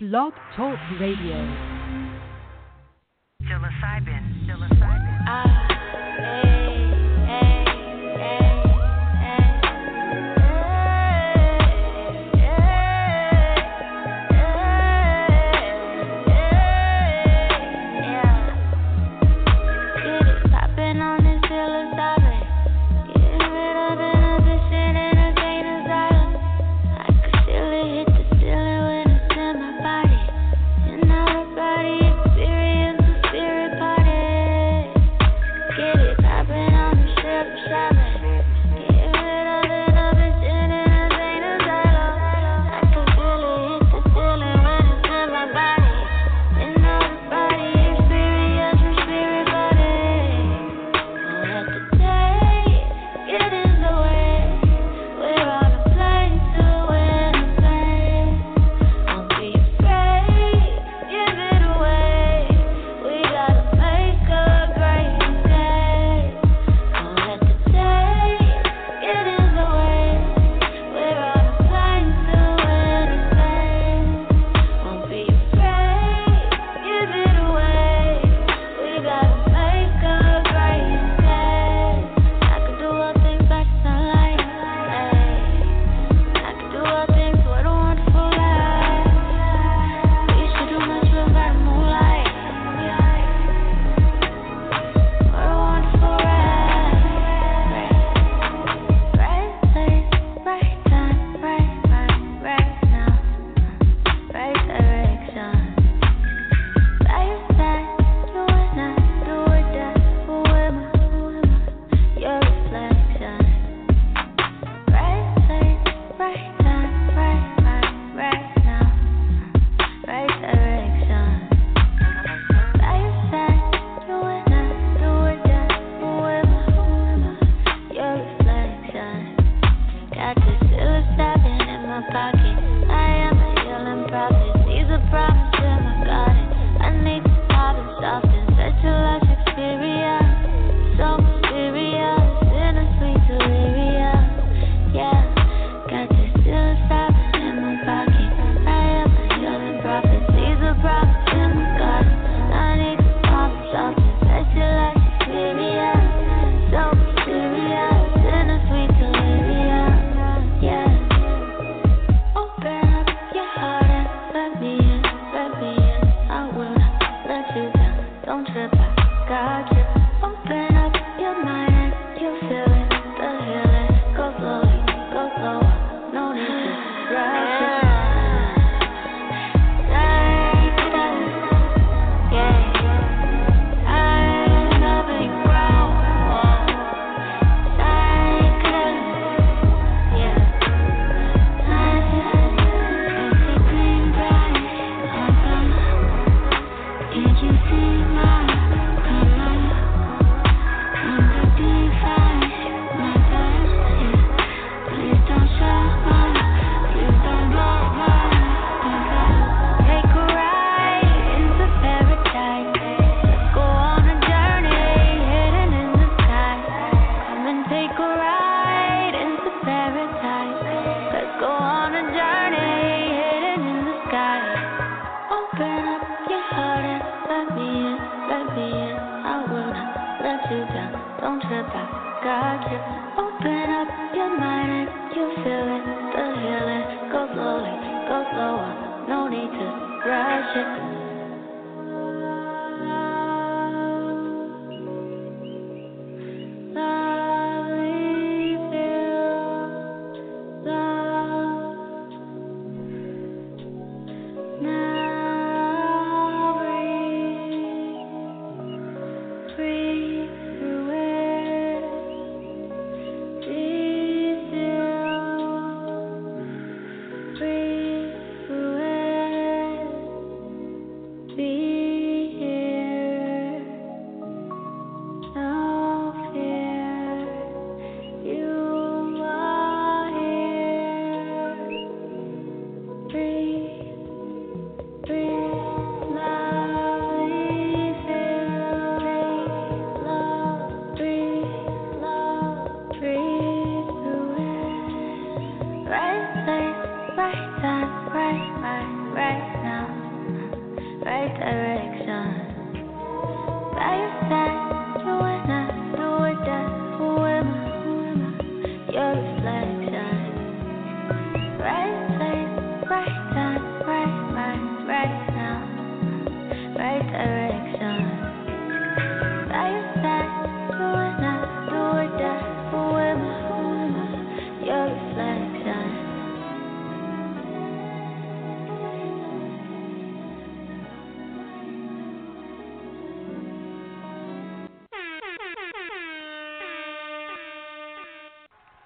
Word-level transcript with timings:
Blog 0.00 0.32
Talk 0.54 0.78
Radio. 1.00 1.34
Psilocybin. 3.42 4.22
Psilocybin. 4.46 5.26
Ah, 5.26 5.67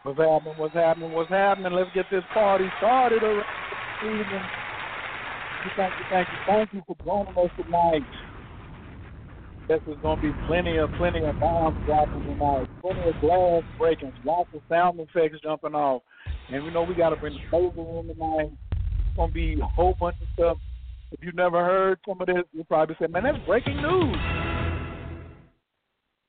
What's 0.04 0.18
happening? 0.18 0.54
What's 0.56 0.74
happening? 0.74 1.12
What's 1.12 1.30
happening? 1.30 1.72
Let's 1.72 1.90
get 1.94 2.06
this 2.10 2.24
party 2.34 2.66
started 2.78 3.22
around 3.22 3.44
the 4.02 4.08
evening. 4.08 4.42
Thank 5.76 5.92
you, 5.96 6.04
thank 6.10 6.28
you, 6.28 6.38
thank 6.44 6.72
you 6.72 6.82
for 6.88 6.96
joining 7.04 7.38
us 7.38 7.50
tonight. 7.56 8.02
This 9.68 9.80
is 9.86 9.96
going 10.02 10.20
to 10.20 10.22
be 10.22 10.32
plenty 10.48 10.76
of, 10.78 10.90
plenty 10.98 11.24
of 11.24 11.38
bombs 11.38 11.78
dropping 11.86 12.20
tonight, 12.24 12.68
plenty 12.80 13.00
of 13.08 13.14
glass 13.20 13.62
breaking, 13.78 14.12
lots 14.24 14.48
of 14.52 14.60
sound 14.68 14.98
effects 14.98 15.38
jumping 15.40 15.76
off, 15.76 16.02
and 16.52 16.64
we 16.64 16.72
know 16.72 16.82
we 16.82 16.96
got 16.96 17.10
to 17.10 17.16
bring 17.16 17.34
the 17.34 17.40
flavor 17.48 18.00
in 18.00 18.08
tonight. 18.08 18.50
It's 18.72 19.16
going 19.16 19.30
to 19.30 19.34
be 19.34 19.60
a 19.60 19.66
whole 19.66 19.94
bunch 20.00 20.16
of 20.20 20.26
stuff. 20.34 20.56
If 21.12 21.20
you've 21.22 21.36
never 21.36 21.64
heard 21.64 22.00
some 22.08 22.20
of 22.20 22.26
this, 22.26 22.42
you'll 22.52 22.64
probably 22.64 22.96
say, 23.00 23.06
"Man, 23.06 23.22
that's 23.22 23.38
breaking 23.46 23.80
news." 23.80 24.16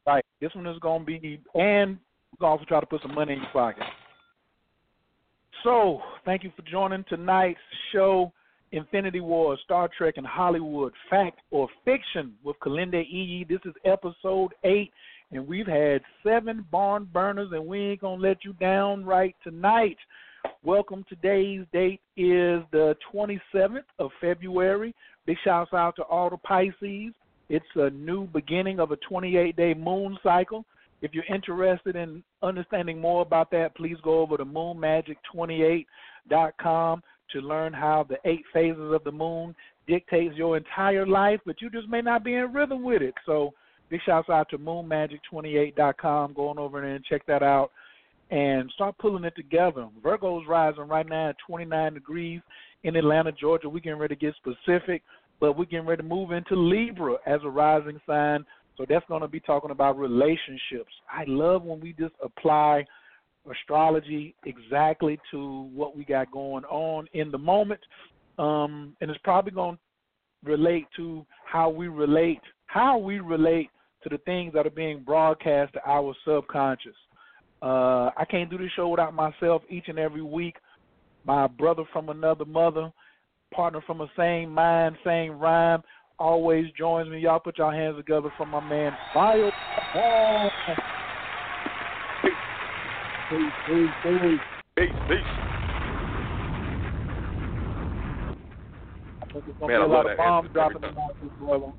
Right. 0.05 0.23
This 0.41 0.53
one 0.53 0.67
is 0.67 0.77
going 0.77 0.99
to 0.99 1.05
be, 1.05 1.41
and 1.55 1.97
going 2.39 2.50
to 2.50 2.51
also 2.51 2.65
try 2.65 2.80
to 2.80 2.85
put 2.85 3.01
some 3.01 3.15
money 3.15 3.33
in 3.33 3.39
your 3.39 3.50
pocket. 3.51 3.83
So, 5.63 6.01
thank 6.25 6.44
you 6.44 6.51
for 6.56 6.62
joining 6.63 7.06
tonight's 7.07 7.59
show, 7.94 8.33
Infinity 8.71 9.21
War, 9.21 9.57
Star 9.63 9.89
Trek, 9.97 10.15
and 10.18 10.27
Hollywood, 10.27 10.91
Fact 11.09 11.39
or 11.51 11.69
Fiction 11.85 12.33
with 12.44 12.57
Kalinde 12.59 13.01
E. 13.03 13.45
This 13.47 13.62
is 13.63 13.74
episode 13.85 14.53
eight, 14.65 14.91
and 15.31 15.47
we've 15.47 15.68
had 15.68 16.01
seven 16.21 16.65
barn 16.69 17.07
burners, 17.13 17.50
and 17.53 17.65
we 17.65 17.80
ain't 17.80 18.01
to 18.01 18.09
let 18.09 18.44
you 18.44 18.53
down 18.53 19.06
right 19.06 19.35
tonight. 19.44 19.97
Welcome. 20.63 21.06
Today's 21.07 21.62
date 21.71 22.01
is 22.18 22.62
the 22.71 22.95
27th 23.13 23.83
of 24.00 24.12
February. 24.19 24.94
Big 25.25 25.38
shouts 25.45 25.71
out 25.74 25.95
to 25.95 26.03
all 26.03 26.30
the 26.30 26.38
Pisces. 26.38 27.13
It's 27.50 27.65
a 27.75 27.89
new 27.91 28.27
beginning 28.27 28.80
of 28.80 28.91
a 28.91 28.97
28 28.97 29.56
day 29.56 29.74
moon 29.74 30.18
cycle. 30.24 30.65
If 31.03 31.13
you're 31.13 31.23
interested 31.25 31.95
in 31.97 32.23
understanding 32.41 33.00
more 33.00 33.21
about 33.21 33.51
that, 33.51 33.75
please 33.75 33.97
go 34.03 34.21
over 34.21 34.38
to 34.38 34.45
moonmagic28.com 34.45 37.03
to 37.33 37.41
learn 37.41 37.73
how 37.73 38.05
the 38.07 38.15
eight 38.23 38.45
phases 38.53 38.94
of 38.94 39.03
the 39.03 39.11
moon 39.11 39.53
dictates 39.85 40.38
your 40.38 40.55
entire 40.55 41.05
life, 41.05 41.41
but 41.45 41.61
you 41.61 41.69
just 41.69 41.89
may 41.89 42.01
not 42.01 42.23
be 42.23 42.35
in 42.35 42.53
rhythm 42.53 42.83
with 42.83 43.01
it. 43.01 43.13
So 43.25 43.53
big 43.89 44.00
shouts 44.05 44.29
out 44.29 44.50
to 44.51 44.57
moonmagic28.com. 44.57 46.33
Go 46.33 46.47
on 46.47 46.57
over 46.57 46.79
there 46.79 46.95
and 46.95 47.03
check 47.03 47.25
that 47.25 47.44
out 47.44 47.71
and 48.31 48.71
start 48.71 48.97
pulling 48.97 49.25
it 49.25 49.35
together. 49.35 49.89
Virgo's 50.01 50.47
rising 50.47 50.88
right 50.88 51.07
now 51.07 51.31
at 51.31 51.35
29 51.45 51.95
degrees 51.95 52.39
in 52.83 52.95
Atlanta, 52.95 53.33
Georgia. 53.33 53.67
We're 53.67 53.79
getting 53.79 53.99
ready 53.99 54.15
to 54.15 54.21
get 54.21 54.35
specific, 54.35 55.03
but 55.41 55.57
we're 55.57 55.65
getting 55.65 55.85
ready 55.85 56.01
to 56.01 56.07
move 56.07 56.31
into 56.31 56.56
Libra 56.56 57.17
as 57.25 57.41
a 57.44 57.49
rising 57.49 57.99
sign. 58.07 58.45
So 58.77 58.85
that's 58.87 59.05
going 59.07 59.21
to 59.21 59.27
be 59.27 59.39
talking 59.39 59.71
about 59.71 59.97
relationships. 59.97 60.91
I 61.11 61.23
love 61.27 61.63
when 61.63 61.79
we 61.79 61.93
just 61.93 62.15
apply 62.23 62.85
astrology 63.51 64.35
exactly 64.45 65.19
to 65.31 65.69
what 65.73 65.95
we 65.95 66.05
got 66.05 66.31
going 66.31 66.63
on 66.65 67.07
in 67.13 67.31
the 67.31 67.37
moment. 67.37 67.81
Um, 68.39 68.95
and 69.01 69.11
it's 69.11 69.19
probably 69.23 69.51
going 69.51 69.75
to 69.75 70.49
relate 70.51 70.87
to 70.95 71.25
how 71.45 71.69
we 71.69 71.87
relate, 71.87 72.41
how 72.65 72.97
we 72.97 73.19
relate 73.19 73.69
to 74.03 74.09
the 74.09 74.17
things 74.19 74.53
that 74.53 74.65
are 74.65 74.71
being 74.71 75.03
broadcast 75.03 75.73
to 75.73 75.79
our 75.85 76.15
subconscious. 76.25 76.95
Uh, 77.61 78.09
I 78.17 78.25
can't 78.29 78.49
do 78.49 78.57
this 78.57 78.71
show 78.75 78.89
without 78.89 79.13
myself 79.13 79.61
each 79.69 79.85
and 79.87 79.99
every 79.99 80.21
week. 80.21 80.55
My 81.25 81.47
brother 81.47 81.83
from 81.93 82.09
another 82.09 82.43
mother, 82.43 82.91
partner 83.53 83.81
from 83.87 83.99
the 83.99 84.07
same 84.17 84.51
mind, 84.51 84.97
same 85.05 85.39
rhyme, 85.39 85.81
always 86.19 86.65
joins 86.77 87.10
me. 87.10 87.19
Y'all 87.19 87.39
put 87.39 87.57
your 87.57 87.74
hands 87.74 87.98
together 87.98 88.31
for 88.38 88.45
my 88.45 88.60
man, 88.68 88.94
Bio. 89.13 89.51
Peace, 93.30 93.51
peace, 93.68 93.89
peace. 94.04 94.39
Peace, 94.75 94.89
peace. 95.07 95.18
It's 99.36 99.60
gonna 99.60 99.74
Man, 99.74 99.81
I 99.81 99.86
love 99.86 100.06
that 100.06 100.24
of 100.24 100.54
dropping 100.54 100.83
every 100.83 100.89
tonight, 100.89 101.10
this 101.21 101.31
brother. 101.39 101.71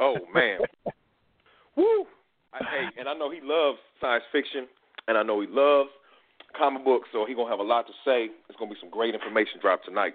Oh 0.00 0.16
man. 0.34 0.60
Woo! 1.76 2.06
I, 2.52 2.58
hey, 2.58 3.00
and 3.00 3.08
I 3.08 3.14
know 3.14 3.30
he 3.30 3.40
loves 3.42 3.78
science 4.00 4.24
fiction, 4.32 4.66
and 5.08 5.16
I 5.16 5.22
know 5.22 5.40
he 5.40 5.46
loves 5.48 5.90
comic 6.56 6.84
books, 6.84 7.08
so 7.12 7.24
he 7.26 7.34
gonna 7.34 7.50
have 7.50 7.60
a 7.60 7.62
lot 7.62 7.86
to 7.86 7.92
say. 8.04 8.28
There's 8.48 8.58
gonna 8.58 8.70
be 8.70 8.76
some 8.80 8.90
great 8.90 9.14
information 9.14 9.60
dropped 9.60 9.84
tonight. 9.84 10.14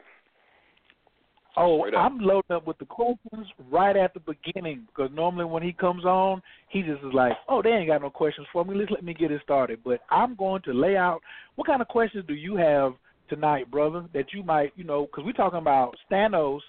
Oh, 1.60 1.84
I'm 1.98 2.20
loading 2.20 2.52
up 2.56 2.68
with 2.68 2.78
the 2.78 2.86
questions 2.86 3.48
right 3.72 3.98
at 3.98 4.14
the 4.14 4.20
beginning 4.20 4.88
because 4.88 5.10
normally 5.12 5.46
when 5.46 5.64
he 5.64 5.74
comes 5.74 6.06
on, 6.06 6.42
he 6.70 6.84
just 6.84 7.04
is 7.04 7.14
like, 7.14 7.34
"Oh, 7.50 7.64
they 7.64 7.72
ain't 7.72 7.88
got 7.88 8.04
no 8.04 8.12
questions 8.12 8.46
for 8.54 8.64
me. 8.64 8.76
Let's 8.76 8.92
let 8.92 9.04
me 9.04 9.16
get 9.16 9.32
it 9.32 9.42
started." 9.42 9.80
But 9.84 10.02
I'm 10.12 10.36
going 10.36 10.62
to 10.64 10.74
lay 10.74 10.96
out 10.96 11.20
what 11.56 11.66
kind 11.66 11.82
of 11.82 11.88
questions 11.88 12.26
do 12.28 12.36
you 12.36 12.56
have 12.58 12.94
tonight, 13.28 13.72
brother? 13.72 14.06
That 14.14 14.34
you 14.34 14.44
might, 14.44 14.72
you 14.76 14.84
know, 14.84 15.08
because 15.08 15.26
we're 15.26 15.32
talking 15.34 15.58
about 15.58 15.96
Thanos, 16.12 16.62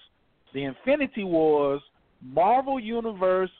the 0.53 0.63
Infinity 0.63 1.23
Wars, 1.23 1.83
Marvel 2.23 2.79
Universe, 2.79 3.51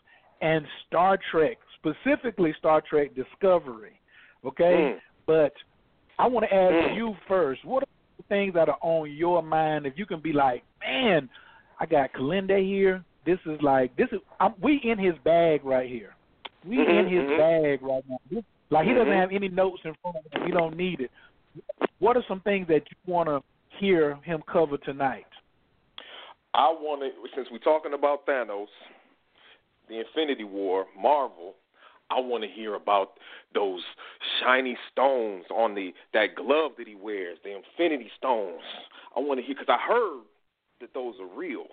and 0.42 0.66
Star 0.88 1.20
Trek, 1.30 1.60
specifically 1.78 2.54
Star 2.58 2.82
Trek 2.82 3.14
Discovery. 3.14 4.00
Okay, 4.44 4.96
Mm. 4.96 5.02
but 5.28 5.54
I 6.18 6.28
want 6.28 6.50
to 6.50 6.54
ask 6.56 6.74
Mm. 6.74 6.96
you 6.96 7.16
first. 7.28 7.64
What 7.66 7.84
are 7.84 7.88
the 8.18 8.24
things 8.24 8.56
that 8.56 8.68
are 8.68 8.80
on 8.82 9.12
your 9.12 9.44
mind? 9.44 9.86
If 9.86 9.98
you 9.98 10.08
can 10.08 10.22
be 10.22 10.34
like, 10.34 10.64
man, 10.82 11.30
I 11.80 11.86
got 11.86 12.14
Kilindi 12.14 12.66
here. 12.66 13.04
This 13.26 13.40
is 13.46 13.62
like 13.62 13.96
this 13.96 14.08
is 14.12 14.20
I'm, 14.40 14.54
we 14.62 14.82
in 14.84 14.98
his 14.98 15.14
bag 15.24 15.64
right 15.64 15.90
here. 15.90 16.16
We 16.66 16.78
Mhm, 16.78 17.00
in 17.00 17.08
his 17.08 17.24
mhm. 17.24 17.38
bag 17.38 17.82
right 17.82 18.04
now. 18.08 18.18
This- 18.30 18.44
Like 18.72 18.86
he 18.86 18.94
doesn't 18.94 19.12
Mhm. 19.12 19.20
have 19.20 19.32
any 19.32 19.50
notes 19.50 19.82
in 19.84 19.96
front 19.96 20.18
of 20.18 20.32
him. 20.32 20.46
We 20.46 20.52
don't 20.52 20.76
need 20.78 21.02
it. 21.02 21.12
What 21.98 22.16
are 22.16 22.24
some 22.28 22.40
things 22.42 22.68
that 22.68 22.84
you 22.92 22.98
want 23.12 23.28
to 23.28 23.42
hear 23.80 24.16
him 24.18 24.44
cover 24.44 24.78
tonight? 24.78 25.26
I 26.54 26.70
want 26.70 27.02
to, 27.02 27.12
since 27.36 27.50
we're 27.52 27.58
talking 27.60 27.94
about 27.94 28.26
Thanos, 28.26 28.70
the 29.88 30.00
Infinity 30.00 30.44
War, 30.44 30.86
Marvel. 30.96 31.56
I 32.12 32.20
want 32.20 32.44
to 32.44 32.50
hear 32.50 32.74
about 32.76 33.20
those 33.54 33.82
shiny 34.40 34.76
stones 34.92 35.46
on 35.52 35.76
the 35.76 35.94
that 36.14 36.36
glove 36.36 36.72
that 36.78 36.88
he 36.88 36.96
wears, 36.96 37.38
the 37.44 37.56
Infinity 37.56 38.10
Stones. 38.18 38.64
I 39.16 39.20
want 39.20 39.40
to 39.40 39.46
hear 39.46 39.56
because 39.56 39.70
I 39.70 39.78
heard 39.78 40.24
that 40.80 40.94
those 40.94 41.16
are 41.20 41.38
real. 41.38 41.66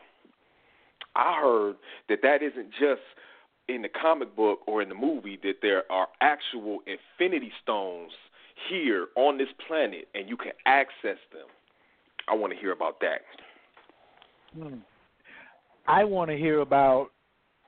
I 1.14 1.40
heard 1.40 1.76
that 2.08 2.18
that 2.22 2.42
isn't 2.42 2.70
just 2.72 3.02
in 3.68 3.82
the 3.82 3.88
comic 3.88 4.36
book 4.36 4.60
or 4.66 4.82
in 4.82 4.88
the 4.88 4.94
movie 4.94 5.38
that 5.42 5.54
there 5.62 5.90
are 5.90 6.08
actual 6.20 6.80
Infinity 6.86 7.50
Stones 7.62 8.12
here 8.70 9.08
on 9.16 9.38
this 9.38 9.48
planet, 9.66 10.08
and 10.14 10.28
you 10.28 10.36
can 10.36 10.52
access 10.66 11.18
them. 11.32 11.46
I 12.28 12.34
want 12.34 12.52
to 12.52 12.58
hear 12.58 12.72
about 12.72 13.00
that. 13.00 13.20
Hmm. 14.54 14.78
I 15.86 16.04
want 16.04 16.30
to 16.30 16.36
hear 16.36 16.60
about 16.60 17.10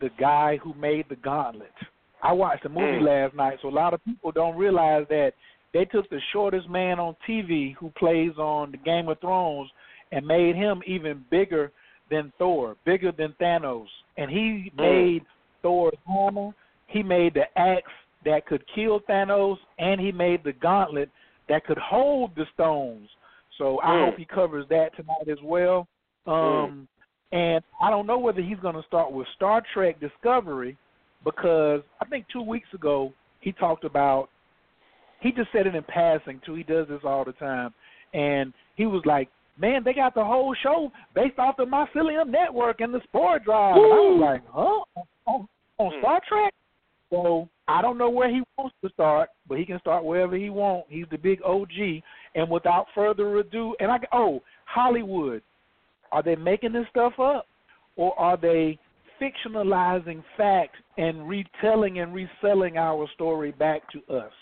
the 0.00 0.11
guy 0.18 0.59
who 0.62 0.75
made 0.75 1.07
the 1.09 1.16
gauntlet. 1.16 1.73
I 2.23 2.33
watched 2.33 2.64
the 2.64 2.68
movie 2.68 2.99
Mm. 3.00 3.07
last 3.07 3.35
night, 3.35 3.59
so 3.62 3.68
a 3.68 3.71
lot 3.71 3.95
of 3.95 4.04
people 4.04 4.33
don't 4.33 4.57
realize 4.57 5.07
that 5.09 5.35
they 5.73 5.85
took 5.85 6.09
the 6.09 6.21
shortest 6.33 6.68
man 6.68 6.99
on 6.99 7.14
TV 7.26 7.73
who 7.75 7.90
plays 7.90 8.37
on 8.38 8.73
the 8.73 8.76
Game 8.78 9.09
of 9.09 9.21
Thrones 9.21 9.71
and 10.12 10.27
made 10.27 10.57
him 10.57 10.83
even 10.87 11.25
bigger 11.31 11.73
than 12.11 12.33
Thor, 12.38 12.77
bigger 12.85 13.12
than 13.12 13.33
Thanos. 13.41 13.88
And 14.17 14.31
he 14.31 14.71
Mm. 14.75 14.81
made 14.81 15.27
Thor's 15.62 15.99
hammer, 16.07 16.55
he 16.87 17.03
made 17.03 17.35
the 17.35 17.59
axe 17.59 17.93
that 18.25 18.47
could 18.47 18.67
kill 18.69 19.00
Thanos, 19.00 19.59
and 19.79 20.00
he 20.00 20.11
made 20.12 20.43
the 20.43 20.53
gauntlet 20.53 21.11
that 21.49 21.65
could 21.65 21.79
hold 21.79 22.35
the 22.35 22.47
stones. 22.47 23.11
So 23.57 23.81
I 23.83 23.88
Mm. 23.88 24.05
hope 24.07 24.17
he 24.17 24.25
covers 24.25 24.67
that 24.69 24.95
tonight 24.97 25.29
as 25.29 25.41
well. 25.43 25.88
Um, 26.27 26.88
and 27.33 27.62
I 27.81 27.91
don't 27.91 28.07
know 28.07 28.19
whether 28.19 28.41
he's 28.41 28.61
going 28.61 28.77
to 28.77 28.83
start 28.83 29.11
with 29.12 29.29
Star 29.29 29.61
Trek 29.73 30.00
Discovery 30.00 30.77
because 31.25 31.83
I 32.00 32.05
think 32.07 32.27
two 32.29 32.43
weeks 32.43 32.73
ago 32.75 33.12
he 33.41 33.53
talked 33.53 33.85
about. 33.85 34.31
He 35.21 35.33
just 35.33 35.50
said 35.50 35.67
it 35.67 35.75
in 35.75 35.83
passing 35.85 36.41
too. 36.41 36.55
He 36.55 36.62
does 36.62 36.87
this 36.88 37.03
all 37.05 37.25
the 37.25 37.33
time, 37.33 37.75
and 38.15 38.55
he 38.77 38.87
was 38.87 39.05
like, 39.05 39.29
man, 39.59 39.83
they 39.85 39.93
got 39.93 40.15
the 40.15 40.25
whole 40.25 40.55
show 40.62 40.91
based 41.15 41.38
off 41.38 41.57
the 41.57 41.65
Mycelium 41.65 42.29
Network 42.29 42.81
and 42.81 42.93
the 42.95 43.00
Spore 43.05 43.38
Drive. 43.38 43.77
And 43.77 43.85
I 43.85 43.97
was 43.97 44.21
like, 44.21 44.43
huh? 44.53 45.03
On, 45.27 45.49
on 45.79 45.93
Hmm. 45.93 45.99
Star 46.00 46.21
Trek? 46.29 46.55
So 47.11 47.49
I 47.69 47.81
don't 47.83 47.99
know 47.99 48.11
where 48.11 48.29
he 48.29 48.43
wants 48.57 48.75
to 48.85 48.91
start, 48.91 49.31
but 49.49 49.59
he 49.59 49.65
can 49.65 49.79
start 49.81 50.05
wherever 50.05 50.37
he 50.37 50.50
wants. 50.50 50.88
He's 50.91 51.07
the 51.11 51.17
big 51.19 51.41
OG. 51.43 52.03
And 52.35 52.50
without 52.50 52.87
further 52.95 53.38
ado, 53.38 53.75
and 53.81 53.91
I 53.91 53.99
oh 54.12 54.43
Hollywood, 54.67 55.43
are 56.12 56.23
they 56.23 56.37
making 56.37 56.73
this 56.73 56.87
stuff 56.91 57.19
up, 57.19 57.47
or 57.97 58.19
are 58.19 58.37
they 58.37 58.79
fictionalizing 59.21 60.23
fact 60.37 60.77
and 60.97 61.29
retelling 61.29 61.99
and 62.00 62.15
reselling 62.15 62.77
our 62.77 63.09
story 63.15 63.53
back 63.53 63.83
to 63.91 63.99
us? 64.15 64.33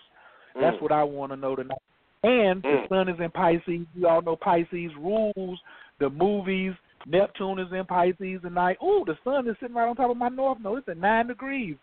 That's 0.61 0.77
Mm. 0.79 0.83
what 0.83 0.93
I 0.93 1.03
want 1.03 1.33
to 1.33 1.37
know 1.37 1.55
tonight. 1.57 1.79
And 2.27 2.61
the 2.61 2.69
Mm. 2.69 2.89
sun 2.89 3.09
is 3.09 3.21
in 3.21 3.31
Pisces. 3.31 3.87
We 3.95 4.05
all 4.05 4.21
know 4.21 4.35
Pisces 4.35 4.95
rules 4.97 5.63
the 5.99 6.11
movies. 6.11 6.75
Neptune 7.07 7.61
is 7.61 7.73
in 7.73 7.87
Pisces 7.87 8.43
tonight. 8.43 8.79
Ooh, 8.83 9.05
the 9.07 9.17
sun 9.23 9.47
is 9.47 9.57
sitting 9.61 9.77
right 9.77 9.89
on 9.89 9.95
top 9.95 10.11
of 10.11 10.17
my 10.17 10.29
north 10.29 10.59
node. 10.59 10.79
It's 10.79 10.89
at 10.89 10.97
nine 10.97 11.29
degrees. 11.29 11.77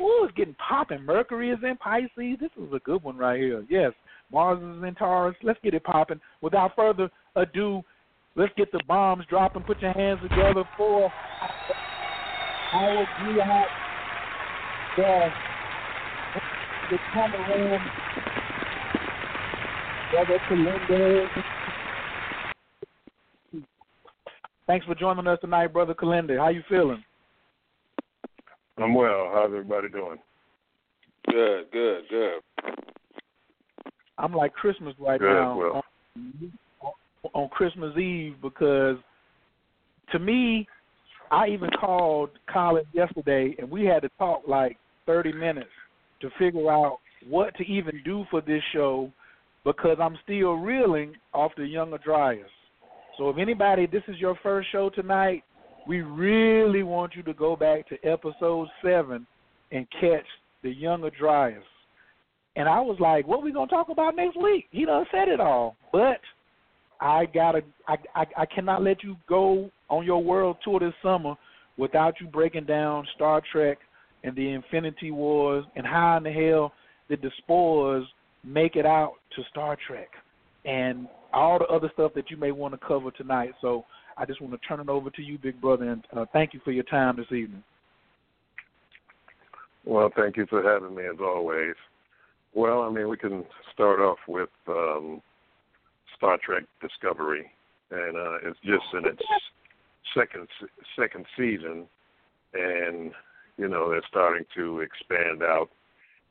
Ooh, 0.00 0.24
it's 0.24 0.34
getting 0.34 0.54
popping. 0.54 1.02
Mercury 1.02 1.50
is 1.50 1.62
in 1.62 1.76
Pisces. 1.76 2.38
This 2.38 2.50
is 2.56 2.72
a 2.72 2.78
good 2.78 3.02
one 3.02 3.18
right 3.18 3.38
here. 3.38 3.66
Yes, 3.68 3.92
Mars 4.32 4.58
is 4.62 4.82
in 4.82 4.94
Taurus. 4.94 5.36
Let's 5.42 5.60
get 5.62 5.74
it 5.74 5.84
popping. 5.84 6.20
Without 6.40 6.74
further 6.74 7.10
ado, 7.34 7.82
let's 8.34 8.54
get 8.56 8.72
the 8.72 8.80
bombs 8.88 9.26
dropping. 9.26 9.62
Put 9.64 9.82
your 9.82 9.92
hands 9.92 10.20
together 10.22 10.64
for 10.78 11.12
our 12.72 13.06
Jihad. 13.20 13.68
The 14.96 15.32
the 16.90 16.98
Cameroon 17.12 17.80
Brother 20.16 20.40
Kilindi. 20.48 21.26
Thanks 24.66 24.86
for 24.86 24.94
joining 24.94 25.26
us 25.26 25.38
tonight, 25.42 25.74
Brother 25.74 25.92
Kilindi. 25.92 26.38
How 26.38 26.48
you 26.48 26.62
feeling? 26.70 27.04
I'm 28.78 28.94
well. 28.94 29.30
How's 29.34 29.48
everybody 29.48 29.90
doing? 29.90 30.16
Good, 31.30 31.70
good, 31.70 32.04
good. 32.08 32.40
I'm 34.16 34.32
like 34.32 34.54
Christmas 34.54 34.94
right 34.98 35.20
Good, 35.20 35.34
now 35.34 35.58
well. 35.58 35.82
on, 36.80 36.92
on 37.34 37.48
Christmas 37.50 37.94
Eve 37.98 38.36
because 38.40 38.96
to 40.12 40.18
me, 40.18 40.66
I 41.30 41.48
even 41.48 41.68
called 41.78 42.30
Colin 42.50 42.84
yesterday 42.94 43.54
and 43.58 43.70
we 43.70 43.84
had 43.84 44.00
to 44.00 44.08
talk 44.16 44.44
like 44.48 44.78
30 45.04 45.34
minutes 45.34 45.68
to 46.22 46.30
figure 46.38 46.70
out 46.70 47.00
what 47.28 47.54
to 47.56 47.64
even 47.64 48.00
do 48.02 48.24
for 48.30 48.40
this 48.40 48.62
show 48.72 49.12
because 49.66 49.98
I'm 50.00 50.16
still 50.22 50.52
reeling 50.52 51.16
off 51.34 51.50
the 51.56 51.66
Younger 51.66 51.98
Dryas. 51.98 52.48
So 53.18 53.28
if 53.28 53.36
anybody, 53.36 53.86
this 53.86 54.04
is 54.06 54.16
your 54.18 54.38
first 54.42 54.68
show 54.70 54.90
tonight, 54.90 55.42
we 55.88 56.02
really 56.02 56.84
want 56.84 57.16
you 57.16 57.22
to 57.24 57.34
go 57.34 57.56
back 57.56 57.88
to 57.88 57.96
episode 58.04 58.68
seven 58.82 59.26
and 59.72 59.86
catch 60.00 60.24
the 60.62 60.70
Younger 60.70 61.10
Dryas. 61.10 61.64
And 62.54 62.68
I 62.68 62.80
was 62.80 62.98
like, 63.00 63.26
"What 63.26 63.40
are 63.40 63.44
we 63.44 63.52
gonna 63.52 63.66
talk 63.66 63.88
about 63.88 64.14
next 64.14 64.36
week?" 64.36 64.68
He 64.70 64.84
done 64.84 65.04
said 65.10 65.28
it 65.28 65.40
all, 65.40 65.76
but 65.92 66.20
I 67.00 67.26
gotta, 67.26 67.62
I, 67.88 67.96
I, 68.14 68.26
I 68.38 68.46
cannot 68.46 68.82
let 68.82 69.02
you 69.02 69.16
go 69.28 69.70
on 69.90 70.06
your 70.06 70.22
world 70.22 70.58
tour 70.62 70.78
this 70.78 70.94
summer 71.02 71.34
without 71.76 72.20
you 72.20 72.28
breaking 72.28 72.64
down 72.64 73.06
Star 73.16 73.42
Trek 73.52 73.78
and 74.22 74.34
the 74.36 74.52
Infinity 74.52 75.10
Wars 75.10 75.64
and 75.74 75.84
how 75.84 76.16
in 76.16 76.22
the 76.22 76.32
hell 76.32 76.72
did 77.08 77.20
the 77.20 77.30
spores 77.38 78.06
make 78.46 78.76
it 78.76 78.86
out 78.86 79.14
to 79.34 79.42
Star 79.50 79.76
Trek 79.86 80.08
and 80.64 81.08
all 81.32 81.58
the 81.58 81.66
other 81.66 81.90
stuff 81.94 82.12
that 82.14 82.30
you 82.30 82.36
may 82.36 82.52
want 82.52 82.74
to 82.74 82.86
cover 82.86 83.10
tonight. 83.10 83.50
So 83.60 83.84
I 84.16 84.24
just 84.24 84.40
want 84.40 84.52
to 84.60 84.68
turn 84.68 84.80
it 84.80 84.88
over 84.88 85.10
to 85.10 85.22
you, 85.22 85.38
big 85.38 85.60
brother, 85.60 85.90
and 85.90 86.04
uh, 86.16 86.24
thank 86.32 86.54
you 86.54 86.60
for 86.64 86.72
your 86.72 86.84
time 86.84 87.16
this 87.16 87.26
evening. 87.26 87.62
Well, 89.84 90.10
thank 90.16 90.36
you 90.36 90.46
for 90.46 90.62
having 90.62 90.96
me 90.96 91.04
as 91.04 91.20
always. 91.20 91.74
Well, 92.54 92.82
I 92.82 92.90
mean, 92.90 93.08
we 93.08 93.16
can 93.16 93.44
start 93.72 94.00
off 94.00 94.18
with 94.26 94.48
um, 94.68 95.20
Star 96.16 96.38
Trek 96.42 96.64
Discovery, 96.80 97.50
and 97.90 98.16
uh, 98.16 98.38
it's 98.48 98.58
just 98.64 98.84
in 98.94 99.06
its 99.06 99.22
second 100.16 100.48
second 100.98 101.26
season, 101.36 101.86
and 102.54 103.12
you 103.58 103.68
know 103.68 103.90
they're 103.90 104.02
starting 104.08 104.44
to 104.56 104.80
expand 104.80 105.42
out, 105.42 105.68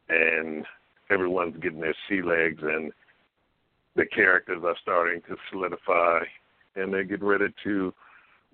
and 0.09 0.65
everyone's 1.09 1.57
getting 1.61 1.81
their 1.81 1.95
sea 2.07 2.21
legs, 2.21 2.61
and 2.61 2.91
the 3.95 4.05
characters 4.05 4.61
are 4.65 4.75
starting 4.81 5.21
to 5.27 5.35
solidify, 5.51 6.19
and 6.75 6.93
they 6.93 7.03
get 7.03 7.23
ready 7.23 7.53
to 7.63 7.93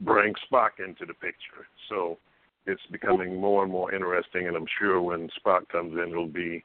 bring 0.01 0.33
Spock 0.51 0.79
into 0.79 1.05
the 1.05 1.13
picture. 1.13 1.67
So 1.89 2.17
it's 2.65 2.81
becoming 2.91 3.39
more 3.39 3.63
and 3.63 3.71
more 3.71 3.93
interesting, 3.93 4.47
and 4.47 4.55
I'm 4.55 4.67
sure 4.79 5.01
when 5.01 5.29
Spock 5.39 5.67
comes 5.69 5.93
in, 5.93 6.11
it'll 6.11 6.27
be 6.27 6.63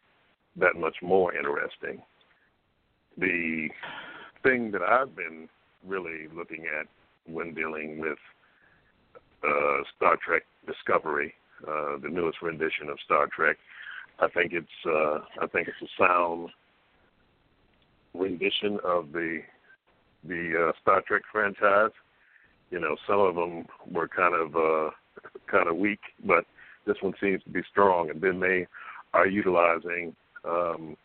that 0.57 0.77
much 0.77 0.97
more 1.03 1.35
interesting. 1.35 2.03
The 3.19 3.69
thing 4.43 4.71
that 4.73 4.83
I've 4.83 5.15
been 5.17 5.49
really 5.87 6.29
looking 6.35 6.65
at 6.79 6.87
when 7.27 7.55
dealing 7.55 7.99
with 7.99 8.19
uh, 9.43 9.83
Star 9.97 10.17
Trek 10.25 10.43
Discovery, 10.67 11.35
uh, 11.67 11.99
the 12.03 12.09
newest 12.11 12.43
rendition 12.43 12.89
of 12.91 12.99
Star 13.05 13.27
Trek, 13.35 13.57
I 14.19 14.29
think 14.29 14.53
it's 14.53 14.67
uh, 14.87 15.19
I 15.41 15.47
think 15.47 15.69
it's 15.69 15.83
a 15.83 16.03
sound 16.03 16.51
rendition 18.15 18.79
of 18.85 19.13
the 19.13 19.41
the 20.25 20.69
uh, 20.69 20.73
Star 20.81 21.03
Trek 21.07 21.23
franchise. 21.31 21.93
You 22.71 22.81
know, 22.81 22.97
some 23.07 23.21
of 23.21 23.35
them 23.35 23.67
were 23.91 24.09
kind 24.09 24.35
of 24.35 24.57
uh, 24.57 24.91
kind 25.51 25.69
of 25.69 25.77
weak, 25.77 26.01
but 26.25 26.45
this 26.87 26.97
one 27.01 27.15
seems 27.21 27.43
to 27.45 27.51
be 27.51 27.63
strong. 27.71 28.11
And 28.11 28.21
then 28.21 28.41
they 28.41 28.67
are 29.13 29.27
utilizing 29.27 30.15
um, 30.45 30.97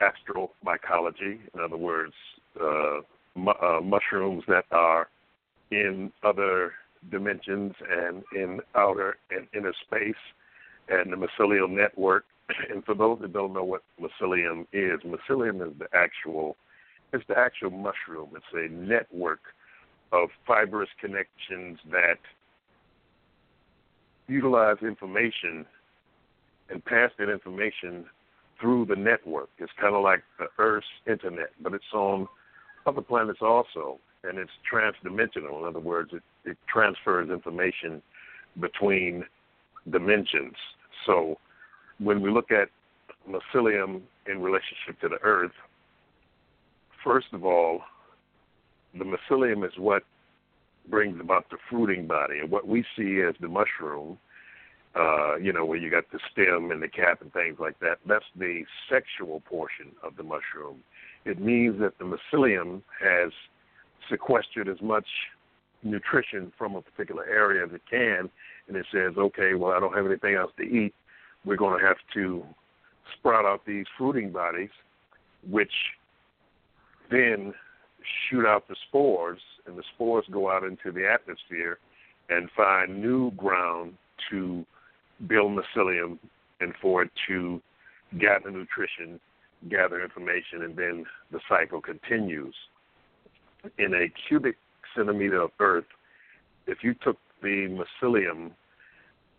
astromycology, 0.00 1.38
in 1.54 1.60
other 1.62 1.76
words, 1.76 2.14
uh, 2.60 3.00
mu- 3.34 3.50
uh, 3.50 3.80
mushrooms 3.80 4.44
that 4.48 4.64
are 4.70 5.08
in 5.70 6.12
other 6.22 6.72
dimensions 7.10 7.74
and 7.90 8.22
in 8.34 8.60
outer 8.74 9.16
and 9.30 9.46
inner 9.54 9.72
space, 9.86 10.14
and 11.00 11.12
the 11.12 11.16
mycelium 11.16 11.70
network. 11.70 12.24
And 12.70 12.84
for 12.84 12.94
those 12.94 13.18
that 13.22 13.32
don't 13.32 13.52
know 13.54 13.64
what 13.64 13.82
mycelium 14.00 14.66
is, 14.72 15.00
mycelium 15.00 15.66
is 15.66 15.72
the 15.78 15.86
actual 15.94 16.56
it's 17.12 17.24
the 17.28 17.38
actual 17.38 17.70
mushroom. 17.70 18.30
It's 18.34 18.44
a 18.54 18.72
network 18.72 19.40
of 20.12 20.28
fibrous 20.46 20.88
connections 21.00 21.78
that 21.90 22.18
utilize 24.28 24.78
information 24.82 25.66
and 26.70 26.84
pass 26.84 27.10
that 27.18 27.30
information 27.30 28.06
through 28.60 28.86
the 28.86 28.96
network. 28.96 29.50
It's 29.58 29.72
kind 29.80 29.94
of 29.94 30.02
like 30.02 30.22
the 30.38 30.46
Earth's 30.58 30.86
internet, 31.06 31.50
but 31.60 31.74
it's 31.74 31.84
on 31.92 32.26
other 32.86 33.02
planets 33.02 33.40
also, 33.42 33.98
and 34.24 34.38
it's 34.38 34.50
transdimensional. 34.70 35.60
In 35.60 35.66
other 35.68 35.80
words, 35.80 36.12
it, 36.12 36.22
it 36.44 36.56
transfers 36.72 37.28
information 37.28 38.02
between 38.60 39.24
dimensions. 39.90 40.54
So 41.06 41.38
when 41.98 42.20
we 42.20 42.30
look 42.30 42.50
at 42.50 42.68
mycelium 43.28 44.02
in 44.26 44.42
relationship 44.42 45.00
to 45.00 45.08
the 45.08 45.18
Earth, 45.22 45.52
first 47.04 47.28
of 47.32 47.44
all, 47.44 47.80
the 48.94 49.04
mycelium 49.04 49.66
is 49.66 49.72
what 49.76 50.02
brings 50.88 51.20
about 51.20 51.48
the 51.50 51.56
fruiting 51.70 52.06
body, 52.06 52.40
and 52.40 52.50
what 52.50 52.66
we 52.66 52.84
see 52.96 53.22
as 53.26 53.34
the 53.40 53.48
mushroom, 53.48 54.18
uh, 54.94 55.36
you 55.36 55.52
know, 55.52 55.64
where 55.64 55.78
you 55.78 55.90
got 55.90 56.04
the 56.12 56.18
stem 56.32 56.70
and 56.70 56.82
the 56.82 56.88
cap 56.88 57.22
and 57.22 57.32
things 57.32 57.56
like 57.58 57.78
that. 57.80 57.98
That's 58.06 58.24
the 58.36 58.64
sexual 58.90 59.40
portion 59.40 59.92
of 60.02 60.16
the 60.16 60.22
mushroom. 60.22 60.82
It 61.24 61.40
means 61.40 61.78
that 61.80 61.98
the 61.98 62.04
mycelium 62.04 62.82
has 63.00 63.30
sequestered 64.10 64.68
as 64.68 64.80
much 64.82 65.06
nutrition 65.82 66.52
from 66.58 66.74
a 66.74 66.82
particular 66.82 67.24
area 67.24 67.64
as 67.64 67.72
it 67.72 67.82
can, 67.88 68.28
and 68.68 68.76
it 68.76 68.86
says, 68.92 69.12
okay, 69.16 69.54
well, 69.54 69.72
I 69.72 69.80
don't 69.80 69.94
have 69.94 70.06
anything 70.06 70.34
else 70.34 70.52
to 70.58 70.62
eat. 70.62 70.94
We're 71.44 71.56
going 71.56 71.78
to 71.78 71.86
have 71.86 71.96
to 72.14 72.44
sprout 73.18 73.44
out 73.44 73.62
these 73.66 73.86
fruiting 73.98 74.30
bodies, 74.30 74.70
which 75.48 75.72
then 77.10 77.52
shoot 78.28 78.46
out 78.46 78.68
the 78.68 78.76
spores, 78.88 79.40
and 79.66 79.76
the 79.76 79.82
spores 79.94 80.24
go 80.30 80.50
out 80.50 80.64
into 80.64 80.92
the 80.92 81.08
atmosphere 81.08 81.78
and 82.28 82.48
find 82.56 83.00
new 83.00 83.30
ground 83.32 83.94
to 84.30 84.64
build 85.28 85.52
mycelium 85.52 86.18
and 86.60 86.72
for 86.80 87.02
it 87.02 87.10
to 87.28 87.60
gather 88.18 88.50
nutrition, 88.50 89.20
gather 89.68 90.02
information, 90.02 90.62
and 90.62 90.76
then 90.76 91.04
the 91.30 91.40
cycle 91.48 91.80
continues. 91.80 92.54
In 93.78 93.94
a 93.94 94.08
cubic 94.28 94.56
centimeter 94.96 95.42
of 95.42 95.50
Earth, 95.60 95.84
if 96.66 96.78
you 96.82 96.94
took 97.02 97.16
the 97.42 97.84
mycelium 98.02 98.52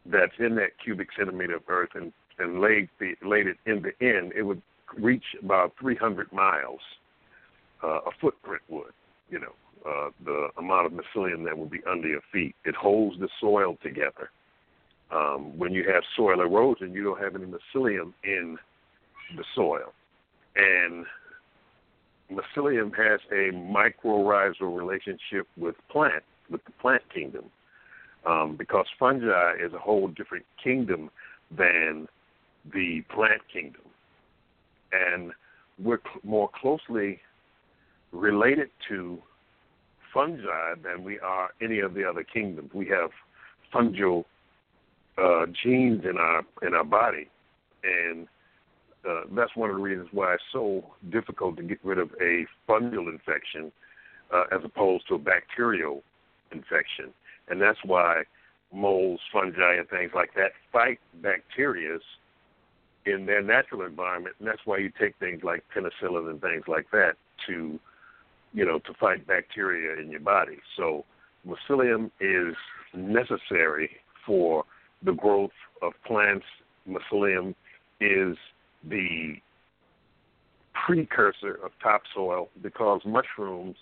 that's 0.06 0.34
in 0.40 0.56
that 0.56 0.72
cubic 0.84 1.10
centimeter 1.18 1.56
of 1.56 1.64
Earth 1.68 1.92
and, 1.96 2.12
and 2.40 2.60
laid, 2.60 2.90
the, 3.00 3.14
laid 3.26 3.48
it 3.48 3.58
in 3.66 3.82
the 3.82 4.06
end, 4.06 4.34
it 4.36 4.44
would 4.44 4.62
reach 4.98 5.24
about 5.42 5.74
300 5.80 6.32
miles. 6.32 6.80
Uh, 7.84 8.00
a 8.06 8.12
footprint 8.22 8.62
would, 8.70 8.94
you 9.30 9.40
know, 9.40 9.54
uh, 9.88 10.10
the 10.24 10.50
amount 10.58 10.86
of 10.86 10.94
mycelium 10.94 11.44
that 11.46 11.58
would 11.58 11.70
be 11.70 11.82
under 11.90 12.08
your 12.08 12.22
feet. 12.32 12.56
It 12.64 12.76
holds 12.76 13.20
the 13.20 13.28
soil 13.40 13.78
together. 13.84 14.30
Um, 15.12 15.58
when 15.58 15.74
you 15.74 15.84
have 15.94 16.04
soil 16.16 16.42
erosion, 16.42 16.94
you 16.94 17.04
don't 17.04 17.22
have 17.22 17.36
any 17.36 17.46
mycelium 17.46 18.14
in 18.24 18.58
the 19.36 19.44
soil. 19.54 19.94
And 20.56 21.06
mycelium 22.32 22.96
has 22.96 23.20
a 23.32 23.52
mycorrhizal 23.54 24.76
relationship 24.76 25.48
with 25.58 25.76
plant, 25.92 26.24
with 26.50 26.64
the 26.66 26.72
plant 26.82 27.04
kingdom, 27.14 27.46
um, 28.26 28.56
because 28.58 28.86
fungi 29.00 29.54
is 29.64 29.74
a 29.74 29.80
whole 29.80 30.08
different 30.08 30.46
kingdom 30.64 31.10
than 31.56 32.08
the 32.74 33.02
plant 33.14 33.42
kingdom, 33.52 33.82
and 34.92 35.32
we're 35.80 36.00
cl- 36.04 36.22
more 36.24 36.50
closely 36.60 37.20
related 38.12 38.70
to 38.88 39.18
fungi 40.14 40.76
than 40.84 41.04
we 41.04 41.20
are 41.20 41.50
any 41.62 41.80
of 41.80 41.94
the 41.94 42.04
other 42.04 42.24
kingdoms. 42.24 42.70
We 42.74 42.88
have 42.88 43.10
fungal 43.74 44.26
uh, 45.18 45.46
genes 45.64 46.04
in 46.10 46.18
our 46.18 46.44
in 46.62 46.74
our 46.74 46.84
body, 46.84 47.30
and 47.84 48.28
uh, 49.08 49.22
that's 49.36 49.56
one 49.56 49.70
of 49.70 49.76
the 49.76 49.82
reasons 49.82 50.08
why 50.12 50.34
it's 50.36 50.44
so 50.52 50.84
difficult 51.12 51.58
to 51.58 51.64
get 51.64 51.80
rid 51.84 51.98
of 51.98 52.10
a 52.22 52.46
fungal 52.70 53.12
infection 53.12 53.72
uh, 54.34 54.44
as 54.52 54.62
opposed 54.64 55.08
to 55.08 55.16
a 55.16 55.20
bacterial 55.20 56.02
infection, 56.52 57.14
and 57.48 57.62
that's 57.62 57.80
why 57.84 58.24
molds, 58.74 59.22
fungi, 59.32 59.76
and 59.76 59.90
things 59.90 60.12
like 60.16 60.34
that 60.36 60.52
fight 60.72 61.00
bacteria 61.22 62.00
in 63.06 63.26
their 63.26 63.42
natural 63.42 63.84
environment, 63.84 64.36
and 64.40 64.48
that's 64.48 64.62
why 64.66 64.78
you 64.78 64.92
take 65.00 65.16
things 65.20 65.44
like 65.44 65.64
penicillin 65.76 66.30
and 66.30 66.42
things 66.42 66.64
like 66.68 66.90
that 66.92 67.14
to, 67.46 67.80
you 68.54 68.66
know, 68.66 68.80
to 68.80 68.94
fight 69.00 69.28
bacteria 69.28 70.02
in 70.02 70.10
your 70.10 70.22
body. 70.22 70.58
So 70.78 71.06
mycelium 71.48 72.12
is 72.20 72.56
necessary 72.94 73.92
for 74.26 74.64
the 75.04 75.12
growth 75.12 75.52
of 75.82 75.94
plants. 76.06 76.46
Mycelium 76.88 77.56
is 78.00 78.38
the 78.88 79.36
precursor 80.86 81.60
of 81.64 81.72
topsoil 81.82 82.50
because 82.62 83.02
mushrooms, 83.06 83.76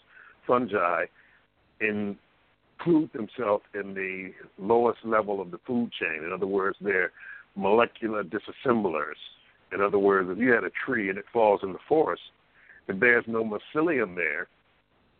fungi, 0.45 1.05
include 2.81 3.11
themselves 3.13 3.63
in 3.73 3.93
the 3.93 4.31
lowest 4.57 4.99
level 5.03 5.41
of 5.41 5.51
the 5.51 5.59
food 5.65 5.91
chain. 5.99 6.23
In 6.23 6.31
other 6.33 6.47
words, 6.47 6.77
they're 6.81 7.11
molecular 7.55 8.23
disassemblers. 8.23 9.17
In 9.73 9.81
other 9.81 9.99
words, 9.99 10.29
if 10.31 10.37
you 10.37 10.51
had 10.51 10.63
a 10.63 10.71
tree 10.85 11.09
and 11.09 11.17
it 11.17 11.25
falls 11.31 11.61
in 11.63 11.73
the 11.73 11.79
forest, 11.87 12.21
if 12.87 12.99
there's 12.99 13.25
no 13.27 13.43
mycelium 13.43 14.15
there, 14.15 14.47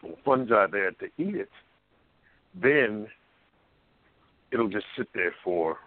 or 0.04 0.16
fungi 0.26 0.66
there 0.72 0.92
to 0.92 1.06
eat 1.18 1.36
it, 1.36 1.50
then 2.62 3.08
it'll 4.52 4.68
just 4.68 4.86
sit 4.98 5.08
there 5.14 5.34
for 5.44 5.78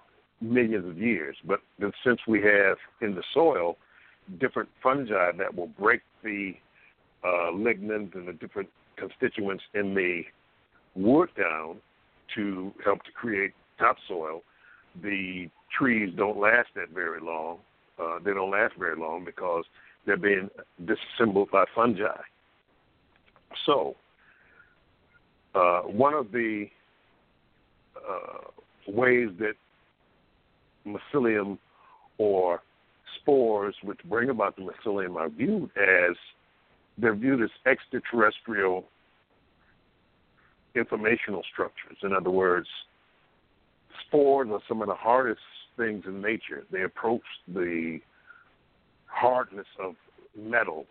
millions 0.41 0.87
of 0.89 0.99
years. 0.99 1.37
But 1.45 1.61
since 2.05 2.21
we 2.27 2.41
have 2.43 2.77
in 3.03 3.15
the 3.15 3.23
soil 3.33 3.77
different 4.41 4.69
fungi 4.83 5.33
that 5.37 5.55
will 5.55 5.67
break 5.67 6.01
the 6.23 6.53
uh, 7.23 7.53
lignins 7.53 8.15
and 8.15 8.27
the 8.29 8.33
different 8.33 8.69
constituents 8.97 9.65
in 9.75 9.95
the 9.95 10.23
wood 10.95 11.29
down 11.37 11.77
to 12.35 12.73
help 12.85 13.03
to 13.05 13.13
create 13.13 13.53
topsoil, 13.79 14.43
the 15.03 15.49
trees 15.77 16.13
don't 16.17 16.39
last 16.39 16.69
that 16.77 16.91
very 16.91 17.21
long. 17.21 17.59
Uh, 17.99 18.19
they 18.25 18.33
don't 18.33 18.51
last 18.51 18.75
very 18.79 18.97
long 18.97 19.25
because 19.25 19.65
they're 20.07 20.17
being 20.17 20.49
disassembled 20.85 21.51
by 21.51 21.65
fungi. 21.75 22.21
So, 23.67 23.95
uh, 25.55 25.83
one 25.83 26.15
of 26.15 26.33
the 26.33 26.67
uh, 27.97 28.51
ways 28.89 29.29
that 29.39 29.55
mycelium 30.87 31.59
or 32.19 32.61
spores, 33.21 33.75
which 33.83 33.99
bring 34.09 34.31
about 34.31 34.57
the 34.57 34.63
mycelium, 34.63 35.17
are 35.17 35.29
viewed 35.29 35.71
as 35.77 36.17
they're 36.99 37.15
viewed 37.15 37.43
as 37.43 37.51
extraterrestrial 37.67 38.85
informational 40.75 41.43
structures. 41.53 41.97
In 42.03 42.13
other 42.13 42.31
words, 42.31 42.67
spores 44.07 44.49
are 44.51 44.61
some 44.69 44.83
of 44.83 44.89
the 44.89 44.95
hardest 44.95 45.41
things 45.77 46.05
in 46.07 46.21
nature. 46.21 46.65
They 46.71 46.83
approach 46.83 47.23
the 47.49 47.99
hardness 49.07 49.67
of 49.81 49.95
metal. 50.37 50.87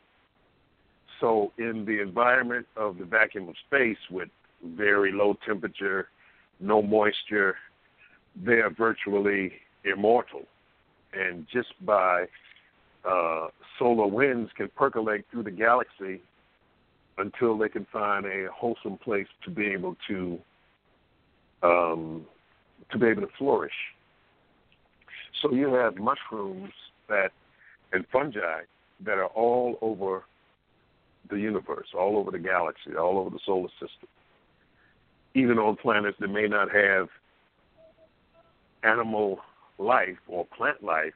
So, 1.20 1.52
in 1.58 1.86
the 1.86 2.02
environment 2.02 2.66
of 2.76 2.98
the 2.98 3.06
vacuum 3.06 3.48
of 3.48 3.56
space 3.68 3.98
with 4.10 4.30
very 4.76 5.12
low 5.12 5.36
temperature, 5.46 6.10
no 6.60 6.82
moisture, 6.82 7.56
they 8.46 8.54
are 8.54 8.70
virtually 8.70 9.54
immortal. 9.86 10.42
And 11.14 11.46
just 11.54 11.74
by 11.86 12.26
uh, 13.08 13.48
solar 13.78 14.08
winds 14.08 14.50
can 14.58 14.70
percolate 14.76 15.26
through 15.32 15.44
the 15.44 15.52
galaxy 15.52 16.22
until 17.18 17.58
they 17.58 17.70
can 17.70 17.86
find 17.92 18.26
a 18.26 18.48
wholesome 18.54 18.98
place 18.98 19.28
to 19.44 19.52
be 19.52 19.68
able 19.68 19.96
to 20.08 20.40
um, 21.62 22.26
to 22.92 22.98
be 22.98 23.08
able 23.08 23.22
to 23.22 23.34
flourish. 23.38 23.74
So 25.42 25.54
you 25.54 25.74
have 25.74 25.96
mushrooms 25.96 26.72
that 27.08 27.32
and 27.92 28.06
fungi 28.12 28.62
that 29.06 29.18
are 29.18 29.28
all 29.28 29.78
over 29.82 30.24
the 31.30 31.38
universe, 31.38 31.88
all 31.98 32.18
over 32.18 32.32
the 32.32 32.40
galaxy, 32.40 32.96
all 33.00 33.18
over 33.18 33.30
the 33.30 33.40
solar 33.46 33.70
system. 33.74 34.10
Even 35.36 35.58
on 35.58 35.76
planets 35.76 36.18
that 36.20 36.28
may 36.28 36.48
not 36.48 36.70
have 36.72 37.08
animal 38.84 39.40
life 39.78 40.18
or 40.28 40.46
plant 40.58 40.84
life, 40.84 41.14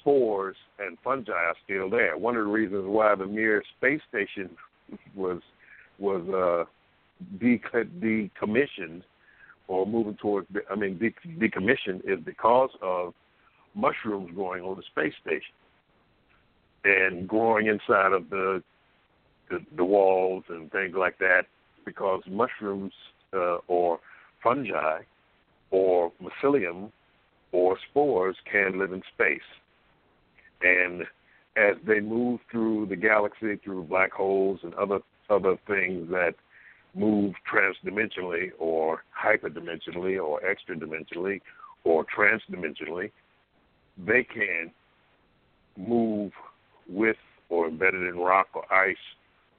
spores 0.00 0.56
and 0.78 0.98
fungi 1.02 1.32
are 1.32 1.54
still 1.64 1.88
there. 1.88 2.16
One 2.16 2.36
of 2.36 2.44
the 2.44 2.50
reasons 2.50 2.84
why 2.86 3.14
the 3.14 3.26
Mir 3.26 3.62
space 3.76 4.00
station 4.08 4.50
was 5.14 5.40
was 5.98 6.22
uh, 6.28 6.64
decommissioned 7.38 9.02
or 9.68 9.86
moving 9.86 10.16
towards, 10.20 10.46
I 10.70 10.76
mean, 10.76 10.98
decommissioned 10.98 12.02
is 12.04 12.20
because 12.24 12.70
of 12.82 13.14
mushrooms 13.74 14.30
growing 14.34 14.62
on 14.62 14.76
the 14.76 14.82
space 14.82 15.14
station 15.20 15.54
and 16.84 17.28
growing 17.28 17.66
inside 17.66 18.12
of 18.12 18.30
the 18.30 18.62
the, 19.50 19.58
the 19.76 19.84
walls 19.84 20.44
and 20.48 20.70
things 20.72 20.94
like 20.98 21.18
that 21.18 21.42
because 21.84 22.20
mushrooms 22.28 22.92
uh, 23.32 23.58
or 23.68 24.00
fungi 24.42 25.00
or 25.70 26.12
mycelium 26.20 26.90
or 27.52 27.78
spores 27.90 28.36
can 28.50 28.78
live 28.78 28.92
in 28.92 29.02
space. 29.14 29.40
And 30.62 31.04
as 31.56 31.76
they 31.86 32.00
move 32.00 32.40
through 32.50 32.86
the 32.86 32.96
galaxy, 32.96 33.56
through 33.56 33.84
black 33.84 34.12
holes 34.12 34.60
and 34.62 34.74
other 34.74 35.00
other 35.28 35.56
things 35.66 36.08
that 36.10 36.34
move 36.94 37.34
transdimensionally 37.52 38.50
or 38.58 39.02
hyperdimensionally 39.20 40.22
or 40.22 40.40
extradimensionally 40.40 41.40
or 41.84 42.04
transdimensionally, 42.04 43.10
they 43.98 44.22
can 44.22 44.70
move 45.76 46.32
with 46.88 47.16
or 47.48 47.68
embedded 47.68 48.02
in 48.02 48.18
rock 48.18 48.48
or 48.54 48.72
ice 48.72 48.96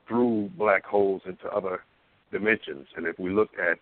through 0.08 0.50
black 0.58 0.86
holes 0.86 1.22
into 1.26 1.48
other 1.48 1.84
dimensions. 2.32 2.88
And 2.96 3.06
if 3.06 3.20
we 3.20 3.30
look 3.30 3.50
at 3.60 3.78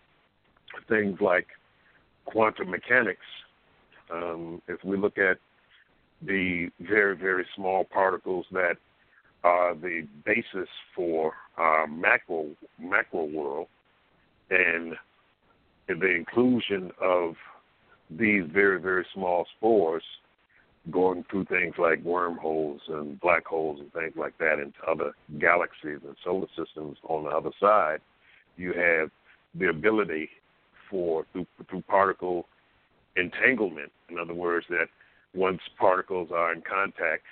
things 0.90 1.20
like 1.22 1.48
quantum 2.26 2.72
mechanics, 2.72 3.26
um, 4.12 4.62
if 4.68 4.84
we 4.84 4.98
look 4.98 5.18
at 5.18 5.38
the 6.26 6.70
very, 6.80 7.16
very 7.16 7.46
small 7.56 7.84
particles 7.84 8.46
that 8.52 8.78
are 9.44 9.76
the 9.76 10.08
basis 10.26 10.70
for 10.96 11.34
our 11.58 11.88
macro 11.88 12.48
macro 12.80 13.26
world, 13.26 13.68
and 14.50 14.96
the 15.88 16.16
inclusion 16.16 16.92
of 17.02 17.36
these 18.10 18.44
very, 18.52 18.80
very 18.80 19.06
small 19.14 19.46
spores 19.58 20.04
going 20.92 21.26
through 21.30 21.46
things 21.46 21.74
like 21.78 22.04
wormholes 22.04 22.82
and 22.88 23.20
black 23.20 23.46
holes 23.46 23.80
and 23.80 23.92
things 23.94 24.14
like 24.16 24.38
that 24.38 24.60
into 24.60 24.78
other 24.88 25.14
galaxies 25.40 26.00
and 26.06 26.16
solar 26.24 26.48
systems 26.56 26.98
on 27.10 27.24
the 27.24 27.30
other 27.30 27.50
side, 27.60 28.00
you 28.58 28.74
have 28.74 29.10
the 29.56 29.68
ability 29.68 30.30
for 30.90 31.26
through, 31.34 31.48
through 31.70 31.82
particle 31.84 32.46
entanglement. 33.16 33.92
In 34.10 34.20
other 34.20 34.36
words, 34.36 34.66
that 34.70 34.88
once 35.36 35.62
particles 35.78 36.30
are 36.34 36.54
in 36.54 36.62
contact, 36.62 37.24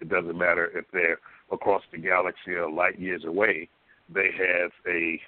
it 0.00 0.08
doesn't 0.08 0.36
matter 0.36 0.66
if 0.76 0.84
they're 0.92 1.18
across 1.50 1.82
the 1.92 1.98
galaxy 1.98 2.52
or 2.52 2.70
light 2.70 2.98
years 2.98 3.24
away, 3.24 3.68
they 4.12 4.30
have 4.36 4.70
a 4.86 5.20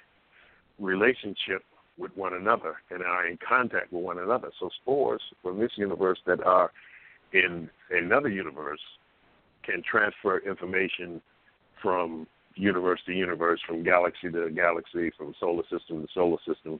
relationship 0.79 1.63
with 1.97 2.15
one 2.17 2.33
another 2.33 2.75
and 2.89 3.03
are 3.03 3.25
in 3.25 3.37
contact 3.47 3.93
with 3.93 4.03
one 4.03 4.19
another. 4.19 4.51
So 4.59 4.69
spores 4.81 5.21
from 5.41 5.59
this 5.59 5.71
universe 5.75 6.19
that 6.25 6.43
are 6.43 6.71
in 7.31 7.69
another 7.91 8.29
universe 8.29 8.81
can 9.63 9.81
transfer 9.89 10.39
information 10.39 11.21
from 11.81 12.27
universe 12.55 12.99
to 13.05 13.13
universe, 13.13 13.59
from 13.65 13.83
galaxy 13.83 14.31
to 14.31 14.49
galaxy, 14.49 15.11
from 15.17 15.33
solar 15.39 15.63
system 15.63 16.01
to 16.01 16.07
solar 16.13 16.37
system, 16.47 16.79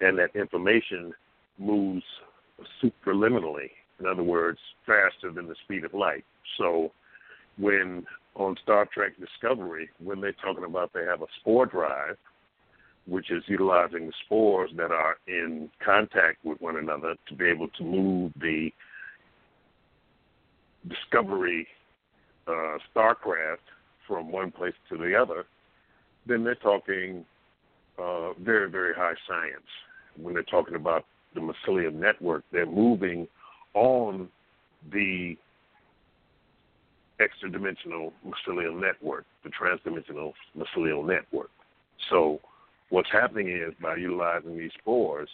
and 0.00 0.18
that 0.18 0.34
information 0.34 1.12
moves 1.58 2.02
superliminally. 2.82 3.70
In 4.00 4.06
other 4.06 4.22
words, 4.22 4.58
faster 4.86 5.30
than 5.32 5.46
the 5.46 5.54
speed 5.64 5.84
of 5.84 5.94
light. 5.94 6.24
So, 6.58 6.90
when 7.58 8.04
on 8.34 8.56
Star 8.62 8.86
Trek 8.92 9.12
Discovery, 9.18 9.88
when 10.02 10.20
they're 10.20 10.32
talking 10.32 10.64
about 10.64 10.92
they 10.92 11.04
have 11.04 11.22
a 11.22 11.26
spore 11.40 11.66
drive, 11.66 12.16
which 13.06 13.30
is 13.30 13.42
utilizing 13.46 14.06
the 14.06 14.12
spores 14.24 14.70
that 14.76 14.90
are 14.90 15.18
in 15.28 15.70
contact 15.84 16.44
with 16.44 16.60
one 16.60 16.76
another 16.76 17.14
to 17.28 17.34
be 17.34 17.44
able 17.44 17.68
to 17.68 17.84
move 17.84 18.32
the 18.40 18.70
Discovery 20.88 21.66
uh, 22.46 22.76
starcraft 22.94 23.64
from 24.06 24.30
one 24.30 24.50
place 24.50 24.74
to 24.90 24.98
the 24.98 25.14
other, 25.14 25.46
then 26.26 26.44
they're 26.44 26.54
talking 26.56 27.24
uh, 27.98 28.32
very, 28.34 28.70
very 28.70 28.94
high 28.94 29.14
science. 29.26 29.64
When 30.16 30.34
they're 30.34 30.42
talking 30.42 30.74
about 30.74 31.06
the 31.34 31.40
mycelium 31.40 31.94
network, 31.94 32.44
they're 32.52 32.66
moving 32.66 33.26
on 33.74 34.28
the 34.92 35.36
extra 37.20 37.50
dimensional 37.50 38.12
mycelial 38.26 38.78
network, 38.80 39.24
the 39.44 39.50
transdimensional 39.50 40.32
mycelial 40.56 41.06
network. 41.06 41.50
So, 42.10 42.40
what's 42.90 43.10
happening 43.10 43.48
is 43.48 43.72
by 43.80 43.96
utilizing 43.96 44.58
these 44.58 44.72
spores 44.80 45.28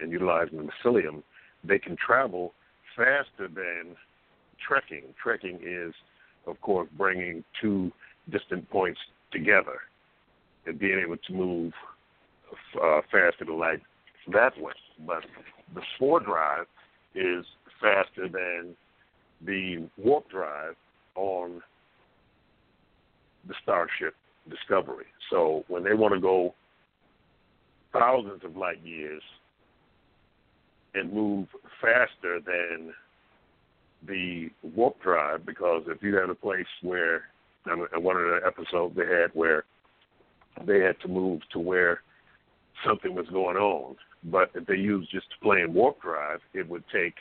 and 0.00 0.10
utilizing 0.10 0.58
the 0.58 0.70
mycelium, 0.84 1.22
they 1.64 1.78
can 1.78 1.96
travel 1.96 2.54
faster 2.96 3.48
than 3.48 3.96
trekking. 4.66 5.02
Trekking 5.22 5.60
is, 5.62 5.94
of 6.46 6.60
course, 6.60 6.88
bringing 6.96 7.44
two 7.60 7.92
distant 8.30 8.68
points 8.70 9.00
together 9.32 9.80
and 10.66 10.78
being 10.78 10.98
able 10.98 11.16
to 11.16 11.32
move 11.32 11.72
uh, 12.82 13.00
faster 13.10 13.44
than 13.44 13.58
light 13.58 13.80
that 14.32 14.58
way. 14.60 14.72
But 15.06 15.24
the 15.74 15.82
spore 15.94 16.20
drive 16.20 16.66
is 17.14 17.44
faster 17.80 18.28
than 18.28 18.76
the 19.44 19.88
warp 19.96 20.28
drive 20.30 20.74
on 21.14 21.62
the 23.46 23.54
Starship 23.62 24.14
Discovery. 24.48 25.06
So 25.30 25.64
when 25.68 25.84
they 25.84 25.94
want 25.94 26.14
to 26.14 26.20
go 26.20 26.54
thousands 27.92 28.44
of 28.44 28.56
light 28.56 28.82
years 28.82 29.22
and 30.94 31.12
move 31.12 31.48
faster 31.80 32.40
than 32.40 32.92
the 34.06 34.50
warp 34.62 35.00
drive, 35.02 35.44
because 35.44 35.82
if 35.86 36.02
you 36.02 36.16
had 36.16 36.30
a 36.30 36.34
place 36.34 36.66
where, 36.82 37.24
in 37.66 38.02
one 38.02 38.16
of 38.16 38.22
the 38.22 38.40
episodes 38.46 38.96
they 38.96 39.06
had 39.06 39.30
where 39.34 39.64
they 40.66 40.80
had 40.80 40.98
to 41.00 41.08
move 41.08 41.40
to 41.52 41.58
where 41.58 42.00
something 42.86 43.14
was 43.14 43.26
going 43.28 43.56
on, 43.56 43.96
but 44.24 44.50
if 44.54 44.66
they 44.66 44.74
used 44.76 45.10
just 45.10 45.26
plain 45.42 45.72
warp 45.72 46.00
drive, 46.00 46.40
it 46.54 46.68
would 46.68 46.84
take 46.92 47.14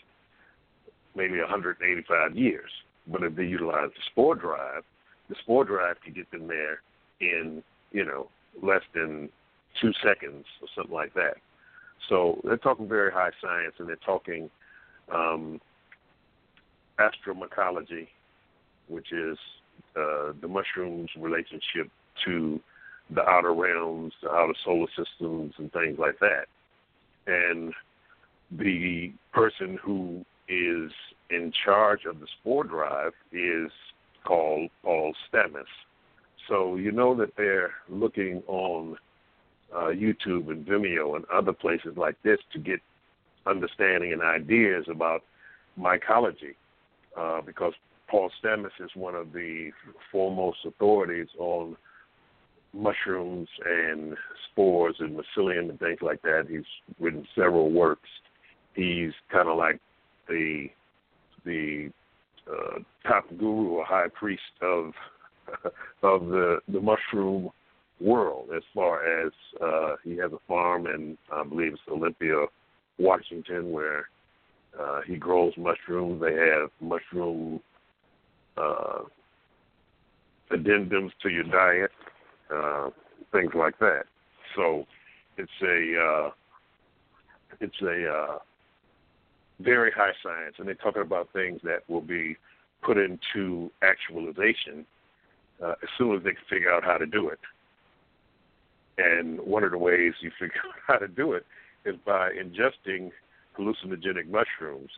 maybe 1.17 1.39
185 1.39 2.38
years. 2.38 2.69
But 3.08 3.23
if 3.23 3.36
they 3.36 3.43
utilize 3.43 3.89
the 3.89 4.01
spore 4.12 4.36
drive, 4.36 4.84
the 5.30 5.36
spore 5.41 5.65
drive 5.65 5.97
could 6.03 6.15
get 6.15 6.30
them 6.32 6.47
there 6.47 6.82
in, 7.19 7.63
you 7.91 8.06
know, 8.06 8.30
less 8.62 8.84
than 8.93 9.30
two 9.82 9.91
seconds 10.03 10.45
or 10.62 10.67
something 10.75 10.93
like 10.93 11.13
that. 11.15 11.38
So 12.10 12.39
they're 12.43 12.58
talking 12.58 12.88
very 12.88 13.12
high 13.12 13.32
science 13.41 13.73
and 13.80 13.89
they're 13.89 13.97
talking 13.97 14.49
um, 15.13 15.60
astromycology, 16.99 18.08
which 18.88 19.12
is 19.12 19.38
uh, 19.95 20.34
the 20.41 20.47
mushroom's 20.47 21.10
relationship 21.17 21.89
to 22.25 22.60
the 23.10 23.21
outer 23.21 23.53
realms, 23.53 24.13
the 24.21 24.30
outer 24.30 24.53
solar 24.63 24.88
systems, 24.95 25.53
and 25.58 25.71
things 25.71 25.97
like 25.97 26.19
that. 26.19 26.45
And 27.25 27.73
the 28.51 29.12
person 29.34 29.77
who 29.82 30.25
is 30.48 30.92
in 31.30 31.52
charge 31.66 32.06
of 32.06 32.20
the 32.20 32.28
spore 32.40 32.64
drive 32.64 33.14
is 33.32 33.72
called 34.26 34.70
Paul 34.84 35.14
Stamets. 35.32 35.66
So 36.48 36.76
you 36.76 36.92
know 36.92 37.16
that 37.16 37.36
they're 37.36 37.74
looking 37.90 38.42
on 38.48 38.98
uh, 39.74 39.88
YouTube 39.88 40.50
and 40.50 40.66
Vimeo 40.66 41.16
and 41.16 41.26
other 41.34 41.54
places 41.54 41.98
like 41.98 42.16
this 42.24 42.40
to 42.54 42.60
get 42.60 42.80
understanding 43.46 44.14
and 44.14 44.22
ideas 44.22 44.86
about 44.90 45.24
mycology, 45.80 46.56
uh, 47.18 47.42
because 47.42 47.74
Paul 48.10 48.32
Stamets 48.42 48.80
is 48.80 48.92
one 48.96 49.16
of 49.16 49.34
the 49.34 49.72
foremost 50.12 50.60
authorities 50.66 51.28
on 51.38 51.76
mushrooms 52.74 53.50
and 53.66 54.16
spores 54.52 54.96
and 55.00 55.18
mycelium 55.18 55.70
and 55.70 55.80
things 55.80 56.00
like 56.02 56.22
that. 56.22 56.48
He's 56.50 56.62
written 57.00 57.28
several 57.36 57.72
works. 57.72 58.10
He's 58.74 59.12
kind 59.32 59.50
of 59.50 59.58
like 59.58 59.80
the 60.28 60.68
the 61.46 61.90
uh, 62.52 62.80
top 63.08 63.26
guru 63.38 63.70
or 63.70 63.86
high 63.86 64.08
priest 64.13 64.42
of 64.62 64.92
of 66.04 66.28
the 66.28 66.60
the 66.68 66.80
mushroom 66.80 67.50
world 68.00 68.50
as 68.56 68.63
far 68.76 69.26
as 69.26 69.32
uh, 69.62 69.96
he 70.04 70.18
has 70.18 70.32
a 70.32 70.40
farm 70.48 70.88
in 70.88 71.18
I 71.32 71.44
believe 71.44 71.74
it's 71.74 71.82
Olympia, 71.92 72.46
Washington, 73.00 73.72
where 73.72 74.10
uh, 74.80 75.02
he 75.06 75.16
grows 75.16 75.54
mushrooms. 75.58 76.22
They 76.22 76.34
have 76.34 76.70
mushroom 76.82 77.60
uh, 78.58 79.00
addendums 80.52 81.12
to 81.24 81.30
your 81.30 81.44
diet, 81.44 81.92
uh, 82.54 82.90
things 83.32 83.52
like 83.56 83.78
that. 83.80 84.04
So 84.56 84.86
it's 85.38 85.52
a 85.62 86.00
uh, 86.00 86.32
it's 87.60 87.82
a 87.82 88.10
uh, 88.10 88.38
very 89.60 89.91
high 89.91 90.13
science, 90.24 90.56
and 90.60 90.67
they're 90.67 90.76
talking 90.76 91.02
about 91.02 91.30
things 91.34 91.62
that 91.63 91.88
will 91.88 92.02
be 92.02 92.38
put 92.82 92.98
into 92.98 93.72
actualization 93.82 94.86
uh, 95.63 95.74
as 95.82 95.89
soon 95.98 96.15
as 96.15 96.24
they 96.24 96.32
can 96.32 96.43
figure 96.50 96.72
out 96.72 96.84
how 96.84 96.98
to 96.98 97.06
do 97.06 97.30
it. 97.30 97.39
And 98.98 99.39
one 99.41 99.63
of 99.63 99.72
the 99.72 99.78
ways 99.78 100.13
you 100.22 100.32
figure 100.39 100.62
out 100.67 100.76
how 100.86 100.98
to 100.98 101.08
do 101.08 101.34
it 101.34 101.46
is 101.86 101.96
by 102.06 102.32
ingesting 102.32 103.12
hallucinogenic 103.58 104.28
mushrooms. 104.28 104.91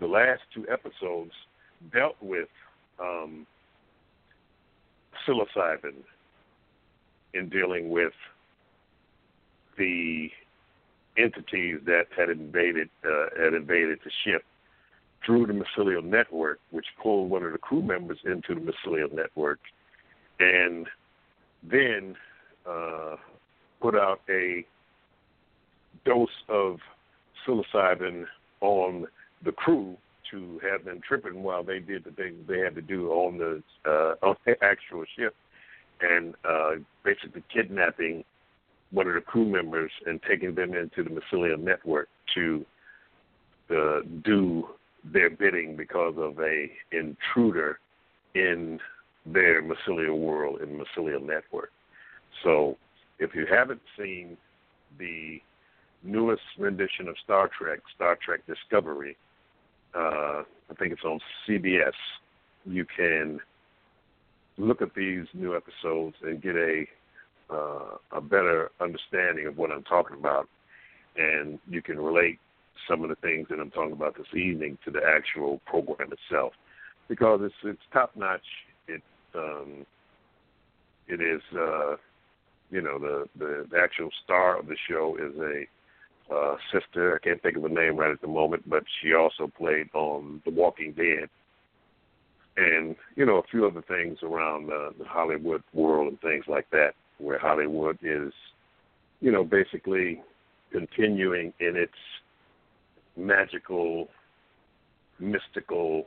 The 0.00 0.06
last 0.06 0.42
two 0.54 0.66
episodes 0.70 1.32
dealt 1.92 2.16
with 2.20 2.48
um, 3.00 3.46
psilocybin 5.26 5.94
in 7.34 7.48
dealing 7.48 7.90
with 7.90 8.12
the 9.76 10.30
entities 11.18 11.80
that 11.86 12.06
had 12.16 12.30
invaded 12.30 12.88
uh, 13.04 13.26
had 13.42 13.54
invaded 13.54 13.98
the 14.04 14.10
ship 14.24 14.44
through 15.24 15.46
the 15.46 15.52
mycelial 15.52 16.04
network, 16.04 16.60
which 16.70 16.86
pulled 17.02 17.30
one 17.30 17.42
of 17.42 17.52
the 17.52 17.58
crew 17.58 17.82
members 17.82 18.18
into 18.24 18.54
the 18.54 18.72
mycelial 18.72 19.12
network, 19.12 19.58
and 20.38 20.86
then 21.62 22.16
uh, 22.68 23.16
put 23.80 23.94
out 23.94 24.20
a 24.28 24.64
dose 26.04 26.28
of 26.48 26.78
psilocybin 27.46 28.24
on 28.60 29.06
the 29.44 29.52
crew 29.52 29.96
to 30.30 30.60
have 30.68 30.84
them 30.84 31.00
tripping 31.06 31.42
while 31.42 31.62
they 31.62 31.78
did 31.78 32.04
the 32.04 32.10
things 32.10 32.36
they 32.46 32.58
had 32.58 32.74
to 32.74 32.82
do 32.82 33.10
on 33.10 33.38
the 33.38 33.62
uh, 33.86 34.26
on 34.26 34.36
the 34.44 34.56
actual 34.62 35.04
ship, 35.16 35.34
and 36.00 36.34
uh, 36.48 36.72
basically 37.04 37.42
kidnapping 37.52 38.24
one 38.90 39.06
of 39.06 39.14
the 39.14 39.20
crew 39.20 39.44
members 39.44 39.90
and 40.06 40.20
taking 40.22 40.54
them 40.54 40.74
into 40.74 41.02
the 41.02 41.10
mycelium 41.10 41.60
network 41.60 42.08
to 42.34 42.64
uh, 43.70 44.00
do 44.24 44.68
their 45.04 45.30
bidding 45.30 45.76
because 45.76 46.14
of 46.16 46.38
a 46.40 46.70
intruder 46.92 47.78
in 48.34 48.78
their 49.26 49.62
mycelial 49.62 50.18
world 50.18 50.60
in 50.62 50.78
the 50.78 50.84
mycelial 50.84 51.24
network. 51.24 51.70
So, 52.42 52.76
if 53.18 53.34
you 53.34 53.46
haven't 53.50 53.80
seen 53.98 54.36
the 54.98 55.40
newest 56.02 56.42
rendition 56.58 57.08
of 57.08 57.16
Star 57.24 57.50
Trek, 57.58 57.80
Star 57.94 58.16
Trek 58.24 58.40
Discovery, 58.46 59.16
uh, 59.94 60.42
I 60.70 60.74
think 60.78 60.92
it's 60.92 61.04
on 61.04 61.18
CBS. 61.46 61.92
You 62.64 62.84
can 62.96 63.40
look 64.56 64.82
at 64.82 64.94
these 64.94 65.26
new 65.34 65.56
episodes 65.56 66.16
and 66.22 66.40
get 66.42 66.56
a 66.56 66.86
uh, 67.50 67.96
a 68.12 68.20
better 68.20 68.70
understanding 68.80 69.46
of 69.46 69.56
what 69.56 69.70
I'm 69.70 69.84
talking 69.84 70.16
about, 70.18 70.48
and 71.16 71.58
you 71.68 71.82
can 71.82 71.98
relate 71.98 72.38
some 72.88 73.02
of 73.02 73.08
the 73.08 73.16
things 73.16 73.48
that 73.50 73.58
I'm 73.58 73.70
talking 73.70 73.92
about 73.92 74.16
this 74.16 74.34
evening 74.34 74.78
to 74.84 74.90
the 74.90 75.00
actual 75.04 75.60
program 75.66 76.10
itself, 76.12 76.52
because 77.08 77.40
it's 77.42 77.54
it's 77.64 77.82
top 77.92 78.12
notch. 78.16 78.40
It 78.86 79.02
um, 79.34 79.86
it 81.08 81.20
is 81.20 81.42
uh, 81.54 81.96
you 82.70 82.82
know 82.82 82.98
the, 82.98 83.28
the 83.38 83.66
the 83.70 83.78
actual 83.78 84.10
star 84.24 84.58
of 84.58 84.66
the 84.66 84.76
show 84.88 85.16
is 85.16 85.34
a 85.38 86.34
uh, 86.34 86.56
sister. 86.72 87.16
I 87.16 87.26
can't 87.26 87.42
think 87.42 87.56
of 87.56 87.62
the 87.62 87.68
name 87.68 87.96
right 87.96 88.10
at 88.10 88.20
the 88.20 88.28
moment, 88.28 88.68
but 88.68 88.84
she 89.00 89.14
also 89.14 89.50
played 89.56 89.88
on 89.94 90.42
The 90.44 90.50
Walking 90.50 90.92
Dead, 90.92 91.28
and 92.56 92.96
you 93.16 93.24
know 93.24 93.36
a 93.38 93.46
few 93.50 93.66
other 93.66 93.82
things 93.82 94.18
around 94.22 94.70
uh, 94.70 94.90
the 94.98 95.04
Hollywood 95.06 95.62
world 95.72 96.08
and 96.08 96.20
things 96.20 96.44
like 96.46 96.68
that, 96.70 96.92
where 97.18 97.38
Hollywood 97.38 97.98
is, 98.02 98.32
you 99.20 99.30
know, 99.32 99.44
basically 99.44 100.22
continuing 100.72 101.52
in 101.60 101.76
its 101.76 101.92
magical, 103.16 104.08
mystical 105.18 106.06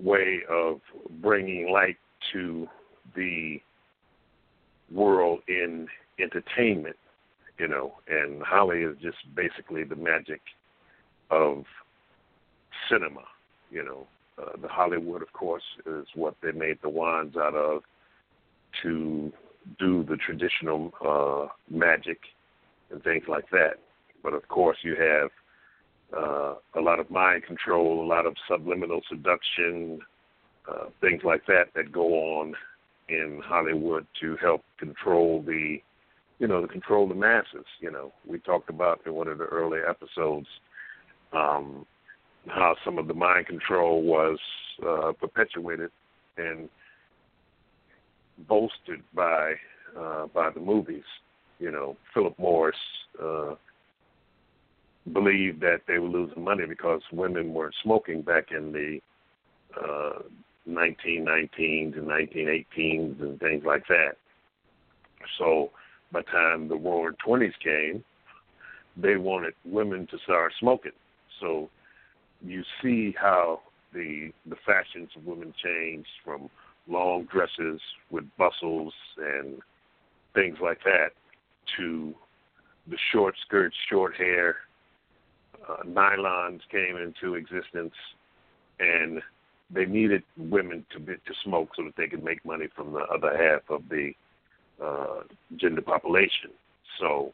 way 0.00 0.40
of 0.50 0.80
bringing 1.22 1.70
light 1.70 1.96
to 2.32 2.68
the 3.14 3.60
world 4.92 5.40
in 5.48 5.86
entertainment, 6.18 6.96
you 7.58 7.68
know, 7.68 7.94
and 8.08 8.42
Holly 8.42 8.82
is 8.82 8.96
just 9.00 9.18
basically 9.34 9.84
the 9.84 9.96
magic 9.96 10.40
of 11.30 11.64
cinema, 12.90 13.22
you 13.70 13.84
know. 13.84 14.06
Uh, 14.36 14.60
the 14.60 14.68
Hollywood, 14.68 15.22
of 15.22 15.32
course, 15.32 15.62
is 15.86 16.06
what 16.16 16.34
they 16.42 16.50
made 16.50 16.78
the 16.82 16.88
wands 16.88 17.36
out 17.36 17.54
of 17.54 17.82
to 18.82 19.32
do 19.78 20.04
the 20.04 20.16
traditional 20.16 20.92
uh, 21.04 21.48
magic 21.70 22.18
and 22.90 23.02
things 23.02 23.24
like 23.28 23.48
that. 23.50 23.74
But 24.22 24.34
of 24.34 24.46
course, 24.48 24.78
you 24.82 24.96
have 24.96 25.30
uh, 26.16 26.54
a 26.74 26.80
lot 26.80 27.00
of 27.00 27.10
mind 27.10 27.44
control, 27.44 28.04
a 28.04 28.06
lot 28.06 28.26
of 28.26 28.34
subliminal 28.48 29.00
seduction, 29.08 30.00
uh, 30.70 30.86
things 31.00 31.22
like 31.24 31.46
that 31.46 31.66
that 31.74 31.92
go 31.92 32.14
on 32.40 32.54
in 33.08 33.40
Hollywood 33.44 34.06
to 34.20 34.36
help 34.36 34.62
control 34.78 35.42
the, 35.42 35.78
you 36.38 36.46
know, 36.46 36.60
to 36.60 36.68
control 36.68 37.08
the 37.08 37.14
masses. 37.14 37.66
You 37.80 37.90
know, 37.90 38.12
we 38.26 38.38
talked 38.38 38.70
about 38.70 39.00
in 39.04 39.14
one 39.14 39.28
of 39.28 39.38
the 39.38 39.44
early 39.44 39.80
episodes 39.86 40.46
um, 41.32 41.84
how 42.46 42.76
some 42.84 42.98
of 42.98 43.08
the 43.08 43.14
mind 43.14 43.46
control 43.46 44.02
was 44.02 44.38
uh, 44.86 45.12
perpetuated 45.12 45.90
and 46.36 46.68
bolstered 48.48 49.02
by 49.14 49.54
uh, 49.98 50.26
by 50.26 50.50
the 50.50 50.60
movies. 50.60 51.04
You 51.58 51.70
know, 51.70 51.96
Philip 52.12 52.38
Morris 52.38 52.76
uh, 53.22 53.54
believed 55.12 55.60
that 55.60 55.82
they 55.86 55.98
were 55.98 56.08
losing 56.08 56.42
money 56.42 56.66
because 56.66 57.02
women 57.12 57.52
weren't 57.52 57.74
smoking 57.82 58.22
back 58.22 58.50
in 58.50 58.72
the 58.72 59.00
uh, 59.76 60.22
1919s 60.68 61.96
and 61.96 62.08
1918s 62.08 63.20
and 63.20 63.38
things 63.38 63.64
like 63.64 63.86
that. 63.88 64.16
So 65.38 65.70
by 66.12 66.20
the 66.20 66.26
time 66.26 66.68
the 66.68 66.76
Roaring 66.76 67.16
Twenties 67.24 67.54
came, 67.62 68.04
they 68.96 69.16
wanted 69.16 69.54
women 69.64 70.06
to 70.10 70.18
start 70.24 70.52
smoking. 70.58 70.92
So 71.40 71.68
you 72.42 72.62
see 72.82 73.14
how 73.20 73.60
the 73.92 74.32
the 74.46 74.56
fashions 74.66 75.10
of 75.16 75.24
women 75.24 75.52
changed 75.62 76.08
from 76.24 76.48
long 76.88 77.24
dresses 77.24 77.80
with 78.10 78.24
bustles 78.36 78.92
and 79.18 79.60
things 80.34 80.58
like 80.60 80.82
that 80.84 81.10
to 81.76 82.14
the 82.88 82.96
short 83.12 83.34
skirts, 83.46 83.76
short 83.88 84.14
hair. 84.16 84.56
Uh, 85.68 85.82
nylons 85.86 86.60
came 86.70 86.96
into 86.96 87.34
existence, 87.34 87.94
and 88.78 89.22
they 89.70 89.86
needed 89.86 90.22
women 90.36 90.84
to 90.92 90.98
to 90.98 91.34
smoke 91.42 91.70
so 91.74 91.84
that 91.84 91.96
they 91.96 92.06
could 92.06 92.22
make 92.22 92.44
money 92.44 92.66
from 92.76 92.92
the 92.92 93.00
other 93.00 93.34
half 93.36 93.62
of 93.70 93.88
the 93.88 94.12
uh, 94.82 95.22
gender 95.56 95.80
population. 95.80 96.50
So 97.00 97.32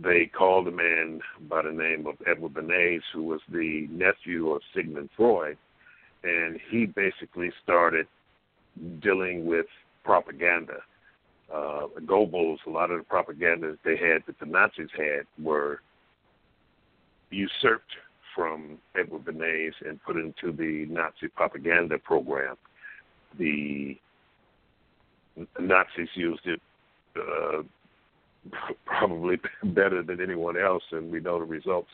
they 0.00 0.26
called 0.26 0.68
a 0.68 0.72
man 0.72 1.20
by 1.48 1.62
the 1.62 1.72
name 1.72 2.06
of 2.06 2.16
Edward 2.26 2.54
Bernays, 2.54 3.02
who 3.14 3.22
was 3.22 3.40
the 3.48 3.88
nephew 3.90 4.50
of 4.50 4.60
Sigmund 4.74 5.08
Freud, 5.16 5.56
and 6.22 6.58
he 6.70 6.84
basically 6.84 7.50
started 7.62 8.06
dealing 9.00 9.46
with 9.46 9.66
propaganda. 10.04 10.78
Uh, 11.52 11.86
Goebbels, 12.04 12.58
a 12.66 12.70
lot 12.70 12.90
of 12.90 12.98
the 12.98 13.04
propaganda 13.04 13.76
they 13.84 13.96
had 13.96 14.22
that 14.26 14.38
the 14.38 14.46
Nazis 14.46 14.90
had 14.96 15.24
were 15.42 15.80
usurped 17.30 17.92
from 18.34 18.78
Edward 18.98 19.24
Bernays 19.24 19.72
and 19.86 20.02
put 20.02 20.16
into 20.16 20.52
the 20.52 20.86
Nazi 20.92 21.28
propaganda 21.34 21.98
program. 21.98 22.56
The 23.38 23.96
Nazis 25.58 26.08
used 26.14 26.46
it 26.46 26.60
uh, 27.16 27.62
probably 28.86 29.36
better 29.64 30.02
than 30.02 30.20
anyone 30.20 30.58
else, 30.58 30.82
and 30.92 31.10
we 31.10 31.20
know 31.20 31.38
the 31.38 31.44
results 31.44 31.90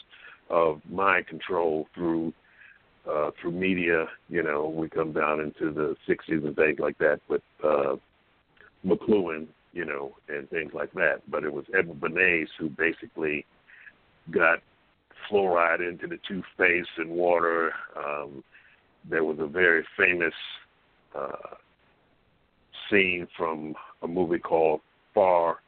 of 0.50 0.80
mind 0.90 1.26
control 1.26 1.86
through 1.94 2.32
uh, 3.10 3.30
through 3.40 3.52
media. 3.52 4.06
You 4.28 4.42
know, 4.42 4.68
we 4.68 4.88
come 4.88 5.12
down 5.12 5.40
into 5.40 5.72
the 5.72 5.96
'60s 6.08 6.44
and 6.44 6.56
things 6.56 6.78
like 6.78 6.98
that 6.98 7.20
with 7.28 7.42
uh, 7.62 7.96
McLuhan, 8.84 9.46
you 9.72 9.84
know, 9.84 10.14
and 10.28 10.48
things 10.50 10.72
like 10.74 10.92
that. 10.92 11.22
But 11.28 11.44
it 11.44 11.52
was 11.52 11.64
Edward 11.76 12.00
Bernays 12.00 12.48
who 12.58 12.68
basically 12.70 13.44
got 14.30 14.60
fluoride 15.30 15.86
into 15.86 16.06
the 16.06 16.18
toothpaste 16.26 16.88
and 16.98 17.10
water. 17.10 17.72
Um, 17.96 18.44
there 19.08 19.24
was 19.24 19.38
a 19.38 19.46
very 19.46 19.84
famous 19.96 20.34
uh, 21.16 21.56
scene 22.90 23.26
from 23.36 23.74
a 24.02 24.08
movie 24.08 24.38
called 24.38 24.80
Far 25.14 25.58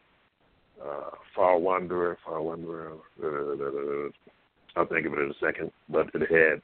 uh, 0.83 1.11
Far 1.35 1.59
Wanderer, 1.59 2.19
Far 2.25 2.43
Wanderer. 2.43 2.93
Uh, 3.23 4.11
I'll 4.79 4.87
think 4.87 5.07
of 5.07 5.15
it 5.15 5.21
in 5.21 5.31
a 5.31 5.35
second. 5.41 5.71
But 5.89 6.11
it 6.15 6.31
had 6.31 6.61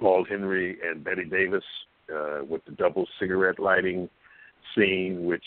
Paul 0.00 0.24
Henry 0.28 0.78
and 0.84 1.02
Bette 1.02 1.24
Davis 1.24 1.64
uh, 2.14 2.44
with 2.48 2.64
the 2.64 2.72
double 2.72 3.06
cigarette 3.18 3.58
lighting 3.58 4.08
scene, 4.74 5.24
which 5.24 5.44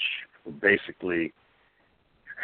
basically 0.62 1.34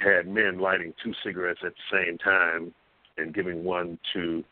had 0.01 0.27
men 0.27 0.59
lighting 0.59 0.93
two 1.03 1.13
cigarettes 1.23 1.61
at 1.65 1.73
the 1.73 1.97
same 2.05 2.17
time 2.17 2.73
and 3.17 3.33
giving 3.33 3.63
one 3.63 3.97
to 4.13 4.43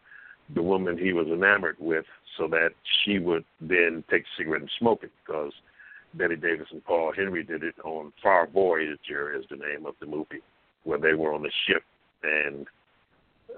the 0.56 0.62
woman 0.62 0.98
he 0.98 1.14
was 1.14 1.28
enamored 1.28 1.76
with 1.80 2.06
so 2.38 2.48
that 2.48 2.70
she 3.04 3.20
would 3.20 3.44
then 3.62 4.04
take 4.10 4.24
a 4.24 4.38
cigarette 4.38 4.62
and 4.62 4.72
smoke 4.80 5.04
it 5.04 5.12
because 5.26 5.52
Bette 6.14 6.36
Davis 6.36 6.68
and 6.72 6.84
Paul 6.84 7.14
Henry 7.16 7.44
did 7.44 7.64
it 7.64 7.76
on 7.84 8.14
Far 8.22 8.48
Voyager 8.48 9.36
is 9.38 9.46
the 9.50 9.56
name 9.56 9.86
of 9.86 9.96
the 10.00 10.06
movie 10.06 10.42
where 10.84 11.00
they 11.00 11.14
were 11.14 11.34
on 11.34 11.44
the 11.44 11.52
ship 11.68 11.84
and 12.24 12.68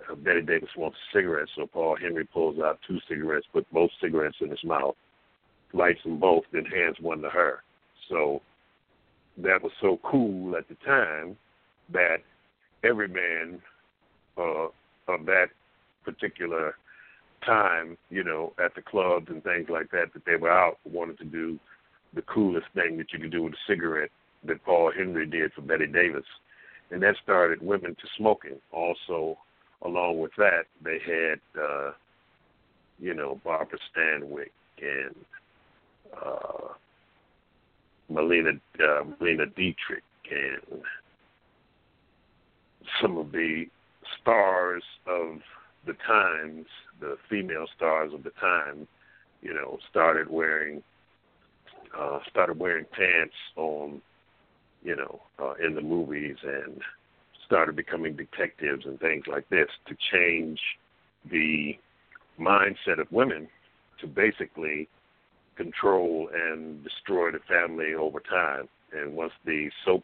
uh, 0.10 0.16
Bette 0.16 0.42
Davis 0.42 0.70
wants 0.78 0.98
a 0.98 1.18
cigarette, 1.18 1.48
so 1.56 1.68
Paul 1.68 1.98
Henry 2.00 2.26
pulls 2.26 2.60
out 2.60 2.80
two 2.88 3.00
cigarettes, 3.08 3.48
puts 3.52 3.68
both 3.72 3.92
cigarettes 4.02 4.38
in 4.42 4.50
his 4.50 4.64
mouth, 4.64 4.96
lights 5.74 6.04
them 6.04 6.20
both, 6.20 6.44
then 6.52 6.66
hands 6.66 6.98
one 7.00 7.22
to 7.22 7.30
her. 7.30 7.64
So 8.10 8.42
that 9.38 9.62
was 9.62 9.72
so 9.82 10.00
cool 10.04 10.56
at 10.56 10.68
the 10.68 10.76
time 10.86 11.38
that 11.92 12.18
every 12.84 13.08
man 13.08 13.62
uh, 14.38 14.68
of 15.08 15.26
that 15.26 15.48
particular 16.04 16.76
time, 17.46 17.98
you 18.10 18.24
know, 18.24 18.54
at 18.64 18.76
the 18.76 18.82
clubs 18.82 19.28
and 19.30 19.44
things 19.44 19.68
like 19.70 19.92
that, 19.92 20.14
that 20.14 20.26
they 20.26 20.36
were 20.36 20.52
out, 20.52 20.78
wanted 20.86 21.18
to 21.20 21.26
do 21.26 21.60
the 22.14 22.22
coolest 22.24 22.68
thing 22.74 22.98
that 22.98 23.12
you 23.12 23.20
could 23.20 23.32
do 23.32 23.44
with 23.44 23.54
a 23.54 23.68
cigarette 23.68 24.12
that 24.46 24.64
Paul 24.64 24.92
Henry 24.96 25.26
did 25.26 25.52
for 25.54 25.62
Bette 25.62 25.88
Davis 25.88 26.26
and 26.92 27.02
that 27.04 27.16
started 27.24 27.62
women 27.62 27.96
to 27.96 28.08
smoking. 28.18 28.60
Also, 28.72 29.38
along 29.84 30.20
with 30.20 30.32
that, 30.38 30.66
they 30.84 31.00
had, 31.00 31.40
uh, 31.62 31.92
you 33.00 33.14
know, 33.14 33.40
Barbara 33.44 33.80
Stanwyck 33.92 34.52
and 34.82 35.16
uh, 36.16 36.74
Melina 38.10 38.52
uh, 38.80 39.04
Melina 39.20 39.46
Dietrich 39.48 40.04
and 40.32 40.82
some 43.02 43.18
of 43.18 43.32
the 43.32 43.66
stars 44.22 44.84
of 45.08 45.40
the 45.86 45.94
times, 46.08 46.66
the 47.00 47.18
female 47.30 47.66
stars 47.76 48.14
of 48.14 48.24
the 48.24 48.32
time, 48.42 48.88
you 49.42 49.54
know, 49.54 49.78
started 49.90 50.30
wearing 50.30 50.82
uh, 51.98 52.20
started 52.30 52.60
wearing 52.60 52.86
pants 52.96 53.36
on 53.56 54.02
you 54.86 54.96
know, 54.96 55.20
uh, 55.40 55.54
in 55.66 55.74
the 55.74 55.82
movies 55.82 56.38
and 56.44 56.80
started 57.46 57.76
becoming 57.76 58.16
detectives 58.16 58.86
and 58.86 59.00
things 59.00 59.26
like 59.28 59.48
this 59.50 59.68
to 59.88 59.96
change 60.12 60.60
the 61.30 61.78
mindset 62.40 63.00
of 63.00 63.12
women 63.12 63.48
to 64.00 64.08
basically 64.08 64.88
control 65.56 66.30
and 66.34 66.84
destroy 66.84 67.32
the 67.32 67.40
family 67.48 67.94
over 67.94 68.20
time. 68.20 68.68
And 68.92 69.16
once 69.16 69.34
the 69.46 69.70
soap 69.84 70.04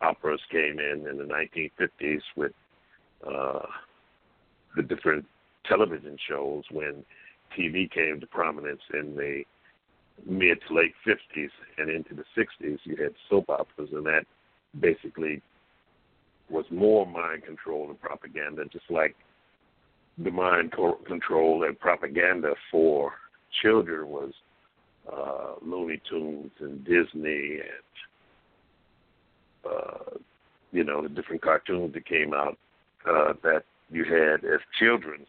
operas 0.00 0.40
came 0.50 0.78
in 0.78 1.06
in 1.08 1.18
the 1.18 1.24
1950s 1.24 2.22
with 2.36 2.52
uh, 3.26 3.66
the 4.76 4.82
different 4.82 5.24
television 5.66 6.16
shows, 6.28 6.64
when 6.70 7.04
TV 7.56 7.90
came 7.90 8.20
to 8.20 8.26
prominence 8.26 8.82
in 8.92 9.14
the 9.14 9.42
mid 10.26 10.58
to 10.66 10.74
late 10.74 10.94
50s 11.06 11.50
and 11.78 11.90
into 11.90 12.14
the 12.14 12.24
60s, 12.36 12.78
you 12.84 12.96
had 12.96 13.12
soap 13.28 13.48
operas, 13.48 13.90
and 13.92 14.06
that 14.06 14.24
basically 14.80 15.42
was 16.52 16.66
more 16.70 17.06
mind 17.06 17.44
control 17.44 17.88
and 17.88 18.00
propaganda, 18.00 18.64
just 18.66 18.90
like 18.90 19.16
the 20.18 20.30
mind 20.30 20.72
co- 20.72 21.00
control 21.06 21.64
and 21.64 21.78
propaganda 21.80 22.54
for 22.70 23.12
children 23.62 24.08
was 24.08 24.32
uh, 25.10 25.54
Looney 25.62 26.00
Tunes 26.08 26.50
and 26.60 26.84
Disney 26.84 27.58
and 27.60 27.88
uh, 29.64 30.18
you 30.70 30.84
know 30.84 31.02
the 31.02 31.08
different 31.08 31.42
cartoons 31.42 31.94
that 31.94 32.06
came 32.06 32.34
out 32.34 32.58
uh, 33.08 33.32
that 33.42 33.62
you 33.90 34.04
had 34.04 34.44
as 34.44 34.60
children 34.78 35.26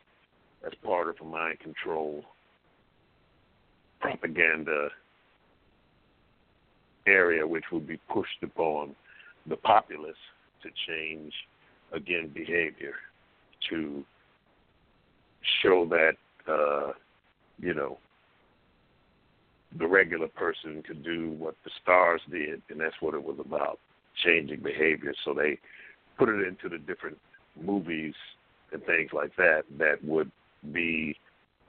as 0.65 0.73
part 0.83 1.07
of 1.07 1.15
a 1.21 1.25
mind 1.25 1.59
control 1.59 2.23
propaganda 3.99 4.89
area, 7.07 7.45
which 7.45 7.65
would 7.71 7.87
be 7.87 7.99
pushed 8.11 8.43
upon 8.43 8.95
the 9.47 9.57
populace 9.57 10.15
to 10.63 10.69
change 10.87 11.33
again 11.93 12.31
behavior 12.33 12.95
to 13.69 14.03
show 15.61 15.87
that 15.89 16.13
uh, 16.51 16.93
you 17.59 17.73
know 17.73 17.97
the 19.79 19.87
regular 19.87 20.27
person 20.27 20.83
could 20.85 21.03
do 21.03 21.31
what 21.31 21.55
the 21.63 21.71
stars 21.81 22.21
did, 22.29 22.61
and 22.69 22.79
that's 22.79 22.95
what 22.99 23.13
it 23.13 23.23
was 23.23 23.37
about 23.39 23.79
changing 24.23 24.61
behavior. 24.61 25.13
So 25.25 25.33
they 25.33 25.57
put 26.17 26.29
it 26.29 26.47
into 26.47 26.69
the 26.69 26.77
different 26.77 27.17
movies 27.59 28.13
and 28.71 28.83
things 28.83 29.11
like 29.13 29.35
that 29.37 29.63
that 29.77 30.03
would 30.03 30.31
be 30.71 31.15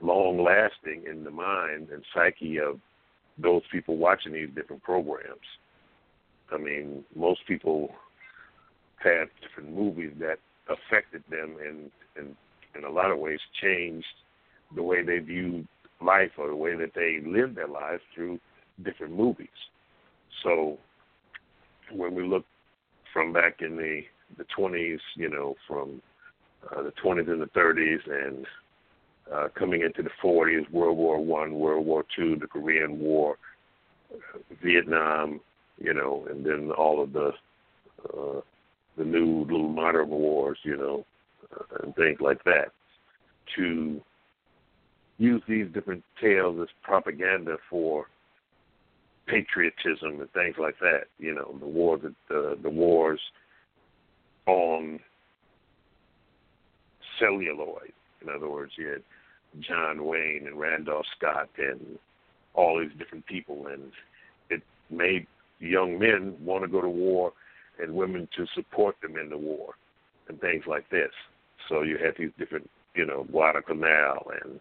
long 0.01 0.43
lasting 0.43 1.03
in 1.09 1.23
the 1.23 1.31
mind 1.31 1.89
and 1.91 2.03
psyche 2.13 2.59
of 2.59 2.79
those 3.37 3.61
people 3.71 3.97
watching 3.97 4.33
these 4.33 4.49
different 4.55 4.83
programs. 4.83 5.39
I 6.51 6.57
mean, 6.57 7.03
most 7.15 7.41
people 7.47 7.89
had 8.97 9.25
different 9.41 9.75
movies 9.75 10.11
that 10.19 10.37
affected 10.67 11.23
them 11.29 11.57
and 11.63 11.91
and 12.17 12.35
in 12.75 12.83
a 12.83 12.89
lot 12.89 13.11
of 13.11 13.19
ways 13.19 13.39
changed 13.61 14.05
the 14.75 14.83
way 14.83 15.03
they 15.03 15.19
viewed 15.19 15.67
life 16.01 16.31
or 16.37 16.47
the 16.47 16.55
way 16.55 16.75
that 16.75 16.93
they 16.93 17.19
lived 17.25 17.55
their 17.55 17.67
lives 17.67 18.01
through 18.13 18.39
different 18.83 19.15
movies. 19.15 19.47
So 20.43 20.77
when 21.91 22.15
we 22.15 22.23
look 22.23 22.45
from 23.13 23.31
back 23.33 23.61
in 23.61 23.77
the 23.77 24.01
the 24.37 24.45
20s, 24.57 24.99
you 25.15 25.29
know, 25.29 25.55
from 25.67 26.01
uh, 26.71 26.81
the 26.81 26.91
20s 27.03 27.29
and 27.29 27.41
the 27.41 27.45
30s, 27.47 27.99
and 28.09 28.45
uh, 29.31 29.47
coming 29.57 29.81
into 29.81 30.01
the 30.01 30.09
40s, 30.23 30.69
World 30.71 30.97
War 30.97 31.23
One, 31.23 31.53
World 31.53 31.85
War 31.85 32.03
Two, 32.15 32.35
the 32.35 32.47
Korean 32.47 32.99
War, 32.99 33.37
uh, 34.13 34.39
Vietnam, 34.63 35.39
you 35.77 35.93
know, 35.93 36.25
and 36.29 36.45
then 36.45 36.71
all 36.71 37.01
of 37.01 37.13
the 37.13 37.31
uh, 38.13 38.41
the 38.97 39.03
new 39.03 39.41
little 39.41 39.69
modern 39.69 40.09
wars, 40.09 40.57
you 40.63 40.77
know, 40.77 41.05
uh, 41.51 41.83
and 41.83 41.95
things 41.95 42.19
like 42.21 42.43
that, 42.43 42.71
to 43.55 44.01
use 45.17 45.41
these 45.47 45.67
different 45.73 46.03
tales 46.21 46.57
as 46.61 46.67
propaganda 46.81 47.57
for 47.69 48.07
patriotism 49.27 50.19
and 50.21 50.31
things 50.33 50.55
like 50.57 50.79
that. 50.79 51.05
You 51.19 51.35
know, 51.35 51.55
the 51.59 51.67
war, 51.67 51.97
the 51.97 52.09
uh, 52.35 52.55
the 52.61 52.69
wars 52.69 53.19
on 54.45 54.99
celluloid. 57.19 57.93
In 58.21 58.29
other 58.29 58.49
words, 58.49 58.73
you 58.77 58.87
had 58.87 59.03
John 59.59 60.05
Wayne 60.05 60.47
and 60.47 60.59
Randolph 60.59 61.05
Scott 61.17 61.49
and 61.57 61.97
all 62.53 62.79
these 62.79 62.97
different 62.97 63.25
people, 63.25 63.67
and 63.67 63.91
it 64.49 64.61
made 64.89 65.27
young 65.59 65.97
men 65.99 66.35
want 66.41 66.63
to 66.63 66.67
go 66.67 66.81
to 66.81 66.89
war 66.89 67.33
and 67.81 67.93
women 67.93 68.27
to 68.37 68.45
support 68.55 68.95
them 69.01 69.17
in 69.17 69.29
the 69.29 69.37
war 69.37 69.73
and 70.27 70.39
things 70.39 70.63
like 70.67 70.89
this. 70.89 71.11
So 71.69 71.81
you 71.81 71.97
had 71.97 72.15
these 72.17 72.31
different, 72.37 72.69
you 72.95 73.05
know, 73.05 73.25
Guadalcanal 73.31 74.31
and 74.43 74.59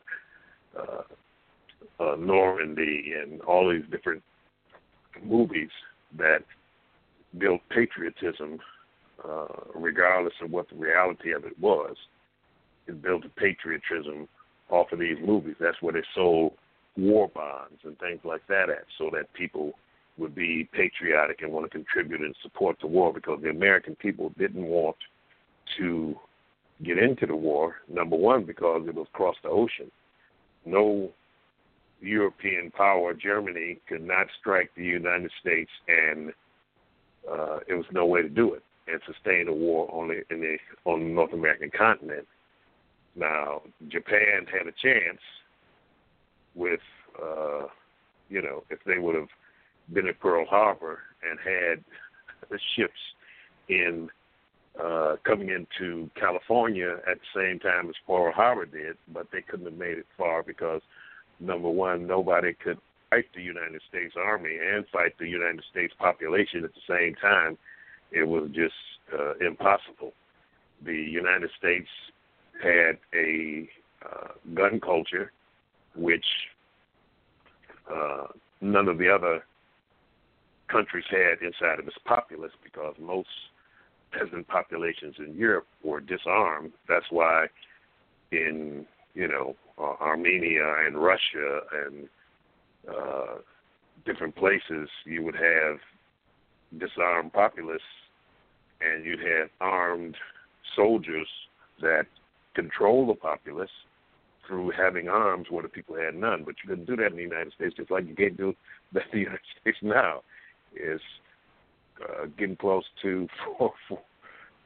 uh, 0.78 2.02
uh, 2.02 2.16
Normandy 2.16 3.14
and 3.20 3.40
all 3.42 3.70
these 3.70 3.88
different 3.90 4.22
movies 5.22 5.70
that 6.18 6.40
built 7.38 7.60
patriotism, 7.70 8.58
uh, 9.24 9.46
regardless 9.74 10.34
of 10.42 10.50
what 10.50 10.68
the 10.68 10.76
reality 10.76 11.32
of 11.32 11.44
it 11.44 11.58
was. 11.60 11.96
It 12.86 13.02
built 13.02 13.24
patriotism 13.36 14.28
off 14.68 14.92
of 14.92 14.98
these 14.98 15.16
movies. 15.24 15.56
That's 15.58 15.80
where 15.80 15.92
they 15.92 16.02
sold 16.14 16.52
war 16.96 17.28
bonds 17.34 17.80
and 17.84 17.98
things 17.98 18.20
like 18.24 18.46
that 18.48 18.70
at, 18.70 18.84
so 18.98 19.10
that 19.12 19.32
people 19.34 19.72
would 20.16 20.34
be 20.34 20.68
patriotic 20.72 21.42
and 21.42 21.52
want 21.52 21.70
to 21.70 21.70
contribute 21.70 22.20
and 22.20 22.34
support 22.42 22.76
the 22.80 22.86
war 22.86 23.12
because 23.12 23.40
the 23.42 23.50
American 23.50 23.96
people 23.96 24.32
didn't 24.38 24.64
want 24.64 24.96
to 25.78 26.14
get 26.84 26.98
into 26.98 27.26
the 27.26 27.34
war. 27.34 27.76
Number 27.88 28.16
one, 28.16 28.44
because 28.44 28.82
it 28.86 28.94
was 28.94 29.06
across 29.12 29.36
the 29.42 29.48
ocean. 29.48 29.90
No 30.64 31.10
European 32.00 32.70
power, 32.70 33.14
Germany, 33.14 33.78
could 33.88 34.02
not 34.02 34.26
strike 34.40 34.70
the 34.76 34.84
United 34.84 35.30
States, 35.40 35.70
and 35.88 36.32
uh, 37.30 37.58
it 37.66 37.74
was 37.74 37.86
no 37.92 38.06
way 38.06 38.22
to 38.22 38.28
do 38.28 38.54
it 38.54 38.62
and 38.86 39.00
sustain 39.06 39.48
a 39.48 39.52
war 39.52 39.88
on 39.92 40.08
the 40.08 40.22
in 40.34 40.40
the 40.40 40.56
on 40.84 41.00
the 41.00 41.06
North 41.06 41.32
American 41.32 41.70
continent. 41.76 42.26
Now, 43.16 43.62
Japan 43.88 44.46
had 44.52 44.66
a 44.66 44.72
chance 44.82 45.20
with, 46.54 46.80
uh, 47.22 47.66
you 48.28 48.42
know, 48.42 48.64
if 48.70 48.80
they 48.84 48.98
would 48.98 49.14
have 49.14 49.28
been 49.92 50.08
at 50.08 50.20
Pearl 50.20 50.46
Harbor 50.46 51.00
and 51.28 51.38
had 51.38 51.84
the 52.50 52.58
ships 52.76 52.92
in 53.68 54.08
uh, 54.82 55.16
coming 55.24 55.50
into 55.50 56.10
California 56.18 56.96
at 57.10 57.18
the 57.18 57.40
same 57.40 57.58
time 57.58 57.88
as 57.88 57.94
Pearl 58.06 58.32
Harbor 58.32 58.66
did, 58.66 58.96
but 59.12 59.26
they 59.32 59.40
couldn't 59.40 59.66
have 59.66 59.78
made 59.78 59.98
it 59.98 60.06
far 60.16 60.42
because 60.42 60.82
number 61.40 61.68
one, 61.68 62.06
nobody 62.06 62.52
could 62.54 62.78
fight 63.10 63.26
the 63.34 63.42
United 63.42 63.80
States 63.88 64.14
Army 64.16 64.56
and 64.58 64.84
fight 64.92 65.16
the 65.18 65.28
United 65.28 65.62
States 65.70 65.94
population 65.98 66.64
at 66.64 66.70
the 66.74 66.80
same 66.88 67.14
time. 67.16 67.56
It 68.10 68.24
was 68.24 68.50
just 68.52 68.74
uh, 69.12 69.34
impossible. 69.46 70.12
The 70.84 70.94
United 70.94 71.50
States 71.58 71.88
had 72.62 72.98
a 73.14 73.68
uh, 74.04 74.28
gun 74.54 74.80
culture, 74.80 75.32
which 75.96 76.24
uh, 77.92 78.26
none 78.60 78.88
of 78.88 78.98
the 78.98 79.08
other 79.08 79.44
countries 80.68 81.04
had 81.10 81.42
inside 81.42 81.78
of 81.78 81.86
its 81.86 81.96
populace 82.04 82.52
because 82.62 82.94
most 83.00 83.28
peasant 84.12 84.46
populations 84.48 85.16
in 85.18 85.34
Europe 85.36 85.66
were 85.82 86.00
disarmed. 86.00 86.72
That's 86.88 87.06
why 87.10 87.46
in 88.32 88.86
you 89.14 89.28
know 89.28 89.56
uh, 89.78 89.94
Armenia 90.00 90.74
and 90.86 90.96
Russia 90.96 91.60
and 91.86 92.08
uh, 92.88 93.34
different 94.04 94.36
places 94.36 94.88
you 95.04 95.22
would 95.22 95.36
have 95.36 95.78
disarmed 96.78 97.32
populace 97.32 97.80
and 98.80 99.04
you'd 99.04 99.20
have 99.20 99.48
armed 99.60 100.16
soldiers 100.76 101.28
that 101.80 102.06
control 102.54 103.06
the 103.06 103.14
populace 103.14 103.70
through 104.46 104.72
having 104.76 105.08
arms 105.08 105.46
where 105.50 105.62
the 105.62 105.68
people 105.68 105.96
had 105.96 106.14
none. 106.14 106.42
But 106.44 106.56
you 106.62 106.68
couldn't 106.68 106.86
do 106.86 106.96
that 106.96 107.06
in 107.06 107.16
the 107.16 107.22
United 107.22 107.52
States, 107.54 107.74
just 107.76 107.90
like 107.90 108.06
you 108.06 108.14
can't 108.14 108.36
do 108.36 108.54
that 108.92 109.04
in 109.04 109.10
the 109.12 109.18
United 109.20 109.40
States 109.60 109.78
now. 109.82 110.20
Is 110.76 111.00
uh, 112.02 112.26
getting 112.38 112.56
close 112.56 112.84
to 113.02 113.28
four, 113.58 113.72
four, 113.88 114.00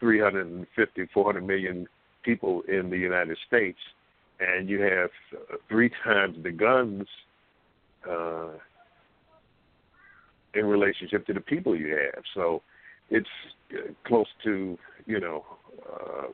350, 0.00 1.08
400 1.12 1.46
million 1.46 1.86
people 2.22 2.62
in 2.68 2.90
the 2.90 2.98
United 2.98 3.36
States, 3.46 3.78
and 4.40 4.68
you 4.68 4.80
have 4.80 5.10
uh, 5.34 5.56
three 5.68 5.90
times 6.04 6.36
the 6.42 6.50
guns 6.50 7.06
uh, 8.08 8.50
in 10.54 10.66
relationship 10.66 11.26
to 11.26 11.32
the 11.32 11.40
people 11.40 11.76
you 11.76 11.90
have. 11.90 12.22
So 12.34 12.62
it's 13.10 13.28
uh, 13.72 13.92
close 14.06 14.26
to, 14.44 14.78
you 15.06 15.20
know, 15.20 15.44
uh, 15.92 16.28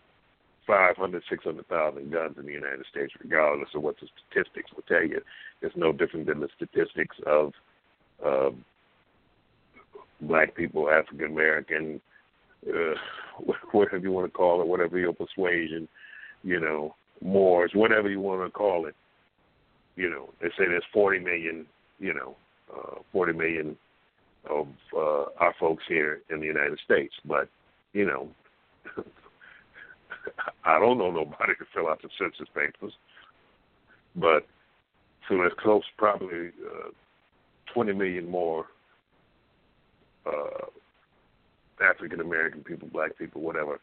500, 0.66 1.22
600,000 1.28 2.10
guns 2.10 2.36
in 2.38 2.46
the 2.46 2.52
United 2.52 2.84
States, 2.90 3.12
regardless 3.20 3.68
of 3.74 3.82
what 3.82 3.96
the 4.00 4.08
statistics 4.28 4.70
will 4.74 4.84
tell 4.88 5.06
you. 5.06 5.20
It's 5.60 5.76
no 5.76 5.92
different 5.92 6.26
than 6.26 6.40
the 6.40 6.48
statistics 6.56 7.16
of 7.26 7.52
uh, 8.24 8.50
black 10.26 10.54
people, 10.54 10.90
African 10.90 11.26
American, 11.26 12.00
uh, 12.68 12.94
whatever 13.72 13.98
you 13.98 14.12
want 14.12 14.26
to 14.26 14.36
call 14.36 14.60
it, 14.60 14.66
whatever 14.66 14.98
your 14.98 15.12
persuasion, 15.12 15.88
you 16.42 16.60
know, 16.60 16.94
Moors, 17.22 17.70
whatever 17.74 18.10
you 18.10 18.20
want 18.20 18.44
to 18.44 18.50
call 18.50 18.86
it. 18.86 18.94
You 19.96 20.10
know, 20.10 20.30
they 20.40 20.48
say 20.48 20.66
there's 20.66 20.84
40 20.92 21.20
million, 21.20 21.66
you 22.00 22.12
know, 22.12 22.36
uh, 22.74 22.96
40 23.12 23.32
million 23.34 23.76
of 24.50 24.66
uh, 24.94 25.24
our 25.38 25.54
folks 25.58 25.84
here 25.88 26.20
in 26.30 26.40
the 26.40 26.46
United 26.46 26.78
States, 26.84 27.14
but 27.24 27.48
you 27.92 28.04
know, 28.04 28.28
I 30.64 30.78
don't 30.78 30.98
know 30.98 31.10
nobody 31.10 31.54
to 31.58 31.64
fill 31.72 31.88
out 31.88 32.02
the 32.02 32.08
census 32.18 32.48
papers, 32.54 32.92
but 34.16 34.46
so 35.28 35.36
there's 35.36 35.52
close 35.58 35.84
probably 35.96 36.48
uh, 36.66 36.90
20 37.72 37.92
million 37.94 38.28
more 38.28 38.66
uh, 40.26 40.66
African 41.82 42.20
American 42.20 42.62
people, 42.62 42.88
black 42.92 43.16
people, 43.18 43.40
whatever, 43.40 43.80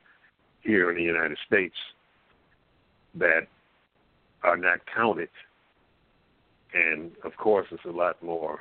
here 0.62 0.90
in 0.90 0.98
the 0.98 1.04
United 1.04 1.38
States 1.46 1.76
that 3.16 3.48
are 4.44 4.58
not 4.58 4.80
counted. 4.94 5.30
And 6.74 7.12
of 7.24 7.36
course, 7.38 7.68
it's 7.72 7.86
a 7.86 7.92
lot 7.92 8.22
more 8.24 8.60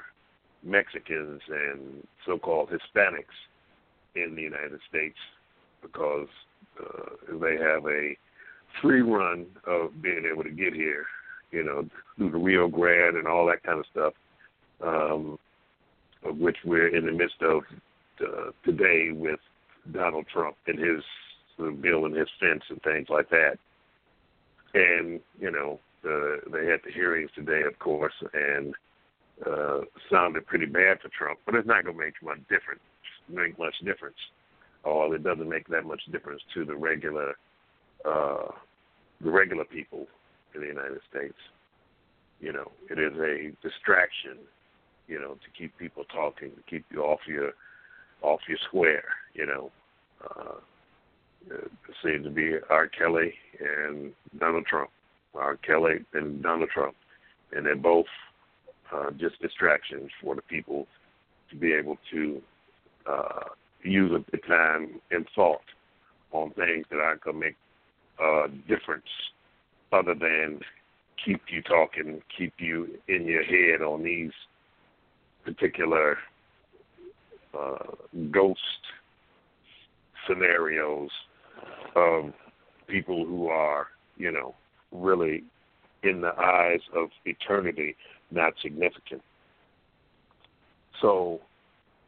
Mexicans 0.62 1.40
and 1.48 2.06
so-called 2.26 2.70
Hispanics 2.70 3.24
in 4.14 4.34
the 4.34 4.42
United 4.42 4.80
States 4.88 5.16
because 5.80 6.28
uh, 6.80 7.38
they 7.40 7.56
have 7.56 7.86
a 7.86 8.16
free 8.82 9.02
run 9.02 9.46
of 9.66 10.02
being 10.02 10.24
able 10.30 10.42
to 10.42 10.50
get 10.50 10.74
here, 10.74 11.06
you 11.50 11.64
know, 11.64 11.88
through 12.16 12.30
the 12.30 12.38
Rio 12.38 12.68
Grande 12.68 13.16
and 13.16 13.26
all 13.26 13.46
that 13.46 13.62
kind 13.62 13.78
of 13.78 13.86
stuff, 13.90 14.12
um, 14.84 15.38
of 16.24 16.38
which 16.38 16.58
we're 16.64 16.94
in 16.94 17.06
the 17.06 17.12
midst 17.12 17.42
of 17.42 17.62
uh, 18.20 18.50
today 18.64 19.10
with 19.12 19.40
Donald 19.92 20.26
Trump 20.32 20.56
and 20.66 20.78
his 20.78 21.02
bill 21.80 22.06
and 22.06 22.16
his 22.16 22.28
fence 22.38 22.62
and 22.68 22.82
things 22.82 23.08
like 23.08 23.28
that. 23.30 23.58
And 24.74 25.20
you 25.38 25.50
know, 25.50 25.80
uh, 26.04 26.50
they 26.52 26.66
had 26.66 26.80
the 26.84 26.92
hearings 26.92 27.30
today, 27.34 27.62
of 27.62 27.78
course, 27.78 28.14
and 28.32 28.74
uh, 29.46 29.80
sounded 30.10 30.46
pretty 30.46 30.66
bad 30.66 31.00
for 31.00 31.08
Trump. 31.08 31.38
But 31.44 31.54
it's 31.54 31.66
not 31.66 31.84
going 31.84 31.96
to 31.96 32.02
make 32.02 32.14
much 32.22 32.38
difference. 32.48 32.80
Make 33.28 33.58
much 33.58 33.74
difference. 33.84 34.16
Or 34.84 35.14
it 35.14 35.22
doesn't 35.22 35.48
make 35.48 35.68
that 35.68 35.84
much 35.84 36.00
difference 36.10 36.42
to 36.54 36.64
the 36.64 36.74
regular, 36.74 37.34
uh, 38.04 38.48
the 39.20 39.30
regular 39.30 39.64
people 39.64 40.06
in 40.54 40.62
the 40.62 40.66
United 40.66 41.00
States. 41.10 41.36
You 42.40 42.52
know, 42.52 42.70
it 42.88 42.98
is 42.98 43.12
a 43.18 43.52
distraction. 43.66 44.38
You 45.10 45.20
know, 45.20 45.34
to 45.34 45.50
keep 45.58 45.76
people 45.76 46.04
talking, 46.04 46.50
to 46.50 46.62
keep 46.68 46.84
you 46.90 47.02
off 47.02 47.20
your 47.26 47.50
off 48.22 48.40
your 48.48 48.58
square. 48.68 49.04
You 49.34 49.46
know, 49.46 49.70
uh, 50.24 50.54
it 51.50 51.70
seems 52.02 52.24
to 52.24 52.30
be 52.30 52.54
R. 52.68 52.86
Kelly 52.86 53.34
and 53.60 54.12
Donald 54.38 54.66
Trump. 54.66 54.90
R. 55.34 55.56
Kelly 55.56 56.04
and 56.14 56.42
Donald 56.42 56.70
Trump, 56.70 56.94
and 57.52 57.66
they're 57.66 57.76
both 57.76 58.06
uh, 58.92 59.10
just 59.12 59.40
distractions 59.40 60.10
for 60.22 60.34
the 60.34 60.42
people 60.42 60.86
to 61.50 61.56
be 61.56 61.72
able 61.72 61.98
to 62.12 62.42
uh, 63.08 63.44
use 63.82 64.10
the 64.30 64.38
time 64.38 65.00
and 65.10 65.26
thought 65.34 65.60
on 66.32 66.50
things 66.50 66.86
that 66.90 66.98
going 67.24 67.40
to 67.40 67.46
make 67.46 67.56
a 68.20 68.48
difference 68.68 69.04
other 69.92 70.14
than 70.14 70.60
keep 71.24 71.40
you 71.48 71.62
talking, 71.62 72.20
keep 72.36 72.54
you 72.58 72.88
in 73.08 73.26
your 73.26 73.42
head 73.42 73.82
on 73.82 74.02
these 74.02 74.32
particular 75.54 76.16
uh, 77.58 77.76
ghost 78.30 78.60
scenarios 80.28 81.10
of 81.96 82.32
people 82.86 83.26
who 83.26 83.48
are, 83.48 83.88
you 84.16 84.30
know, 84.30 84.54
really 84.92 85.42
in 86.02 86.20
the 86.20 86.32
eyes 86.38 86.80
of 86.94 87.08
eternity 87.24 87.96
not 88.30 88.54
significant. 88.62 89.22
So, 91.00 91.40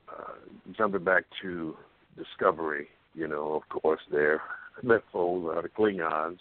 uh, 0.09 0.34
jumping 0.76 1.05
back 1.05 1.24
to 1.43 1.76
Discovery, 2.16 2.88
you 3.14 3.26
know, 3.26 3.55
of 3.55 3.80
course, 3.80 4.01
their 4.11 4.40
foes 5.12 5.47
are 5.53 5.62
the 5.62 5.68
Klingons, 5.68 6.38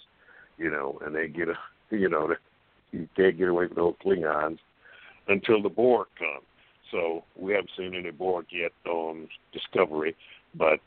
you 0.57 0.69
know, 0.69 0.99
and 1.03 1.15
they 1.15 1.27
get 1.27 1.47
a, 1.49 1.55
you 1.95 2.09
know, 2.09 2.33
you 2.91 3.07
can't 3.15 3.37
get 3.37 3.47
away 3.47 3.67
from 3.67 3.75
those 3.75 3.95
Klingons 4.05 4.59
until 5.27 5.61
the 5.63 5.69
Borg 5.69 6.07
come. 6.19 6.43
So 6.91 7.23
we 7.35 7.53
haven't 7.53 7.71
seen 7.77 7.95
any 7.95 8.11
Borg 8.11 8.45
yet 8.51 8.71
on 8.85 9.27
Discovery, 9.53 10.15
but 10.55 10.79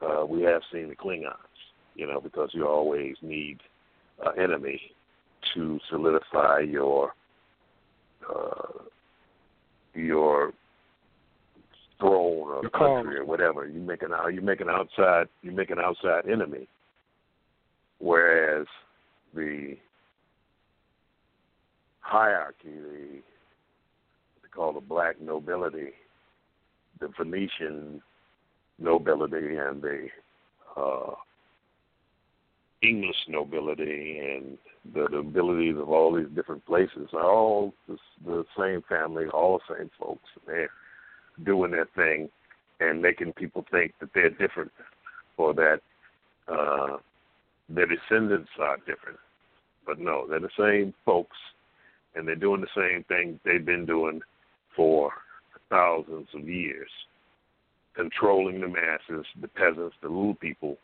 uh, 0.00 0.24
we 0.26 0.42
have 0.42 0.62
seen 0.72 0.88
the 0.88 0.96
Klingons, 0.96 1.34
you 1.94 2.06
know, 2.06 2.20
because 2.20 2.50
you 2.52 2.66
always 2.66 3.14
need 3.22 3.58
an 4.24 4.42
enemy 4.42 4.80
to 5.54 5.78
solidify 5.90 6.60
your 6.60 7.12
uh, 8.28 8.84
your 9.94 10.52
throne 11.98 12.48
or 12.48 12.62
country 12.70 13.18
or 13.18 13.24
whatever. 13.24 13.66
You 13.66 13.80
make 13.80 14.02
an 14.02 14.10
you 14.32 14.40
make 14.40 14.60
an 14.60 14.68
outside 14.68 15.28
you 15.42 15.52
make 15.52 15.70
an 15.70 15.78
outside 15.78 16.28
enemy. 16.30 16.66
Whereas 17.98 18.66
the 19.34 19.76
hierarchy, 22.00 22.64
the 22.64 23.22
they 24.52 24.56
call 24.56 24.72
the 24.72 24.80
black 24.80 25.20
nobility, 25.20 25.90
the 27.00 27.08
Venetian 27.18 28.02
nobility 28.78 29.56
and 29.56 29.82
the 29.82 30.08
uh, 30.76 31.14
English 32.82 33.16
nobility 33.28 34.18
and 34.18 34.58
the 34.94 35.06
nobilities 35.10 35.76
of 35.78 35.88
all 35.88 36.14
these 36.14 36.26
different 36.34 36.64
places 36.66 37.08
are 37.12 37.30
all 37.30 37.72
the, 37.88 37.96
the 38.24 38.44
same 38.58 38.82
family, 38.88 39.26
all 39.26 39.60
the 39.68 39.76
same 39.76 39.90
folks. 39.98 40.28
They're 40.46 40.70
doing 41.44 41.70
their 41.70 41.88
thing 41.94 42.28
and 42.80 43.00
making 43.00 43.32
people 43.34 43.64
think 43.70 43.92
that 44.00 44.10
they're 44.14 44.30
different 44.30 44.72
or 45.36 45.54
that 45.54 45.80
uh, 46.48 46.96
their 47.68 47.86
descendants 47.86 48.50
are 48.60 48.78
different. 48.78 49.18
But 49.86 49.98
no, 49.98 50.26
they're 50.28 50.40
the 50.40 50.48
same 50.58 50.92
folks 51.04 51.36
and 52.14 52.26
they're 52.26 52.34
doing 52.34 52.60
the 52.60 52.66
same 52.76 53.04
thing 53.04 53.38
they've 53.44 53.64
been 53.64 53.86
doing 53.86 54.20
for 54.76 55.12
thousands 55.70 56.28
of 56.34 56.48
years, 56.48 56.90
controlling 57.94 58.60
the 58.60 58.68
masses, 58.68 59.26
the 59.40 59.48
peasants, 59.48 59.96
the 60.02 60.08
little 60.08 60.34
people, 60.34 60.76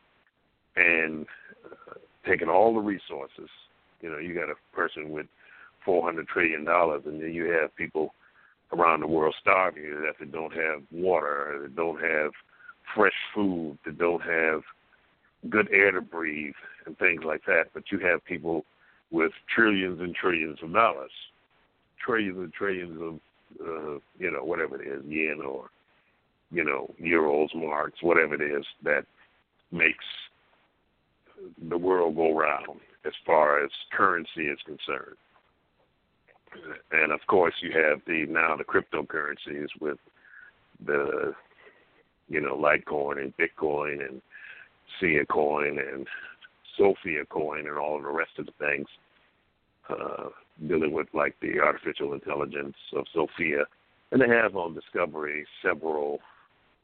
and 0.77 1.27
uh, 1.65 1.95
taking 2.27 2.49
all 2.49 2.75
the 2.75 2.81
resources. 2.81 3.49
You 4.01 4.11
know, 4.11 4.19
you 4.19 4.35
got 4.35 4.51
a 4.51 4.55
person 4.75 5.11
with 5.11 5.27
four 5.85 6.03
hundred 6.05 6.29
trillion 6.29 6.65
dollars, 6.65 7.03
and 7.07 7.21
then 7.23 7.33
you 7.33 7.51
have 7.53 7.75
people 7.77 8.15
around 8.73 9.01
the 9.01 9.07
world 9.07 9.35
starving 9.41 9.85
that 9.85 10.33
don't 10.33 10.53
have 10.53 10.83
water, 10.93 11.59
that 11.63 11.75
don't 11.75 12.01
have 12.01 12.33
fresh 12.95 13.13
food, 13.35 13.79
that 13.85 13.99
don't 13.99 14.23
have 14.23 14.61
good 15.49 15.69
air 15.73 15.93
to 15.93 16.01
breathe, 16.01 16.55
and 16.87 16.99
things 16.99 17.23
like 17.25 17.43
that. 17.47 17.65
But 17.73 17.85
you 17.91 17.99
have 18.01 18.25
people 18.25 18.65
with 19.11 19.33
trillions 19.55 20.01
and 20.01 20.15
trillions 20.15 20.59
of 20.63 20.73
dollars, 20.73 21.11
trillions 22.05 22.39
and 22.39 22.53
trillions 22.53 23.01
of, 23.01 23.21
uh, 23.61 23.99
you 24.19 24.31
know, 24.31 24.45
whatever 24.45 24.81
it 24.81 24.87
is, 24.87 25.03
yen 25.07 25.41
or, 25.47 25.71
you 26.51 26.65
know, 26.65 26.95
euros, 27.03 27.55
marks, 27.55 28.03
whatever 28.03 28.35
it 28.35 28.43
is 28.43 28.65
that 28.83 29.05
makes 29.71 30.05
the 31.69 31.79
world 31.79 32.17
go 32.17 32.37
round 32.37 32.81
as 33.05 33.13
far 33.25 33.63
as 33.65 33.71
currency 33.93 34.47
is 34.49 34.59
concerned. 34.65 35.17
And 36.93 37.13
of 37.13 37.21
course, 37.27 37.55
you 37.61 37.71
have 37.73 38.01
the 38.07 38.27
now 38.27 38.57
the 38.57 38.65
cryptocurrencies 38.65 39.69
with 39.81 39.99
the 40.85 41.35
you 42.29 42.41
know 42.41 42.57
Litecoin 42.57 43.19
and 43.19 43.35
Bitcoin 43.37 44.07
and 44.07 44.23
Sia 44.99 45.27
Coin 45.27 45.79
and 45.79 46.07
Sophia 46.77 47.25
Coin 47.27 47.67
and 47.69 47.77
all 47.77 47.97
of 47.97 48.03
the 48.03 48.09
rest 48.09 48.31
of 48.39 48.47
the 48.47 48.53
things 48.59 48.87
uh, 49.91 50.29
dealing 50.67 50.93
with 50.93 51.09
like 51.13 51.37
the 51.41 51.61
artificial 51.61 52.13
intelligence 52.15 52.77
of 52.95 53.07
Sophia. 53.13 53.65
And 54.11 54.21
they 54.21 54.29
have 54.29 54.57
on 54.57 54.75
Discovery 54.75 55.47
several 55.63 56.21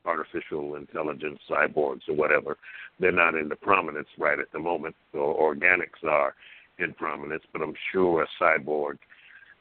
artificial 0.04 0.76
intelligence 0.76 1.40
cyborgs 1.50 2.08
or 2.08 2.14
whatever. 2.14 2.58
They're 3.00 3.12
not 3.12 3.34
into 3.34 3.56
prominence 3.56 4.08
right 4.18 4.38
at 4.38 4.52
the 4.52 4.58
moment. 4.58 4.94
So 5.12 5.18
organics 5.18 6.06
are 6.08 6.34
in 6.78 6.92
prominence, 6.92 7.42
but 7.52 7.62
I'm 7.62 7.74
sure 7.92 8.22
a 8.22 8.42
cyborg 8.42 8.98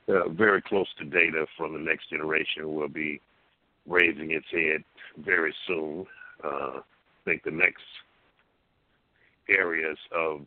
uh, 0.09 0.29
very 0.29 0.61
close 0.61 0.87
to 0.97 1.05
data 1.05 1.45
from 1.57 1.73
the 1.73 1.79
next 1.79 2.09
generation 2.09 2.73
will 2.73 2.89
be 2.89 3.21
raising 3.87 4.31
its 4.31 4.45
head 4.51 4.83
very 5.17 5.53
soon. 5.67 6.05
Uh, 6.43 6.79
I 6.79 6.81
think 7.25 7.43
the 7.43 7.51
next 7.51 7.83
areas 9.49 9.97
of 10.13 10.41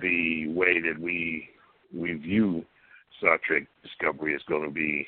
the 0.00 0.48
way 0.48 0.80
that 0.80 0.98
we 0.98 1.48
we 1.94 2.14
view 2.14 2.64
Star 3.18 3.38
Trek 3.46 3.64
Discovery 3.82 4.34
is 4.34 4.42
going 4.48 4.64
to 4.64 4.70
be 4.70 5.06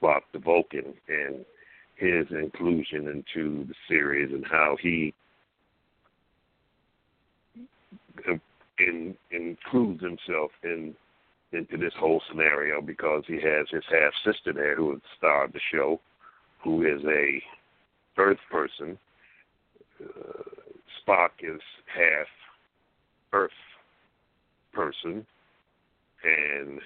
Spock 0.00 0.20
the 0.32 0.38
Vulcan 0.38 0.94
and 1.08 1.44
his 1.96 2.26
inclusion 2.30 3.08
into 3.08 3.64
the 3.66 3.74
series 3.88 4.32
and 4.32 4.44
how 4.46 4.76
he 4.80 5.12
in, 8.78 9.16
includes 9.30 10.02
himself 10.02 10.50
in 10.62 10.94
into 11.52 11.78
this 11.78 11.94
whole 11.98 12.20
scenario 12.28 12.82
because 12.82 13.24
he 13.26 13.40
has 13.40 13.66
his 13.70 13.82
half 13.90 14.12
sister 14.22 14.52
there 14.52 14.76
who 14.76 14.92
is 14.92 15.00
the 15.00 15.16
star 15.16 15.44
of 15.44 15.52
the 15.54 15.60
show, 15.72 15.98
who 16.62 16.82
is 16.82 17.02
a 17.06 17.42
Earth 18.18 18.38
person. 18.50 18.98
Uh, 19.98 20.42
Spock 21.00 21.30
is 21.40 21.60
half 21.86 22.26
Earth 23.32 23.50
person, 24.72 25.26
and 26.24 26.80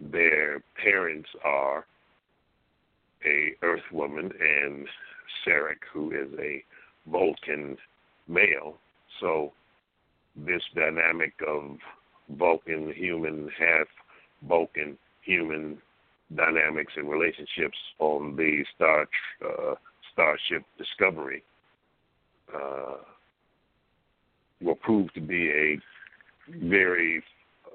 their 0.00 0.62
parents 0.82 1.28
are 1.44 1.86
a 3.24 3.54
Earth 3.62 3.82
woman 3.92 4.32
and 4.40 4.86
Sarek, 5.46 5.78
who 5.92 6.10
is 6.10 6.28
a 6.38 6.62
Vulcan 7.10 7.76
male. 8.28 8.76
So 9.20 9.52
this 10.36 10.62
dynamic 10.74 11.32
of 11.46 11.78
Vulcan 12.30 12.92
human 12.92 13.50
half 13.58 13.86
Vulcan 14.48 14.98
human 15.22 15.78
dynamics 16.34 16.92
and 16.96 17.08
relationships 17.08 17.78
on 17.98 18.36
the 18.36 18.64
Star 18.74 19.06
uh, 19.44 19.74
Starship 20.12 20.62
Discovery 20.78 21.42
uh, 22.54 22.96
will 24.60 24.74
prove 24.76 25.12
to 25.14 25.20
be 25.20 25.50
a 25.50 25.78
very 26.48 27.22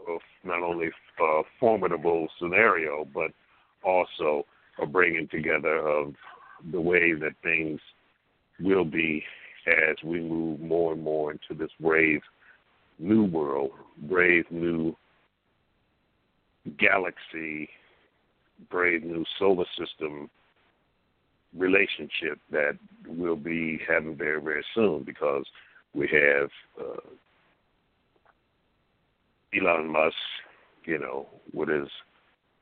uh, 0.09 0.17
not 0.43 0.61
only 0.61 0.89
uh, 1.21 1.41
formidable 1.59 2.27
scenario, 2.39 3.05
but 3.13 3.31
also 3.83 4.45
a 4.81 4.85
bringing 4.85 5.27
together 5.27 5.77
of 5.77 6.13
the 6.71 6.79
way 6.79 7.13
that 7.13 7.33
things 7.43 7.79
will 8.59 8.85
be 8.85 9.23
as 9.67 9.95
we 10.03 10.19
move 10.19 10.59
more 10.59 10.93
and 10.93 11.03
more 11.03 11.31
into 11.31 11.53
this 11.53 11.71
brave 11.79 12.21
new 12.97 13.23
world, 13.25 13.71
brave 14.03 14.45
new 14.51 14.95
galaxy, 16.77 17.69
brave 18.69 19.03
new 19.03 19.23
solar 19.37 19.65
system 19.77 20.29
relationship 21.57 22.39
that 22.51 22.77
we'll 23.07 23.35
be 23.35 23.79
having 23.87 24.15
very, 24.15 24.41
very 24.41 24.63
soon 24.75 25.03
because 25.03 25.45
we 25.93 26.07
have 26.07 26.49
uh, 26.79 26.99
Elon 29.53 29.87
Musk, 29.87 30.15
you 30.85 30.99
know, 30.99 31.27
with 31.53 31.69
his 31.69 31.87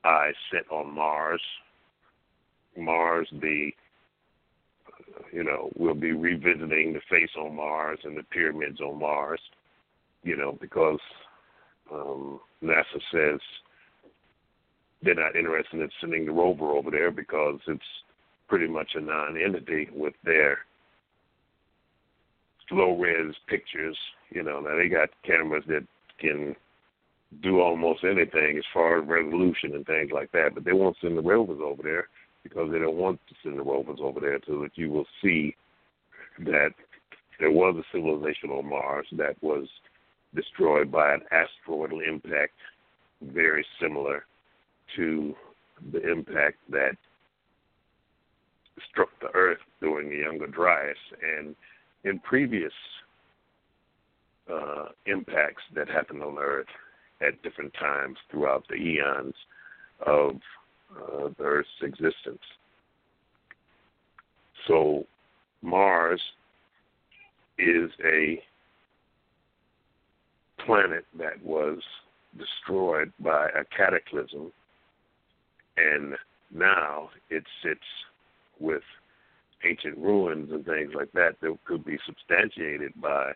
eyes 0.03 0.35
set 0.51 0.69
on 0.71 0.93
Mars. 0.93 1.41
Mars, 2.77 3.27
the 3.31 3.71
you 5.31 5.43
know, 5.43 5.69
we'll 5.75 5.93
be 5.93 6.11
revisiting 6.11 6.93
the 6.93 7.01
face 7.09 7.29
on 7.38 7.55
Mars 7.55 7.99
and 8.03 8.17
the 8.17 8.23
pyramids 8.23 8.79
on 8.81 8.99
Mars, 8.99 9.39
you 10.23 10.35
know, 10.35 10.57
because 10.59 10.99
um, 11.91 12.39
NASA 12.63 13.01
says 13.11 13.39
they're 15.01 15.15
not 15.15 15.35
interested 15.35 15.81
in 15.81 15.89
sending 15.99 16.25
the 16.25 16.31
rover 16.31 16.71
over 16.71 16.91
there 16.91 17.11
because 17.11 17.59
it's 17.67 17.81
pretty 18.47 18.67
much 18.67 18.91
a 18.95 19.01
non-entity 19.01 19.89
with 19.93 20.13
their 20.23 20.59
low-res 22.71 23.35
pictures. 23.47 23.97
You 24.29 24.43
know, 24.43 24.59
now 24.59 24.77
they 24.77 24.89
got 24.89 25.09
cameras 25.25 25.63
that 25.67 25.85
can 26.19 26.55
do 27.41 27.59
almost 27.59 28.03
anything 28.03 28.57
as 28.57 28.63
far 28.73 28.99
as 28.99 29.07
resolution 29.07 29.75
and 29.75 29.86
things 29.86 30.11
like 30.13 30.32
that, 30.32 30.53
but 30.53 30.63
they 30.63 30.73
won't 30.73 30.97
send 31.01 31.17
the 31.17 31.21
rovers 31.21 31.59
over 31.63 31.84
there 31.84 32.07
because 32.43 32.71
they 32.71 32.80
don't 32.80 32.95
want 32.95 33.19
to 33.28 33.36
send 33.43 33.57
the 33.57 33.63
rovers 33.63 33.99
over 34.01 34.19
there 34.19 34.39
so 34.47 34.61
that 34.61 34.71
you 34.75 34.89
will 34.89 35.05
see 35.21 35.55
that 36.39 36.71
there 37.39 37.51
was 37.51 37.75
a 37.75 37.95
civilization 37.95 38.49
on 38.49 38.69
Mars 38.69 39.07
that 39.13 39.36
was 39.41 39.67
destroyed 40.36 40.91
by 40.91 41.13
an 41.13 41.21
asteroidal 41.32 42.01
impact 42.01 42.53
very 43.21 43.65
similar 43.82 44.25
to 44.95 45.36
the 45.91 46.09
impact 46.09 46.57
that 46.69 46.95
struck 48.89 49.09
the 49.21 49.34
Earth 49.34 49.59
during 49.82 50.09
the 50.09 50.17
Younger 50.17 50.47
Dryas. 50.47 50.97
And 51.21 51.55
in 52.03 52.19
previous 52.19 52.73
uh, 54.51 54.89
impacts 55.05 55.63
that 55.75 55.89
happened 55.89 56.23
on 56.23 56.38
Earth 56.39 56.67
at 57.22 57.41
different 57.43 57.74
times 57.74 58.18
throughout 58.30 58.63
the 58.68 58.76
eons 58.76 59.34
of 60.05 60.36
uh, 60.95 61.30
the 61.38 61.43
Earth's 61.43 61.70
existence. 61.82 62.41
So 64.68 65.05
Mars 65.61 66.22
is 67.57 67.89
a 68.03 68.41
planet 70.65 71.05
that 71.18 71.41
was 71.43 71.80
destroyed 72.38 73.11
by 73.20 73.47
a 73.49 73.63
cataclysm, 73.76 74.51
and 75.78 76.15
now 76.53 77.09
it 77.30 77.43
sits 77.63 77.80
with 78.59 78.84
ancient 79.63 79.97
ruins 79.97 80.51
and 80.51 80.65
things 80.65 80.91
like 80.93 81.11
that 81.13 81.36
that 81.41 81.57
could 81.65 81.84
be 81.84 81.97
substantiated 82.05 82.93
by 83.01 83.32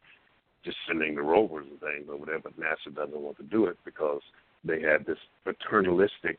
just 0.64 0.78
sending 0.88 1.16
the 1.16 1.22
rovers 1.22 1.66
and 1.70 1.80
things 1.80 2.08
over 2.12 2.26
there, 2.26 2.40
but 2.40 2.60
NASA 2.60 2.94
doesn't 2.94 3.20
want 3.20 3.38
to 3.38 3.44
do 3.44 3.66
it 3.66 3.78
because 3.84 4.22
they 4.64 4.82
have 4.82 5.06
this 5.06 5.18
paternalistic 5.44 6.38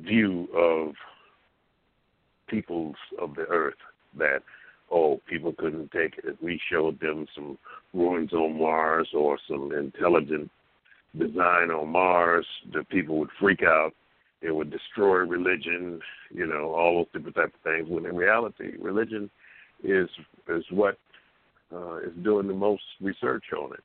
view 0.00 0.48
of 0.54 0.94
peoples 2.48 2.96
of 3.20 3.34
the 3.34 3.46
earth 3.48 3.74
that 4.18 4.40
oh 4.90 5.20
people 5.28 5.54
couldn't 5.58 5.90
take 5.90 6.18
it. 6.18 6.24
If 6.24 6.42
we 6.42 6.60
showed 6.70 7.00
them 7.00 7.26
some 7.34 7.58
ruins 7.94 8.32
on 8.32 8.58
Mars 8.58 9.08
or 9.14 9.38
some 9.48 9.72
intelligent 9.72 10.50
design 11.16 11.70
on 11.70 11.88
Mars 11.88 12.46
the 12.72 12.84
people 12.84 13.18
would 13.18 13.30
freak 13.40 13.62
out. 13.62 13.92
It 14.42 14.54
would 14.54 14.70
destroy 14.70 15.18
religion 15.18 16.00
you 16.30 16.46
know 16.46 16.74
all 16.74 16.96
those 16.96 17.12
different 17.12 17.36
type 17.36 17.54
of 17.54 17.60
things 17.62 17.88
when 17.88 18.06
in 18.06 18.16
reality 18.16 18.72
religion 18.80 19.30
is 19.82 20.08
is 20.48 20.64
what 20.70 20.98
uh, 21.74 21.96
is 21.98 22.12
doing 22.22 22.46
the 22.46 22.54
most 22.54 22.82
research 23.00 23.44
on 23.56 23.72
it 23.72 23.84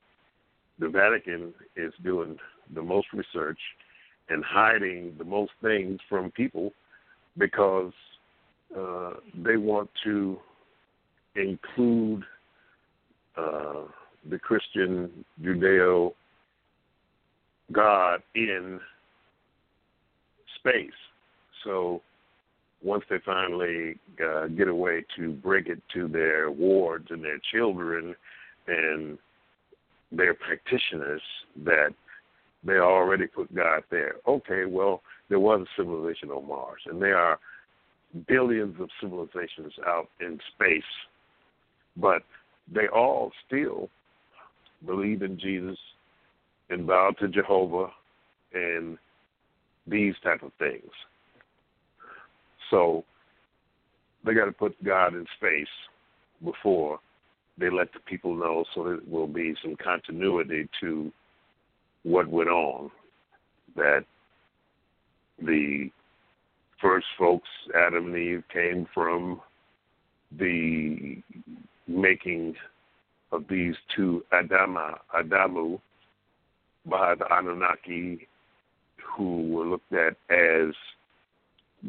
the 0.80 0.90
Vatican 0.90 1.54
is 1.76 1.94
doing 2.04 2.38
the 2.74 2.82
most 2.82 3.08
research 3.14 3.60
and 4.30 4.44
hiding 4.44 5.16
the 5.18 5.24
most 5.24 5.52
things 5.62 6.00
from 6.10 6.32
people 6.32 6.72
because 7.38 7.94
uh, 8.78 9.14
they 9.36 9.58
want 9.58 9.90
to 10.04 10.38
include 11.36 12.24
uh, 13.38 13.84
the 14.30 14.38
Christian 14.40 15.26
Judeo 15.42 16.14
God 17.72 18.22
in 18.36 18.80
space. 20.60 20.90
So 21.64 22.02
once 22.88 23.04
they 23.10 23.18
finally 23.26 24.00
uh, 24.26 24.48
get 24.48 24.70
a 24.70 24.74
way 24.74 25.04
to 25.18 25.34
break 25.34 25.68
it 25.68 25.82
to 25.94 26.08
their 26.08 26.50
wards 26.50 27.08
and 27.10 27.22
their 27.22 27.40
children 27.52 28.16
and 28.68 29.18
their 30.10 30.34
practitioners 30.34 31.22
that 31.66 31.90
they 32.64 32.78
already 32.78 33.28
put 33.28 33.54
God 33.54 33.84
there. 33.92 34.16
Okay, 34.26 34.64
well, 34.66 35.02
there 35.28 35.40
was 35.40 35.62
a 35.62 35.82
civilization 35.82 36.30
on 36.30 36.48
Mars, 36.48 36.82
and 36.86 37.02
there 37.02 37.18
are 37.18 37.38
billions 38.26 38.80
of 38.80 38.90
civilizations 39.02 39.74
out 39.86 40.08
in 40.22 40.40
space, 40.56 40.82
but 41.98 42.24
they 42.74 42.88
all 42.88 43.32
still 43.46 43.90
believe 44.86 45.24
in 45.24 45.38
Jesus 45.38 45.78
and 46.70 46.88
bow 46.88 47.12
to 47.20 47.28
Jehovah 47.28 47.90
and 48.54 48.98
these 49.86 50.16
type 50.24 50.42
of 50.42 50.54
things. 50.58 50.92
So 52.70 53.04
they 54.26 54.34
got 54.34 54.46
to 54.46 54.52
put 54.52 54.82
God 54.84 55.14
in 55.14 55.26
space 55.38 55.68
before 56.44 57.00
they 57.58 57.70
let 57.70 57.92
the 57.94 58.00
people 58.00 58.36
know 58.36 58.66
so 58.74 58.84
there 58.84 59.00
will 59.08 59.28
be 59.28 59.56
some 59.64 59.76
continuity 59.84 60.70
to 60.82 61.12
what 62.04 62.28
went 62.28 62.50
on. 62.50 62.92
That 63.76 64.06
the 65.42 65.90
first 66.82 67.08
folks, 67.18 67.50
Adam 67.76 68.08
and 68.08 68.18
Eve, 68.18 68.44
came 68.52 68.88
from 68.94 69.42
the 70.38 71.22
making 71.88 72.56
of 73.32 73.46
these 73.50 73.76
two 73.96 74.24
Adama, 74.32 74.98
Adamu 75.16 75.80
by 76.86 77.16
the 77.16 77.26
Anunnaki, 77.34 78.28
who 79.16 79.50
were 79.50 79.66
looked 79.66 79.94
at 79.94 80.16
as 80.30 80.74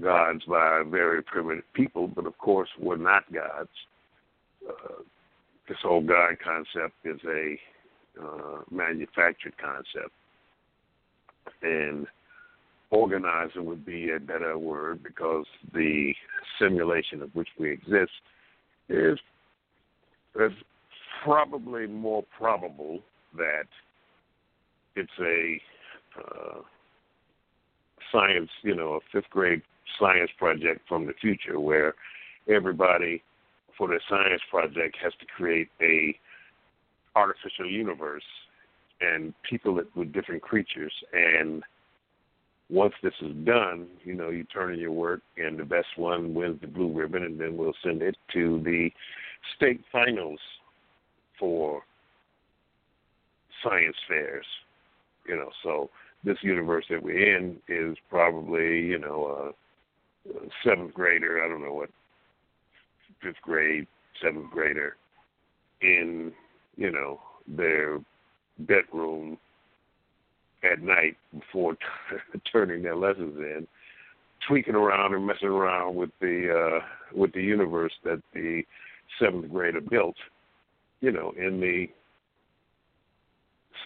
gods 0.03 0.43
by 0.49 0.83
very 0.89 1.23
primitive 1.23 1.65
people, 1.75 2.09
but 2.09 2.27
of 2.27 2.37
course 2.39 2.69
were 2.79 2.97
not 2.97 3.33
gods. 3.33 3.71
Uh, 4.69 5.03
this 5.69 5.79
whole 5.83 6.03
God 6.03 6.37
concept 6.43 6.95
is 7.05 7.21
a 7.27 7.59
uh, 8.23 8.63
manufactured 8.71 9.55
concept. 9.59 10.13
And 11.63 12.07
organizing 12.91 13.65
would 13.67 13.85
be 13.85 14.11
a 14.11 14.21
better 14.21 14.59
word 14.59 15.03
because 15.03 15.47
the 15.73 16.13
simulation 16.59 17.23
of 17.23 17.35
which 17.35 17.49
we 17.59 17.71
exist 17.71 18.13
is, 18.89 19.19
is 20.41 20.53
probably 21.23 21.87
more 21.87 22.25
probable 22.37 23.01
that 23.37 23.67
it's 24.97 25.11
a 25.21 25.61
uh, 26.19 26.61
science, 28.13 28.51
you 28.63 28.75
know, 28.75 28.95
a 28.95 29.01
fifth 29.13 29.31
grade 29.31 29.63
science 29.99 30.31
project 30.39 30.81
from 30.89 31.07
the 31.07 31.13
future 31.21 31.61
where 31.61 31.95
everybody 32.49 33.23
for 33.77 33.89
their 33.89 34.01
science 34.09 34.43
project 34.51 34.97
has 35.03 35.13
to 35.21 35.27
create 35.27 35.69
a 35.81 36.19
artificial 37.15 37.71
universe 37.71 38.25
and 39.01 39.33
people 39.49 39.79
it 39.79 39.87
with 39.95 40.13
different 40.13 40.43
creatures. 40.43 40.93
And 41.13 41.63
once 42.69 42.95
this 43.03 43.15
is 43.23 43.33
done, 43.45 43.87
you 44.05 44.15
know, 44.15 44.31
you 44.31 44.45
turn 44.45 44.75
in 44.75 44.81
your 44.81 44.93
work 44.93 45.21
and 45.37 45.59
the 45.59 45.65
best 45.65 45.87
one 45.97 46.35
wins 46.35 46.61
the 46.61 46.67
blue 46.67 46.93
ribbon 46.93 47.23
and 47.23 47.41
then 47.41 47.57
we'll 47.57 47.75
send 47.85 48.03
it 48.03 48.17
to 48.33 48.61
the 48.65 48.91
state 49.57 49.81
finals 49.93 50.41
for 51.39 51.83
science 53.63 53.97
fairs 54.07 54.47
You 55.27 55.37
know, 55.37 55.51
so 55.63 55.91
this 56.25 56.39
universe 56.43 56.85
that 56.91 57.03
we're 57.03 57.37
in 57.37 57.57
is 57.69 57.97
probably 58.11 58.81
you 58.81 58.99
know 58.99 59.27
a 59.27 59.68
seventh 60.65 60.95
grader. 60.95 61.43
I 61.45 61.49
don't 61.49 61.63
know 61.63 61.75
what 61.75 61.91
fifth 63.23 63.41
grade, 63.43 63.87
seventh 64.23 64.51
grader 64.51 64.97
in 65.81 66.33
you 66.77 66.91
know 66.91 67.21
their 67.47 67.99
bedroom 68.61 69.39
at 70.65 70.83
night 70.83 71.17
before 71.33 71.75
t- 71.75 72.41
turning 72.53 72.83
their 72.83 72.97
lessons 72.97 73.37
in, 73.39 73.67
tweaking 74.47 74.75
around 74.75 75.15
and 75.15 75.27
messing 75.27 75.49
around 75.49 75.95
with 75.95 76.11
the 76.21 76.81
uh, 76.81 76.85
with 77.15 77.33
the 77.33 77.43
universe 77.43 77.93
that 78.05 78.23
the 78.35 78.63
seventh 79.19 79.51
grader 79.51 79.81
built, 79.81 80.17
you 81.01 81.13
know, 81.13 81.33
in 81.37 81.61
the 81.61 81.89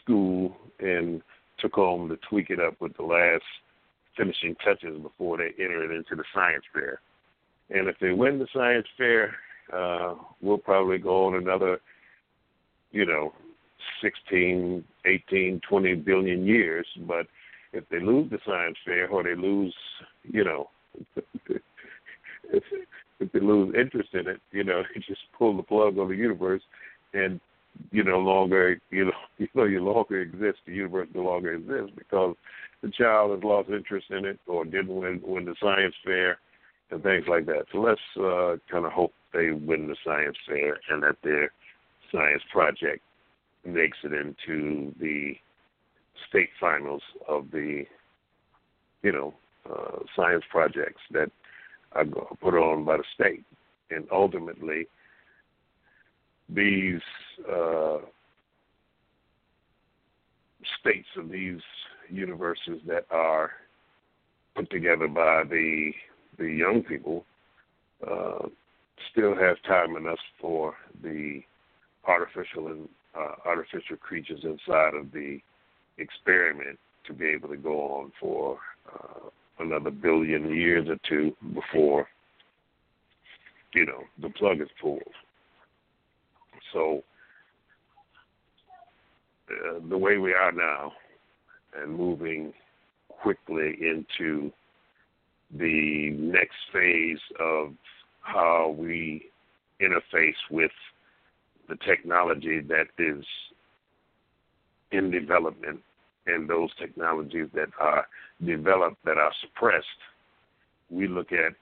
school 0.02 0.56
and 0.80 1.22
took 1.58 1.74
home 1.74 2.08
to 2.08 2.16
tweak 2.28 2.50
it 2.50 2.58
up 2.58 2.80
with 2.80 2.96
the 2.96 3.02
last 3.02 3.44
finishing 4.16 4.54
touches 4.64 5.00
before 5.00 5.38
they 5.38 5.50
enter 5.62 5.84
it 5.84 5.96
into 5.96 6.16
the 6.16 6.24
science 6.34 6.64
fair. 6.72 7.00
And 7.70 7.88
if 7.88 7.96
they 8.00 8.12
win 8.12 8.38
the 8.38 8.46
science 8.52 8.86
fair, 8.96 9.34
uh, 9.72 10.14
we'll 10.40 10.58
probably 10.58 10.98
go 10.98 11.26
on 11.26 11.34
another, 11.34 11.80
you 12.90 13.06
know, 13.06 13.32
16, 14.02 14.84
18, 15.06 15.60
20 15.68 15.94
billion 15.96 16.46
years. 16.46 16.86
But 17.06 17.26
if 17.72 17.88
they 17.88 18.00
lose 18.00 18.30
the 18.30 18.38
science 18.46 18.76
fair 18.84 19.08
or 19.08 19.22
they 19.22 19.34
lose, 19.34 19.74
you 20.24 20.44
know, 20.44 20.68
if, 22.52 22.62
they 23.32 23.40
lose 23.40 23.74
interest 23.78 24.10
in 24.14 24.28
it, 24.28 24.40
you 24.50 24.64
know, 24.64 24.82
you 24.94 25.00
just 25.00 25.22
pull 25.38 25.56
the 25.56 25.62
plug 25.62 25.98
on 25.98 26.08
the 26.08 26.16
universe 26.16 26.62
and 27.14 27.40
you 27.90 28.04
no 28.04 28.18
longer 28.18 28.78
you 28.90 29.06
know 29.06 29.12
you 29.38 29.48
know 29.54 29.64
you 29.64 29.82
longer 29.82 30.20
exist, 30.20 30.58
the 30.66 30.72
universe 30.72 31.08
no 31.14 31.22
longer 31.22 31.54
exists 31.54 31.92
because 31.96 32.36
the 32.82 32.90
child 32.90 33.30
has 33.30 33.44
lost 33.44 33.70
interest 33.70 34.06
in 34.10 34.24
it 34.24 34.38
or 34.46 34.64
didn't 34.64 34.94
win 34.94 35.20
win 35.24 35.44
the 35.44 35.54
science 35.60 35.94
fair 36.04 36.38
and 36.90 37.02
things 37.02 37.24
like 37.28 37.46
that. 37.46 37.64
So 37.72 37.78
let's 37.78 38.00
uh, 38.16 38.56
kind 38.70 38.84
of 38.84 38.92
hope 38.92 39.12
they 39.32 39.50
win 39.50 39.86
the 39.86 39.96
science 40.04 40.36
fair 40.46 40.78
and 40.90 41.02
that 41.02 41.16
their 41.22 41.52
science 42.10 42.42
project 42.52 43.02
makes 43.64 43.98
it 44.04 44.12
into 44.12 44.92
the 45.00 45.34
state 46.28 46.50
finals 46.60 47.02
of 47.28 47.50
the, 47.52 47.84
you 49.02 49.12
know, 49.12 49.34
uh, 49.70 49.98
science 50.16 50.44
projects 50.50 51.00
that 51.12 51.30
are 51.92 52.04
put 52.40 52.54
on 52.54 52.84
by 52.84 52.96
the 52.96 53.04
state, 53.14 53.44
and 53.90 54.06
ultimately 54.10 54.86
these 56.48 57.00
uh, 57.50 57.98
states 60.80 61.08
of 61.16 61.30
these 61.30 61.60
universes 62.12 62.80
that 62.86 63.06
are 63.10 63.50
put 64.54 64.70
together 64.70 65.08
by 65.08 65.44
the 65.48 65.92
the 66.38 66.48
young 66.48 66.82
people 66.82 67.24
uh, 68.08 68.46
still 69.10 69.34
have 69.34 69.56
time 69.62 69.96
enough 69.96 70.18
for 70.40 70.74
the 71.02 71.40
artificial 72.06 72.68
and 72.68 72.88
uh, 73.16 73.34
artificial 73.44 73.96
creatures 73.96 74.40
inside 74.42 74.94
of 74.94 75.12
the 75.12 75.38
experiment 75.98 76.78
to 77.06 77.12
be 77.12 77.26
able 77.26 77.48
to 77.48 77.56
go 77.56 77.80
on 77.82 78.12
for 78.18 78.58
uh, 78.92 79.28
another 79.58 79.90
billion 79.90 80.54
years 80.54 80.88
or 80.88 80.96
two 81.08 81.34
before 81.54 82.08
you 83.74 83.86
know 83.86 84.02
the 84.20 84.30
plug 84.30 84.60
is 84.60 84.68
pulled. 84.80 85.02
So 86.72 87.02
uh, 89.50 89.80
the 89.88 89.98
way 89.98 90.16
we 90.18 90.32
are 90.32 90.52
now, 90.52 90.92
and 91.80 91.96
moving 91.96 92.52
quickly 93.08 93.76
into 93.80 94.52
the 95.58 96.10
next 96.18 96.56
phase 96.72 97.18
of 97.38 97.72
how 98.22 98.74
we 98.78 99.26
interface 99.80 100.34
with 100.50 100.70
the 101.68 101.76
technology 101.86 102.60
that 102.60 102.86
is 102.98 103.24
in 104.92 105.10
development 105.10 105.80
and 106.26 106.48
those 106.48 106.70
technologies 106.78 107.48
that 107.54 107.68
are 107.80 108.06
developed 108.44 109.02
that 109.04 109.16
are 109.16 109.32
suppressed, 109.40 109.86
we 110.90 111.08
look 111.08 111.32
at 111.32 111.54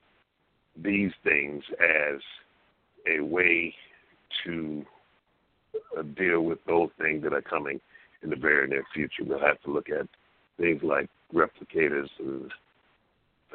these 0.77 1.13
things 1.25 1.63
as 1.81 2.21
a 3.07 3.21
way 3.21 3.75
to 4.45 4.85
uh, 5.99 6.03
deal 6.17 6.43
with 6.43 6.59
those 6.67 6.91
things 7.01 7.23
that 7.23 7.33
are 7.33 7.43
coming 7.43 7.81
in 8.23 8.31
the 8.31 8.37
very 8.37 8.68
near 8.68 8.85
future. 8.95 9.25
We'll 9.25 9.41
have 9.41 9.61
to 9.62 9.73
look 9.73 9.89
at 9.89 10.07
things 10.59 10.83
like 10.83 11.09
replicators 11.35 12.09
and 12.18 12.51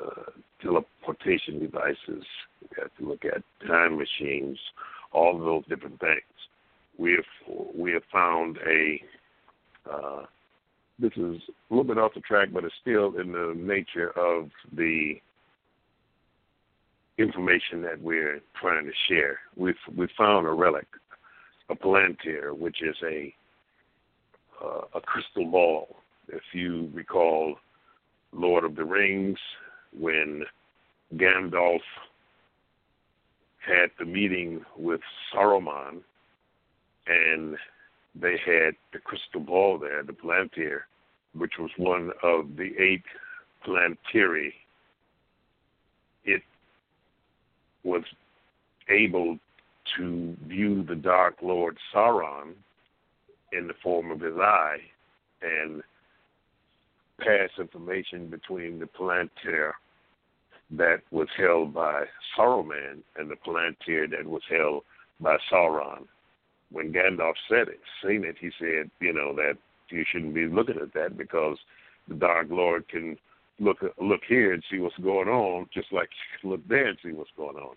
uh, 0.04 0.32
teleportation 0.62 1.60
devices. 1.60 2.24
We 2.62 2.68
have 2.82 2.96
to 3.00 3.08
look 3.08 3.24
at 3.26 3.44
time 3.68 3.98
machines, 3.98 4.58
all 5.12 5.38
those 5.38 5.66
different 5.68 6.00
things. 6.00 6.22
We 6.98 7.14
have 7.14 7.58
we 7.76 7.92
have 7.94 8.04
found 8.12 8.58
a 8.66 9.02
uh, 9.92 10.26
this 10.98 11.12
is 11.18 11.42
a 11.70 11.74
little 11.74 11.84
bit 11.84 11.98
off 11.98 12.14
the 12.14 12.22
track, 12.22 12.50
but 12.54 12.64
it's 12.64 12.74
still 12.82 13.18
in 13.20 13.32
the 13.34 13.54
nature 13.56 14.12
of 14.18 14.50
the 14.76 15.16
information 17.18 17.82
that 17.82 18.02
we're 18.02 18.40
trying 18.60 18.86
to 18.86 18.92
share. 19.08 19.40
We've 19.56 19.76
we 19.96 20.08
found 20.18 20.48
a 20.48 20.52
relic, 20.52 20.88
a 21.70 21.76
palantir, 21.76 22.58
which 22.58 22.82
is 22.82 22.96
a 23.04 23.34
a 24.94 25.02
crystal 25.02 25.50
ball. 25.50 25.96
If 26.28 26.44
you 26.54 26.90
recall, 26.94 27.56
Lord 28.32 28.64
of 28.64 28.76
the 28.76 28.86
Rings, 28.86 29.38
when 29.98 30.44
Gandalf 31.16 31.82
had 33.60 33.90
the 34.00 34.06
meeting 34.06 34.64
with 34.78 35.02
Saruman, 35.34 36.02
and 37.08 37.56
they 38.20 38.38
had 38.46 38.76
the 38.94 39.00
crystal 39.04 39.42
ball 39.42 39.78
there, 39.78 40.04
the 40.04 40.14
Palantir, 40.14 40.82
which 41.34 41.54
was 41.60 41.72
one 41.78 42.12
of 42.24 42.56
the 42.56 42.72
eight 42.80 43.04
Palantiri. 43.66 44.54
It 46.24 46.42
was 47.84 48.04
able 48.90 49.38
to 49.98 50.36
view 50.48 50.84
the 50.84 50.96
Dark 50.96 51.36
Lord 51.42 51.78
Sauron 51.94 52.54
in 53.52 53.68
the 53.68 53.74
form 53.82 54.12
of 54.12 54.20
his 54.20 54.36
eye 54.38 54.78
and 55.42 55.82
pass 57.20 57.50
information 57.60 58.30
between 58.30 58.80
the 58.80 58.88
Palantir 58.88 59.72
that 60.72 61.02
was 61.12 61.28
held 61.38 61.74
by 61.74 62.06
Saruman 62.38 63.02
and 63.18 63.30
the 63.30 63.36
Palantir 63.36 64.10
that 64.10 64.26
was 64.26 64.42
held 64.50 64.84
by 65.20 65.38
Sauron 65.52 66.08
when 66.72 66.92
Gandalf 66.92 67.36
said 67.50 67.68
it, 67.68 67.80
seen 68.04 68.24
it, 68.26 68.36
he 68.40 68.50
said, 68.60 68.90
you 69.00 69.14
know, 69.14 69.34
that 69.36 69.54
you 69.90 70.04
shouldn't 70.12 70.34
be 70.34 70.48
looking 70.48 70.78
at 70.82 70.94
that 70.94 71.18
because 71.18 71.58
the 72.08 72.16
Dark 72.16 72.48
Lord 72.50 72.88
can 72.90 73.18
look 73.60 73.78
look 74.02 74.22
here 74.28 74.54
and 74.54 74.64
see 74.70 74.80
what's 74.80 74.98
going 74.98 75.30
on, 75.30 75.68
just 75.74 75.94
like 75.94 76.10
you 76.10 76.40
can 76.42 76.50
look 76.50 76.68
there 76.68 76.88
and 76.88 76.98
see 77.04 77.14
what's 77.14 77.30
going 77.38 77.56
on. 77.56 77.76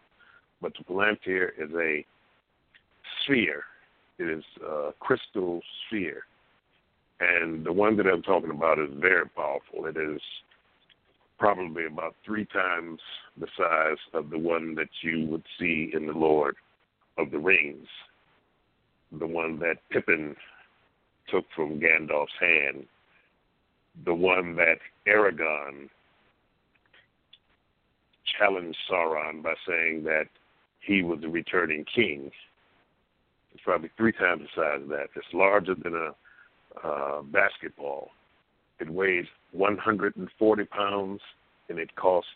But 0.60 0.72
the 0.76 0.84
Palantir 0.84 1.50
is 1.58 1.70
a 1.74 2.04
sphere. 3.22 3.62
It 4.18 4.28
is 4.28 4.44
a 4.66 4.90
crystal 5.00 5.60
sphere. 5.86 6.22
And 7.20 7.64
the 7.64 7.72
one 7.72 7.96
that 7.96 8.06
I'm 8.06 8.22
talking 8.22 8.50
about 8.50 8.78
is 8.78 8.90
very 8.96 9.28
powerful. 9.28 9.86
It 9.86 9.96
is 9.96 10.20
probably 11.38 11.86
about 11.86 12.14
three 12.24 12.46
times 12.46 13.00
the 13.38 13.46
size 13.56 13.98
of 14.14 14.30
the 14.30 14.38
one 14.38 14.74
that 14.76 14.88
you 15.02 15.26
would 15.26 15.44
see 15.58 15.90
in 15.94 16.06
the 16.06 16.12
Lord 16.12 16.56
of 17.16 17.30
the 17.30 17.38
Rings 17.38 17.86
the 19.12 19.26
one 19.26 19.58
that 19.60 19.76
Pippin 19.90 20.36
took 21.28 21.44
from 21.54 21.80
Gandalf's 21.80 22.32
hand, 22.40 22.86
the 24.04 24.14
one 24.14 24.56
that 24.56 24.78
Aragorn 25.06 25.88
challenged 28.38 28.78
Sauron 28.90 29.42
by 29.42 29.54
saying 29.66 30.04
that 30.04 30.26
he 30.80 31.02
was 31.02 31.20
the 31.20 31.28
returning 31.28 31.84
king. 31.92 32.30
It's 33.58 33.64
probably 33.64 33.90
three 33.96 34.12
times 34.12 34.42
the 34.54 34.62
size 34.62 34.82
of 34.82 34.88
that. 34.90 35.08
It's 35.16 35.26
larger 35.34 35.74
than 35.74 35.92
a 35.96 36.86
uh, 36.86 37.22
basketball. 37.22 38.10
It 38.78 38.88
weighs 38.88 39.26
140 39.50 40.64
pounds 40.66 41.20
and 41.68 41.80
it 41.80 41.92
costs 41.96 42.30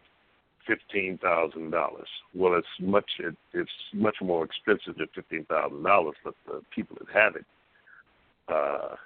fifteen 0.66 1.18
thousand 1.18 1.70
dollars. 1.70 2.08
Well, 2.34 2.54
it's 2.54 2.66
much 2.80 3.08
it, 3.20 3.36
it's 3.52 3.70
much 3.94 4.16
more 4.20 4.44
expensive 4.44 4.96
than 4.96 5.06
fifteen 5.14 5.44
thousand 5.44 5.84
dollars, 5.84 6.16
but 6.24 6.34
the 6.44 6.60
people 6.74 6.96
that 6.98 7.14
have 7.14 7.36
it 7.36 7.44
uh, 8.48 8.96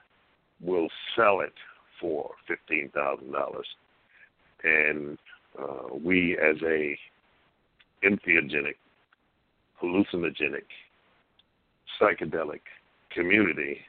will 0.62 0.88
sell 1.14 1.40
it 1.40 1.52
for 2.00 2.30
fifteen 2.48 2.90
thousand 2.94 3.30
dollars, 3.30 3.66
and 4.64 5.18
uh, 5.60 5.94
we 6.02 6.38
as 6.38 6.56
a 6.62 6.98
entheogenic, 8.02 8.76
hallucinogenic, 9.82 10.64
psychedelic 12.00 12.60
community 13.10 13.80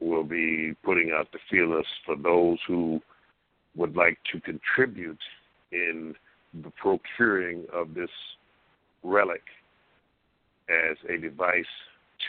will 0.00 0.24
be 0.24 0.74
putting 0.84 1.12
out 1.12 1.30
the 1.32 1.38
feelers 1.50 1.86
for 2.04 2.16
those 2.16 2.58
who 2.66 3.00
would 3.76 3.96
like 3.96 4.18
to 4.32 4.40
contribute 4.40 5.18
in 5.72 6.14
the 6.62 6.70
procuring 6.70 7.64
of 7.72 7.94
this 7.94 8.10
relic 9.02 9.42
as 10.68 10.96
a 11.08 11.18
device 11.18 11.64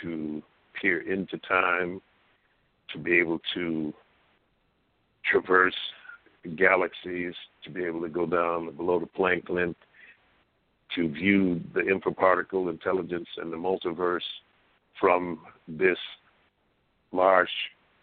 to 0.02 0.42
peer 0.80 1.02
into 1.12 1.38
time, 1.40 2.02
to 2.92 2.98
be 2.98 3.18
able 3.18 3.40
to 3.54 3.94
traverse 5.30 5.76
galaxies, 6.56 7.34
to 7.64 7.70
be 7.70 7.84
able 7.84 8.02
to 8.02 8.10
go 8.10 8.26
down 8.26 8.76
below 8.76 9.00
the 9.00 9.06
Planck 9.06 9.50
length, 9.50 9.80
to 10.96 11.10
view 11.10 11.62
the 11.74 11.82
infraparticle 11.82 12.70
intelligence 12.70 13.28
and 13.38 13.52
the 13.52 13.58
multiverse 13.58 14.22
from 15.00 15.40
this 15.68 15.98
large 17.12 17.50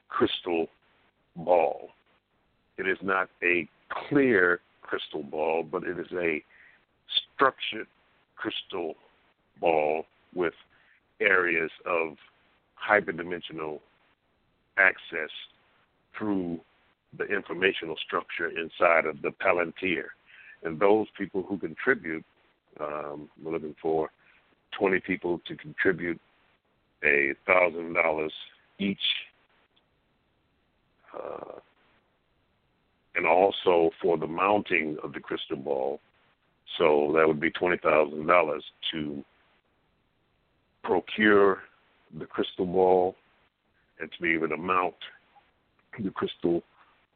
crystal 0.08 0.66
ball. 1.36 1.90
It 2.78 2.88
is 2.88 2.98
not 3.02 3.28
a 3.42 3.68
clear 4.08 4.60
crystal 4.82 5.22
ball, 5.22 5.62
but 5.62 5.84
it 5.84 5.98
is 5.98 6.06
a 6.12 6.42
structured 7.34 7.86
crystal 8.36 8.94
ball 9.60 10.04
with 10.34 10.54
areas 11.20 11.70
of 11.86 12.16
hyperdimensional 12.76 13.80
access 14.78 15.30
through 16.16 16.60
the 17.16 17.24
informational 17.24 17.96
structure 18.06 18.48
inside 18.48 19.06
of 19.06 19.22
the 19.22 19.30
Palantir. 19.30 20.04
And 20.62 20.78
those 20.78 21.06
people 21.16 21.44
who 21.48 21.58
contribute, 21.58 22.24
um, 22.80 23.28
we're 23.42 23.52
looking 23.52 23.76
for 23.80 24.10
20 24.78 25.00
people 25.00 25.40
to 25.46 25.56
contribute 25.56 26.20
a 27.04 27.34
thousand 27.46 27.94
dollars 27.94 28.32
each, 28.78 28.98
uh, 31.14 31.58
and 33.14 33.26
also 33.26 33.90
for 34.00 34.18
the 34.18 34.26
mounting 34.26 34.96
of 35.02 35.12
the 35.12 35.20
crystal 35.20 35.56
ball. 35.56 36.00
So 36.78 37.12
that 37.16 37.26
would 37.26 37.40
be 37.40 37.50
twenty 37.50 37.78
thousand 37.78 38.26
dollars 38.26 38.64
to 38.92 39.24
procure 40.82 41.62
the 42.18 42.26
crystal 42.26 42.66
ball 42.66 43.16
and 44.00 44.10
to 44.12 44.22
be 44.22 44.32
able 44.34 44.48
to 44.48 44.56
mount 44.56 44.94
the 46.02 46.10
crystal 46.10 46.62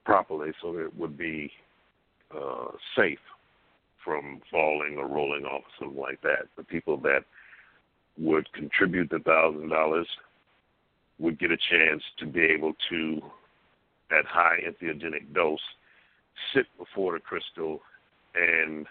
properly 0.04 0.50
so 0.62 0.72
that 0.72 0.86
it 0.86 0.96
would 0.96 1.16
be 1.16 1.50
uh, 2.34 2.68
safe 2.96 3.18
from 4.04 4.40
falling 4.50 4.96
or 4.98 5.06
rolling 5.06 5.44
off 5.44 5.62
or 5.62 5.84
something 5.84 6.00
like 6.00 6.20
that. 6.22 6.48
The 6.56 6.64
people 6.64 6.96
that 6.98 7.24
would 8.20 8.52
contribute 8.52 9.10
the 9.10 9.18
thousand 9.20 9.70
dollars 9.70 10.06
would 11.18 11.38
get 11.38 11.50
a 11.50 11.56
chance 11.56 12.02
to 12.18 12.26
be 12.26 12.40
able 12.40 12.72
to, 12.88 13.20
at 14.10 14.24
high 14.26 14.58
entheogenic 14.66 15.32
dose, 15.34 15.58
sit 16.54 16.66
before 16.78 17.14
the 17.14 17.20
crystal 17.20 17.80
and 18.34 18.86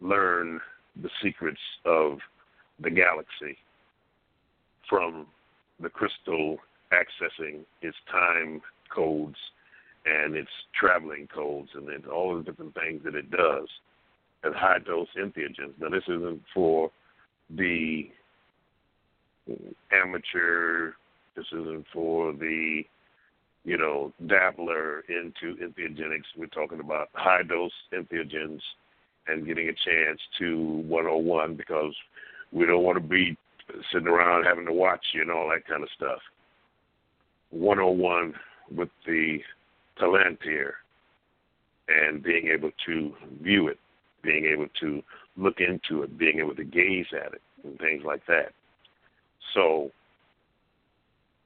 learn 0.00 0.60
the 1.02 1.10
secrets 1.22 1.60
of 1.84 2.18
the 2.80 2.90
galaxy 2.90 3.56
from 4.88 5.26
the 5.80 5.88
crystal 5.88 6.58
accessing 6.92 7.60
its 7.82 7.96
time 8.10 8.60
codes 8.94 9.36
and 10.06 10.36
its 10.36 10.50
traveling 10.78 11.26
codes 11.34 11.70
and 11.74 11.88
then 11.88 12.02
all 12.12 12.36
the 12.36 12.42
different 12.44 12.74
things 12.74 13.02
that 13.04 13.14
it 13.14 13.30
does 13.30 13.68
at 14.44 14.54
high 14.54 14.78
dose 14.78 15.08
entheogens. 15.18 15.72
Now, 15.80 15.88
this 15.88 16.04
isn't 16.04 16.42
for 16.52 16.90
the 17.50 18.10
amateur, 19.92 20.92
this 21.36 21.46
isn't 21.52 21.86
for 21.92 22.32
the, 22.32 22.82
you 23.64 23.76
know, 23.76 24.12
dabbler 24.26 25.04
into 25.08 25.56
entheogenics. 25.56 26.24
We're 26.36 26.46
talking 26.46 26.80
about 26.80 27.08
high 27.14 27.42
dose 27.42 27.72
entheogens 27.92 28.60
and 29.26 29.46
getting 29.46 29.68
a 29.68 29.72
chance 29.72 30.20
to 30.38 30.82
101 30.86 31.56
because 31.56 31.94
we 32.52 32.66
don't 32.66 32.84
want 32.84 32.96
to 32.96 33.08
be 33.08 33.36
sitting 33.92 34.08
around 34.08 34.44
having 34.44 34.66
to 34.66 34.72
watch 34.72 35.04
you 35.12 35.22
and 35.22 35.30
all 35.30 35.48
that 35.48 35.66
kind 35.66 35.82
of 35.82 35.88
stuff. 35.96 36.20
101 37.50 38.34
with 38.74 38.90
the 39.06 39.38
Palantir 39.98 40.72
and 41.88 42.22
being 42.22 42.48
able 42.48 42.70
to 42.86 43.14
view 43.42 43.68
it, 43.68 43.78
being 44.22 44.46
able 44.46 44.66
to 44.80 45.02
look 45.36 45.56
into 45.60 46.02
it, 46.02 46.18
being 46.18 46.38
able 46.38 46.54
to 46.54 46.64
gaze 46.64 47.06
at 47.12 47.34
it, 47.34 47.42
and 47.62 47.78
things 47.78 48.02
like 48.04 48.24
that. 48.26 48.52
So, 49.52 49.90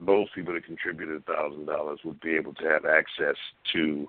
those 0.01 0.29
people 0.35 0.55
that 0.55 0.65
contributed 0.65 1.27
thousand 1.27 1.67
dollars 1.67 1.99
would 2.05 2.21
be 2.21 2.37
able 2.37 2.55
to 2.55 2.65
have 2.65 2.85
access 2.85 3.37
to 3.73 4.09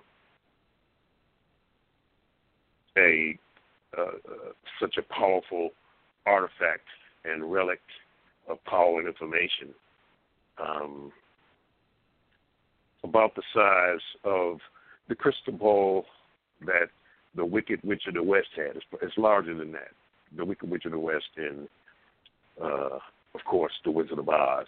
a 2.98 3.38
uh, 3.98 4.02
uh, 4.02 4.52
such 4.80 4.98
a 4.98 5.14
powerful 5.14 5.72
artifact 6.28 6.86
and 7.26 7.52
relic 7.52 7.82
of 8.48 8.64
power 8.66 9.00
and 9.00 9.08
information. 9.08 9.74
Um, 10.62 11.12
about 13.04 13.34
the 13.36 13.42
size 13.54 14.02
of 14.24 14.60
the 15.08 15.16
crystal 15.16 15.54
ball 15.54 16.06
that 16.66 16.90
the 17.36 17.46
Wicked 17.46 17.80
Witch 17.84 18.04
of 18.08 18.16
the 18.16 18.24
West 18.24 18.50
had. 18.56 18.76
It's, 18.76 18.86
it's 19.02 19.18
larger 19.18 19.56
than 19.56 19.72
that. 19.72 19.92
The 20.36 20.46
Wicked 20.46 20.70
Witch 20.70 20.86
of 20.86 20.92
the 20.92 21.00
West 21.00 21.30
in, 21.38 21.68
uh, 22.62 23.00
of 23.36 23.43
course, 23.45 23.73
The 23.84 23.91
Wizard 23.91 24.19
of 24.19 24.30
Oz. 24.30 24.65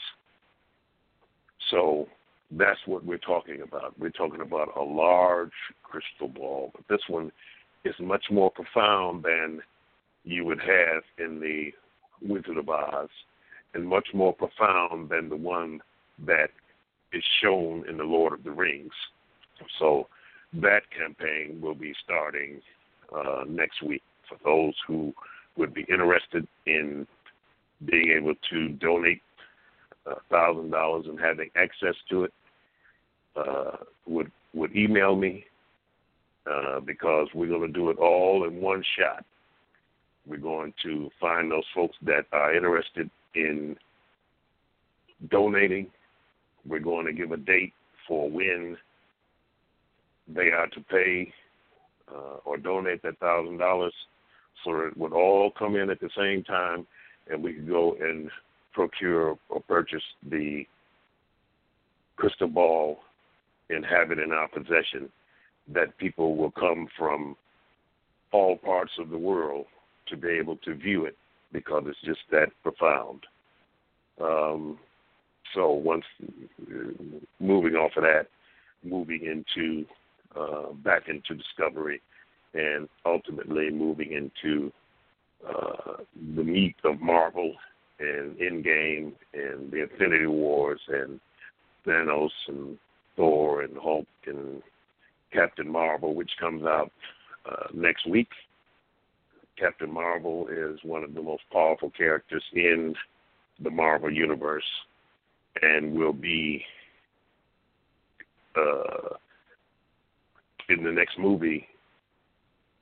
So 1.70 2.08
that's 2.52 2.80
what 2.86 3.06
we're 3.06 3.18
talking 3.18 3.62
about. 3.62 3.98
We're 4.00 4.10
talking 4.10 4.42
about 4.42 4.76
a 4.76 4.82
large 4.82 5.52
crystal 5.84 6.28
ball, 6.28 6.72
but 6.76 6.84
this 6.90 7.02
one 7.08 7.32
is 7.86 7.96
much 8.00 8.26
more 8.30 8.52
profound 8.52 9.24
than 9.24 9.62
you 10.24 10.46
would 10.46 10.60
have 10.60 11.04
in 11.18 11.40
the 11.40 11.72
Wizard 12.22 12.58
of 12.58 12.70
Oz, 12.70 13.10
and 13.74 13.88
much 13.88 14.08
more 14.14 14.34
profound 14.34 15.10
than 15.10 15.30
the 15.30 15.36
one 15.36 15.82
that 16.26 16.50
is 17.14 17.24
shown 17.42 17.88
in 17.90 17.98
the 17.98 18.04
Lord 18.04 18.34
of 18.34 18.44
the 18.44 18.52
Rings. 18.52 18.92
So 19.80 20.08
that 20.54 20.82
campaign 20.98 21.60
will 21.62 21.76
be 21.76 21.94
starting 22.04 22.62
uh, 23.16 23.44
next 23.48 23.82
week 23.82 24.04
for 24.28 24.38
those 24.44 24.74
who 24.88 25.14
would 25.58 25.74
be 25.74 25.86
interested 25.90 26.48
in 26.66 27.08
being 27.86 28.12
able 28.12 28.34
to 28.50 28.70
donate 28.70 29.22
a 30.06 30.16
thousand 30.30 30.72
dollars 30.72 31.06
and 31.08 31.20
having 31.20 31.50
access 31.56 31.96
to 32.10 32.26
it. 32.26 32.34
Uh, 33.36 33.78
would 34.08 34.30
would 34.54 34.76
email 34.76 35.16
me 35.16 35.46
uh, 36.52 36.82
because 36.82 37.28
we're 37.34 37.48
going 37.48 37.62
to 37.62 37.68
do 37.68 37.90
it 37.90 37.98
all 37.98 38.46
in 38.46 38.60
one 38.60 38.84
shot. 38.98 39.24
We're 40.28 40.38
going 40.38 40.74
to 40.84 41.10
find 41.20 41.50
those 41.50 41.64
folks 41.74 41.96
that 42.02 42.26
are 42.34 42.54
interested 42.54 43.10
in 43.36 43.78
donating 45.30 45.88
we're 46.68 46.80
going 46.80 47.06
to 47.06 47.14
give 47.14 47.32
a 47.32 47.38
date 47.38 47.74
for 48.08 48.30
when 48.30 48.78
they 50.28 50.50
are 50.52 50.68
to 50.68 50.82
pay 50.82 51.34
uh, 52.14 52.38
or 52.46 52.58
donate 52.58 53.02
that 53.04 53.20
thousand 53.20 53.58
dollars, 53.58 53.94
so 54.64 54.80
it 54.82 54.98
would 54.98 55.14
all 55.14 55.52
come 55.58 55.76
in 55.76 55.90
at 55.90 56.00
the 56.00 56.10
same 56.18 56.44
time, 56.44 56.86
and 57.32 57.44
we 57.44 57.54
could 57.54 57.68
go 57.68 57.96
and 58.00 58.30
procure 58.74 59.38
or 59.50 59.62
purchase 59.68 60.04
the 60.30 60.66
crystal 62.18 62.48
ball 62.48 63.00
and 63.70 63.86
have 63.86 64.12
it 64.12 64.20
in 64.20 64.32
our 64.32 64.48
possession. 64.48 65.10
That 65.74 65.98
people 65.98 66.36
will 66.36 66.52
come 66.52 66.88
from 66.98 67.38
all 68.32 68.58
parts 68.58 68.92
of 69.00 69.10
the 69.10 69.18
world 69.18 69.66
to 70.08 70.18
be 70.18 70.30
able 70.30 70.58
to 70.58 70.74
view 70.74 71.06
it 71.06 71.16
because 71.54 71.84
it's 71.88 72.02
just 72.04 72.20
that 72.32 72.48
profound. 72.64 73.22
Um, 74.20 74.80
so 75.54 75.72
once 75.72 76.06
moving 77.40 77.76
off 77.76 77.92
of 77.96 78.04
that, 78.04 78.28
moving 78.84 79.26
into 79.26 79.86
uh, 80.40 80.74
back 80.84 81.04
into 81.08 81.36
discovery, 81.36 82.02
and 82.54 82.88
ultimately 83.06 83.70
moving 83.70 84.14
into 84.14 84.72
uh, 85.48 86.04
the 86.36 86.44
meat 86.44 86.76
of 86.84 87.00
Marvel 87.00 87.54
and 88.00 88.38
Endgame 88.38 89.14
and 89.34 89.72
the 89.72 89.84
Infinity 89.84 90.28
Wars 90.28 90.80
and 90.88 91.20
Thanos 91.86 92.32
and 92.48 92.78
Thor 93.16 93.62
and 93.62 93.78
Hulk 93.78 94.08
and 94.26 94.62
Captain 95.32 95.70
Marvel, 95.70 96.14
which 96.16 96.32
comes 96.40 96.64
out 96.64 96.92
uh, 97.50 97.68
next 97.74 98.08
week. 98.08 98.30
Captain 99.58 99.92
Marvel 99.92 100.48
is 100.48 100.80
one 100.84 101.04
of 101.04 101.14
the 101.14 101.22
most 101.22 101.44
powerful 101.52 101.92
characters 101.92 102.44
in 102.54 102.96
the 103.64 103.70
Marvel 103.70 104.12
universe 104.12 104.66
and 105.62 105.94
will 105.94 106.14
be 106.14 106.64
uh, 108.56 109.16
in 110.70 110.84
the 110.84 110.92
next 110.92 111.20
movie 111.20 111.68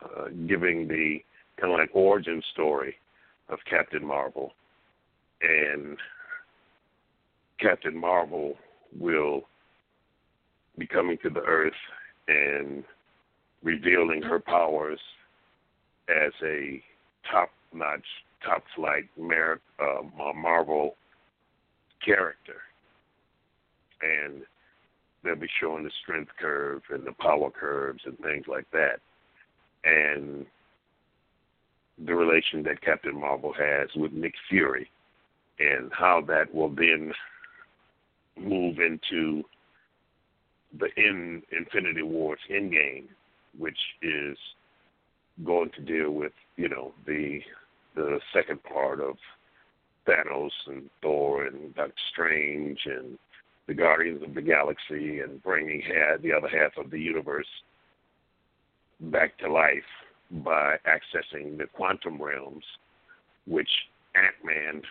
uh, 0.01 0.25
giving 0.47 0.87
the 0.87 1.19
kind 1.59 1.73
of 1.73 1.79
like 1.79 1.89
origin 1.93 2.41
story 2.53 2.95
of 3.49 3.59
Captain 3.69 4.05
Marvel, 4.05 4.53
and 5.41 5.97
Captain 7.59 7.97
Marvel 7.97 8.55
will 8.97 9.41
be 10.77 10.87
coming 10.87 11.17
to 11.23 11.29
the 11.29 11.41
earth 11.41 11.73
and 12.27 12.83
revealing 13.63 14.21
her 14.21 14.39
powers 14.39 14.99
as 16.09 16.31
a 16.43 16.81
top 17.29 17.49
notch, 17.73 18.05
top 18.45 18.63
flight 18.75 19.05
Mar- 19.17 19.59
uh, 19.79 20.01
Marvel 20.33 20.95
character. 22.03 22.61
And 24.01 24.43
they'll 25.23 25.35
be 25.35 25.49
showing 25.59 25.83
the 25.83 25.91
strength 26.01 26.31
curve 26.39 26.81
and 26.89 27.05
the 27.05 27.11
power 27.19 27.51
curves 27.51 28.01
and 28.05 28.17
things 28.19 28.45
like 28.47 28.67
that. 28.71 28.99
And 29.83 30.45
the 32.05 32.15
relation 32.15 32.63
that 32.63 32.81
Captain 32.81 33.19
Marvel 33.19 33.53
has 33.53 33.89
with 33.95 34.11
Nick 34.13 34.33
Fury 34.49 34.89
and 35.59 35.91
how 35.91 36.21
that 36.27 36.53
will 36.53 36.69
then 36.69 37.11
move 38.37 38.79
into 38.79 39.43
the 40.79 40.87
in 40.95 41.41
Infinity 41.51 42.03
Wars 42.03 42.39
Endgame, 42.49 43.07
which 43.57 43.77
is 44.01 44.37
going 45.45 45.71
to 45.71 45.81
deal 45.81 46.11
with 46.11 46.31
you 46.55 46.69
know 46.69 46.93
the 47.05 47.39
the 47.95 48.19
second 48.33 48.63
part 48.63 49.01
of 49.01 49.15
Thanos 50.07 50.51
and 50.67 50.89
Thor 51.01 51.45
and 51.45 51.75
Doctor 51.75 51.93
Strange 52.11 52.79
and 52.85 53.17
the 53.67 53.73
Guardians 53.73 54.23
of 54.23 54.33
the 54.33 54.41
Galaxy 54.41 55.19
and 55.19 55.43
bringing 55.43 55.81
half, 55.81 56.21
the 56.21 56.33
other 56.33 56.47
half 56.47 56.83
of 56.83 56.91
the 56.91 56.99
universe 56.99 57.47
back 58.99 59.37
to 59.39 59.51
life 59.51 59.83
by 60.31 60.75
accessing 60.87 61.57
the 61.57 61.65
quantum 61.73 62.21
realms, 62.21 62.63
which 63.47 63.69
Ant 64.15 64.35
Man 64.43 64.81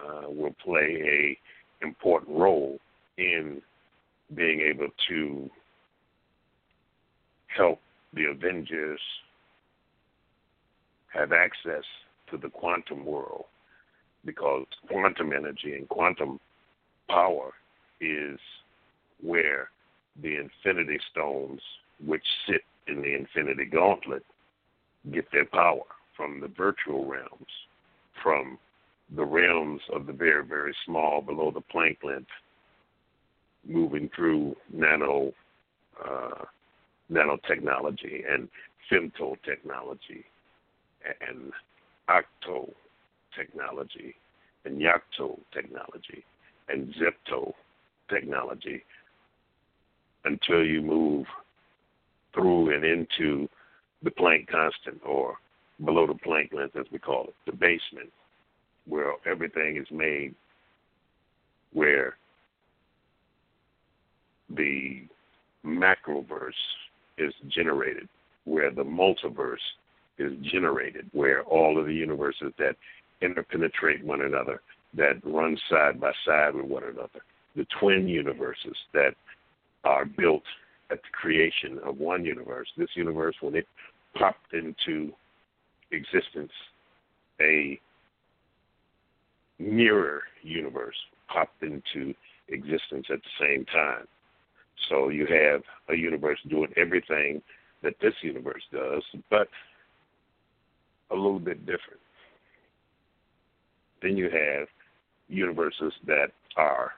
uh, 0.00 0.30
will 0.30 0.54
play 0.64 1.38
a 1.82 1.84
important 1.84 2.36
role 2.36 2.78
in 3.18 3.60
being 4.34 4.60
able 4.60 4.88
to 5.08 5.50
help 7.48 7.80
the 8.14 8.24
Avengers 8.24 9.00
have 11.12 11.32
access 11.32 11.84
to 12.30 12.38
the 12.38 12.48
quantum 12.48 13.04
world 13.04 13.44
because 14.24 14.64
quantum 14.88 15.32
energy 15.32 15.74
and 15.74 15.88
quantum 15.88 16.40
power 17.08 17.52
is 18.00 18.38
where 19.20 19.70
the 20.22 20.36
infinity 20.36 20.98
stones 21.10 21.60
which 22.04 22.24
sit 22.48 22.62
in 22.86 23.02
the 23.02 23.14
infinity 23.14 23.64
gauntlet 23.64 24.24
get 25.10 25.26
their 25.32 25.46
power 25.46 25.82
from 26.16 26.40
the 26.40 26.48
virtual 26.48 27.04
realms, 27.04 27.50
from 28.22 28.58
the 29.16 29.24
realms 29.24 29.80
of 29.92 30.06
the 30.06 30.12
very, 30.12 30.44
very 30.44 30.74
small 30.86 31.20
below 31.20 31.50
the 31.50 31.62
Planck 31.74 32.02
length, 32.02 32.30
moving 33.66 34.10
through 34.14 34.56
nano 34.72 35.32
uh, 36.04 36.44
nanotechnology 37.10 38.22
and 38.28 38.48
femto 38.90 39.36
technology 39.44 40.24
and 41.28 41.52
atto 42.08 42.72
technology 43.36 44.14
and 44.64 44.80
yocto 44.80 45.38
technology 45.52 46.24
and 46.68 46.94
zepto 46.94 47.52
technology 48.08 48.82
until 50.24 50.64
you 50.64 50.80
move 50.80 51.26
through 52.34 52.74
and 52.74 52.84
into 52.84 53.48
the 54.02 54.10
Planck 54.10 54.48
constant 54.48 55.00
or 55.04 55.36
below 55.84 56.06
the 56.06 56.14
Planck 56.14 56.52
length, 56.52 56.76
as 56.76 56.86
we 56.92 56.98
call 56.98 57.24
it, 57.24 57.34
the 57.46 57.52
basement, 57.52 58.10
where 58.86 59.12
everything 59.26 59.76
is 59.76 59.86
made, 59.90 60.34
where 61.72 62.16
the 64.50 65.02
macroverse 65.64 66.52
is 67.18 67.32
generated, 67.48 68.08
where 68.44 68.70
the 68.70 68.82
multiverse 68.82 69.56
is 70.18 70.32
generated, 70.42 71.08
where 71.12 71.42
all 71.44 71.78
of 71.78 71.86
the 71.86 71.94
universes 71.94 72.52
that 72.58 72.76
interpenetrate 73.20 74.04
one 74.04 74.22
another, 74.22 74.60
that 74.94 75.24
run 75.24 75.56
side 75.70 76.00
by 76.00 76.12
side 76.26 76.54
with 76.54 76.66
one 76.66 76.82
another, 76.84 77.22
the 77.56 77.66
twin 77.78 78.08
universes 78.08 78.76
that 78.92 79.14
are 79.84 80.04
built 80.04 80.42
at 80.90 81.00
the 81.02 81.08
creation 81.12 81.78
of 81.84 81.98
one 81.98 82.24
universe. 82.24 82.68
This 82.76 82.90
universe, 82.94 83.34
when 83.40 83.54
it 83.54 83.66
popped 84.14 84.52
into 84.52 85.12
existence, 85.90 86.52
a 87.40 87.80
mirror 89.58 90.22
universe 90.42 90.96
popped 91.28 91.62
into 91.62 92.14
existence 92.48 93.06
at 93.10 93.20
the 93.22 93.46
same 93.46 93.64
time. 93.66 94.06
So 94.88 95.08
you 95.08 95.26
have 95.26 95.62
a 95.88 95.94
universe 95.94 96.38
doing 96.48 96.72
everything 96.76 97.42
that 97.82 97.94
this 98.00 98.14
universe 98.22 98.62
does, 98.72 99.02
but 99.30 99.48
a 101.10 101.14
little 101.14 101.38
bit 101.38 101.60
different. 101.60 102.00
Then 104.02 104.16
you 104.16 104.30
have 104.30 104.68
universes 105.28 105.92
that 106.06 106.32
are 106.56 106.92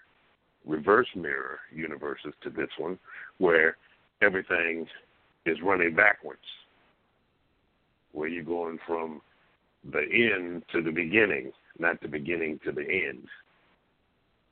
reverse 0.66 1.08
mirror 1.14 1.58
universes 1.72 2.32
to 2.42 2.50
this 2.50 2.70
one, 2.78 2.98
where 3.38 3.76
everything 4.22 4.86
is 5.44 5.58
running 5.62 5.94
backwards, 5.94 6.40
where 8.14 8.28
you're 8.28 8.44
going 8.44 8.78
from 8.86 9.20
the 9.92 10.00
end 10.00 10.62
to 10.72 10.80
the 10.80 10.90
beginning, 10.90 11.52
not 11.78 12.00
the 12.00 12.08
beginning 12.08 12.58
to 12.64 12.72
the 12.72 12.82
end. 12.82 13.26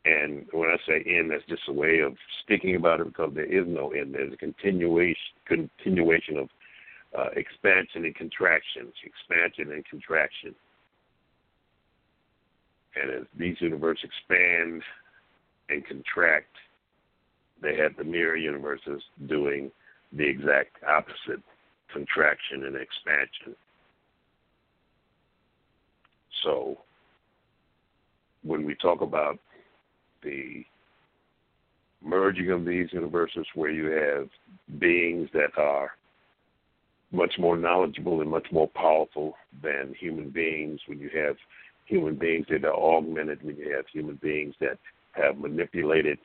And 0.04 0.46
when 0.52 0.68
I 0.68 0.76
say 0.86 1.02
end, 1.06 1.30
that's 1.30 1.46
just 1.48 1.62
a 1.68 1.72
way 1.72 2.00
of 2.00 2.14
speaking 2.42 2.74
about 2.74 3.00
it 3.00 3.06
because 3.06 3.32
there 3.34 3.44
is 3.44 3.66
no 3.68 3.92
end. 3.92 4.14
There's 4.14 4.32
a 4.32 4.36
continuation 4.36 5.16
continuation 5.46 6.38
of 6.38 6.48
uh, 7.16 7.28
expansion 7.36 8.04
and 8.04 8.14
contraction, 8.14 8.92
expansion 9.04 9.72
and 9.72 9.84
contraction. 9.86 10.54
And 13.00 13.10
as 13.10 13.26
these 13.38 13.56
universes 13.60 14.04
expand 14.04 14.82
and 15.68 15.86
contract, 15.86 16.56
they 17.62 17.76
have 17.76 17.96
the 17.96 18.04
mirror 18.04 18.36
universes 18.36 19.02
doing 19.28 19.70
the 20.12 20.28
exact 20.28 20.76
opposite 20.86 21.42
contraction 21.93 22.64
and 22.64 22.76
expansion. 22.76 23.57
So 26.43 26.78
when 28.43 28.64
we 28.64 28.74
talk 28.74 29.01
about 29.01 29.38
the 30.22 30.64
merging 32.03 32.51
of 32.51 32.64
these 32.64 32.88
universes 32.93 33.47
where 33.55 33.70
you 33.70 33.86
have 33.90 34.28
beings 34.80 35.28
that 35.32 35.57
are 35.57 35.93
much 37.12 37.34
more 37.38 37.57
knowledgeable 37.57 38.20
and 38.20 38.30
much 38.30 38.47
more 38.51 38.68
powerful 38.68 39.34
than 39.62 39.95
human 39.99 40.30
beings, 40.30 40.80
when 40.86 40.99
you 40.99 41.11
have 41.14 41.36
human 41.84 42.16
beings 42.16 42.47
that 42.51 42.64
are 42.64 42.74
augmented, 42.74 43.43
when 43.43 43.57
you 43.57 43.74
have 43.74 43.84
human 43.93 44.18
beings 44.22 44.55
that 44.61 44.78
have 45.12 45.38
manipulated 45.38 46.18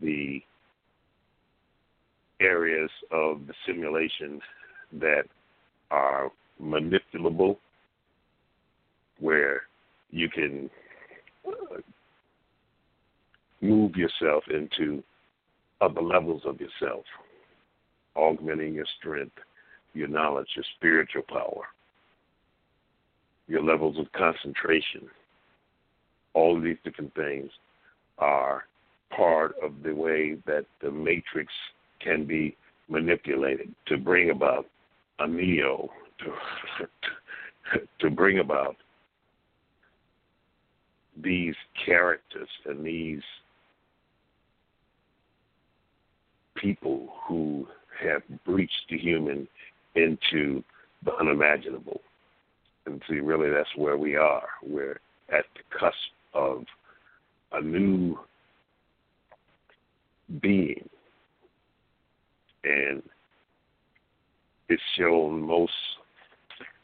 the 0.00 0.42
areas 2.40 2.90
of 3.12 3.46
the 3.46 3.54
simulation 3.66 4.40
that 5.00 5.24
are 5.90 6.30
manipulable, 6.62 7.56
where 9.18 9.62
you 10.10 10.28
can 10.28 10.70
uh, 11.46 11.78
move 13.60 13.96
yourself 13.96 14.44
into 14.50 15.02
other 15.80 16.02
levels 16.02 16.42
of 16.44 16.60
yourself, 16.60 17.04
augmenting 18.14 18.74
your 18.74 18.86
strength, 18.98 19.36
your 19.94 20.08
knowledge, 20.08 20.48
your 20.54 20.64
spiritual 20.76 21.22
power, 21.28 21.64
your 23.48 23.62
levels 23.62 23.98
of 23.98 24.10
concentration. 24.12 25.08
All 26.34 26.56
of 26.56 26.62
these 26.62 26.78
different 26.84 27.14
things 27.14 27.50
are 28.18 28.64
part 29.14 29.54
of 29.62 29.82
the 29.82 29.94
way 29.94 30.36
that 30.46 30.64
the 30.80 30.90
matrix 30.90 31.52
can 32.00 32.24
be 32.24 32.56
manipulated 32.88 33.74
to 33.86 33.96
bring 33.96 34.30
about 34.30 34.66
a 35.22 35.28
neo, 35.28 35.88
to, 36.18 37.78
to 38.00 38.10
bring 38.10 38.38
about 38.38 38.76
these 41.22 41.54
characters 41.84 42.48
and 42.64 42.84
these 42.84 43.22
people 46.56 47.08
who 47.26 47.66
have 48.02 48.22
breached 48.44 48.86
the 48.88 48.98
human 48.98 49.46
into 49.94 50.62
the 51.04 51.12
unimaginable. 51.14 52.00
And 52.86 53.02
see, 53.08 53.20
really, 53.20 53.50
that's 53.50 53.68
where 53.76 53.96
we 53.96 54.16
are. 54.16 54.46
We're 54.62 55.00
at 55.28 55.44
the 55.54 55.78
cusp 55.78 55.94
of 56.34 56.64
a 57.52 57.60
new 57.60 58.18
being. 60.40 60.88
And 62.64 63.02
it's 64.72 64.82
shown 64.98 65.42
most, 65.42 65.72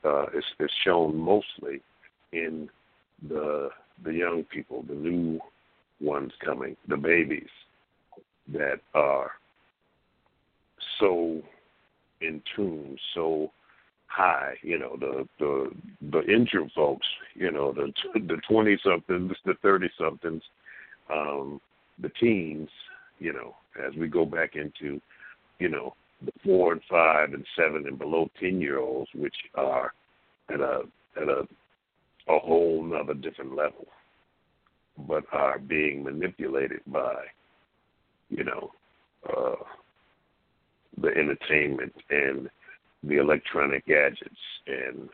uh, 0.05 0.27
it's, 0.35 0.47
it's 0.61 0.73
shown 0.85 1.17
mostly 1.17 1.81
in 2.33 2.69
the 3.29 3.71
the 4.05 4.13
young 4.13 4.45
people, 4.45 4.85
the 4.87 4.95
new 4.95 5.41
ones 6.01 6.33
coming, 6.45 6.77
the 6.87 6.97
babies 6.97 7.49
that 8.53 8.81
are 8.95 9.33
so 11.01 11.43
in 12.21 12.43
tune, 12.55 12.97
so 13.15 13.51
high. 14.07 14.55
You 14.63 14.79
know, 14.79 14.97
the 15.01 15.29
the 15.39 15.71
the 16.13 16.23
injured 16.33 16.71
folks, 16.75 17.07
you 17.35 17.51
know, 17.51 17.73
the 17.73 17.93
the 18.15 18.39
twenty 18.49 18.79
somethings, 18.85 19.33
the 19.45 19.55
thirty 19.63 19.89
somethings, 19.99 20.43
um, 21.11 21.61
the 22.01 22.11
teens. 22.21 22.69
You 23.19 23.33
know, 23.33 23.57
as 23.85 23.97
we 23.97 24.07
go 24.09 24.25
back 24.25 24.55
into, 24.55 25.01
you 25.59 25.69
know, 25.69 25.95
the 26.25 26.33
four 26.45 26.73
and 26.73 26.83
five 26.91 27.33
and 27.33 27.45
seven 27.57 27.87
and 27.87 27.99
below 27.99 28.29
ten 28.41 28.61
year 28.61 28.79
olds, 28.79 29.11
which 29.15 29.37
are 29.55 29.93
at 30.53 30.61
a 30.61 30.83
at 31.21 31.29
a 31.29 31.43
a 32.29 32.39
whole 32.39 32.83
nother 32.83 33.15
different 33.15 33.57
level, 33.57 33.87
but 35.07 35.25
are 35.33 35.59
being 35.59 36.05
manipulated 36.05 36.81
by, 36.87 37.15
you 38.29 38.45
know, 38.45 38.71
uh, 39.29 39.55
the 41.01 41.09
entertainment 41.09 41.95
and 42.11 42.51
the 43.03 43.17
electronic 43.17 43.87
gadgets 43.87 44.37
and 44.67 45.09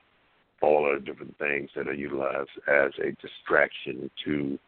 all 0.62 0.90
the 0.92 1.00
different 1.00 1.36
things 1.38 1.68
that 1.76 1.86
are 1.86 1.94
utilized 1.94 2.50
as 2.66 2.90
a 2.98 3.12
distraction 3.20 4.10
to 4.24 4.58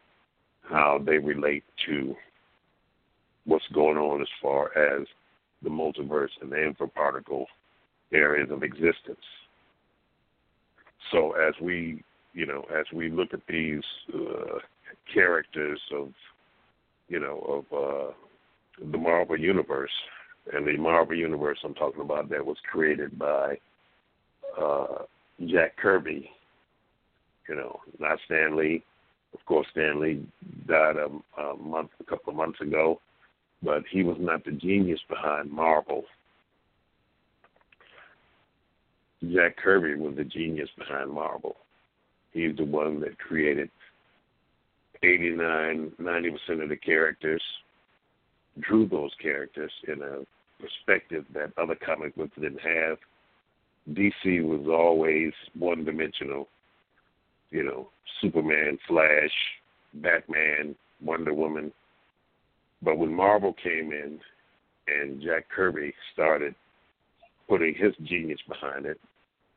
how 0.68 1.00
they 1.04 1.18
relate 1.18 1.64
to 1.86 2.14
what's 3.44 3.66
going 3.72 3.96
on 3.96 4.20
as 4.20 4.28
far 4.42 4.76
as 4.76 5.06
the 5.66 5.70
multiverse 5.70 6.30
and 6.40 6.52
the 6.52 6.56
infraparticle 6.56 7.44
areas 8.12 8.48
of 8.52 8.62
existence. 8.62 9.26
So 11.10 11.32
as 11.32 11.54
we, 11.60 12.04
you 12.34 12.46
know, 12.46 12.64
as 12.72 12.86
we 12.94 13.10
look 13.10 13.34
at 13.34 13.40
these 13.48 13.82
uh, 14.14 14.58
characters 15.12 15.80
of, 15.92 16.12
you 17.08 17.18
know, 17.18 17.64
of 17.72 17.76
uh, 17.76 18.12
the 18.92 18.98
Marvel 18.98 19.38
universe, 19.38 19.90
and 20.52 20.64
the 20.64 20.76
Marvel 20.76 21.16
universe 21.16 21.58
I'm 21.64 21.74
talking 21.74 22.02
about 22.02 22.30
that 22.30 22.46
was 22.46 22.58
created 22.70 23.18
by 23.18 23.58
uh, 24.60 25.02
Jack 25.46 25.76
Kirby. 25.76 26.30
You 27.48 27.56
know, 27.56 27.80
not 27.98 28.18
Stan 28.26 28.56
Lee. 28.56 28.84
Of 29.34 29.44
course, 29.46 29.66
Stan 29.72 30.00
Lee 30.00 30.24
died 30.68 30.96
a, 30.96 31.40
a 31.40 31.56
month, 31.56 31.90
a 32.00 32.04
couple 32.04 32.30
of 32.30 32.36
months 32.36 32.60
ago, 32.60 33.00
but 33.66 33.82
he 33.90 34.04
was 34.04 34.16
not 34.20 34.44
the 34.44 34.52
genius 34.52 35.00
behind 35.08 35.50
Marvel. 35.50 36.04
Jack 39.34 39.56
Kirby 39.56 39.96
was 40.00 40.14
the 40.16 40.22
genius 40.22 40.68
behind 40.78 41.10
Marvel. 41.10 41.56
He's 42.32 42.56
the 42.56 42.64
one 42.64 43.00
that 43.00 43.18
created 43.18 43.68
89, 45.02 45.92
90% 46.00 46.62
of 46.62 46.68
the 46.68 46.76
characters, 46.76 47.42
drew 48.60 48.86
those 48.86 49.10
characters 49.20 49.72
in 49.88 50.00
a 50.00 50.62
perspective 50.62 51.24
that 51.34 51.52
other 51.60 51.74
comic 51.74 52.14
books 52.14 52.36
didn't 52.40 52.60
have. 52.60 52.98
DC 53.90 54.44
was 54.44 54.68
always 54.68 55.32
one 55.58 55.84
dimensional. 55.84 56.48
You 57.50 57.64
know, 57.64 57.88
Superman, 58.20 58.78
Flash, 58.86 59.34
Batman, 59.94 60.76
Wonder 61.02 61.34
Woman. 61.34 61.72
But 62.82 62.98
when 62.98 63.12
Marvel 63.12 63.54
came 63.54 63.92
in 63.92 64.18
and 64.88 65.20
Jack 65.20 65.48
Kirby 65.48 65.92
started 66.12 66.54
putting 67.48 67.74
his 67.74 67.94
genius 68.04 68.40
behind 68.48 68.86
it, 68.86 69.00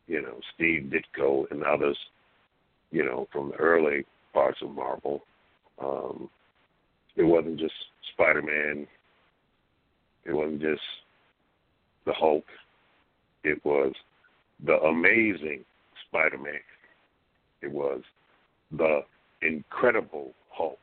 you 0.08 0.22
know, 0.22 0.40
Steve 0.56 0.92
Ditko 0.92 1.50
and 1.52 1.64
others, 1.64 1.98
you 2.92 3.04
know, 3.04 3.28
from 3.32 3.50
the 3.50 3.56
early 3.56 4.06
parts 4.34 4.60
of 4.62 4.72
Marvel, 4.72 5.22
um, 5.82 6.30
it 7.16 7.24
wasn't 7.24 7.60
just 7.60 7.74
Spider 8.14 8.42
Man 8.42 8.88
it 10.26 10.34
wasn't 10.34 10.62
just 10.62 10.82
the 12.06 12.14
Hulk. 12.14 12.46
It 13.44 13.64
was 13.66 13.94
the 14.64 14.76
amazing 14.82 15.64
Spider-Man. 16.08 16.60
It 17.62 17.72
was 17.72 18.02
the 18.72 19.02
incredible 19.42 20.34
Hulk 20.52 20.80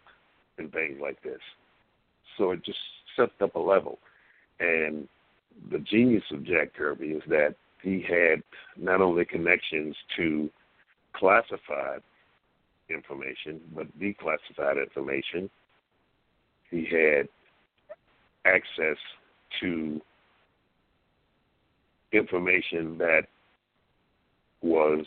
and 0.59 0.73
things 0.73 0.99
like 1.01 1.23
this. 1.23 1.41
So 2.37 2.51
it 2.53 2.65
just 2.65 2.79
sets 3.17 3.33
up 3.41 3.55
a 3.55 3.61
level. 3.61 3.99
And 4.61 5.09
the 5.71 5.79
genius 5.79 6.25
of 6.33 6.45
Jack 6.45 6.75
Kirby 6.75 7.07
is 7.07 7.23
that 7.29 7.55
he 7.83 8.03
had 8.03 8.43
not 8.77 9.01
only 9.01 9.25
connections 9.25 9.95
to 10.17 10.51
classified 11.15 12.03
information, 12.91 13.61
but 13.75 13.87
declassified 13.99 14.83
information. 14.83 15.51
He 16.71 16.85
had 16.85 17.29
access 18.45 18.97
to 19.61 20.01
information 22.13 22.99
that 22.99 23.23
was 24.63 25.05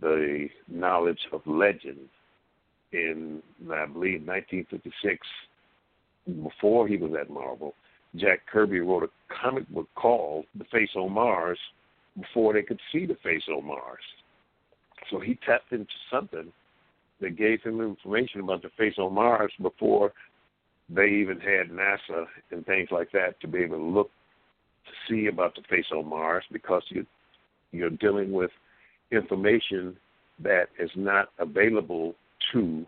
the 0.00 0.48
knowledge 0.68 1.20
of 1.32 1.42
legend 1.46 2.08
in, 2.92 3.42
I 3.70 3.86
believe, 3.86 4.26
1956, 4.26 5.26
before 6.26 6.86
he 6.88 6.96
was 6.96 7.12
at 7.20 7.30
Marvel. 7.30 7.74
Jack 8.16 8.40
Kirby 8.50 8.80
wrote 8.80 9.04
a 9.04 9.34
comic 9.34 9.68
book 9.68 9.88
called 9.94 10.44
The 10.56 10.64
Face 10.64 10.90
on 10.96 11.12
Mars 11.12 11.58
before 12.20 12.52
they 12.52 12.62
could 12.62 12.80
see 12.92 13.06
the 13.06 13.16
face 13.22 13.44
on 13.48 13.66
Mars. 13.66 14.02
So 15.10 15.18
he 15.18 15.38
tapped 15.46 15.72
into 15.72 15.92
something 16.10 16.52
that 17.20 17.36
gave 17.36 17.62
him 17.62 17.80
information 17.80 18.40
about 18.40 18.62
the 18.62 18.70
face 18.76 18.94
on 18.98 19.14
Mars 19.14 19.52
before 19.60 20.12
they 20.90 21.06
even 21.06 21.40
had 21.40 21.70
NASA 21.70 22.26
and 22.50 22.66
things 22.66 22.88
like 22.90 23.10
that 23.12 23.40
to 23.40 23.48
be 23.48 23.60
able 23.60 23.78
to 23.78 23.84
look 23.84 24.10
to 24.84 24.92
see 25.08 25.26
about 25.26 25.54
the 25.54 25.62
face 25.70 25.86
on 25.92 26.08
Mars 26.08 26.44
because 26.52 26.82
you 26.88 27.06
you're 27.70 27.90
dealing 27.90 28.32
with 28.32 28.50
information 29.10 29.96
that 30.40 30.66
is 30.78 30.90
not 30.94 31.30
available 31.38 32.14
to 32.52 32.84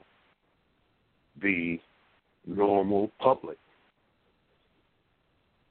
the 1.41 1.79
normal 2.47 3.11
public. 3.19 3.59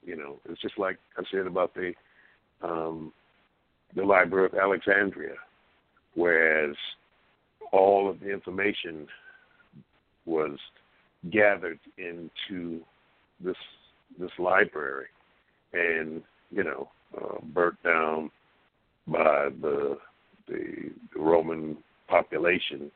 You 0.05 0.17
know, 0.17 0.39
it's 0.49 0.61
just 0.61 0.77
like 0.77 0.97
I 1.17 1.23
said 1.31 1.47
about 1.47 1.73
the 1.73 1.93
um, 2.61 3.13
the 3.95 4.03
Library 4.03 4.47
of 4.47 4.55
Alexandria, 4.55 5.35
whereas 6.15 6.75
all 7.71 8.09
of 8.09 8.19
the 8.19 8.31
information 8.31 9.07
was 10.25 10.57
gathered 11.31 11.79
into 11.97 12.81
this 13.39 13.55
this 14.19 14.31
library, 14.37 15.07
and 15.73 16.21
you 16.51 16.63
know, 16.63 16.89
uh, 17.17 17.37
burnt 17.53 17.81
down 17.83 18.29
by 19.07 19.49
the 19.61 19.97
the, 20.47 20.91
Roman 21.15 21.77
population. 22.07 22.91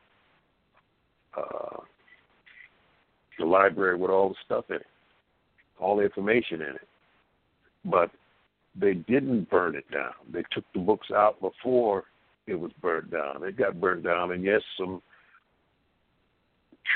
Uh, 1.36 1.78
the 3.38 3.44
library 3.44 3.96
with 3.96 4.10
all 4.10 4.30
the 4.30 4.34
stuff 4.44 4.64
in 4.70 4.76
it, 4.76 4.86
all 5.78 5.96
the 5.96 6.02
information 6.02 6.60
in 6.60 6.74
it, 6.74 6.88
but 7.84 8.10
they 8.80 8.94
didn't 8.94 9.50
burn 9.50 9.74
it 9.74 9.90
down. 9.90 10.12
They 10.32 10.42
took 10.52 10.64
the 10.72 10.80
books 10.80 11.08
out 11.14 11.40
before 11.40 12.04
it 12.46 12.54
was 12.54 12.70
burned 12.80 13.10
down. 13.10 13.44
It 13.44 13.56
got 13.56 13.80
burned 13.80 14.04
down, 14.04 14.32
and 14.32 14.44
yes, 14.44 14.62
some 14.78 15.02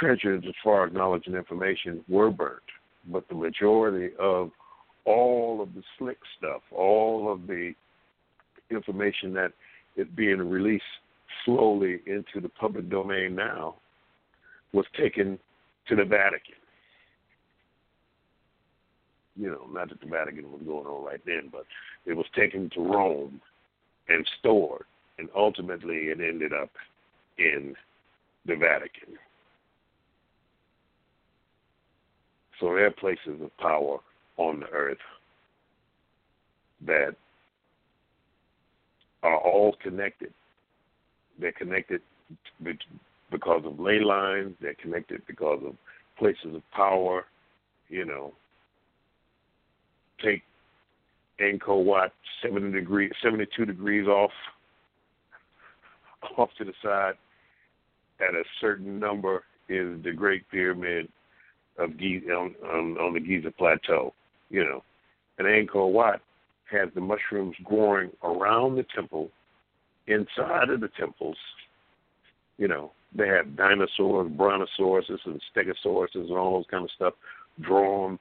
treasures 0.00 0.44
as 0.46 0.54
far 0.62 0.86
as 0.86 0.92
knowledge 0.92 1.24
and 1.26 1.36
information 1.36 2.04
were 2.08 2.30
burnt, 2.30 2.62
but 3.10 3.28
the 3.28 3.34
majority 3.34 4.14
of 4.18 4.50
all 5.04 5.60
of 5.60 5.74
the 5.74 5.82
slick 5.98 6.18
stuff, 6.38 6.62
all 6.70 7.30
of 7.30 7.46
the 7.46 7.72
information 8.70 9.32
that 9.34 9.52
is 9.96 10.06
being 10.16 10.38
released 10.38 10.84
slowly 11.44 12.00
into 12.06 12.40
the 12.40 12.48
public 12.48 12.88
domain 12.88 13.34
now 13.34 13.74
was 14.72 14.86
taken 14.98 15.38
to 15.88 15.96
the 15.96 16.04
Vatican. 16.04 16.54
You 19.36 19.50
know, 19.50 19.66
not 19.70 19.88
that 19.88 20.00
the 20.00 20.06
Vatican 20.06 20.50
was 20.52 20.60
going 20.66 20.86
on 20.86 21.04
right 21.04 21.20
then, 21.24 21.48
but 21.50 21.64
it 22.06 22.14
was 22.14 22.26
taken 22.36 22.70
to 22.70 22.80
Rome 22.80 23.40
and 24.08 24.28
stored, 24.38 24.84
and 25.18 25.28
ultimately 25.34 26.08
it 26.08 26.20
ended 26.20 26.52
up 26.52 26.70
in 27.38 27.74
the 28.46 28.56
Vatican. 28.56 29.16
So 32.60 32.66
there 32.66 32.86
are 32.86 32.90
places 32.90 33.40
of 33.42 33.56
power 33.58 33.98
on 34.36 34.60
the 34.60 34.68
earth 34.68 34.98
that 36.86 37.16
are 39.22 39.38
all 39.38 39.74
connected. 39.82 40.32
They're 41.40 41.52
connected 41.52 42.02
because 43.32 43.62
of 43.64 43.80
ley 43.80 43.98
lines. 43.98 44.54
They're 44.60 44.74
connected 44.74 45.22
because 45.26 45.60
of 45.66 45.74
places 46.18 46.54
of 46.54 46.62
power. 46.72 47.24
You 47.88 48.04
know, 48.04 48.32
take 50.22 50.42
Angkor 51.40 51.84
Wat, 51.84 52.12
seventy 52.42 52.70
degrees, 52.72 53.10
seventy-two 53.22 53.64
degrees 53.64 54.06
off, 54.06 54.30
off 56.38 56.50
to 56.58 56.64
the 56.64 56.72
side. 56.82 57.14
At 58.20 58.34
a 58.34 58.44
certain 58.60 59.00
number 59.00 59.42
is 59.68 60.00
the 60.04 60.12
Great 60.12 60.48
Pyramid 60.50 61.08
of 61.78 61.98
Giza 61.98 62.30
on, 62.30 62.54
on, 62.64 62.96
on 62.98 63.14
the 63.14 63.20
Giza 63.20 63.50
Plateau, 63.50 64.14
you 64.50 64.62
know. 64.62 64.84
And 65.38 65.48
Angkor 65.48 65.90
Wat 65.90 66.20
has 66.70 66.88
the 66.94 67.00
mushrooms 67.00 67.56
growing 67.64 68.10
around 68.22 68.76
the 68.76 68.86
temple, 68.94 69.30
inside 70.06 70.70
of 70.70 70.80
the 70.80 70.90
temples. 70.98 71.36
You 72.58 72.68
know, 72.68 72.92
they 73.14 73.28
have 73.28 73.56
dinosaurs, 73.56 74.30
brontosauruses, 74.32 75.18
and 75.26 75.40
stegosauruses, 75.54 76.28
and 76.28 76.36
all 76.36 76.58
those 76.58 76.70
kind 76.70 76.84
of 76.84 76.90
stuff 76.90 77.14
drawn 77.60 78.18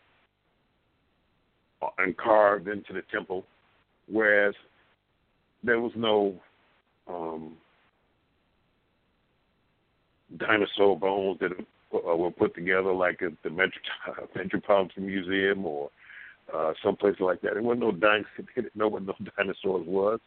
and 1.97 2.15
carved 2.17 2.67
into 2.67 2.93
the 2.93 3.01
temple, 3.11 3.45
whereas 4.07 4.53
there 5.63 5.79
was 5.79 5.91
no 5.95 6.35
um, 7.07 7.53
dinosaur 10.37 10.97
bones 10.97 11.39
that 11.39 11.51
uh, 11.93 12.15
were 12.15 12.31
put 12.31 12.55
together 12.55 12.93
like 12.93 13.21
at 13.21 13.31
the 13.43 13.49
Metro- 13.49 13.81
Metropolitan 14.35 15.05
Museum 15.05 15.65
or 15.65 15.89
uh, 16.53 16.73
someplace 16.83 17.15
like 17.19 17.41
that. 17.41 17.53
There 17.53 17.63
wasn't 17.63 17.81
no 17.81 17.91
dinosaurs. 17.91 18.27
They 18.55 18.61
didn't 18.61 18.75
know 18.75 18.87
what 18.87 19.03
no 19.03 19.15
dinosaurs 19.37 19.85
was. 19.87 20.19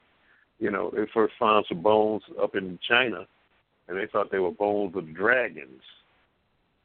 You 0.58 0.70
know, 0.70 0.90
they 0.94 1.02
first 1.12 1.34
found 1.38 1.66
some 1.68 1.82
bones 1.82 2.22
up 2.42 2.54
in 2.54 2.78
China, 2.88 3.26
and 3.89 3.97
they 3.97 4.07
thought 4.07 4.30
they 4.30 4.39
were 4.39 4.51
bones 4.51 4.97
of 4.97 5.14
dragons, 5.14 5.82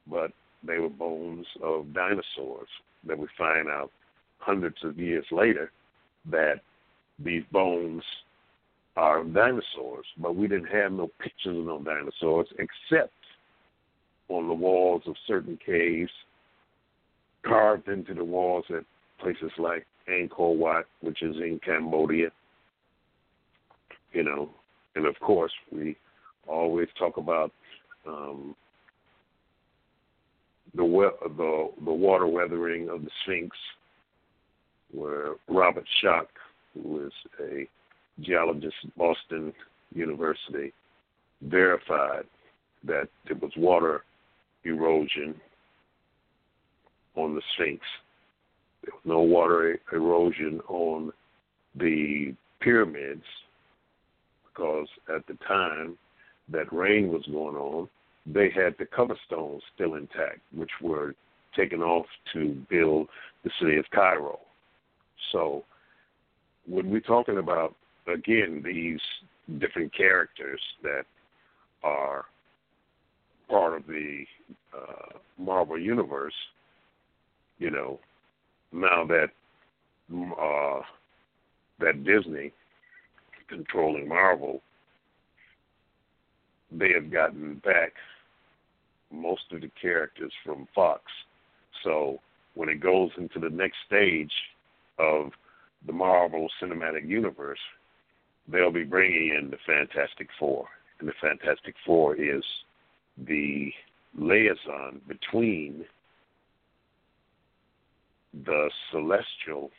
but 0.07 0.31
they 0.63 0.77
were 0.79 0.89
bones 0.89 1.45
of 1.63 1.93
dinosaurs 1.93 2.67
that 3.07 3.17
we 3.17 3.27
find 3.37 3.69
out 3.69 3.91
hundreds 4.39 4.77
of 4.83 4.97
years 4.99 5.25
later 5.31 5.71
that 6.29 6.61
these 7.23 7.43
bones 7.51 8.03
are 8.95 9.23
dinosaurs, 9.23 10.05
but 10.17 10.35
we 10.35 10.47
didn't 10.47 10.67
have 10.67 10.91
no 10.91 11.09
pictures 11.19 11.57
of 11.57 11.65
no 11.65 11.81
dinosaurs 11.81 12.47
except 12.57 13.13
on 14.27 14.47
the 14.47 14.53
walls 14.53 15.01
of 15.07 15.15
certain 15.27 15.57
caves, 15.65 16.11
carved 17.45 17.87
into 17.87 18.13
the 18.13 18.23
walls 18.23 18.65
at 18.69 18.83
places 19.21 19.51
like 19.57 19.85
Angkor 20.09 20.55
Wat, 20.55 20.85
which 21.01 21.21
is 21.21 21.35
in 21.37 21.59
Cambodia. 21.63 22.29
You 24.11 24.23
know, 24.23 24.49
and 24.95 25.05
of 25.05 25.19
course 25.19 25.51
we 25.71 25.95
always 26.49 26.87
talk 26.97 27.17
about 27.17 27.51
um, 28.07 28.55
the 30.75 30.83
the 31.37 31.69
the 31.85 31.91
water 31.91 32.27
weathering 32.27 32.89
of 32.89 33.03
the 33.03 33.09
Sphinx, 33.23 33.55
where 34.91 35.33
Robert 35.47 35.85
Schoch, 36.03 36.27
who 36.73 37.05
is 37.07 37.13
a 37.39 37.67
geologist 38.21 38.75
at 38.83 38.97
Boston 38.97 39.53
University, 39.93 40.73
verified 41.41 42.25
that 42.83 43.09
there 43.27 43.37
was 43.37 43.51
water 43.57 44.03
erosion 44.63 45.35
on 47.15 47.35
the 47.35 47.41
Sphinx. 47.55 47.81
There 48.83 48.93
was 48.93 49.01
no 49.05 49.21
water 49.21 49.79
erosion 49.91 50.61
on 50.67 51.11
the 51.75 52.33
pyramids 52.61 53.23
because 54.45 54.87
at 55.13 55.25
the 55.27 55.37
time 55.47 55.97
that 56.51 56.71
rain 56.73 57.09
was 57.09 57.23
going 57.25 57.55
on, 57.55 57.89
they 58.25 58.49
had 58.49 58.75
the 58.77 58.85
cover 58.85 59.15
stones 59.25 59.61
still 59.73 59.95
intact, 59.95 60.39
which 60.53 60.71
were 60.81 61.15
taken 61.55 61.81
off 61.81 62.05
to 62.33 62.55
build 62.69 63.07
the 63.43 63.51
city 63.59 63.77
of 63.77 63.85
Cairo. 63.93 64.39
So 65.31 65.63
when 66.67 66.89
we're 66.89 66.99
talking 67.01 67.37
about 67.37 67.75
again 68.07 68.61
these 68.63 68.99
different 69.59 69.95
characters 69.95 70.61
that 70.83 71.03
are 71.83 72.25
part 73.49 73.75
of 73.75 73.87
the 73.87 74.25
uh, 74.75 75.17
Marvel 75.37 75.79
universe, 75.79 76.33
you 77.57 77.71
know, 77.71 77.99
now 78.71 79.05
that 79.05 79.29
uh, 80.13 80.81
that 81.79 82.03
Disney 82.03 82.51
controlling 83.47 84.07
Marvel, 84.07 84.61
they 86.71 86.91
have 86.93 87.11
gotten 87.11 87.55
back 87.63 87.93
most 89.11 89.43
of 89.51 89.61
the 89.61 89.71
characters 89.81 90.31
from 90.45 90.67
Fox. 90.73 91.03
So 91.83 92.19
when 92.53 92.69
it 92.69 92.79
goes 92.79 93.09
into 93.17 93.39
the 93.39 93.49
next 93.49 93.77
stage 93.85 94.31
of 94.97 95.31
the 95.85 95.93
Marvel 95.93 96.47
Cinematic 96.61 97.07
Universe, 97.07 97.59
they'll 98.47 98.71
be 98.71 98.83
bringing 98.83 99.35
in 99.39 99.49
the 99.49 99.57
Fantastic 99.65 100.29
Four. 100.37 100.67
And 100.99 101.07
the 101.07 101.13
Fantastic 101.21 101.75
Four 101.85 102.15
is 102.15 102.43
the 103.17 103.71
liaison 104.17 105.01
between 105.07 105.85
the 108.45 108.69
celestial 108.91 109.71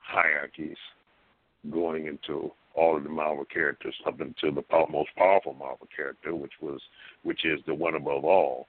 hierarchies 0.00 0.76
going 1.70 2.06
into 2.06 2.52
all 2.74 2.96
of 2.96 3.04
the 3.04 3.08
Marvel 3.08 3.44
characters 3.44 3.94
up 4.06 4.20
until 4.20 4.52
the 4.52 4.64
most 4.90 5.10
powerful 5.16 5.54
Marvel 5.54 5.88
character, 5.94 6.34
which 6.34 6.52
was 6.60 6.80
which 7.22 7.44
is 7.44 7.60
the 7.66 7.74
one 7.74 7.94
above 7.94 8.24
all. 8.24 8.66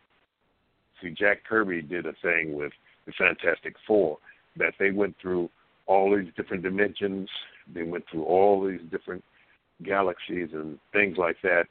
See, 1.01 1.09
Jack 1.09 1.43
Kirby 1.43 1.81
did 1.81 2.05
a 2.05 2.13
thing 2.21 2.53
with 2.55 2.71
the 3.05 3.13
Fantastic 3.17 3.75
Four 3.85 4.17
that 4.57 4.73
they 4.79 4.91
went 4.91 5.15
through 5.21 5.49
all 5.87 6.15
these 6.15 6.31
different 6.37 6.63
dimensions. 6.63 7.29
They 7.73 7.83
went 7.83 8.05
through 8.09 8.23
all 8.23 8.65
these 8.65 8.81
different 8.91 9.23
galaxies 9.83 10.49
and 10.53 10.79
things 10.93 11.17
like 11.17 11.35
that 11.43 11.65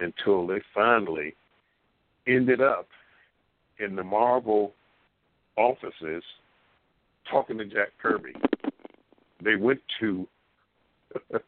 until 0.00 0.46
they 0.46 0.62
finally 0.74 1.34
ended 2.26 2.60
up 2.60 2.88
in 3.78 3.96
the 3.96 4.02
Marvel 4.02 4.72
offices 5.56 6.22
talking 7.30 7.58
to 7.58 7.64
Jack 7.64 7.88
Kirby. 8.00 8.32
They 9.42 9.56
went 9.56 9.80
to 10.00 10.26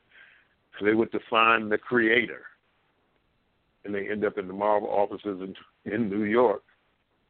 they 0.85 0.95
went 0.95 1.13
to 1.13 1.21
find 1.31 1.71
the 1.71 1.79
creator, 1.79 2.43
and 3.85 3.95
they 3.95 4.09
end 4.09 4.25
up 4.25 4.39
in 4.39 4.47
the 4.47 4.55
Marvel 4.55 4.89
offices 4.89 5.41
in 5.41 5.55
in 5.93 6.11
New 6.11 6.25
York 6.25 6.63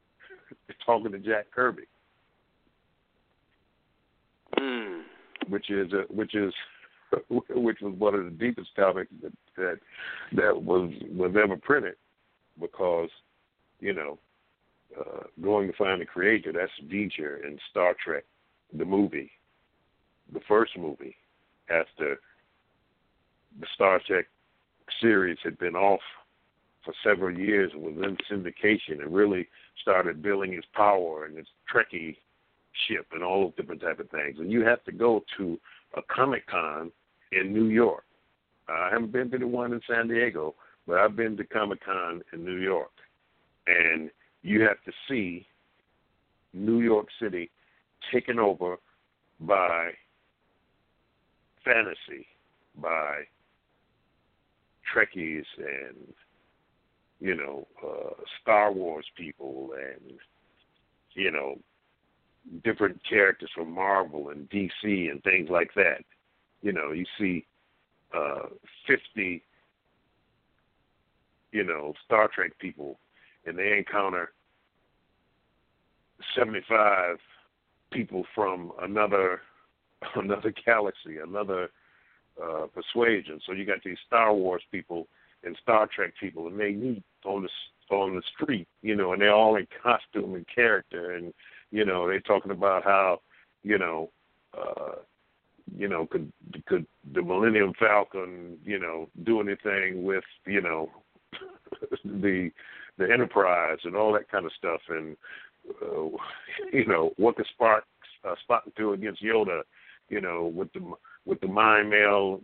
talking 0.86 1.12
to 1.12 1.18
Jack 1.18 1.47
Kirby, 1.55 1.84
Mm. 4.59 5.03
which 5.49 5.70
is 5.70 5.92
a, 5.92 6.05
which 6.12 6.34
is 6.34 6.53
which 7.28 7.78
was 7.80 7.94
one 7.99 8.14
of 8.14 8.24
the 8.24 8.30
deepest 8.30 8.74
topics 8.74 9.11
that 9.22 9.32
that, 9.57 9.78
that 10.32 10.62
was 10.62 10.90
was 11.11 11.34
ever 11.42 11.57
printed, 11.57 11.97
because 12.61 13.11
you 13.80 13.92
know 13.92 14.18
uh, 14.99 15.24
going 15.42 15.68
to 15.68 15.76
find 15.76 16.01
the 16.01 16.07
creator 16.07 16.53
that's 16.53 16.72
V'ger 16.90 17.44
in 17.44 17.59
Star 17.70 17.94
Trek, 18.03 18.24
the 18.73 18.85
movie, 18.85 19.31
the 20.32 20.40
first 20.48 20.77
movie 20.78 21.16
after 21.68 22.18
the 23.59 23.66
Star 23.74 24.01
Trek 24.07 24.27
series 25.01 25.39
had 25.43 25.59
been 25.59 25.74
off 25.74 26.01
for 26.85 26.95
several 27.03 27.37
years 27.37 27.73
and 27.74 27.83
was 27.83 27.95
in 27.97 28.16
syndication 28.31 29.03
and 29.03 29.15
really 29.15 29.49
started 29.81 30.23
building 30.23 30.55
its 30.55 30.66
power 30.74 31.24
and 31.24 31.37
its 31.37 31.49
Trekkie 31.73 32.16
ship 32.87 33.07
and 33.12 33.23
all 33.23 33.45
those 33.45 33.55
different 33.57 33.81
type 33.81 33.99
of 33.99 34.11
things. 34.11 34.37
And 34.39 34.53
you 34.53 34.65
have 34.65 34.85
to 34.85 34.93
go 34.93 35.24
to 35.37 35.59
a 35.97 36.03
Comic 36.03 36.47
Con 36.47 36.93
in 37.33 37.53
New 37.53 37.66
York. 37.66 38.05
I 38.69 38.91
haven't 38.93 39.12
been 39.12 39.31
to 39.31 39.39
the 39.39 39.47
one 39.47 39.73
in 39.73 39.81
San 39.89 40.09
Diego, 40.09 40.55
but 40.87 40.99
I've 40.99 41.16
been 41.16 41.37
to 41.37 41.45
Comic 41.45 41.85
Con 41.85 42.23
in 42.33 42.45
New 42.45 42.57
York. 42.57 42.91
And 43.66 44.11
you 44.43 44.62
have 44.62 44.83
to 44.85 44.93
see 45.09 45.47
New 46.53 46.81
York 46.81 47.09
City 47.20 47.51
taken 48.12 48.39
over 48.39 48.77
by 49.41 49.91
fantasy, 51.65 52.27
by 52.81 53.24
Trekkies 54.94 55.44
and 55.58 56.14
you 57.20 57.34
know 57.34 57.66
uh, 57.84 58.22
Star 58.42 58.72
Wars 58.72 59.06
people 59.16 59.70
and 59.76 60.18
you 61.14 61.30
know 61.30 61.58
different 62.64 63.00
characters 63.08 63.50
from 63.54 63.72
Marvel 63.72 64.30
and 64.30 64.48
DC 64.50 65.10
and 65.10 65.22
things 65.22 65.48
like 65.50 65.70
that. 65.74 66.04
You 66.62 66.72
know, 66.72 66.92
you 66.92 67.04
see 67.18 67.44
uh, 68.14 68.48
fifty 68.86 69.42
you 71.52 71.64
know 71.64 71.94
Star 72.04 72.28
Trek 72.32 72.52
people, 72.58 72.98
and 73.46 73.58
they 73.58 73.76
encounter 73.76 74.32
seventy 76.36 76.62
five 76.68 77.16
people 77.92 78.24
from 78.34 78.72
another 78.82 79.40
another 80.14 80.52
galaxy, 80.64 81.18
another 81.22 81.70
uh, 82.42 82.66
persuasion. 82.74 83.40
So 83.46 83.52
you 83.52 83.64
got 83.64 83.82
these 83.84 83.98
Star 84.06 84.34
Wars 84.34 84.62
people 84.70 85.06
and 85.44 85.56
Star 85.62 85.86
Trek 85.86 86.12
people, 86.18 86.48
and 86.48 86.58
they 86.58 86.72
meet 86.72 87.02
on 87.24 87.42
the 87.42 87.48
on 87.94 88.16
the 88.16 88.22
street, 88.34 88.66
you 88.82 88.96
know, 88.96 89.12
and 89.12 89.22
they're 89.22 89.32
all 89.32 89.56
in 89.56 89.66
costume 89.82 90.34
and 90.34 90.46
character, 90.52 91.12
and 91.12 91.32
you 91.70 91.84
know 91.84 92.08
they're 92.08 92.20
talking 92.20 92.52
about 92.52 92.84
how 92.84 93.20
you 93.62 93.78
know. 93.78 94.10
Uh, 94.56 94.96
you 95.76 95.88
know, 95.88 96.06
could 96.06 96.32
could 96.66 96.86
the 97.12 97.20
Millennium 97.20 97.72
Falcon, 97.78 98.56
you 98.64 98.78
know, 98.78 99.08
do 99.24 99.40
anything 99.40 100.04
with, 100.04 100.22
you 100.46 100.60
know, 100.60 100.88
the 102.04 102.50
the 102.98 103.12
Enterprise 103.12 103.78
and 103.84 103.96
all 103.96 104.12
that 104.12 104.30
kind 104.30 104.46
of 104.46 104.52
stuff, 104.56 104.80
and 104.88 105.16
uh, 105.82 106.08
you 106.72 106.86
know, 106.86 107.12
what 107.16 107.36
could 107.36 107.46
Spark 107.52 107.84
uh, 108.24 108.34
Spartan 108.42 108.72
Two 108.76 108.92
against 108.92 109.22
Yoda, 109.22 109.62
you 110.08 110.20
know, 110.20 110.46
with 110.54 110.72
the 110.72 110.80
with 111.27 111.40
the 111.40 111.48
mind 111.48 111.90
mail 111.90 112.40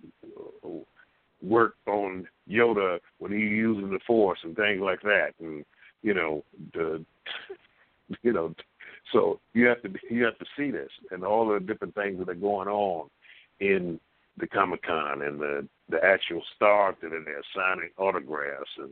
work 1.41 1.75
on 1.87 2.27
Yoda 2.49 2.99
when 3.19 3.33
he 3.33 3.39
uses 3.39 3.91
the 3.91 3.99
Force 4.07 4.41
and 4.45 4.55
things 4.55 4.81
like 4.81 5.01
that, 5.03 5.31
and 5.41 5.65
you 6.03 6.13
know 6.13 6.45
the 6.75 7.05
you 8.23 8.33
know 8.33 8.55
so 9.13 9.41
you 9.55 9.67
have 9.67 9.83
to 9.83 9.91
you 10.11 10.25
have 10.25 10.39
to 10.39 10.45
see 10.57 10.71
this 10.71 10.91
and 11.11 11.25
all 11.25 11.49
the 11.49 11.61
different 11.61 11.95
things 11.95 12.19
that 12.19 12.29
are 12.29 12.35
going 12.35 12.69
on 12.69 13.09
in 13.61 13.99
the 14.39 14.47
Comic 14.47 14.83
Con 14.83 15.23
and 15.23 15.41
the 15.41 15.67
the 15.89 16.03
actual 16.05 16.43
stars 16.57 16.97
that 17.03 17.13
are 17.13 17.25
there 17.25 17.43
signing 17.55 17.91
autographs 17.99 18.71
and 18.79 18.91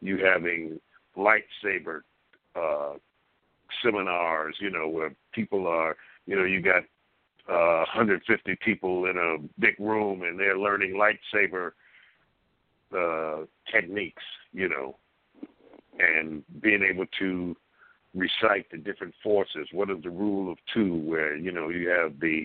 you 0.00 0.18
having 0.24 0.80
lightsaber 1.16 2.00
uh 2.54 2.94
seminars, 3.82 4.56
you 4.60 4.70
know, 4.70 4.88
where 4.88 5.12
people 5.32 5.66
are 5.66 5.96
you 6.26 6.36
know, 6.36 6.44
you 6.44 6.60
got 6.60 6.82
uh 7.48 7.84
150 7.94 8.56
people 8.64 9.06
in 9.06 9.16
a 9.16 9.60
big 9.60 9.74
room 9.78 10.22
and 10.22 10.38
they're 10.38 10.58
learning 10.58 10.94
lightsaber 10.94 11.72
uh 12.96 13.44
techniques, 13.70 14.22
you 14.52 14.68
know, 14.68 14.96
and 15.98 16.42
being 16.60 16.82
able 16.82 17.06
to 17.18 17.56
recite 18.14 18.70
the 18.70 18.78
different 18.78 19.14
forces. 19.22 19.68
What 19.72 19.90
is 19.90 20.02
the 20.02 20.10
rule 20.10 20.50
of 20.50 20.58
two? 20.72 20.96
Where 20.96 21.36
you 21.36 21.52
know 21.52 21.68
you 21.68 21.88
have 21.90 22.18
the 22.20 22.44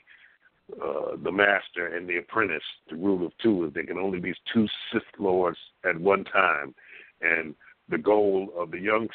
uh, 0.82 1.18
the 1.24 1.32
master 1.32 1.96
and 1.96 2.08
the 2.08 2.18
apprentice. 2.18 2.64
The 2.90 2.96
rule 2.96 3.26
of 3.26 3.32
two 3.42 3.66
is 3.66 3.74
there 3.74 3.86
can 3.86 3.98
only 3.98 4.20
be 4.20 4.34
two 4.54 4.68
Sith 4.92 5.02
lords 5.20 5.58
at 5.84 6.00
one 6.00 6.24
time, 6.26 6.76
and 7.22 7.56
the 7.90 7.98
goal 7.98 8.50
of 8.58 8.72
the 8.72 8.80
young 8.80 9.08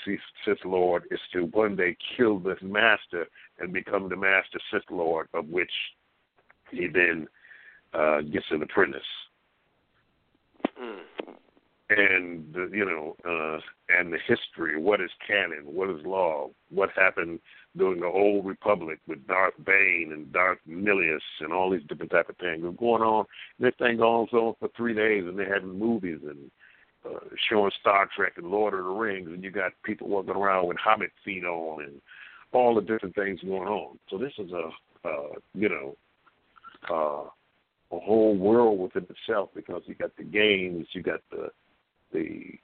Sith 0.45 0.65
Lord 0.65 1.05
is 1.11 1.21
to 1.33 1.47
one 1.47 1.77
day 1.77 1.97
kill 2.17 2.39
this 2.39 2.59
master 2.63 3.27
and 3.59 3.73
become 3.73 4.09
the 4.09 4.17
master 4.17 4.59
Sith 4.71 4.91
Lord, 4.91 5.29
of 5.35 5.49
which 5.49 5.71
he 6.71 6.89
then 6.93 7.27
uh, 7.95 8.21
gets 8.21 8.47
an 8.51 8.63
apprentice. 8.63 9.01
Mm. 10.81 10.99
And 11.89 12.53
the, 12.53 12.69
you 12.73 12.85
know, 12.85 13.17
uh, 13.25 13.61
and 13.97 14.13
the 14.13 14.19
history, 14.27 14.77
what 14.77 15.01
is 15.01 15.11
canon, 15.27 15.63
what 15.65 15.89
is 15.89 16.05
law, 16.05 16.51
what 16.69 16.91
happened 16.97 17.39
during 17.77 18.01
the 18.01 18.07
old 18.07 18.45
republic 18.45 18.99
with 19.07 19.25
Darth 19.29 19.55
Bane 19.65 20.11
and 20.13 20.33
Darth 20.33 20.59
Nihilus 20.69 21.21
and 21.41 21.53
all 21.53 21.71
these 21.71 21.87
different 21.89 22.11
type 22.11 22.29
of 22.29 22.37
things 22.39 22.65
was 22.65 22.75
going 22.77 23.03
on. 23.03 23.25
This 23.61 23.75
thing 23.79 23.99
goes 23.99 24.29
on 24.33 24.55
for 24.59 24.69
three 24.77 24.95
days, 24.95 25.25
and 25.27 25.39
they're 25.39 25.55
having 25.55 25.79
movies 25.79 26.19
and 26.25 26.51
uh, 27.07 27.19
showing 27.49 27.71
Star 27.81 28.09
Trek 28.15 28.33
and 28.37 28.47
Lord 28.47 28.75
of 28.75 28.85
the 28.85 28.91
Rings, 28.91 29.29
and 29.29 29.43
you 29.43 29.51
got 29.51 29.73
people 29.85 30.09
walking 30.09 30.35
around 30.35 30.67
with 30.67 30.79
Hobbit 30.79 31.11
feet 31.25 31.45
on 31.45 31.85
and 31.85 32.01
all 32.53 32.75
the 32.75 32.81
different 32.81 33.15
things 33.15 33.41
going 33.41 33.69
on. 33.69 33.99
So 34.11 34.19
this 34.19 34.33
is 34.39 34.51
a, 34.53 35.09
uh, 35.09 35.39
you 35.55 35.69
know, 35.69 35.97
uh, 36.91 37.29
a 37.97 38.01
whole 38.01 38.37
world 38.37 38.81
within 38.81 39.07
itself 39.11 39.51
because 39.55 39.83
you 39.87 39.95
got 39.95 40.17
the 40.17 40.25
games, 40.25 40.87
you 40.93 41.03
got 41.03 41.21
the 41.31 41.51
the 42.13 42.59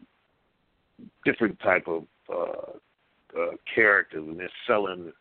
different 1.24 1.58
type 1.60 1.86
of 1.88 2.04
uh, 2.32 3.38
uh, 3.38 3.50
characters, 3.74 4.24
and 4.26 4.38
they're 4.38 4.48
selling 4.66 5.12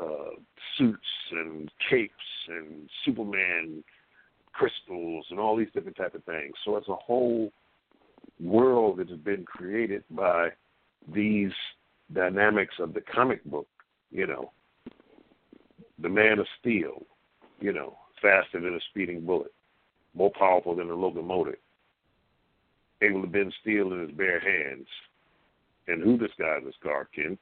uh, 0.00 0.30
suits 0.76 0.98
and 1.32 1.70
capes 1.90 2.12
and 2.48 2.88
Superman 3.04 3.84
crystals 4.52 5.26
and 5.30 5.38
all 5.38 5.56
these 5.56 5.68
different 5.74 5.96
type 5.96 6.14
of 6.14 6.24
things. 6.24 6.54
So 6.64 6.76
it's 6.76 6.88
a 6.88 6.94
whole 6.94 7.50
world 8.44 8.98
that 8.98 9.08
has 9.08 9.18
been 9.18 9.44
created 9.44 10.04
by 10.10 10.50
these 11.12 11.52
dynamics 12.12 12.74
of 12.78 12.94
the 12.94 13.00
comic 13.00 13.44
book. 13.44 13.68
You 14.10 14.26
know, 14.26 14.52
the 15.98 16.08
Man 16.08 16.38
of 16.38 16.46
Steel. 16.60 17.02
You 17.60 17.72
know, 17.72 17.96
faster 18.20 18.60
than 18.60 18.74
a 18.74 18.80
speeding 18.90 19.24
bullet, 19.24 19.52
more 20.14 20.30
powerful 20.38 20.74
than 20.74 20.90
a 20.90 20.94
locomotive 20.94 21.56
able 23.04 23.22
to 23.22 23.28
bend 23.28 23.52
steel 23.60 23.92
in 23.92 24.00
his 24.00 24.10
bare 24.12 24.40
hands. 24.40 24.86
And 25.86 26.02
who 26.02 26.16
this 26.16 26.30
guy 26.38 26.58
is, 26.66 26.74
Clark 26.82 27.10
Kent, 27.14 27.38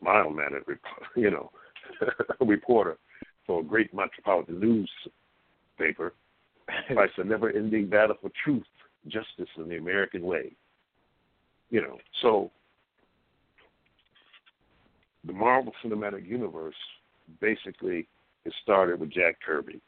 mild 0.00 0.36
mannered, 0.36 0.64
you 1.16 1.30
know, 1.30 1.50
reporter 2.40 2.96
for 3.46 3.60
a 3.60 3.64
great 3.64 3.92
metropolitan 3.92 4.60
newspaper, 4.60 6.14
fights 6.94 7.12
a 7.18 7.24
never 7.24 7.50
ending 7.50 7.88
battle 7.88 8.16
for 8.20 8.30
truth, 8.44 8.62
justice, 9.06 9.48
in 9.56 9.68
the 9.68 9.76
American 9.76 10.22
way. 10.22 10.52
You 11.70 11.80
know, 11.80 11.98
so 12.20 12.50
the 15.24 15.32
Marvel 15.32 15.72
Cinematic 15.84 16.26
Universe 16.26 16.74
basically 17.40 18.06
it 18.44 18.52
started 18.62 19.00
with 19.00 19.10
Jack 19.10 19.38
Kirby. 19.44 19.80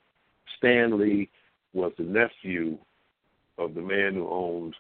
Stan 0.59 0.99
Lee 0.99 1.28
was 1.73 1.93
the 1.99 2.05
nephew 2.05 2.78
of 3.59 3.74
the 3.74 3.81
man 3.81 4.15
who 4.15 4.28
owned 4.28 4.74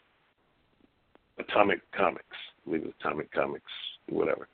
Atomic 1.38 1.80
Comics, 1.92 2.24
I 2.32 2.70
believe 2.70 2.82
it 2.82 2.86
was 2.86 2.94
Atomic 3.00 3.32
Comics, 3.32 3.70
whatever, 4.08 4.48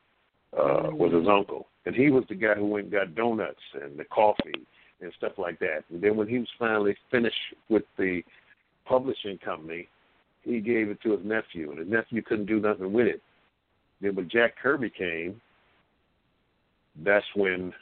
uh, 0.55 0.89
was 0.91 1.13
his 1.13 1.29
uncle. 1.29 1.69
And 1.85 1.95
he 1.95 2.11
was 2.11 2.25
the 2.29 2.35
guy 2.35 2.55
who 2.55 2.67
went 2.67 2.85
and 2.85 2.93
got 2.93 3.15
donuts 3.15 3.61
and 3.83 3.99
the 3.99 4.05
coffee 4.05 4.67
and 5.01 5.13
stuff 5.17 5.33
like 5.39 5.59
that. 5.61 5.85
And 5.91 6.03
then 6.03 6.17
when 6.17 6.29
he 6.29 6.39
was 6.39 6.49
finally 6.59 6.97
finished 7.11 7.37
with 7.69 7.85
the 7.99 8.23
publishing 8.87 9.39
company, 9.39 9.89
he 10.43 10.61
gave 10.61 10.89
it 10.89 11.01
to 11.03 11.13
his 11.13 11.25
nephew, 11.25 11.71
and 11.71 11.79
his 11.79 11.89
nephew 11.89 12.23
couldn't 12.23 12.47
do 12.47 12.61
nothing 12.61 12.93
with 12.93 13.07
it. 13.07 13.23
Then 14.01 14.15
when 14.15 14.29
Jack 14.29 14.57
Kirby 14.61 14.91
came, 14.91 15.41
that's 17.05 17.27
when 17.35 17.73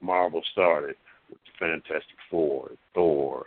Marvel 0.00 0.42
started 0.52 0.96
with 1.28 1.38
the 1.46 1.66
Fantastic 1.66 2.16
Four, 2.30 2.68
and 2.68 2.78
Thor, 2.94 3.46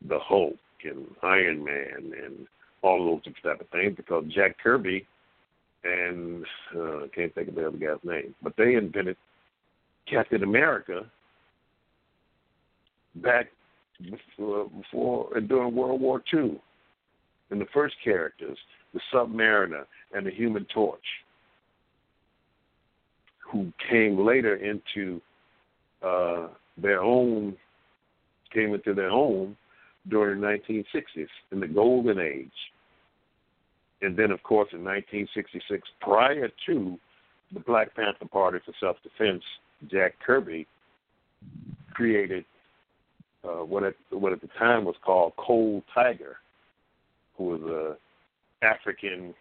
and 0.00 0.10
the 0.10 0.18
Hulk, 0.18 0.56
and 0.84 1.06
Iron 1.22 1.64
Man, 1.64 2.12
and 2.22 2.46
all 2.82 3.04
those 3.04 3.24
different 3.24 3.58
type 3.58 3.60
of 3.60 3.68
things 3.70 3.96
because 3.96 4.24
Jack 4.32 4.56
Kirby 4.62 5.06
and 5.84 6.44
uh, 6.76 7.04
I 7.04 7.08
can't 7.14 7.34
think 7.34 7.48
of 7.48 7.54
the 7.54 7.68
other 7.68 7.78
guy's 7.78 7.98
name, 8.04 8.34
but 8.42 8.54
they 8.56 8.74
invented 8.74 9.16
Captain 10.10 10.42
America 10.42 11.02
back 13.16 13.46
before, 14.02 14.68
before 14.68 15.36
and 15.36 15.48
during 15.48 15.74
World 15.74 16.00
War 16.00 16.22
II. 16.32 16.60
And 17.50 17.60
the 17.60 17.66
first 17.72 17.94
characters, 18.04 18.58
the 18.92 19.00
Submariner 19.12 19.84
and 20.14 20.26
the 20.26 20.30
Human 20.30 20.66
Torch, 20.72 21.00
who 23.50 23.72
came 23.90 24.24
later 24.24 24.56
into 24.56 25.20
uh, 26.02 26.48
their 26.76 27.00
own, 27.00 27.56
came 28.52 28.74
into 28.74 28.94
their 28.94 29.10
own 29.10 29.56
during 30.08 30.40
the 30.40 30.46
1960s 30.46 31.26
in 31.52 31.60
the 31.60 31.66
golden 31.66 32.18
age. 32.18 32.50
And 34.00 34.16
then, 34.16 34.30
of 34.30 34.42
course, 34.42 34.68
in 34.72 34.84
1966, 34.84 35.88
prior 36.00 36.48
to 36.66 36.98
the 37.52 37.60
Black 37.60 37.94
Panther 37.96 38.28
Party 38.30 38.58
for 38.64 38.72
Self 38.78 38.96
Defense, 39.02 39.42
Jack 39.90 40.14
Kirby 40.24 40.66
created 41.92 42.44
uh, 43.48 43.64
what, 43.64 43.84
at, 43.84 43.94
what 44.10 44.32
at 44.32 44.40
the 44.40 44.48
time 44.58 44.84
was 44.84 44.96
called 45.04 45.32
Coal 45.36 45.82
Tiger, 45.94 46.36
who 47.36 47.44
was 47.44 47.60
a 47.62 47.96
African, 48.64 49.34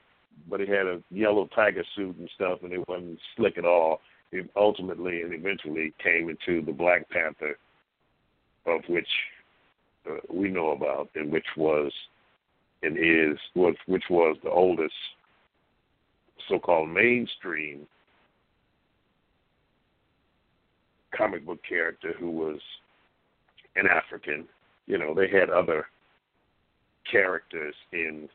but 0.50 0.60
he 0.60 0.68
had 0.68 0.86
a 0.86 1.02
yellow 1.10 1.50
tiger 1.56 1.84
suit 1.96 2.16
and 2.18 2.30
stuff, 2.36 2.60
and 2.64 2.72
it 2.72 2.88
wasn't 2.88 3.20
slick 3.36 3.58
at 3.58 3.66
all. 3.66 4.00
It 4.32 4.50
ultimately 4.56 5.22
and 5.22 5.34
eventually 5.34 5.94
came 6.04 6.30
into 6.30 6.64
the 6.64 6.72
Black 6.72 7.10
Panther, 7.10 7.58
of 8.66 8.82
which 8.88 9.08
uh, 10.10 10.18
we 10.32 10.50
know 10.50 10.72
about, 10.72 11.10
and 11.16 11.32
which 11.32 11.48
was 11.56 11.92
and 12.84 12.98
is 12.98 13.38
which 13.56 14.04
was 14.10 14.38
the 14.44 14.52
oldest 14.52 14.94
so-called 16.48 16.90
mainstream 16.90 17.88
comic 21.18 21.46
book 21.46 21.60
character 21.68 22.14
who 22.20 22.30
was 22.30 22.60
an 23.78 23.88
African. 23.88 24.48
You 24.86 24.98
know, 24.98 25.14
they 25.14 25.30
had 25.30 25.49
other 25.49 25.86
characters 27.10 27.76
in 27.94 28.28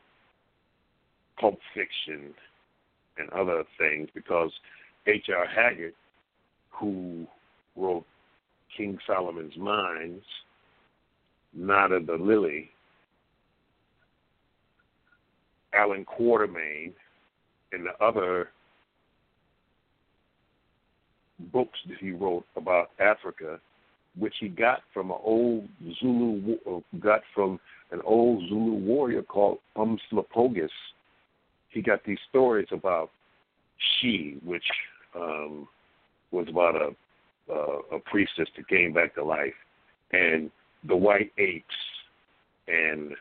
Pulp 1.39 1.59
Fiction 1.75 2.33
and 3.19 3.29
other 3.31 3.65
things 3.79 4.09
because 4.15 4.51
H.R. 5.07 5.47
Haggard, 5.47 5.95
who 6.71 7.27
wrote 7.77 8.07
King 8.77 8.99
Solomon's 9.07 9.57
Mines, 9.57 10.23
of 11.55 12.07
the 12.07 12.17
Lily, 12.19 12.71
Allan 15.75 16.05
Quatermain, 16.05 16.93
and 17.73 17.87
the 17.87 18.05
other 18.05 18.51
books 21.53 21.79
that 21.89 21.99
he 21.99 22.13
wrote 22.13 22.45
about 22.57 22.91
Africa, 23.01 23.59
which 24.19 24.35
he 24.41 24.49
got 24.49 24.81
from 24.93 25.11
an 25.11 25.19
old 25.23 25.69
Zulu, 26.01 26.57
uh, 26.71 26.81
got 26.99 27.21
from 27.35 27.59
an 27.91 28.01
old 28.05 28.49
Zulu 28.49 28.75
warrior 28.75 29.23
called 29.23 29.59
Umslopogaas. 29.77 30.69
He 31.71 31.83
got 31.83 32.05
these 32.05 32.19
stories 32.29 32.69
about 32.71 33.11
She, 34.01 34.39
which 34.45 34.65
um, 35.15 35.67
was 36.31 36.47
about 36.49 36.77
a 36.77 36.91
uh, 37.53 37.97
a 37.97 37.99
priestess 37.99 38.49
that 38.57 38.69
came 38.69 38.93
back 38.93 39.15
to 39.15 39.25
life, 39.25 39.55
and 40.13 40.51
the 40.87 40.97
white 40.97 41.33
apes, 41.39 41.65
and 42.69 43.13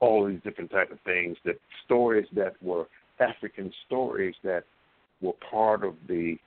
all 0.00 0.26
these 0.26 0.40
different 0.42 0.70
type 0.70 0.90
of 0.90 0.98
things. 1.00 1.36
That 1.44 1.56
stories 1.84 2.26
that 2.34 2.54
were 2.62 2.86
African 3.20 3.72
stories 3.86 4.34
that 4.42 4.64
were 5.20 5.34
part 5.50 5.84
of 5.84 5.94
the 6.08 6.38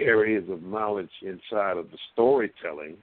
areas 0.00 0.44
of 0.50 0.62
knowledge 0.62 1.10
inside 1.22 1.76
of 1.76 1.90
the 1.90 1.98
storytelling 2.12 2.96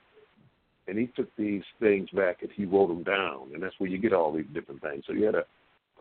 and 0.87 0.97
he 0.97 1.07
took 1.07 1.33
these 1.35 1.63
things 1.79 2.09
back 2.11 2.37
and 2.41 2.51
he 2.55 2.65
wrote 2.65 2.87
them 2.87 3.03
down, 3.03 3.49
and 3.53 3.61
that's 3.61 3.75
where 3.77 3.89
you 3.89 3.97
get 3.97 4.13
all 4.13 4.31
these 4.31 4.45
different 4.53 4.81
things. 4.81 5.03
So 5.05 5.13
you 5.13 5.25
had 5.25 5.35
a, 5.35 5.43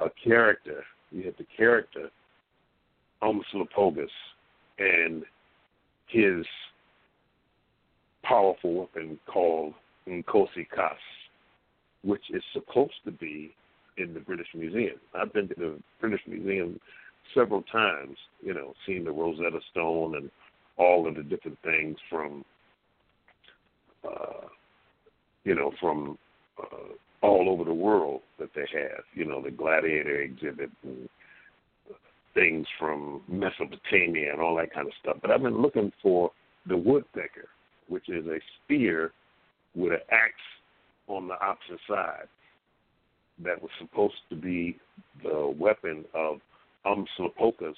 a 0.03 0.09
character, 0.25 0.85
you 1.11 1.25
had 1.25 1.35
the 1.39 1.47
character, 1.57 2.09
Umslopogaas, 3.23 4.07
and 4.79 5.25
his 6.09 6.47
powerful 8.23 8.75
weapon 8.75 9.19
called 9.27 9.75
Nkosi 10.09 10.69
Kas, 10.75 10.95
which 12.03 12.25
is 12.31 12.43
supposed 12.53 12.95
to 13.05 13.11
be 13.11 13.55
in 13.99 14.15
the 14.15 14.21
British 14.21 14.49
Museum. 14.55 14.97
I've 15.15 15.33
been 15.33 15.49
to 15.49 15.55
the 15.57 15.79
British 16.01 16.21
Museum 16.29 16.79
several 17.35 17.63
times, 17.63 18.17
you 18.41 18.55
know, 18.55 18.75
seen 18.87 19.05
the 19.05 19.11
Rosetta 19.11 19.59
Stone 19.73 20.17
and 20.17 20.31
all 20.79 21.07
of 21.09 21.15
the 21.15 21.23
different 21.23 21.59
things 21.63 21.97
from 22.11 22.45
uh, 24.05 24.47
you 25.45 25.55
know, 25.55 25.73
from 25.81 26.19
uh, 26.61 26.93
all 27.23 27.49
over 27.49 27.65
the 27.65 27.73
world 27.73 28.21
that 28.39 28.51
they 28.55 28.67
have. 28.73 29.05
You 29.15 29.25
know, 29.25 29.43
the 29.43 29.51
gladiator 29.51 30.21
exhibit 30.21 30.71
and 30.83 31.09
things 32.35 32.67
from 32.79 33.23
Mesopotamia 33.29 34.33
and 34.33 34.41
all 34.41 34.57
that 34.57 34.75
kind 34.75 34.87
of 34.87 34.93
stuff. 35.01 35.17
But 35.23 35.31
I've 35.31 35.43
been 35.43 35.63
looking 35.63 35.93
for 36.03 36.31
the 36.67 36.77
woodpecker, 36.77 37.49
which 37.89 38.09
is 38.09 38.27
a 38.27 38.39
spear 38.65 39.13
with 39.75 39.93
an 39.93 40.01
axe 40.11 40.35
on 41.09 41.29
the 41.29 41.35
opposite 41.35 41.81
side 41.89 42.27
that 43.45 43.61
was 43.63 43.71
supposed 43.79 44.15
to 44.31 44.37
be 44.37 44.79
the 45.23 45.55
weapon 45.59 46.05
of 46.15 46.41
Umslopogaas, 46.85 47.75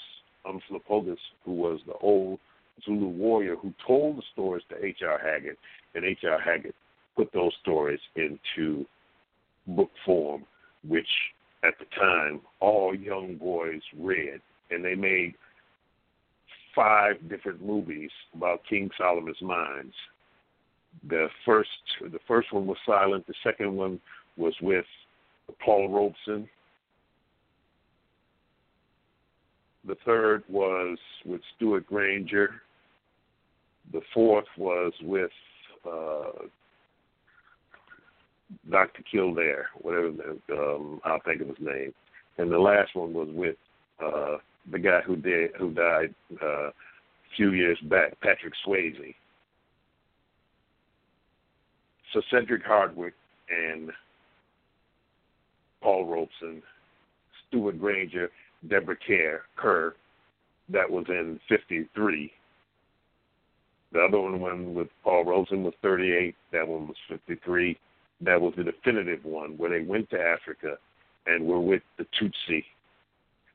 Umslopogaas, 0.46 1.18
who 1.44 1.52
was 1.52 1.80
the 1.86 1.94
old 2.00 2.38
Zulu 2.84 3.08
warrior 3.08 3.56
who 3.56 3.72
told 3.86 4.18
the 4.18 4.22
stories 4.32 4.64
to 4.70 4.84
H.R. 4.84 5.18
Haggard, 5.18 5.56
and 5.94 6.04
H.R. 6.04 6.40
Haggard 6.40 6.74
put 7.16 7.32
those 7.32 7.52
stories 7.62 8.00
into 8.16 8.86
book 9.66 9.90
form, 10.04 10.44
which 10.86 11.08
at 11.64 11.74
the 11.78 11.86
time 11.96 12.40
all 12.60 12.94
young 12.94 13.36
boys 13.36 13.80
read, 13.98 14.40
and 14.70 14.84
they 14.84 14.94
made 14.94 15.34
five 16.74 17.16
different 17.28 17.64
movies 17.64 18.10
about 18.34 18.60
King 18.68 18.88
Solomon's 18.96 19.42
mines. 19.42 19.94
The 21.08 21.28
first, 21.44 21.68
the 22.00 22.20
first 22.26 22.52
one 22.52 22.66
was 22.66 22.76
silent. 22.86 23.26
The 23.26 23.34
second 23.42 23.74
one 23.74 24.00
was 24.36 24.54
with 24.62 24.84
Paul 25.64 25.88
Robeson. 25.88 26.48
The 29.86 29.96
third 30.04 30.44
was 30.48 30.98
with 31.24 31.40
Stewart 31.56 31.86
Granger. 31.86 32.62
The 33.92 34.00
fourth 34.12 34.46
was 34.56 34.92
with 35.02 35.30
uh, 35.86 36.46
Dr. 38.70 39.02
Kildare, 39.10 39.66
whatever 39.80 40.12
um, 40.52 41.00
I'll 41.04 41.20
think 41.24 41.40
of 41.42 41.48
his 41.48 41.56
name, 41.60 41.94
and 42.38 42.50
the 42.50 42.58
last 42.58 42.94
one 42.94 43.12
was 43.12 43.28
with 43.30 43.56
uh, 44.04 44.36
the 44.70 44.78
guy 44.78 45.00
who 45.06 45.16
did 45.16 45.50
who 45.58 45.72
died 45.72 46.14
uh, 46.42 46.68
a 46.68 46.72
few 47.36 47.52
years 47.52 47.78
back, 47.84 48.18
Patrick 48.20 48.54
Swayze. 48.66 49.14
So 52.12 52.22
Cedric 52.30 52.64
Hardwicke 52.64 53.12
and 53.50 53.90
Paul 55.82 56.06
Robeson, 56.06 56.62
Stewart 57.46 57.78
Granger, 57.78 58.30
Deborah 58.68 58.96
Kerr, 59.56 59.94
that 60.70 60.90
was 60.90 61.04
in 61.08 61.38
'53. 61.48 62.32
The 63.92 64.00
other 64.00 64.20
one 64.20 64.74
with 64.74 64.88
Paul 65.02 65.24
Robeson 65.24 65.64
was 65.64 65.74
38. 65.82 66.34
That 66.52 66.68
one 66.68 66.88
was 66.88 66.96
53 67.08 67.78
that 68.20 68.40
was 68.40 68.54
the 68.56 68.64
definitive 68.64 69.24
one 69.24 69.56
where 69.56 69.70
they 69.70 69.84
went 69.84 70.10
to 70.10 70.20
Africa 70.20 70.76
and 71.26 71.44
were 71.44 71.60
with 71.60 71.82
the 71.98 72.06
Tutsi 72.20 72.64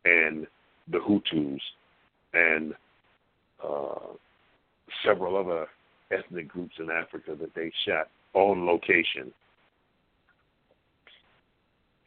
and 0.05 0.47
the 0.89 0.99
Hutus 0.99 1.59
and 2.33 2.73
uh, 3.63 4.13
several 5.05 5.37
other 5.37 5.67
ethnic 6.11 6.47
groups 6.47 6.75
in 6.79 6.89
Africa 6.89 7.35
that 7.39 7.53
they 7.55 7.71
shot 7.85 8.09
on 8.33 8.65
location 8.65 9.31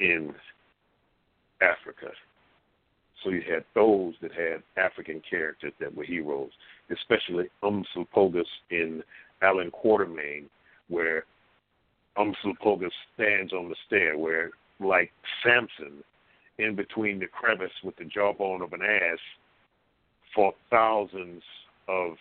in 0.00 0.34
Africa. 1.60 2.08
So 3.26 3.32
you 3.32 3.42
had 3.42 3.64
those 3.74 4.14
that 4.22 4.30
had 4.32 4.62
African 4.76 5.20
characters 5.28 5.72
that 5.80 5.94
were 5.94 6.04
heroes, 6.04 6.50
especially 6.92 7.46
Umslopogaas 7.64 8.44
in 8.70 9.02
Allan 9.42 9.72
Quatermain, 9.72 10.44
where 10.86 11.24
Umslopogaas 12.16 12.92
stands 13.14 13.52
on 13.52 13.68
the 13.68 13.74
stair, 13.88 14.16
where, 14.16 14.50
like 14.78 15.10
Samson, 15.42 16.04
in 16.58 16.76
between 16.76 17.18
the 17.18 17.26
crevice 17.26 17.72
with 17.82 17.96
the 17.96 18.04
jawbone 18.04 18.62
of 18.62 18.72
an 18.72 18.82
ass, 18.82 19.18
fought 20.32 20.54
thousands 20.70 21.42
of 21.88 22.12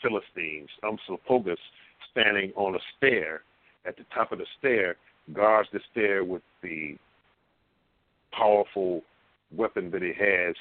Philistines. 0.00 0.68
Umslopogaas, 0.84 1.56
standing 2.12 2.52
on 2.54 2.76
a 2.76 2.80
stair, 2.96 3.42
at 3.86 3.96
the 3.96 4.04
top 4.14 4.30
of 4.30 4.38
the 4.38 4.46
stair, 4.60 4.94
guards 5.32 5.68
the 5.72 5.80
stair 5.90 6.22
with 6.22 6.42
the 6.62 6.96
powerful 8.30 9.02
weapon 9.54 9.90
that 9.90 10.02
he 10.02 10.12
has, 10.18 10.54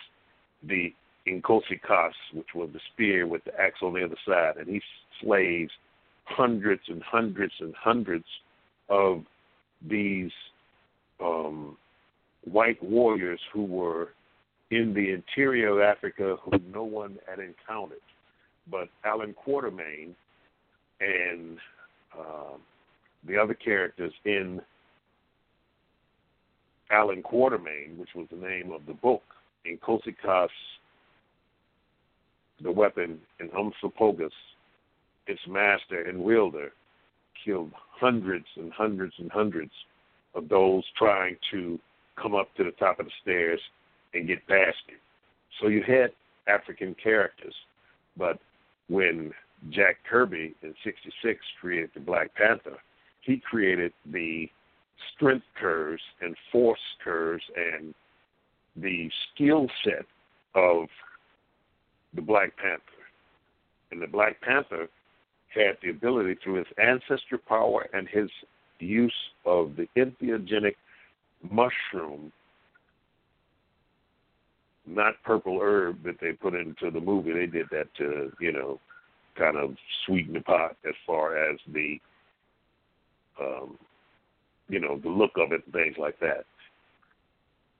the 0.63 0.93
Nkosi 1.27 1.81
Kas, 1.85 2.13
which 2.33 2.47
was 2.55 2.69
the 2.73 2.79
spear 2.93 3.27
with 3.27 3.43
the 3.43 3.59
axe 3.59 3.79
on 3.81 3.93
the 3.93 4.03
other 4.03 4.17
side, 4.27 4.57
and 4.57 4.67
he 4.67 4.81
slays 5.21 5.69
hundreds 6.25 6.83
and 6.87 7.01
hundreds 7.03 7.53
and 7.59 7.73
hundreds 7.75 8.25
of 8.89 9.23
these 9.87 10.31
um, 11.23 11.77
white 12.45 12.81
warriors 12.81 13.39
who 13.53 13.63
were 13.63 14.09
in 14.71 14.93
the 14.93 15.11
interior 15.11 15.69
of 15.69 15.79
Africa 15.79 16.37
who 16.43 16.51
no 16.73 16.83
one 16.83 17.17
had 17.27 17.39
encountered. 17.39 17.99
But 18.69 18.89
Allan 19.05 19.33
Quatermain 19.45 20.13
and 20.99 21.57
uh, 22.17 22.57
the 23.25 23.37
other 23.37 23.53
characters 23.53 24.13
in 24.25 24.61
Allan 26.91 27.23
Quatermain, 27.23 27.97
which 27.97 28.09
was 28.15 28.27
the 28.29 28.37
name 28.37 28.71
of 28.71 28.85
the 28.85 28.93
book, 28.93 29.23
in 29.65 29.77
Kas, 29.77 30.49
the 32.61 32.71
weapon, 32.71 33.19
and 33.39 33.51
Umslopogaas, 33.51 34.31
its 35.27 35.41
master 35.47 36.03
and 36.03 36.23
wielder, 36.23 36.71
killed 37.43 37.71
hundreds 37.75 38.45
and 38.55 38.71
hundreds 38.71 39.13
and 39.19 39.31
hundreds 39.31 39.71
of 40.33 40.47
those 40.49 40.83
trying 40.97 41.35
to 41.51 41.79
come 42.21 42.35
up 42.35 42.53
to 42.55 42.63
the 42.63 42.71
top 42.71 42.99
of 42.99 43.05
the 43.05 43.11
stairs 43.21 43.59
and 44.13 44.27
get 44.27 44.45
past 44.47 44.77
it. 44.87 44.99
So 45.59 45.67
you 45.67 45.83
had 45.83 46.11
African 46.47 46.95
characters, 47.01 47.53
but 48.15 48.39
when 48.87 49.31
Jack 49.69 49.97
Kirby 50.09 50.55
in 50.61 50.73
'66 50.83 51.39
created 51.59 51.89
the 51.93 51.99
Black 51.99 52.33
Panther, 52.35 52.77
he 53.21 53.37
created 53.37 53.91
the 54.05 54.49
strength 55.15 55.45
curves 55.59 56.01
and 56.21 56.35
force 56.51 56.79
curves 57.03 57.43
and 57.55 57.93
the 58.75 59.09
skill 59.33 59.67
set 59.83 60.05
of 60.55 60.87
the 62.13 62.21
Black 62.21 62.55
Panther. 62.57 62.81
And 63.91 64.01
the 64.01 64.07
Black 64.07 64.39
Panther 64.41 64.87
had 65.53 65.77
the 65.81 65.89
ability 65.89 66.35
through 66.43 66.55
his 66.55 66.67
ancestor 66.77 67.37
power 67.37 67.87
and 67.93 68.07
his 68.07 68.29
use 68.79 69.13
of 69.45 69.75
the 69.75 69.87
entheogenic 69.95 70.75
mushroom, 71.49 72.31
not 74.85 75.13
purple 75.23 75.59
herb 75.61 76.03
that 76.03 76.19
they 76.21 76.33
put 76.33 76.53
into 76.53 76.91
the 76.91 76.99
movie. 76.99 77.33
They 77.33 77.45
did 77.45 77.67
that 77.71 77.87
to, 77.97 78.31
you 78.39 78.51
know, 78.51 78.79
kind 79.37 79.57
of 79.57 79.75
sweeten 80.05 80.33
the 80.33 80.41
pot 80.41 80.75
as 80.87 80.95
far 81.05 81.37
as 81.37 81.59
the, 81.71 81.99
um, 83.39 83.77
you 84.69 84.79
know, 84.79 84.99
the 84.99 85.09
look 85.09 85.31
of 85.37 85.51
it 85.51 85.63
and 85.65 85.73
things 85.73 85.95
like 85.97 86.19
that. 86.19 86.45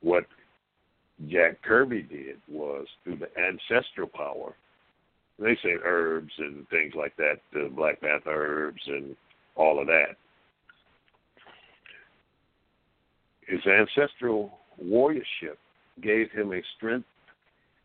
What 0.02 0.26
Jack 1.28 1.62
Kirby 1.64 2.04
did 2.04 2.38
was 2.48 2.86
through 3.04 3.18
the 3.18 3.30
ancestral 3.40 4.08
power 4.08 4.56
they 5.40 5.56
say 5.64 5.76
herbs 5.84 6.32
and 6.40 6.68
things 6.70 6.94
like 6.96 7.16
that, 7.18 7.36
the 7.54 7.70
Black 7.76 8.02
Panther 8.02 8.32
herbs 8.32 8.82
and 8.88 9.16
all 9.56 9.80
of 9.80 9.88
that. 9.88 10.18
His 13.48 13.62
ancestral 13.66 14.58
warriorship 14.84 15.58
gave 16.02 16.32
him 16.32 16.54
a 16.54 16.62
strength 16.76 17.08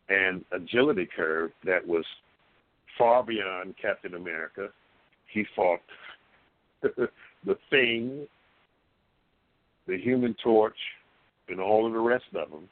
and 0.09 0.43
agility 0.51 1.07
curve 1.15 1.51
that 1.63 1.85
was 1.87 2.05
far 2.97 3.23
beyond 3.23 3.75
Captain 3.81 4.15
America. 4.15 4.69
He 5.31 5.45
fought 5.55 5.79
the 6.81 7.57
Thing, 7.69 8.27
the 9.87 9.97
Human 9.97 10.35
Torch, 10.43 10.77
and 11.49 11.59
all 11.59 11.85
of 11.85 11.93
the 11.93 11.99
rest 11.99 12.25
of 12.35 12.49
them 12.51 12.69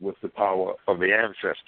with 0.00 0.16
the 0.22 0.28
power 0.28 0.74
of 0.86 0.98
the 0.98 1.12
ancestors, 1.12 1.58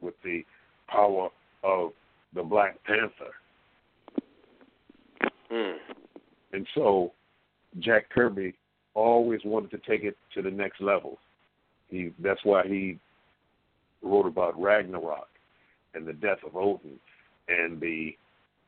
with 0.00 0.14
the 0.22 0.44
power 0.88 1.28
of 1.64 1.90
the 2.34 2.42
Black 2.42 2.76
Panther. 2.84 3.32
Mm. 5.50 5.76
And 6.52 6.66
so 6.74 7.12
Jack 7.80 8.08
Kirby 8.10 8.54
always 8.94 9.40
wanted 9.44 9.70
to 9.72 9.78
take 9.78 10.04
it 10.04 10.16
to 10.34 10.42
the 10.42 10.50
next 10.50 10.80
level. 10.80 11.18
He 11.88 12.12
that's 12.18 12.44
why 12.44 12.66
he 12.66 12.98
wrote 14.02 14.26
about 14.26 14.60
Ragnarok 14.60 15.28
and 15.94 16.06
the 16.06 16.12
death 16.12 16.38
of 16.46 16.56
Odin 16.56 16.98
and 17.48 17.80
the 17.80 18.16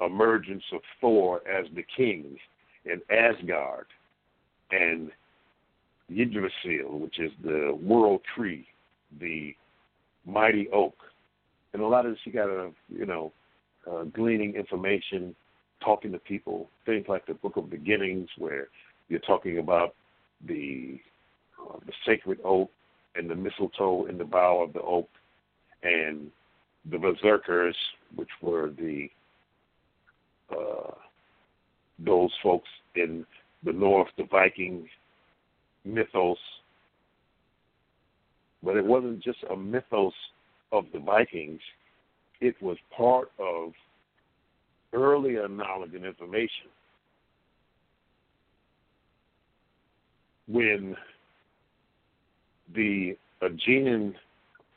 emergence 0.00 0.62
of 0.72 0.80
Thor 1.00 1.40
as 1.48 1.66
the 1.74 1.84
king 1.96 2.38
in 2.84 3.00
Asgard 3.10 3.86
and 4.70 5.10
Yggdrasil, 6.10 6.98
which 6.98 7.18
is 7.18 7.30
the 7.42 7.78
world 7.82 8.20
tree, 8.34 8.66
the 9.20 9.54
mighty 10.26 10.68
oak. 10.72 10.94
And 11.72 11.82
a 11.82 11.86
lot 11.86 12.06
of 12.06 12.12
this 12.12 12.20
you 12.24 12.32
got 12.32 12.46
to, 12.46 12.70
you 12.88 13.06
know, 13.06 13.32
uh, 13.90 14.04
gleaning 14.04 14.54
information, 14.54 15.34
talking 15.84 16.12
to 16.12 16.18
people, 16.18 16.68
things 16.86 17.06
like 17.08 17.26
the 17.26 17.34
Book 17.34 17.56
of 17.56 17.70
Beginnings, 17.70 18.28
where 18.38 18.68
you're 19.08 19.20
talking 19.20 19.58
about 19.58 19.94
the 20.46 20.98
uh, 21.60 21.78
the 21.86 21.92
sacred 22.06 22.38
oak 22.44 22.70
and 23.16 23.28
the 23.28 23.34
mistletoe 23.34 24.06
in 24.06 24.16
the 24.18 24.24
bough 24.24 24.62
of 24.62 24.72
the 24.72 24.80
oak, 24.80 25.08
and 25.82 26.30
the 26.90 26.98
berserkers, 26.98 27.76
which 28.14 28.28
were 28.40 28.70
the 28.70 29.08
uh, 30.50 30.92
those 31.98 32.30
folks 32.42 32.68
in 32.94 33.26
the 33.64 33.72
north, 33.72 34.08
the 34.16 34.24
Viking 34.24 34.88
mythos. 35.84 36.38
But 38.62 38.76
it 38.76 38.84
wasn't 38.84 39.20
just 39.20 39.38
a 39.50 39.56
mythos 39.56 40.12
of 40.72 40.84
the 40.92 40.98
Vikings; 40.98 41.60
it 42.40 42.60
was 42.60 42.76
part 42.96 43.30
of 43.38 43.72
earlier 44.92 45.48
knowledge 45.48 45.94
and 45.94 46.04
information. 46.04 46.68
When 50.46 50.96
the 52.74 53.16
Aegean, 53.42 54.14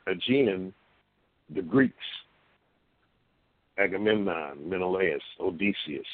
Aegean, 0.06 0.72
the 1.54 1.62
Greeks, 1.62 1.94
Agamemnon, 3.78 4.68
Menelaus, 4.68 5.22
Odysseus, 5.40 6.06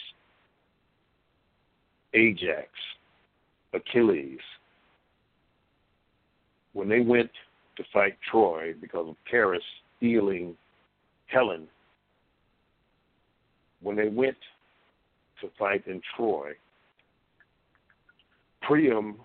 Ajax, 2.18 2.68
Achilles, 3.72 4.40
when 6.72 6.88
they 6.88 7.00
went 7.00 7.30
to 7.76 7.84
fight 7.92 8.16
Troy 8.28 8.74
because 8.80 9.08
of 9.08 9.16
Paris 9.30 9.62
stealing 9.96 10.56
Helen, 11.26 11.68
when 13.82 13.96
they 13.96 14.08
went 14.08 14.36
to 15.40 15.48
fight 15.58 15.86
in 15.86 16.00
Troy, 16.16 16.52
Priam, 18.62 19.16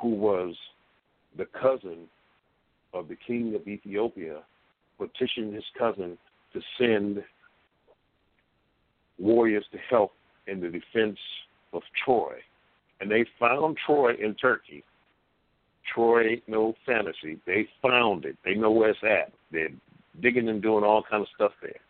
who 0.00 0.10
was 0.10 0.54
the 1.36 1.46
cousin 1.60 2.06
of 2.94 3.08
the 3.08 3.16
king 3.26 3.54
of 3.56 3.66
Ethiopia, 3.66 4.42
petitioned 4.98 5.54
his 5.54 5.64
cousin 5.76 6.16
to 6.52 6.60
send 6.78 7.24
warriors 9.18 9.64
to 9.72 9.78
help 9.90 10.12
in 10.46 10.60
the 10.60 10.68
defense 10.68 11.18
of 11.72 11.82
Troy. 12.04 12.36
And 13.00 13.10
they 13.10 13.24
found 13.38 13.76
Troy 13.84 14.14
in 14.14 14.34
Turkey. 14.34 14.84
Troy 15.92 16.40
no 16.46 16.74
fantasy. 16.86 17.38
They 17.46 17.68
found 17.80 18.24
it. 18.24 18.36
They 18.44 18.54
know 18.54 18.70
where 18.70 18.90
it's 18.90 19.00
at. 19.02 19.32
They're 19.50 19.68
digging 20.20 20.48
and 20.48 20.62
doing 20.62 20.84
all 20.84 21.02
kind 21.08 21.22
of 21.22 21.28
stuff 21.34 21.52
there. 21.60 21.80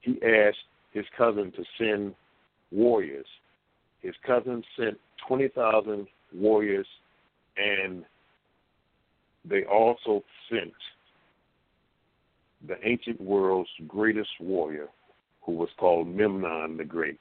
He 0.00 0.18
asked 0.22 0.58
his 0.92 1.04
cousin 1.16 1.52
to 1.52 1.64
send 1.78 2.14
warriors. 2.70 3.26
His 4.00 4.14
cousin 4.26 4.64
sent 4.76 4.98
20,000 5.28 6.06
warriors, 6.34 6.86
and 7.56 8.04
they 9.44 9.64
also 9.64 10.24
sent 10.50 10.72
the 12.66 12.76
ancient 12.84 13.20
world's 13.20 13.70
greatest 13.86 14.30
warrior, 14.40 14.88
who 15.42 15.52
was 15.52 15.68
called 15.78 16.08
Memnon 16.08 16.76
the 16.76 16.84
Great. 16.84 17.18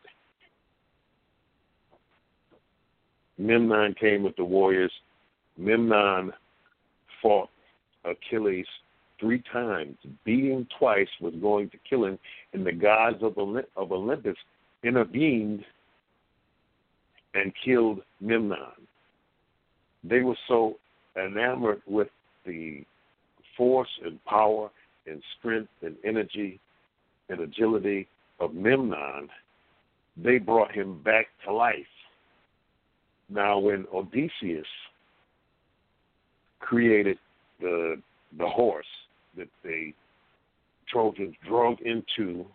Memnon 3.38 3.96
came 4.00 4.24
with 4.24 4.36
the 4.36 4.44
warriors. 4.44 4.92
Memnon 5.58 6.32
fought 7.22 7.50
Achilles 8.06 8.66
three 9.20 9.44
times, 9.52 9.96
beating 10.26 10.68
twice, 10.80 11.08
was 11.20 11.34
going 11.42 11.70
to 11.70 11.78
kill 11.88 12.06
him, 12.06 12.18
and 12.54 12.66
the 12.66 12.72
gods 12.72 13.18
of, 13.22 13.34
Olymp- 13.34 13.66
of 13.76 13.92
Olympus 13.92 14.38
intervened 14.84 15.64
and 17.34 17.54
killed 17.64 18.02
Memnon. 18.20 18.58
They 20.04 20.22
were 20.22 20.38
so 20.48 20.78
enamored 21.16 21.82
with 21.88 22.10
the 22.46 22.84
force 23.56 23.90
and 24.04 24.24
power 24.26 24.70
and 25.06 25.22
strength 25.38 25.70
and 25.82 25.96
energy 26.04 26.60
and 27.32 27.40
agility 27.42 28.08
of 28.40 28.54
Memnon, 28.54 29.30
they 30.18 30.38
brought 30.38 30.72
him 30.72 31.02
back 31.02 31.28
to 31.46 31.54
life. 31.54 31.76
Now, 33.30 33.58
when 33.58 33.86
Odysseus 33.94 34.68
created 36.60 37.18
the 37.60 38.02
the 38.38 38.48
horse 38.48 38.86
that 39.38 39.50
the 39.64 39.94
Trojans 40.88 41.36
drove 41.48 41.78
into 41.84 42.46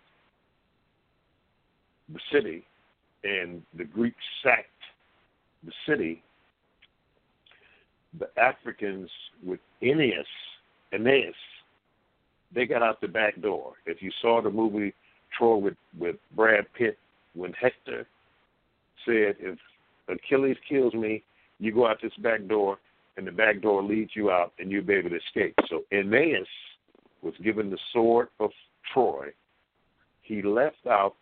the 2.13 2.21
city, 2.33 2.65
and 3.25 3.63
the 3.77 3.85
Greeks 3.85 4.23
sacked 4.43 4.69
the 5.65 5.73
city, 5.89 6.23
the 8.19 8.29
Africans 8.41 9.11
with 9.43 9.61
Aeneas, 9.83 10.27
Aeneas, 10.93 11.35
they 12.55 12.67
got 12.67 12.83
out 12.83 13.01
the 13.01 13.09
back 13.09 13.41
door. 13.41 13.75
If 13.87 14.03
you 14.03 14.11
saw 14.23 14.41
the 14.41 14.51
movie 14.51 14.95
Troy 15.37 15.57
with, 15.57 15.75
with 15.99 16.17
Brad 16.35 16.67
Pitt, 16.77 16.99
when 17.35 17.53
Hector 17.53 18.07
said, 19.05 19.37
if 19.39 19.59
Achilles 20.09 20.57
kills 20.69 20.95
me, 20.95 21.23
you 21.59 21.73
go 21.73 21.87
out 21.87 21.99
this 22.03 22.13
back 22.19 22.47
door, 22.47 22.79
and 23.17 23.27
the 23.27 23.33
back 23.33 23.61
door 23.63 23.83
leads 23.83 24.11
you 24.15 24.31
out, 24.31 24.53
and 24.59 24.71
you'll 24.71 24.85
be 24.85 24.95
able 24.95 25.11
to 25.11 25.17
escape. 25.17 25.55
So 25.69 25.83
Aeneas 25.93 26.47
was 27.23 27.35
given 27.43 27.71
the 27.71 27.79
sword 27.93 28.29
of 28.41 28.51
Troy. 28.93 29.29
He 30.23 30.43
left 30.43 30.87
out 30.89 31.15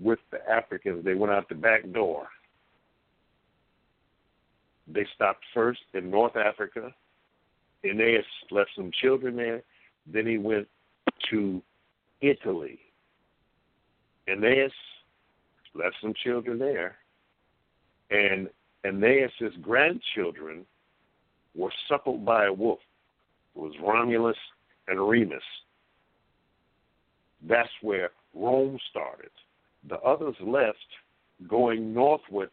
with 0.00 0.18
the 0.30 0.38
Africans. 0.50 1.04
They 1.04 1.14
went 1.14 1.32
out 1.32 1.48
the 1.48 1.54
back 1.54 1.90
door. 1.92 2.28
They 4.86 5.06
stopped 5.14 5.44
first 5.54 5.80
in 5.94 6.10
North 6.10 6.36
Africa. 6.36 6.94
Aeneas 7.84 8.24
left 8.50 8.70
some 8.76 8.90
children 9.00 9.36
there. 9.36 9.62
Then 10.06 10.26
he 10.26 10.38
went 10.38 10.68
to 11.30 11.62
Italy. 12.20 12.78
Aeneas 14.28 14.72
left 15.74 15.96
some 16.00 16.14
children 16.22 16.58
there. 16.58 16.96
And 18.10 18.48
Aeneas's 18.84 19.54
grandchildren 19.60 20.64
were 21.54 21.72
suckled 21.88 22.24
by 22.24 22.46
a 22.46 22.52
wolf. 22.52 22.80
It 23.54 23.60
was 23.60 23.72
Romulus 23.82 24.36
and 24.88 25.08
Remus. 25.08 25.42
That's 27.48 27.68
where 27.80 28.10
Rome 28.34 28.78
started. 28.90 29.30
The 29.88 29.98
others 30.00 30.36
left 30.40 30.78
going 31.48 31.92
northward, 31.92 32.50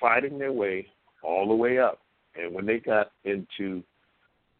fighting 0.00 0.38
their 0.38 0.52
way 0.52 0.86
all 1.22 1.48
the 1.48 1.54
way 1.54 1.78
up. 1.78 2.00
And 2.34 2.52
when 2.54 2.66
they 2.66 2.78
got 2.78 3.12
into 3.24 3.82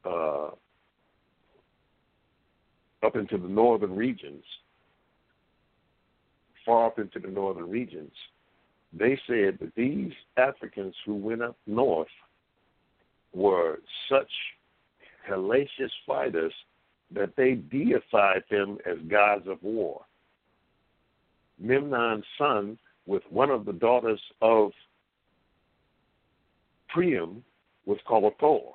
uh, 0.05 0.51
up 3.05 3.17
into 3.17 3.39
the 3.39 3.49
northern 3.49 3.95
regions, 3.95 4.45
far 6.65 6.87
up 6.87 6.99
into 6.99 7.19
the 7.19 7.29
northern 7.29 7.69
regions, 7.69 8.13
they 8.93 9.19
said 9.27 9.59
that 9.61 9.73
these 9.77 10.13
Africans 10.37 10.95
who 11.05 11.15
went 11.15 11.43
up 11.43 11.57
north 11.67 12.09
were 13.35 13.79
such 14.11 14.31
hellacious 15.29 15.91
fighters 16.07 16.53
that 17.13 17.37
they 17.37 17.55
deified 17.55 18.43
them 18.51 18.79
as 18.87 18.97
gods 19.09 19.47
of 19.47 19.63
war. 19.63 20.03
Memnon's 21.63 22.25
son, 22.39 22.79
with 23.07 23.23
one 23.31 23.51
of 23.51 23.65
the 23.65 23.73
daughters 23.73 24.21
of 24.43 24.73
Priam, 26.89 27.45
was 27.85 27.99
called 28.07 28.33
Thor. 28.41 28.73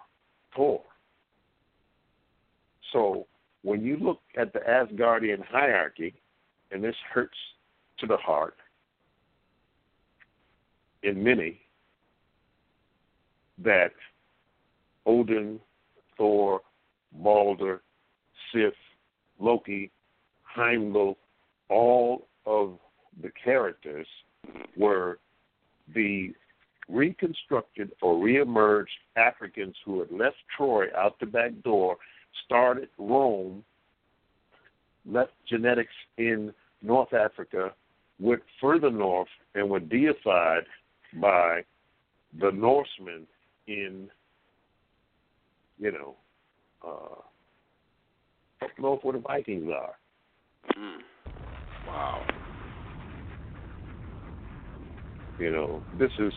Thor. 0.55 0.81
So 2.93 3.27
when 3.63 3.83
you 3.83 3.97
look 3.97 4.21
at 4.37 4.53
the 4.53 4.59
Asgardian 4.59 5.43
hierarchy, 5.45 6.13
and 6.71 6.83
this 6.83 6.95
hurts 7.13 7.37
to 7.99 8.07
the 8.07 8.17
heart 8.17 8.55
in 11.03 11.23
many, 11.23 11.59
that 13.63 13.91
Odin, 15.05 15.59
Thor, 16.17 16.61
Balder, 17.11 17.81
Sif, 18.51 18.73
Loki, 19.39 19.91
Heimdall, 20.43 21.17
all 21.69 22.27
of 22.45 22.77
the 23.21 23.31
characters 23.43 24.07
were 24.75 25.19
the 25.93 26.33
reconstructed 26.89 27.91
or 28.01 28.15
reemerged 28.15 28.87
Africans 29.15 29.75
who 29.85 29.99
had 29.99 30.11
left 30.11 30.37
Troy 30.55 30.85
out 30.97 31.19
the 31.19 31.25
back 31.25 31.51
door, 31.63 31.97
started 32.45 32.89
Rome, 32.97 33.63
left 35.05 35.31
genetics 35.47 35.93
in 36.17 36.53
North 36.81 37.13
Africa, 37.13 37.73
went 38.19 38.41
further 38.59 38.91
north, 38.91 39.27
and 39.55 39.69
were 39.69 39.79
deified 39.79 40.63
by 41.19 41.61
the 42.39 42.51
Norsemen 42.51 43.27
in, 43.67 44.09
you 45.79 45.91
know, 45.91 46.15
uh, 46.85 47.21
up 48.63 48.71
north 48.79 49.03
where 49.03 49.13
the 49.13 49.19
Vikings 49.19 49.69
are. 49.69 49.95
Mm. 50.77 50.99
Wow. 51.87 52.25
You 55.39 55.51
know, 55.51 55.81
this 55.97 56.11
is 56.19 56.33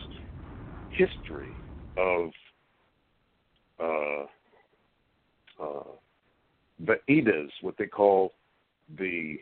history 0.89 1.51
of 1.97 2.29
uh, 3.79 4.25
uh, 5.61 5.83
the 6.85 6.99
Eddas, 7.09 7.51
what 7.61 7.77
they 7.77 7.87
call 7.87 8.33
the 8.97 9.39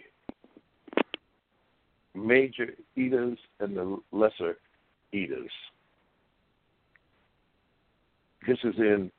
major 2.15 2.73
Eddas 2.97 3.37
and 3.59 3.75
the 3.75 3.97
lesser 4.11 4.57
Eddas. 5.13 5.51
This 8.47 8.59
is 8.63 8.75
in 8.77 9.11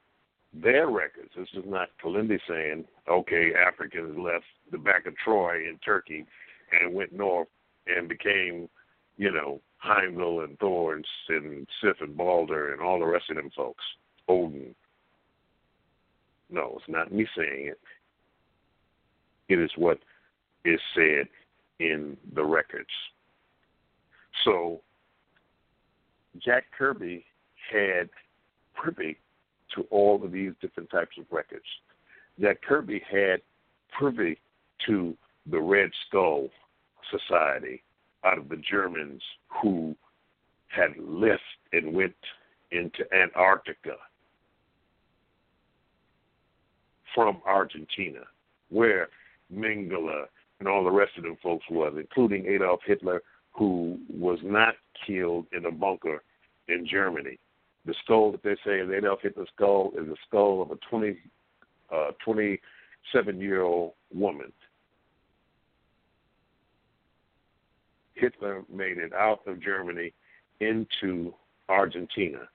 their 0.52 0.88
records. 0.88 1.30
This 1.36 1.48
is 1.54 1.64
not 1.66 1.88
Kilindi 2.02 2.38
saying, 2.48 2.84
okay, 3.08 3.52
Africans 3.54 4.16
left 4.18 4.44
the 4.70 4.78
back 4.78 5.06
of 5.06 5.16
Troy 5.16 5.68
in 5.68 5.78
Turkey 5.84 6.26
and 6.80 6.94
went 6.94 7.12
north 7.12 7.48
and 7.86 8.08
became, 8.08 8.68
you 9.16 9.32
know, 9.32 9.60
Heimdall 9.78 10.44
and 10.44 10.58
Thor 10.58 10.94
and, 10.94 11.04
and 11.28 11.66
Sif 11.82 11.96
and 12.00 12.16
Balder 12.16 12.72
and 12.72 12.80
all 12.80 12.98
the 12.98 13.06
rest 13.06 13.30
of 13.30 13.36
them 13.36 13.50
folks. 13.54 13.84
Odin. 14.28 14.74
No, 16.54 16.76
it's 16.76 16.88
not 16.88 17.12
me 17.12 17.26
saying 17.36 17.66
it. 17.66 17.80
It 19.48 19.58
is 19.58 19.70
what 19.76 19.98
is 20.64 20.78
said 20.94 21.26
in 21.80 22.16
the 22.34 22.44
records. 22.44 22.88
So 24.44 24.80
Jack 26.38 26.64
Kirby 26.78 27.24
had 27.72 28.08
privy 28.74 29.18
to 29.74 29.82
all 29.90 30.22
of 30.24 30.30
these 30.30 30.52
different 30.60 30.90
types 30.90 31.16
of 31.18 31.24
records. 31.32 31.64
Jack 32.40 32.62
Kirby 32.62 33.02
had 33.10 33.42
privy 33.98 34.38
to 34.86 35.16
the 35.50 35.60
Red 35.60 35.90
Skull 36.06 36.48
Society 37.10 37.82
out 38.24 38.38
of 38.38 38.48
the 38.48 38.62
Germans 38.70 39.22
who 39.60 39.96
had 40.68 40.90
left 40.98 41.42
and 41.72 41.92
went 41.92 42.14
into 42.70 43.04
Antarctica 43.12 43.96
from 47.14 47.40
Argentina, 47.46 48.20
where 48.70 49.08
Mengele 49.52 50.24
and 50.58 50.68
all 50.68 50.84
the 50.84 50.90
rest 50.90 51.12
of 51.16 51.24
them 51.24 51.36
folks 51.42 51.64
was, 51.70 51.94
including 51.96 52.46
Adolf 52.46 52.80
Hitler, 52.86 53.22
who 53.52 53.98
was 54.08 54.38
not 54.42 54.74
killed 55.06 55.46
in 55.52 55.66
a 55.66 55.70
bunker 55.70 56.22
in 56.68 56.86
Germany. 56.86 57.38
The 57.86 57.94
skull 58.02 58.32
that 58.32 58.42
they 58.42 58.56
say 58.64 58.80
is 58.80 58.90
Adolf 58.90 59.20
Hitler's 59.22 59.48
skull 59.54 59.92
is 59.98 60.06
the 60.06 60.16
skull 60.26 60.62
of 60.62 60.70
a 60.70 60.76
20, 60.88 61.16
uh, 61.94 62.10
27 62.24 63.40
year 63.40 63.62
old 63.62 63.92
woman. 64.12 64.52
Hitler 68.14 68.62
made 68.72 68.98
it 68.98 69.12
out 69.12 69.40
of 69.46 69.60
Germany 69.60 70.12
into 70.60 71.34
Argentina. 71.68 72.48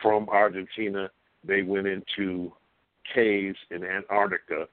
From 0.00 0.28
Argentina, 0.28 1.10
they 1.44 1.62
went 1.62 1.86
into 1.86 2.52
caves 3.14 3.58
in 3.70 3.84
Antarctica 3.84 4.66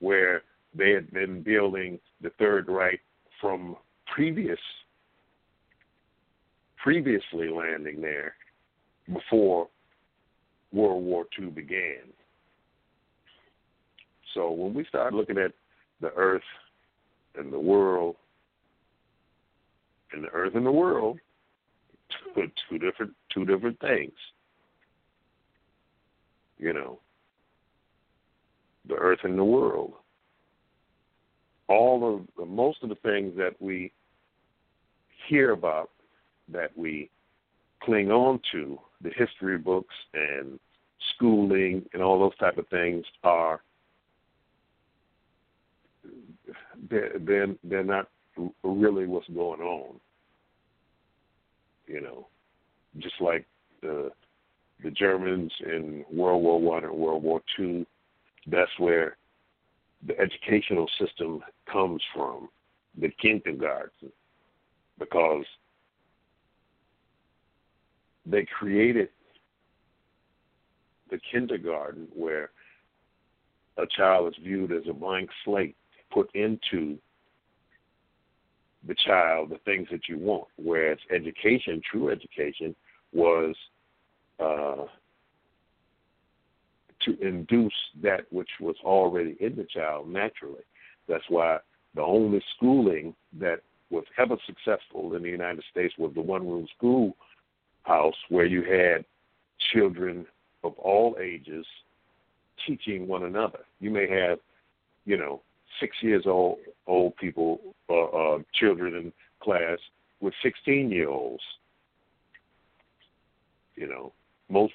where 0.00 0.42
they 0.74 0.90
had 0.90 1.10
been 1.12 1.42
building 1.42 1.98
the 2.20 2.30
Third 2.38 2.68
Reich 2.68 3.00
from 3.40 3.76
previous 4.14 4.58
previously 6.82 7.48
landing 7.48 8.00
there 8.00 8.34
before 9.12 9.68
World 10.72 11.04
War 11.04 11.26
II 11.38 11.46
began. 11.46 12.02
So 14.34 14.50
when 14.50 14.74
we 14.74 14.84
start 14.86 15.14
looking 15.14 15.38
at 15.38 15.52
the 16.00 16.12
earth 16.16 16.42
and 17.36 17.52
the 17.52 17.60
world 17.60 18.16
and 20.12 20.24
the 20.24 20.28
earth 20.30 20.54
and 20.54 20.66
the 20.66 20.72
world, 20.72 21.18
two, 22.34 22.50
two 22.68 22.78
different 22.78 23.12
two 23.32 23.44
different 23.44 23.78
things. 23.80 24.12
You 26.58 26.72
know, 26.72 26.98
the 28.88 28.94
earth 28.94 29.20
and 29.24 29.38
the 29.38 29.44
world. 29.44 29.92
All 31.68 32.26
of 32.38 32.48
most 32.48 32.82
of 32.82 32.88
the 32.88 32.96
things 32.96 33.34
that 33.36 33.54
we 33.60 33.92
hear 35.28 35.52
about, 35.52 35.90
that 36.48 36.76
we 36.76 37.10
cling 37.82 38.10
on 38.10 38.40
to, 38.52 38.78
the 39.00 39.10
history 39.16 39.58
books 39.58 39.94
and 40.14 40.58
schooling 41.14 41.84
and 41.92 42.02
all 42.02 42.18
those 42.18 42.36
type 42.38 42.58
of 42.58 42.68
things 42.68 43.04
are 43.24 43.60
they're 46.90 47.18
they're, 47.64 47.84
not 47.84 48.08
really 48.62 49.06
what's 49.06 49.28
going 49.28 49.60
on. 49.60 50.00
You 51.86 52.00
know, 52.00 52.26
just 52.98 53.20
like 53.20 53.46
the 53.82 54.10
the 54.82 54.90
Germans 54.90 55.52
in 55.64 56.04
World 56.12 56.42
War 56.42 56.60
One 56.60 56.84
and 56.84 56.92
World 56.92 57.22
War 57.22 57.40
Two, 57.56 57.86
that's 58.46 58.70
where 58.78 59.16
the 60.06 60.18
educational 60.18 60.88
system 60.98 61.42
comes 61.70 62.02
from, 62.14 62.48
the 62.98 63.10
kindergarten, 63.20 64.10
because 64.98 65.44
they 68.26 68.44
created 68.58 69.08
the 71.10 71.18
kindergarten 71.30 72.08
where 72.14 72.50
a 73.78 73.86
child 73.96 74.28
is 74.28 74.42
viewed 74.42 74.72
as 74.72 74.82
a 74.88 74.92
blank 74.92 75.30
slate 75.44 75.76
put 76.10 76.30
into 76.34 76.98
the 78.86 78.94
child 79.06 79.50
the 79.50 79.58
things 79.64 79.88
that 79.90 80.08
you 80.08 80.18
want. 80.18 80.48
Whereas 80.56 80.98
education, 81.14 81.80
true 81.90 82.10
education, 82.10 82.74
was 83.12 83.54
uh, 84.40 84.86
to 87.04 87.18
induce 87.20 87.72
that 88.02 88.30
which 88.30 88.50
was 88.60 88.76
already 88.84 89.36
in 89.40 89.56
the 89.56 89.64
child 89.64 90.08
naturally. 90.08 90.62
That's 91.08 91.24
why 91.28 91.58
the 91.94 92.02
only 92.02 92.42
schooling 92.56 93.14
that 93.38 93.60
was 93.90 94.04
ever 94.18 94.36
successful 94.46 95.14
in 95.14 95.22
the 95.22 95.28
United 95.28 95.64
States 95.70 95.94
was 95.98 96.12
the 96.14 96.20
one 96.20 96.48
room 96.48 96.66
school 96.76 97.16
house 97.82 98.14
where 98.28 98.46
you 98.46 98.62
had 98.62 99.04
children 99.72 100.26
of 100.64 100.72
all 100.78 101.16
ages 101.20 101.66
teaching 102.66 103.06
one 103.06 103.24
another. 103.24 103.60
You 103.80 103.90
may 103.90 104.08
have, 104.08 104.38
you 105.04 105.16
know, 105.16 105.42
six 105.80 105.96
years 106.00 106.24
old 106.26 106.58
old 106.86 107.16
people, 107.16 107.60
uh, 107.88 108.04
uh, 108.04 108.38
children 108.54 108.94
in 108.94 109.12
class 109.42 109.78
with 110.20 110.34
16 110.42 110.90
year 110.90 111.08
olds. 111.08 111.42
You 113.74 113.88
know, 113.88 114.12
most 114.48 114.74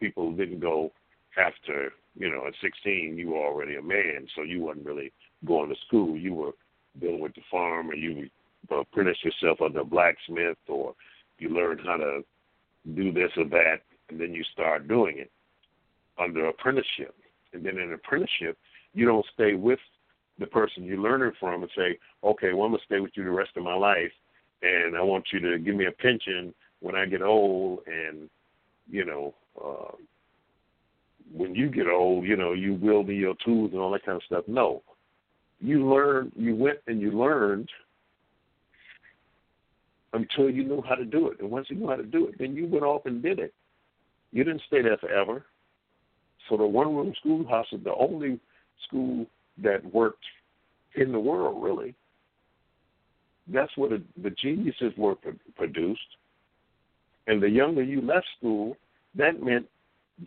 people 0.00 0.32
didn't 0.32 0.60
go 0.60 0.92
after, 1.36 1.92
you 2.16 2.30
know, 2.30 2.46
at 2.46 2.54
16 2.60 3.16
you 3.16 3.30
were 3.30 3.46
already 3.46 3.76
a 3.76 3.82
man, 3.82 4.26
so 4.34 4.42
you 4.42 4.60
wasn't 4.60 4.86
really 4.86 5.12
going 5.44 5.68
to 5.68 5.76
school. 5.86 6.16
You 6.16 6.34
were 6.34 6.52
dealing 7.00 7.20
with 7.20 7.34
the 7.34 7.42
farm, 7.50 7.90
or 7.90 7.94
you 7.94 8.28
apprentice 8.70 9.18
yourself 9.22 9.60
under 9.60 9.80
a 9.80 9.84
blacksmith, 9.84 10.58
or 10.68 10.94
you 11.38 11.50
learned 11.50 11.80
how 11.84 11.96
to 11.96 12.24
do 12.94 13.12
this 13.12 13.30
or 13.36 13.44
that, 13.44 13.80
and 14.08 14.20
then 14.20 14.32
you 14.32 14.44
start 14.52 14.88
doing 14.88 15.18
it 15.18 15.30
under 16.18 16.46
apprenticeship. 16.46 17.14
And 17.52 17.64
then 17.64 17.78
in 17.78 17.92
apprenticeship, 17.92 18.56
you 18.94 19.06
don't 19.06 19.26
stay 19.34 19.54
with 19.54 19.78
the 20.38 20.46
person 20.46 20.84
you're 20.84 20.98
learning 20.98 21.32
from 21.38 21.62
and 21.62 21.70
say, 21.76 21.98
okay, 22.22 22.52
well, 22.52 22.64
I'm 22.64 22.72
going 22.72 22.80
to 22.80 22.84
stay 22.86 23.00
with 23.00 23.12
you 23.14 23.24
the 23.24 23.30
rest 23.30 23.50
of 23.56 23.64
my 23.64 23.74
life, 23.74 24.12
and 24.62 24.96
I 24.96 25.02
want 25.02 25.26
you 25.32 25.40
to 25.40 25.58
give 25.58 25.74
me 25.74 25.86
a 25.86 25.92
pension 25.92 26.54
when 26.80 26.94
I 26.94 27.06
get 27.06 27.22
old, 27.22 27.80
and, 27.86 28.28
you 28.90 29.04
know, 29.04 29.34
uh, 29.62 29.96
when 31.34 31.54
you 31.54 31.68
get 31.68 31.86
old, 31.88 32.24
you 32.24 32.36
know, 32.36 32.52
you 32.52 32.74
wield 32.74 33.08
your 33.08 33.34
tools 33.44 33.70
and 33.72 33.80
all 33.80 33.90
that 33.92 34.04
kind 34.04 34.16
of 34.16 34.22
stuff. 34.24 34.44
No, 34.46 34.82
you 35.60 35.88
learned, 35.88 36.32
you 36.36 36.54
went 36.54 36.78
and 36.86 37.00
you 37.00 37.10
learned 37.12 37.68
until 40.12 40.50
you 40.50 40.64
knew 40.64 40.82
how 40.86 40.94
to 40.94 41.04
do 41.04 41.28
it. 41.28 41.40
And 41.40 41.50
once 41.50 41.66
you 41.68 41.76
knew 41.76 41.88
how 41.88 41.96
to 41.96 42.04
do 42.04 42.26
it, 42.28 42.38
then 42.38 42.54
you 42.54 42.66
went 42.66 42.84
off 42.84 43.06
and 43.06 43.22
did 43.22 43.38
it. 43.38 43.52
You 44.32 44.44
didn't 44.44 44.62
stay 44.66 44.82
there 44.82 44.98
forever. 44.98 45.44
So 46.48 46.56
the 46.56 46.66
one 46.66 46.94
room 46.94 47.12
schoolhouse 47.20 47.66
is 47.72 47.82
the 47.84 47.94
only 47.94 48.40
school 48.86 49.26
that 49.62 49.84
worked 49.92 50.24
in 50.94 51.12
the 51.12 51.20
world, 51.20 51.62
really. 51.62 51.94
That's 53.48 53.74
where 53.76 53.90
the, 53.90 54.02
the 54.22 54.30
geniuses 54.30 54.92
were 54.96 55.14
produced. 55.56 56.00
And 57.26 57.42
the 57.42 57.50
younger 57.50 57.82
you 57.82 58.00
left 58.00 58.26
school, 58.38 58.76
that 59.16 59.42
meant 59.42 59.66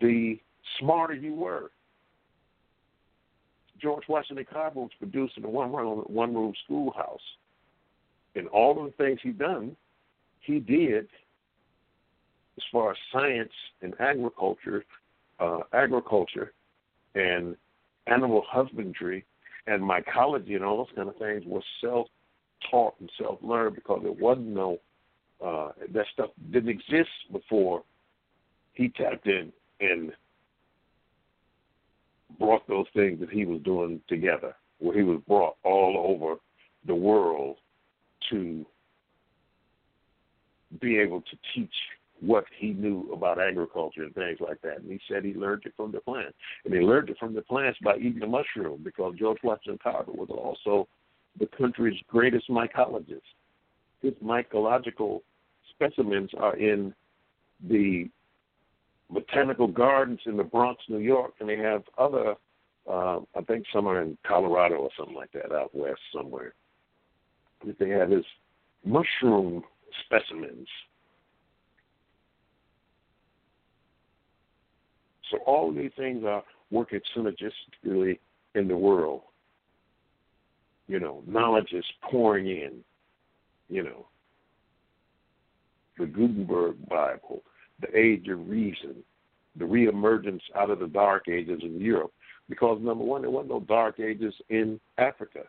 the 0.00 0.38
smarter 0.78 1.14
you 1.14 1.34
were. 1.34 1.70
George 3.80 4.04
Washington 4.08 4.46
Carver 4.50 4.80
was 4.80 4.90
produced 4.98 5.36
in 5.36 5.44
a 5.44 5.48
one 5.48 5.72
room 5.72 6.00
one 6.06 6.34
room 6.34 6.52
schoolhouse. 6.64 7.20
And 8.36 8.46
all 8.48 8.78
of 8.78 8.86
the 8.86 9.04
things 9.04 9.18
he 9.22 9.30
done, 9.30 9.76
he 10.40 10.60
did 10.60 11.08
as 12.56 12.64
far 12.70 12.92
as 12.92 12.96
science 13.12 13.52
and 13.82 13.94
agriculture, 13.98 14.84
uh, 15.40 15.60
agriculture 15.72 16.52
and 17.14 17.56
animal 18.06 18.44
husbandry 18.48 19.24
and 19.66 19.82
mycology 19.82 20.54
and 20.54 20.64
all 20.64 20.78
those 20.78 20.94
kind 20.94 21.08
of 21.08 21.16
things 21.16 21.42
was 21.46 21.62
self 21.80 22.06
taught 22.70 22.94
and 23.00 23.10
self 23.18 23.38
learned 23.42 23.74
because 23.74 24.00
there 24.02 24.12
wasn't 24.12 24.46
no 24.46 24.78
uh, 25.44 25.70
that 25.92 26.06
stuff 26.12 26.30
didn't 26.50 26.68
exist 26.68 27.10
before 27.32 27.82
he 28.74 28.88
tapped 28.90 29.26
in 29.26 29.52
and 29.80 30.12
brought 32.38 32.66
those 32.68 32.86
things 32.94 33.20
that 33.20 33.30
he 33.30 33.44
was 33.44 33.60
doing 33.62 34.00
together, 34.08 34.54
where 34.78 34.96
he 34.96 35.02
was 35.02 35.20
brought 35.26 35.56
all 35.64 35.96
over 36.08 36.36
the 36.86 36.94
world 36.94 37.56
to 38.30 38.64
be 40.80 40.98
able 40.98 41.20
to 41.22 41.36
teach 41.54 41.74
what 42.20 42.44
he 42.58 42.72
knew 42.72 43.10
about 43.12 43.40
agriculture 43.40 44.04
and 44.04 44.14
things 44.14 44.38
like 44.40 44.60
that. 44.62 44.78
And 44.80 44.90
he 44.90 45.00
said 45.08 45.24
he 45.24 45.34
learned 45.34 45.62
it 45.64 45.72
from 45.76 45.90
the 45.90 46.00
plants. 46.00 46.36
And 46.64 46.74
he 46.74 46.80
learned 46.80 47.08
it 47.08 47.18
from 47.18 47.34
the 47.34 47.42
plants 47.42 47.78
by 47.82 47.96
eating 47.96 48.22
a 48.22 48.26
mushroom 48.26 48.82
because 48.84 49.14
George 49.18 49.38
Washington 49.42 49.78
Carver 49.82 50.12
was 50.12 50.28
also 50.30 50.86
the 51.38 51.46
country's 51.46 51.98
greatest 52.08 52.48
mycologist. 52.50 53.22
His 54.02 54.12
mycological 54.22 55.20
specimens 55.70 56.30
are 56.36 56.56
in 56.56 56.94
the 57.68 58.08
botanical 59.12 59.66
gardens 59.66 60.20
in 60.26 60.36
the 60.36 60.44
Bronx, 60.44 60.82
New 60.88 60.98
York, 60.98 61.34
and 61.40 61.48
they 61.48 61.58
have 61.58 61.82
other, 61.98 62.34
uh, 62.88 63.20
I 63.36 63.42
think 63.46 63.64
some 63.72 63.86
are 63.86 64.02
in 64.02 64.16
Colorado 64.26 64.76
or 64.76 64.90
something 64.96 65.14
like 65.14 65.32
that, 65.32 65.52
out 65.52 65.74
west 65.74 66.00
somewhere. 66.14 66.54
That 67.66 67.78
They 67.78 67.90
have 67.90 68.10
his 68.10 68.24
mushroom 68.84 69.62
specimens. 70.04 70.68
So 75.30 75.38
all 75.46 75.72
these 75.72 75.92
things 75.96 76.24
are 76.24 76.42
working 76.70 77.00
synergistically 77.16 78.18
in 78.54 78.68
the 78.68 78.76
world. 78.76 79.22
You 80.88 80.98
know, 80.98 81.22
knowledge 81.26 81.72
is 81.72 81.84
pouring 82.10 82.46
in. 82.48 82.80
You 83.68 83.84
know, 83.84 84.06
the 85.96 86.06
Gutenberg 86.06 86.88
Bible, 86.88 87.42
the 87.80 87.96
Age 87.96 88.28
of 88.28 88.48
Reason, 88.48 88.96
the 89.56 89.64
reemergence 89.64 90.40
out 90.56 90.70
of 90.70 90.78
the 90.78 90.86
Dark 90.86 91.28
Ages 91.28 91.60
in 91.62 91.80
Europe. 91.80 92.12
Because 92.48 92.78
number 92.80 93.04
one, 93.04 93.22
there 93.22 93.30
wasn't 93.30 93.50
no 93.50 93.60
Dark 93.60 94.00
Ages 94.00 94.34
in 94.48 94.80
Africa. 94.98 95.40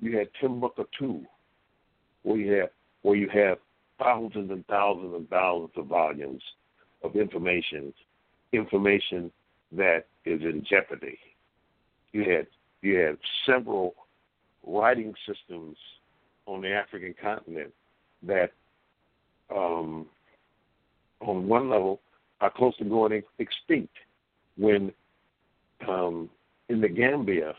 You 0.00 0.18
had 0.18 0.28
Timbuktu, 0.40 1.20
where 2.22 2.36
you 2.36 2.52
have 2.54 2.70
where 3.02 3.16
you 3.16 3.28
have 3.28 3.58
thousands 3.98 4.50
and 4.50 4.66
thousands 4.66 5.14
and 5.14 5.28
thousands 5.28 5.70
of 5.76 5.86
volumes 5.86 6.42
of 7.02 7.14
information, 7.16 7.92
information 8.52 9.30
that 9.72 10.06
is 10.24 10.40
in 10.42 10.64
jeopardy. 10.68 11.18
You 12.12 12.28
had 12.28 12.46
you 12.82 12.96
had 12.96 13.18
several 13.46 13.94
writing 14.66 15.14
systems 15.26 15.76
on 16.46 16.62
the 16.62 16.72
African 16.72 17.14
continent 17.20 17.72
that, 18.22 18.52
um, 19.54 20.06
on 21.20 21.48
one 21.48 21.68
level, 21.70 22.00
are 22.40 22.50
close 22.50 22.76
to 22.78 22.84
going 22.84 23.22
extinct. 23.38 23.94
When 24.56 24.92
um, 25.88 26.28
in 26.68 26.80
the 26.80 26.88
Gambia, 26.88 27.54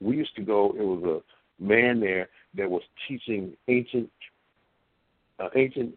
we 0.00 0.16
used 0.16 0.34
to 0.36 0.42
go. 0.42 0.74
It 0.78 0.82
was 0.82 1.22
a 1.22 1.62
man 1.62 2.00
there 2.00 2.28
that 2.56 2.70
was 2.70 2.82
teaching 3.06 3.56
ancient 3.68 4.10
uh, 5.38 5.48
ancient 5.56 5.96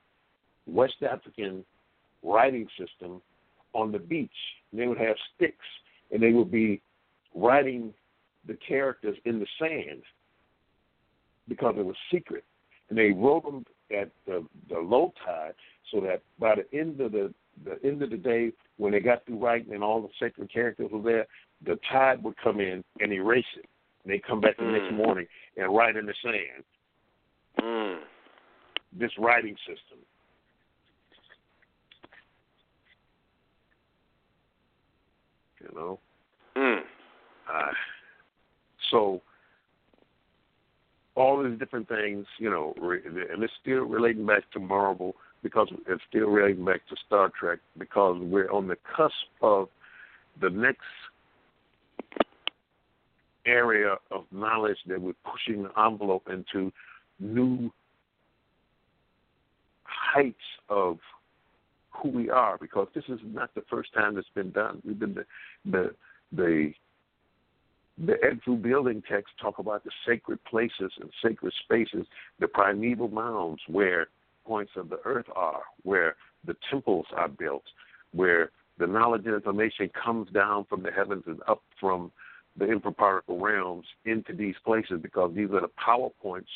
West 0.68 0.96
African 1.10 1.66
writing 2.24 2.68
system 2.78 3.22
on 3.74 3.92
the 3.92 4.00
beach. 4.00 4.30
They 4.72 4.88
would 4.88 4.98
have 4.98 5.16
sticks, 5.36 5.66
and 6.12 6.22
they 6.22 6.32
would 6.32 6.52
be 6.52 6.82
writing 7.36 7.94
the 8.48 8.58
characters 8.68 9.18
in 9.26 9.40
the 9.40 9.48
sand 9.60 10.02
because 11.48 11.76
it 11.78 11.86
was 11.86 11.96
secret. 12.12 12.44
And 12.90 12.98
they 12.98 13.12
wrote 13.12 13.44
them 13.44 13.66
at 13.98 14.10
the, 14.26 14.46
the 14.70 14.80
low 14.80 15.14
tide 15.26 15.54
so 15.94 16.02
that 16.02 16.22
by 16.40 16.56
the 16.56 16.78
end 16.78 17.00
of 17.00 17.12
the 17.12 17.34
the 17.64 17.78
end 17.88 18.02
of 18.02 18.10
the 18.10 18.18
day, 18.18 18.52
when 18.78 18.92
they 18.94 19.00
got 19.00 19.24
through 19.26 19.38
writing 19.38 19.74
and 19.74 19.84
all 19.84 20.02
the 20.02 20.10
sacred 20.20 20.52
characters 20.52 20.90
were 20.92 21.04
there, 21.04 21.28
the 21.64 21.80
tide 21.92 22.24
would 22.24 22.36
come 22.44 22.60
in 22.60 22.84
and 23.00 23.14
erase 23.14 23.46
it. 23.56 23.70
And 24.04 24.12
they 24.12 24.18
come 24.20 24.42
back 24.42 24.58
the 24.58 24.64
Mm. 24.64 24.72
next 24.72 24.92
morning 24.92 25.28
and 25.56 25.74
write 25.74 25.96
in 25.96 26.08
the 26.08 26.16
sand. 26.24 26.64
Mm. 27.60 28.04
This 28.92 29.16
writing 29.20 29.56
system. 29.58 30.00
You 35.62 35.70
know? 35.76 36.00
Mm. 36.56 36.84
Uh, 37.48 37.72
so 38.90 39.22
all 41.16 41.44
these 41.44 41.60
different 41.60 41.88
things, 41.88 42.26
you 42.40 42.50
know, 42.50 42.74
re- 42.78 43.04
and 43.06 43.44
it's 43.44 43.54
still 43.62 43.84
relating 43.84 44.26
back 44.26 44.50
to 44.52 44.60
Marvel 44.60 45.16
because 45.44 45.68
it's 45.88 46.02
still 46.10 46.28
relating 46.30 46.66
back 46.66 46.88
to 46.88 46.96
Star 47.06 47.30
Trek 47.38 47.60
because 47.78 48.18
we're 48.22 48.52
on 48.52 48.68
the 48.68 48.78
cusp 48.96 49.14
of 49.42 49.68
the 50.42 50.50
next 50.50 50.82
area 53.46 53.96
of 54.10 54.24
knowledge 54.32 54.78
that 54.88 55.00
we're 55.00 55.14
pushing 55.30 55.64
the 55.64 55.80
envelope 55.80 56.28
into 56.32 56.72
new 57.20 57.70
heights 59.84 60.38
of 60.70 60.98
who 61.92 62.10
we 62.10 62.30
are 62.30 62.58
because 62.58 62.88
this 62.96 63.04
is 63.10 63.20
not 63.24 63.54
the 63.54 63.64
first 63.70 63.94
time 63.94 64.18
it's 64.18 64.28
been 64.34 64.52
done. 64.52 64.82
We've 64.86 64.98
been 64.98 65.14
the 65.14 65.26
the 65.66 65.96
the 66.32 66.74
the 68.06 68.14
Edfu 68.26 68.60
building 68.60 69.04
texts 69.08 69.36
talk 69.40 69.60
about 69.60 69.84
the 69.84 69.92
sacred 70.08 70.44
places 70.46 70.92
and 71.00 71.12
sacred 71.24 71.54
spaces, 71.64 72.08
the 72.40 72.48
primeval 72.48 73.10
mounds 73.10 73.62
where 73.68 74.08
points 74.46 74.72
of 74.76 74.90
the 74.90 75.00
earth 75.06 75.26
are, 75.36 75.62
where 75.84 76.16
the 76.46 76.56
temples 76.70 77.06
are 77.16 77.28
built, 77.30 77.64
where 78.12 78.52
the 78.78 78.88
knowledge 78.88 79.24
and 79.26 79.36
information 79.36 79.90
comes 80.04 80.30
down 80.32 80.66
from 80.66 80.84
the 80.84 80.92
heavens 80.92 81.24
and 81.28 81.42
up 81.48 81.62
from 81.80 82.12
the 82.58 82.66
infraparticle 82.66 83.42
realms 83.42 83.86
into 84.06 84.34
these 84.34 84.56
places 84.66 85.00
because 85.02 85.32
these 85.36 85.50
are 85.52 85.62
the 85.62 85.72
power 85.84 86.10
points 86.22 86.50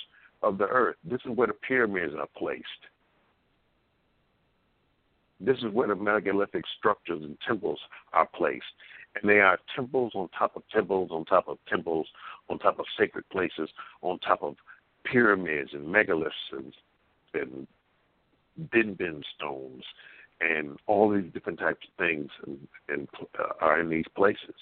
of 0.44 0.58
the 0.58 0.68
earth. 0.68 0.96
This 1.04 1.22
is 1.26 1.36
where 1.36 1.48
the 1.48 1.54
pyramids 1.54 2.14
are 2.18 2.28
placed. 2.38 2.64
This 5.40 5.58
is 5.58 5.72
where 5.72 5.88
the 5.88 5.96
megalithic 5.96 6.64
structures 6.78 7.22
and 7.24 7.38
temples 7.48 7.80
are 8.14 8.28
placed. 8.28 8.66
And 9.16 9.30
they 9.30 9.40
are 9.40 9.58
temples 9.76 10.12
on 10.16 10.30
top 10.38 10.56
of 10.56 10.64
temples 10.74 11.10
on 11.12 11.26
top 11.26 11.48
of 11.48 11.58
temples 11.68 12.08
on 12.50 12.60
top 12.60 12.80
of 12.80 12.86
sacred 13.00 13.28
places 13.30 13.70
on 14.02 14.20
top 14.20 14.44
of 14.44 14.56
pyramids 15.04 15.72
and 15.74 15.88
megaliths 15.88 16.32
and, 16.52 16.74
and 17.34 17.68
benben 18.60 19.22
stones 19.36 19.84
and 20.40 20.78
all 20.88 21.10
these 21.10 21.32
different 21.34 21.60
types 21.60 21.86
of 21.88 22.06
things 22.06 22.30
and, 22.46 22.68
and 22.90 23.08
uh, 23.40 23.54
are 23.62 23.80
in 23.80 23.90
these 23.90 24.06
places. 24.16 24.56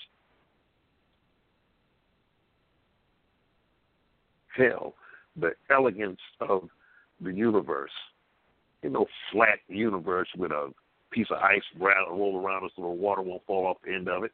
Hell, 4.56 4.94
the 5.36 5.52
elegance 5.70 6.22
of 6.40 6.70
the 7.20 7.32
universe 7.32 7.92
you 8.86 8.92
know, 8.92 9.08
flat 9.32 9.58
universe 9.68 10.28
with 10.38 10.52
a 10.52 10.72
piece 11.12 11.26
of 11.32 11.38
ice 11.38 11.64
roll, 11.80 11.92
roll 12.12 12.46
around 12.46 12.66
it 12.66 12.72
so 12.76 12.84
the 12.84 12.88
water 12.88 13.24
won't 13.24 13.44
fall 13.48 13.66
off 13.66 13.78
the 13.84 13.92
end 13.92 14.08
of 14.08 14.24
it. 14.24 14.32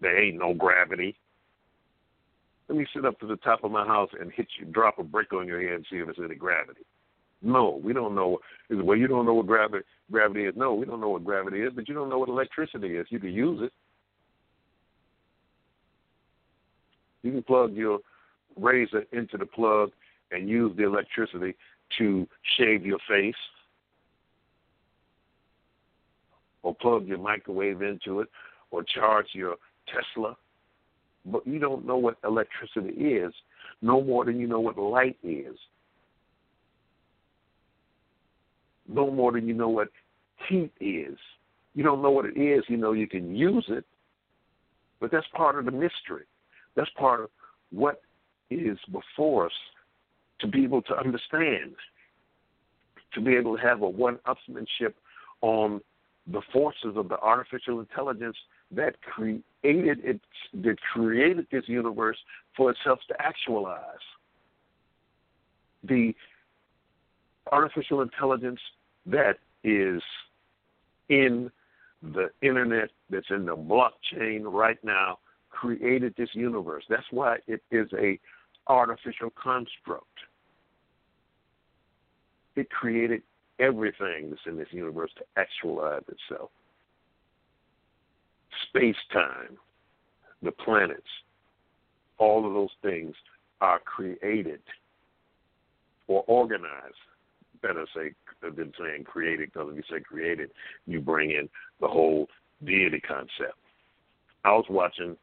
There 0.00 0.22
ain't 0.22 0.38
no 0.38 0.54
gravity. 0.54 1.16
Let 2.68 2.78
me 2.78 2.86
sit 2.94 3.04
up 3.04 3.18
to 3.18 3.26
the 3.26 3.36
top 3.38 3.64
of 3.64 3.72
my 3.72 3.84
house 3.84 4.10
and 4.18 4.30
hit 4.30 4.46
you, 4.60 4.66
drop 4.66 5.00
a 5.00 5.02
brick 5.02 5.32
on 5.32 5.48
your 5.48 5.60
head 5.60 5.72
and 5.72 5.86
see 5.90 5.96
if 5.96 6.06
there's 6.06 6.24
any 6.24 6.36
gravity. 6.36 6.82
No, 7.42 7.80
we 7.82 7.92
don't 7.92 8.14
know. 8.14 8.38
Well, 8.70 8.96
you 8.96 9.08
don't 9.08 9.26
know 9.26 9.34
what 9.34 9.46
gravity 9.46 9.84
gravity 10.10 10.44
is. 10.44 10.54
No, 10.56 10.74
we 10.74 10.86
don't 10.86 11.00
know 11.00 11.08
what 11.08 11.24
gravity 11.24 11.60
is, 11.62 11.72
but 11.74 11.88
you 11.88 11.94
don't 11.94 12.08
know 12.08 12.18
what 12.18 12.28
electricity 12.28 12.96
is. 12.96 13.06
You 13.10 13.18
can 13.18 13.32
use 13.32 13.60
it. 13.62 13.72
You 17.22 17.32
can 17.32 17.42
plug 17.42 17.74
your 17.74 17.98
razor 18.56 19.04
into 19.12 19.36
the 19.36 19.46
plug 19.46 19.90
and 20.30 20.48
use 20.48 20.76
the 20.76 20.84
electricity 20.84 21.54
to 21.98 22.26
shave 22.56 22.86
your 22.86 22.98
face 23.08 23.34
or 26.62 26.74
plug 26.74 27.06
your 27.06 27.18
microwave 27.18 27.82
into 27.82 28.20
it 28.20 28.28
or 28.70 28.82
charge 28.82 29.26
your 29.32 29.56
Tesla. 29.86 30.36
But 31.24 31.46
you 31.46 31.58
don't 31.58 31.86
know 31.86 31.96
what 31.96 32.18
electricity 32.24 32.90
is 32.90 33.32
no 33.80 34.02
more 34.02 34.24
than 34.24 34.38
you 34.38 34.46
know 34.46 34.60
what 34.60 34.78
light 34.78 35.16
is. 35.22 35.56
No 38.92 39.10
more 39.10 39.32
than 39.32 39.46
you 39.46 39.54
know 39.54 39.68
what 39.68 39.88
heat 40.48 40.72
is. 40.80 41.16
You 41.74 41.82
don't 41.82 42.02
know 42.02 42.10
what 42.10 42.26
it 42.26 42.38
is, 42.38 42.64
you 42.68 42.76
know 42.76 42.92
you 42.92 43.06
can 43.06 43.34
use 43.34 43.64
it, 43.68 43.84
but 45.00 45.10
that's 45.10 45.26
part 45.34 45.58
of 45.58 45.64
the 45.64 45.70
mystery. 45.70 46.24
That's 46.76 46.90
part 46.98 47.20
of 47.20 47.30
what 47.70 48.02
is 48.50 48.78
before 48.90 49.46
us 49.46 49.52
to 50.40 50.46
be 50.46 50.64
able 50.64 50.82
to 50.82 50.96
understand, 50.96 51.74
to 53.14 53.20
be 53.20 53.34
able 53.34 53.56
to 53.56 53.62
have 53.62 53.80
a 53.82 53.88
one 53.88 54.18
upsmanship 54.26 54.94
on 55.40 55.80
the 56.30 56.42
forces 56.52 56.96
of 56.96 57.08
the 57.08 57.18
artificial 57.18 57.80
intelligence 57.80 58.36
that 58.70 59.00
created 59.02 59.42
it 60.04 60.20
that 60.54 60.76
created 60.92 61.46
this 61.50 61.64
universe 61.66 62.18
for 62.56 62.70
itself 62.70 62.98
to 63.08 63.14
actualize. 63.20 63.80
The 65.84 66.14
artificial 67.50 68.02
intelligence 68.02 68.60
that 69.06 69.38
is 69.64 70.02
in 71.08 71.50
the 72.02 72.30
internet, 72.42 72.90
that's 73.10 73.30
in 73.30 73.46
the 73.46 73.56
blockchain 73.56 74.42
right 74.44 74.82
now, 74.82 75.18
created 75.50 76.14
this 76.16 76.30
universe. 76.32 76.84
That's 76.88 77.06
why 77.10 77.36
it 77.46 77.62
is 77.70 77.88
a 77.98 78.18
artificial 78.66 79.30
construct. 79.30 80.06
It 82.56 82.70
created 82.70 83.22
everything 83.58 84.30
that's 84.30 84.42
in 84.46 84.56
this 84.56 84.68
universe 84.70 85.10
to 85.18 85.24
actualize 85.36 86.02
itself. 86.08 86.50
Space 88.68 88.96
time, 89.12 89.56
the 90.42 90.52
planets, 90.52 91.02
all 92.18 92.46
of 92.46 92.52
those 92.52 92.70
things 92.82 93.14
are 93.60 93.78
created 93.78 94.60
or 96.08 96.24
organized. 96.26 96.94
Better 97.62 97.86
say 97.94 98.12
than 98.42 98.72
saying 98.78 99.04
created, 99.04 99.52
because 99.52 99.68
if 99.70 99.76
you 99.76 99.82
say 99.88 100.02
created, 100.02 100.50
you 100.86 101.00
bring 101.00 101.30
in 101.30 101.48
the 101.80 101.86
whole 101.86 102.28
deity 102.64 103.00
concept. 103.00 103.58
I 104.44 104.50
was 104.50 104.64
watching 104.68 105.16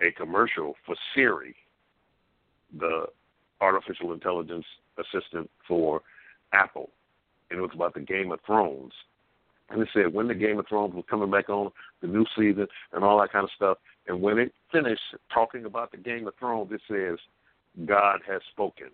a 0.00 0.10
commercial 0.12 0.74
for 0.86 0.96
Siri, 1.14 1.54
the 2.78 3.06
artificial 3.60 4.12
intelligence 4.12 4.64
assistant 4.98 5.50
for 5.68 6.00
Apple, 6.52 6.90
and 7.50 7.58
it 7.58 7.62
was 7.62 7.70
about 7.74 7.94
the 7.94 8.00
Game 8.00 8.32
of 8.32 8.40
Thrones. 8.46 8.92
And 9.68 9.82
it 9.82 9.88
said 9.92 10.14
when 10.14 10.28
the 10.28 10.34
Game 10.34 10.58
of 10.58 10.66
Thrones 10.68 10.94
was 10.94 11.04
coming 11.10 11.30
back 11.30 11.48
on, 11.48 11.70
the 12.00 12.06
new 12.06 12.24
season, 12.36 12.66
and 12.92 13.04
all 13.04 13.20
that 13.20 13.32
kind 13.32 13.44
of 13.44 13.50
stuff. 13.56 13.78
And 14.06 14.22
when 14.22 14.38
it 14.38 14.52
finished 14.70 15.02
talking 15.32 15.64
about 15.64 15.90
the 15.90 15.98
Game 15.98 16.26
of 16.26 16.34
Thrones, 16.38 16.70
it 16.72 16.80
says, 16.88 17.18
God 17.84 18.20
has 18.26 18.40
spoken. 18.52 18.88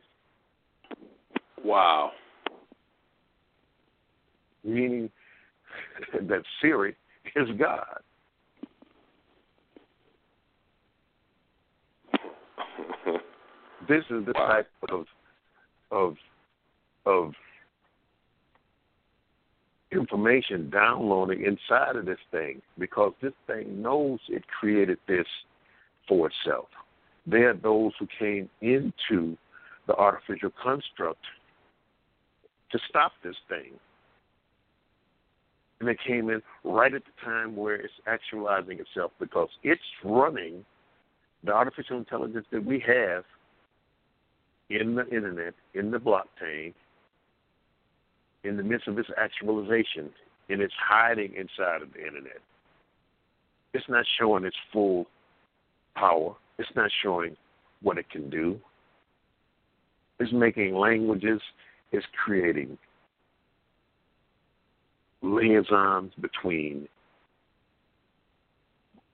Wow. 1.64 2.12
Meaning 4.64 5.10
that 6.12 6.43
Siri 6.60 6.97
is 7.36 7.48
God. 7.59 8.01
this 13.89 14.05
is 14.10 14.24
the 14.26 14.32
Wow. 14.34 14.47
type 14.47 14.68
of 14.90 15.06
of 15.90 16.16
of 17.05 17.34
information 19.90 20.70
downloading 20.70 21.44
inside 21.44 21.97
of 21.97 22.06
this 22.06 22.18
thing 22.30 22.62
because 22.78 23.12
this 23.20 23.34
thing 23.47 23.82
knows 23.82 24.18
it 24.28 24.43
created 24.48 24.98
this 25.06 25.26
for 26.09 26.28
itself. 26.30 26.68
They 27.26 27.43
are 27.43 27.55
those 27.55 27.93
who 27.98 28.06
came 28.18 28.48
into 28.60 29.36
the 29.86 29.94
artificial 29.94 30.51
construct 30.62 31.20
to 32.70 32.78
stop 32.89 33.12
this 33.22 33.36
thing. 33.48 33.72
And 35.82 35.90
it 35.90 35.98
came 36.06 36.30
in 36.30 36.40
right 36.62 36.94
at 36.94 37.02
the 37.04 37.24
time 37.24 37.56
where 37.56 37.74
it's 37.74 37.92
actualizing 38.06 38.78
itself 38.78 39.10
because 39.18 39.48
it's 39.64 39.82
running 40.04 40.64
the 41.42 41.52
artificial 41.52 41.98
intelligence 41.98 42.46
that 42.52 42.64
we 42.64 42.78
have 42.86 43.24
in 44.70 44.94
the 44.94 45.04
internet, 45.09 45.54
in 45.74 45.90
the 45.90 45.98
blockchain, 45.98 46.72
in 48.44 48.56
the 48.56 48.62
midst 48.62 48.86
of 48.86 48.96
its 48.96 49.09
actualization, 49.20 50.10
and 50.48 50.62
it's 50.62 50.72
hiding 50.78 51.34
inside 51.34 51.82
of 51.82 51.92
the 51.94 52.06
internet. 52.06 52.38
It's 53.74 53.88
not 53.88 54.04
showing 54.20 54.44
its 54.44 54.56
full 54.72 55.06
power. 55.96 56.36
It's 56.60 56.70
not 56.76 56.92
showing 57.02 57.36
what 57.82 57.98
it 57.98 58.09
can 58.09 58.30
do. 58.30 58.60
It's 60.20 60.32
making 60.32 60.76
languages. 60.76 61.40
It's 61.90 62.06
creating 62.24 62.78
liaisons 65.23 66.12
between 66.20 66.89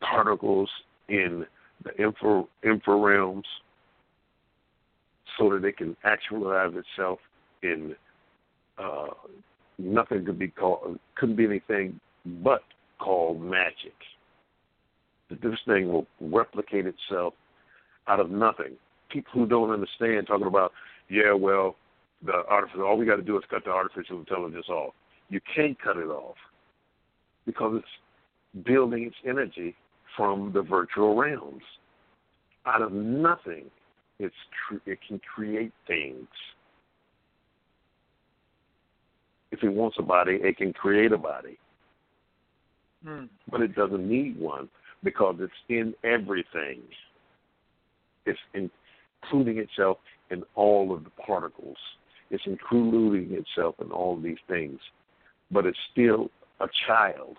particles 0.00 0.70
in 1.08 1.44
the 1.84 2.02
infra, 2.02 2.44
infra 2.64 2.96
realms 2.96 3.46
so 5.38 5.50
that 5.50 5.64
it 5.64 5.76
can 5.76 5.96
actualize 6.04 6.72
itself 6.74 7.18
in 7.62 7.94
uh, 8.78 9.08
nothing 9.78 10.24
could 10.24 10.38
be 10.38 10.48
called 10.48 10.98
couldn't 11.16 11.36
be 11.36 11.44
anything 11.44 11.98
but 12.42 12.62
called 12.98 13.40
magic. 13.40 13.94
That 15.30 15.42
this 15.42 15.58
thing 15.66 15.88
will 15.88 16.06
replicate 16.20 16.86
itself 16.86 17.34
out 18.06 18.20
of 18.20 18.30
nothing. 18.30 18.72
People 19.10 19.32
who 19.34 19.46
don't 19.46 19.70
understand 19.70 20.26
talking 20.26 20.46
about, 20.46 20.72
yeah, 21.08 21.32
well, 21.32 21.76
the 22.24 22.44
artificial 22.48 22.84
all 22.84 22.96
we 22.96 23.06
got 23.06 23.16
to 23.16 23.22
do 23.22 23.36
is 23.36 23.44
cut 23.50 23.64
the 23.64 23.70
artificial 23.70 24.18
intelligence 24.18 24.68
off. 24.68 24.94
You 25.30 25.40
can't 25.54 25.78
cut 25.80 25.96
it 25.96 26.08
off 26.08 26.36
because 27.46 27.80
it's 27.82 28.64
building 28.64 29.04
its 29.04 29.16
energy 29.26 29.74
from 30.16 30.52
the 30.52 30.62
virtual 30.62 31.16
realms. 31.16 31.62
Out 32.66 32.82
of 32.82 32.92
nothing, 32.92 33.64
it's 34.18 34.34
cre- 34.66 34.90
it 34.90 34.98
can 35.06 35.20
create 35.20 35.72
things. 35.86 36.26
If 39.50 39.62
it 39.62 39.68
wants 39.68 39.96
a 39.98 40.02
body, 40.02 40.38
it 40.42 40.56
can 40.56 40.72
create 40.72 41.12
a 41.12 41.18
body, 41.18 41.58
Hmm. 43.02 43.26
but 43.50 43.62
it 43.62 43.74
doesn't 43.74 44.06
need 44.06 44.38
one 44.38 44.68
because 45.02 45.36
it's 45.40 45.52
in 45.68 45.94
everything. 46.04 46.82
It's 48.26 48.38
including 48.52 49.58
itself 49.58 49.98
in 50.30 50.44
all 50.54 50.92
of 50.92 51.04
the 51.04 51.10
particles. 51.10 51.78
It's 52.30 52.44
including 52.44 53.32
itself 53.32 53.76
in 53.80 53.90
all 53.90 54.14
of 54.14 54.22
these 54.22 54.40
things, 54.48 54.80
but 55.50 55.66
it's 55.66 55.78
still 55.92 56.30
a 56.60 56.66
child. 56.86 57.36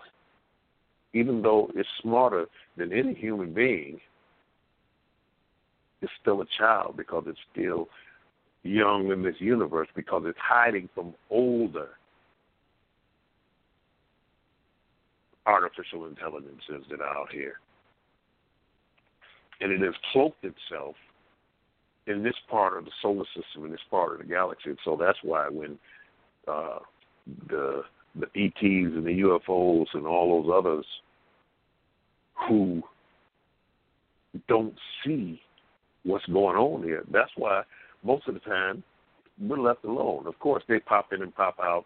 Even 1.12 1.42
though 1.42 1.70
it's 1.74 1.88
smarter 2.02 2.46
than 2.76 2.92
any 2.92 3.14
human 3.14 3.52
being, 3.52 4.00
it's 6.02 6.12
still 6.20 6.40
a 6.40 6.46
child 6.58 6.96
because 6.96 7.24
it's 7.26 7.38
still 7.52 7.88
young 8.62 9.10
in 9.10 9.22
this 9.22 9.34
universe 9.38 9.88
because 9.94 10.22
it's 10.26 10.38
hiding 10.40 10.88
from 10.94 11.14
older 11.30 11.88
artificial 15.46 16.06
intelligences 16.06 16.84
that 16.90 17.00
are 17.00 17.16
out 17.16 17.32
here. 17.32 17.54
And 19.60 19.72
it 19.72 19.80
has 19.80 19.94
cloaked 20.12 20.44
itself 20.44 20.94
in 22.06 22.22
this 22.22 22.34
part 22.50 22.76
of 22.76 22.84
the 22.84 22.90
solar 23.02 23.24
system, 23.36 23.64
in 23.64 23.70
this 23.70 23.80
part 23.90 24.12
of 24.12 24.18
the 24.18 24.24
galaxy. 24.24 24.70
And 24.70 24.78
so 24.84 24.96
that's 24.98 25.18
why 25.22 25.48
when 25.48 25.78
uh, 26.48 26.78
the 27.48 27.82
the 28.14 28.26
ETs 28.34 28.56
and 28.62 29.04
the 29.04 29.20
UFOs 29.20 29.86
and 29.94 30.06
all 30.06 30.42
those 30.42 30.52
others 30.54 30.86
who 32.48 32.82
don't 34.48 34.74
see 35.04 35.40
what's 36.04 36.26
going 36.26 36.56
on 36.56 36.82
here, 36.82 37.04
that's 37.12 37.30
why 37.36 37.62
most 38.02 38.26
of 38.28 38.34
the 38.34 38.40
time 38.40 38.82
we're 39.40 39.58
left 39.58 39.84
alone. 39.84 40.26
Of 40.26 40.38
course, 40.38 40.62
they 40.68 40.80
pop 40.80 41.12
in 41.12 41.22
and 41.22 41.34
pop 41.34 41.56
out, 41.62 41.84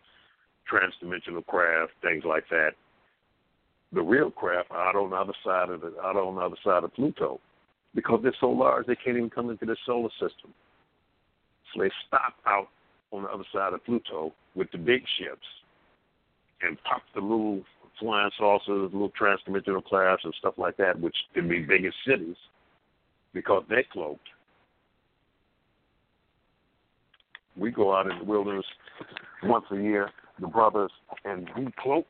transdimensional 0.70 1.44
craft, 1.46 1.92
things 2.02 2.24
like 2.26 2.44
that. 2.50 2.70
The 3.92 4.02
real 4.02 4.30
craft 4.30 4.70
are 4.70 4.88
out 4.88 4.96
on 4.96 5.10
the 5.10 5.16
other 5.16 5.34
side 5.44 5.70
of 5.70 5.80
the 5.82 5.94
out 6.02 6.16
on 6.16 6.36
the 6.36 6.40
other 6.40 6.56
side 6.64 6.84
of 6.84 6.94
Pluto, 6.94 7.40
because 7.94 8.20
they're 8.22 8.34
so 8.40 8.48
large 8.48 8.86
they 8.86 8.96
can't 8.96 9.16
even 9.16 9.30
come 9.30 9.50
into 9.50 9.66
the 9.66 9.76
solar 9.86 10.10
system. 10.12 10.52
So 11.72 11.82
they 11.82 11.90
stop 12.06 12.34
out 12.46 12.68
on 13.12 13.22
the 13.22 13.28
other 13.28 13.44
side 13.52 13.72
of 13.72 13.84
Pluto 13.84 14.32
with 14.56 14.70
the 14.72 14.78
big 14.78 15.02
ships 15.18 15.46
and 16.66 16.82
pop 16.84 17.02
the 17.14 17.20
little 17.20 17.62
flying 17.98 18.30
saucers, 18.38 18.90
little 18.92 19.12
transdimensional 19.20 19.84
crafts 19.84 20.24
and 20.24 20.34
stuff 20.38 20.54
like 20.56 20.76
that, 20.76 20.98
which 20.98 21.16
can 21.34 21.48
be 21.48 21.60
bigger 21.60 21.92
cities, 22.06 22.36
because 23.32 23.62
they're 23.68 23.84
cloaked. 23.92 24.28
We 27.56 27.70
go 27.70 27.94
out 27.94 28.10
in 28.10 28.18
the 28.18 28.24
wilderness 28.24 28.66
once 29.44 29.64
a 29.70 29.76
year, 29.76 30.10
the 30.40 30.48
brothers, 30.48 30.90
and 31.24 31.48
we 31.56 31.68
cloak 31.78 32.06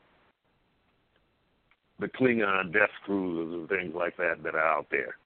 the 2.01 2.07
Klingon 2.09 2.73
death 2.73 2.91
cruisers 3.05 3.53
and 3.55 3.69
things 3.69 3.95
like 3.95 4.17
that 4.17 4.43
that 4.43 4.55
are 4.55 4.67
out 4.67 4.87
there. 4.91 5.17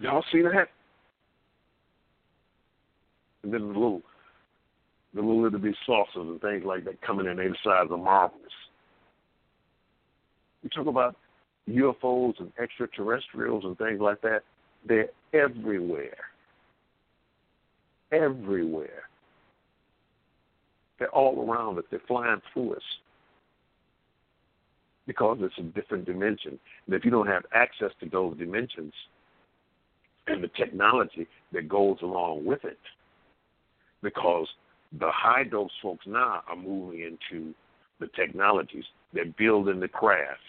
Y'all 0.00 0.24
see 0.32 0.42
that? 0.42 0.68
And 3.42 3.52
then 3.52 3.60
the 3.60 3.66
little, 3.68 4.02
the 5.14 5.22
little 5.22 5.58
bitty 5.58 5.76
saucers 5.86 6.08
and 6.16 6.40
things 6.40 6.64
like 6.64 6.84
that 6.84 7.00
coming 7.02 7.26
in 7.26 7.36
the 7.36 7.54
size 7.62 7.86
of 7.90 8.00
marbles. 8.00 8.40
We 10.62 10.70
talk 10.70 10.86
about 10.86 11.16
UFOs 11.68 12.38
and 12.40 12.52
extraterrestrials 12.60 13.64
and 13.64 13.78
things 13.78 14.00
like 14.00 14.20
that. 14.22 14.42
They're 14.86 15.08
everywhere. 15.32 16.16
Everywhere. 18.12 19.04
They're 20.98 21.08
all 21.10 21.48
around 21.48 21.78
us. 21.78 21.84
They're 21.90 22.00
flying 22.06 22.40
through 22.52 22.74
us 22.74 22.82
because 25.06 25.38
it's 25.40 25.58
a 25.58 25.62
different 25.62 26.06
dimension. 26.06 26.58
And 26.86 26.94
if 26.94 27.04
you 27.04 27.10
don't 27.10 27.26
have 27.26 27.44
access 27.52 27.90
to 28.00 28.08
those 28.08 28.36
dimensions 28.38 28.92
and 30.26 30.42
the 30.42 30.48
technology 30.48 31.26
that 31.52 31.68
goes 31.68 31.98
along 32.02 32.44
with 32.44 32.64
it, 32.64 32.78
because 34.02 34.48
the 34.98 35.10
high 35.10 35.44
dose 35.44 35.70
folks 35.82 36.06
now 36.06 36.42
are 36.48 36.56
moving 36.56 37.00
into 37.00 37.54
the 38.00 38.08
technologies. 38.08 38.84
They're 39.12 39.24
building 39.38 39.80
the 39.80 39.88
craft, 39.88 40.40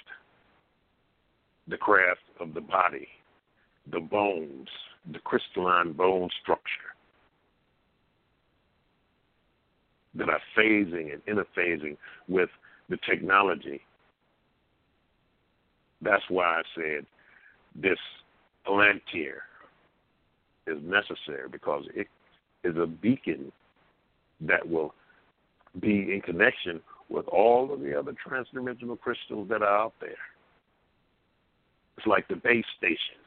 the 1.67 1.77
craft 1.77 2.21
of 2.39 2.53
the 2.53 2.61
body, 2.61 3.07
the 3.91 3.99
bones, 3.99 4.67
the 5.11 5.19
crystalline 5.19 5.93
bone 5.93 6.29
structure 6.41 6.93
that 10.15 10.29
are 10.29 10.41
phasing 10.57 11.13
and 11.13 11.25
interphasing 11.25 11.97
with 12.27 12.49
the 12.89 12.97
technology 13.09 13.81
that's 16.05 16.23
why 16.29 16.45
I 16.45 16.61
said 16.75 17.05
this 17.75 17.97
Palantir 18.65 19.41
is 20.67 20.77
necessary 20.83 21.49
because 21.51 21.85
it 21.93 22.07
is 22.63 22.75
a 22.77 22.87
beacon 22.87 23.51
that 24.47 24.67
will 24.67 24.93
be 25.79 26.13
in 26.13 26.21
connection 26.23 26.81
with 27.09 27.27
all 27.27 27.73
of 27.73 27.81
the 27.81 27.97
other 27.97 28.13
transdimensional 28.13 28.99
crystals 28.99 29.47
that 29.49 29.61
are 29.61 29.77
out 29.77 29.93
there. 29.99 30.17
It's 31.97 32.07
like 32.07 32.27
the 32.27 32.35
base 32.35 32.65
station, 32.77 33.21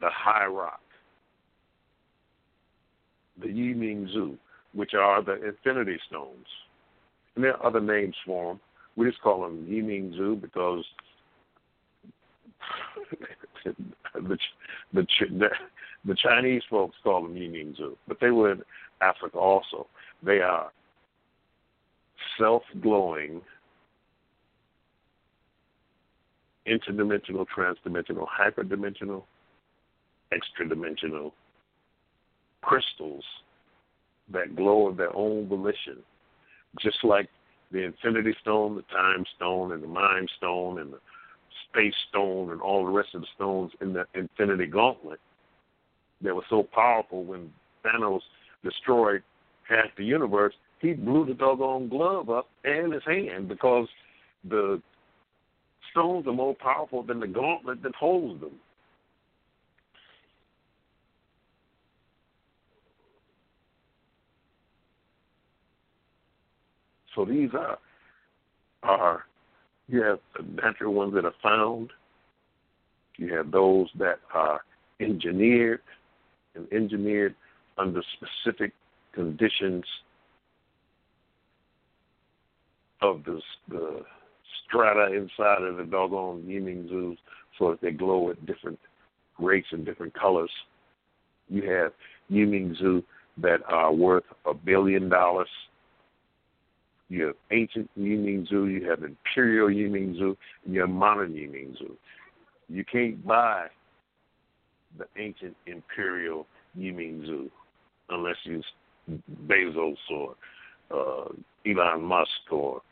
the 0.00 0.10
High 0.10 0.46
Rock, 0.46 0.80
the 3.40 3.48
Yiming 3.48 4.12
Zu, 4.12 4.36
which 4.74 4.94
are 4.94 5.22
the 5.22 5.42
Infinity 5.46 5.98
Stones. 6.08 6.46
And 7.34 7.44
there 7.44 7.56
are 7.56 7.66
other 7.66 7.80
names 7.80 8.14
for 8.24 8.52
them. 8.52 8.60
We 8.96 9.06
just 9.08 9.20
call 9.20 9.42
them 9.42 9.66
Yiming 9.68 10.14
Zu 10.16 10.36
because 10.36 10.84
the, 13.64 13.74
the 14.14 14.38
the 14.92 15.48
the 16.06 16.14
Chinese 16.14 16.62
folks 16.70 16.96
call 17.02 17.22
them 17.22 17.34
Yiming 17.34 17.76
Zu, 17.76 17.96
but 18.06 18.18
they 18.20 18.30
were 18.30 18.52
in 18.52 18.62
Africa 19.00 19.38
also. 19.38 19.86
They 20.22 20.40
are 20.40 20.70
self-glowing, 22.38 23.40
interdimensional, 26.66 27.46
transdimensional, 27.56 28.26
hyperdimensional, 28.28 29.24
extra-dimensional 30.32 31.32
crystals 32.62 33.24
that 34.32 34.56
glow 34.56 34.88
of 34.88 34.96
their 34.96 35.14
own 35.14 35.48
volition, 35.48 35.98
just 36.80 36.98
like 37.04 37.28
the 37.72 37.82
Infinity 37.82 38.34
Stone, 38.40 38.76
the 38.76 38.82
Time 38.82 39.24
Stone, 39.36 39.72
and 39.72 39.82
the 39.82 39.88
Mind 39.88 40.30
Stone, 40.36 40.80
and 40.80 40.92
the 40.92 40.98
Space 41.68 41.94
Stone, 42.08 42.50
and 42.52 42.60
all 42.60 42.84
the 42.84 42.92
rest 42.92 43.14
of 43.14 43.22
the 43.22 43.26
stones 43.34 43.72
in 43.80 43.92
the 43.92 44.04
Infinity 44.14 44.66
Gauntlet 44.66 45.20
that 46.22 46.34
were 46.34 46.44
so 46.48 46.62
powerful 46.62 47.24
when 47.24 47.50
Thanos 47.84 48.20
destroyed 48.64 49.22
half 49.68 49.86
the 49.96 50.04
universe, 50.04 50.54
he 50.80 50.92
blew 50.92 51.24
the 51.24 51.34
doggone 51.34 51.88
glove 51.88 52.30
up 52.30 52.48
and 52.64 52.92
his 52.92 53.02
hand 53.04 53.48
because 53.48 53.88
the 54.48 54.80
stones 55.90 56.26
are 56.26 56.32
more 56.32 56.54
powerful 56.54 57.02
than 57.02 57.20
the 57.20 57.26
gauntlet 57.26 57.82
that 57.82 57.94
holds 57.94 58.40
them. 58.40 58.52
So 67.14 67.24
these 67.24 67.50
are 67.54 67.78
are 68.82 69.24
you 69.88 70.02
have 70.02 70.18
natural 70.46 70.92
ones 70.92 71.14
that 71.14 71.24
are 71.24 71.34
found. 71.42 71.90
You 73.16 73.34
have 73.34 73.50
those 73.50 73.88
that 73.98 74.18
are 74.34 74.60
engineered 75.00 75.80
and 76.56 76.70
engineered 76.72 77.34
under 77.78 78.02
specific 78.16 78.72
conditions 79.12 79.84
of 83.02 83.22
the, 83.24 83.40
the 83.68 84.02
strata 84.66 85.12
inside 85.12 85.62
of 85.62 85.76
the 85.76 85.84
doggone 85.84 86.42
Yiming 86.42 86.88
zoos 86.88 87.18
so 87.58 87.70
that 87.70 87.80
they 87.80 87.90
glow 87.90 88.30
at 88.30 88.46
different 88.46 88.78
rates 89.38 89.68
and 89.72 89.84
different 89.84 90.14
colors. 90.14 90.50
You 91.48 91.70
have 91.70 91.92
Yiming 92.30 92.76
Zu 92.78 93.04
that 93.38 93.60
are 93.68 93.92
worth 93.92 94.24
a 94.46 94.54
billion 94.54 95.08
dollars 95.08 95.48
you 97.08 97.26
have 97.26 97.36
ancient 97.50 97.88
Yiming 97.98 98.48
Zu, 98.48 98.66
you 98.66 98.88
have 98.88 99.04
imperial 99.04 99.68
Yiming 99.68 100.16
Zu, 100.16 100.36
and 100.64 100.74
you 100.74 100.80
have 100.80 100.90
modern 100.90 101.32
Yiming 101.34 101.78
Zu. 101.78 101.96
You 102.68 102.84
can't 102.84 103.24
buy 103.24 103.66
the 104.98 105.06
ancient 105.20 105.56
imperial 105.66 106.46
Yiming 106.78 107.50
unless 108.10 108.36
you 108.44 108.62
Bezos 109.46 109.96
or 110.10 110.34
uh, 110.90 111.28
Elon 111.66 112.02
Musk 112.02 112.30
or 112.50 112.82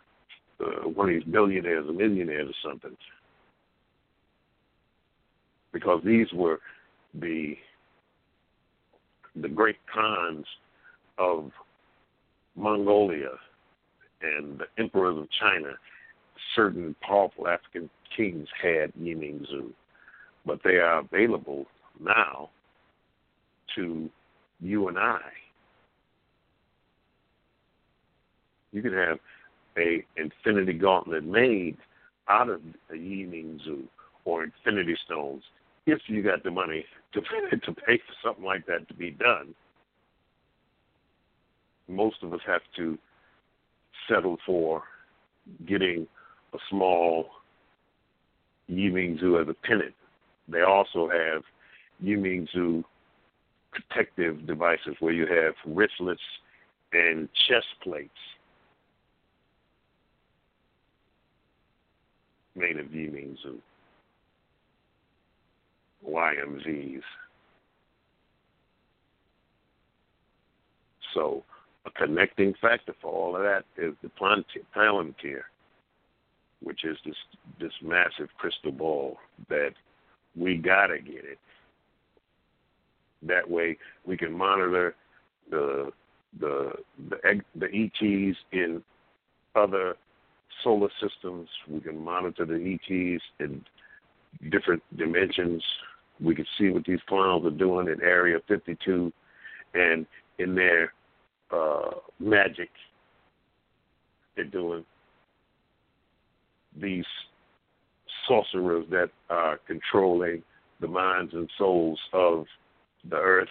uh, 0.61 0.89
one 0.89 1.09
of 1.09 1.15
these 1.15 1.33
billionaires 1.33 1.87
or 1.89 1.93
millionaires 1.93 2.49
or 2.49 2.71
something. 2.71 2.97
Because 5.73 6.01
these 6.05 6.29
were 6.33 6.61
the 7.15 7.57
the 9.37 9.49
great 9.49 9.77
khans 9.93 10.47
of 11.19 11.51
Mongolia 12.57 13.33
and 14.23 14.61
the 14.61 14.67
emperors 14.79 15.19
of 15.19 15.27
China, 15.41 15.73
certain 16.55 16.95
powerful 17.01 17.49
African 17.49 17.91
kings 18.17 18.47
had 18.63 18.93
Yiming 18.95 19.45
Zu, 19.49 19.73
but 20.47 20.61
they 20.63 20.77
are 20.77 21.01
available 21.01 21.67
now 22.01 22.51
to 23.75 24.11
you 24.61 24.89
and 24.89 24.99
I. 24.99 25.21
You 28.73 28.83
can 28.83 28.93
have 28.93 29.19
a 29.79 30.05
infinity 30.17 30.73
gauntlet 30.73 31.25
made 31.25 31.77
out 32.29 32.49
of 32.49 32.61
a 32.91 32.95
Yiming 32.95 33.63
Zu 33.65 33.85
or 34.25 34.45
infinity 34.45 34.97
stones 35.05 35.43
if 35.87 36.01
you 36.07 36.23
got 36.23 36.43
the 36.43 36.51
money 36.51 36.85
to 37.13 37.21
to 37.59 37.73
pay 37.73 37.99
for 37.99 38.15
something 38.23 38.45
like 38.45 38.67
that 38.67 38.89
to 38.89 38.95
be 38.95 39.11
done. 39.11 39.55
Most 41.89 42.17
of 42.23 42.33
us 42.33 42.41
have 42.47 42.63
to 42.77 42.99
settle 44.09 44.39
for 44.47 44.83
getting 45.67 46.07
a 46.55 46.59
small 46.71 47.27
Yiming 48.71 49.21
Zu 49.21 49.39
as 49.39 49.49
a 49.49 49.55
pennant. 49.67 49.95
They 50.49 50.63
also 50.63 51.09
have 51.09 51.43
Yiming 52.03 52.51
Zu 52.53 52.85
protective 53.73 54.47
devices 54.47 54.95
where 55.01 55.13
you 55.13 55.27
have 55.27 55.55
wristlets 55.67 56.19
and 56.93 57.29
chest 57.49 57.67
plates 57.83 58.11
made 62.55 62.79
of 62.79 62.87
Yiming 62.87 63.37
Zu, 63.43 63.59
YMZs. 66.09 67.03
So 71.15 71.45
a 71.87 71.91
connecting 71.91 72.55
factor 72.61 72.95
for 73.01 73.13
all 73.13 73.37
of 73.37 73.43
that 73.43 73.65
is 73.77 73.95
the 74.03 74.11
Palantir, 74.19 75.43
which 76.63 76.85
is 76.85 76.97
this 77.05 77.15
this 77.61 77.73
massive 77.83 78.29
crystal 78.39 78.73
ball 78.73 79.19
that 79.49 79.73
we 80.37 80.57
gotta 80.57 80.99
get 80.99 81.25
it. 81.25 81.39
That 83.27 83.49
way 83.49 83.77
we 84.07 84.17
can 84.17 84.33
monitor 84.33 84.95
the 85.51 85.93
the 86.41 86.73
the, 87.11 87.41
the 87.57 87.67
ETs 87.67 88.37
in 88.53 88.83
other 89.55 89.95
solar 90.63 90.89
systems. 91.01 91.49
We 91.69 91.81
can 91.81 92.03
monitor 92.03 92.45
the 92.45 92.55
ETs 92.55 93.23
in 93.41 93.65
different 94.51 94.83
dimensions. 94.97 95.63
We 96.21 96.35
can 96.35 96.47
see 96.59 96.71
what 96.71 96.85
these 96.85 97.01
clowns 97.09 97.45
are 97.47 97.51
doing 97.51 97.89
in 97.89 98.03
Area 98.03 98.39
52 98.49 99.13
and 99.75 100.07
in 100.39 100.55
their 100.55 100.93
uh, 101.51 101.91
magic 102.19 102.71
they're 104.37 104.45
doing. 104.45 104.85
These 106.81 107.05
sorcerers 108.27 108.87
that 108.91 109.11
are 109.31 109.61
controlling 109.67 110.43
the 110.81 110.89
minds 110.89 111.33
and 111.35 111.49
souls 111.57 112.01
of 112.13 112.47
the 113.09 113.17
earth. 113.17 113.49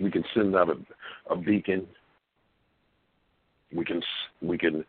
We 0.00 0.10
can 0.10 0.24
send 0.34 0.54
out 0.54 0.68
a, 0.68 1.32
a 1.32 1.36
beacon. 1.36 1.86
We 3.74 3.84
can 3.84 4.02
we 4.40 4.56
can 4.56 4.84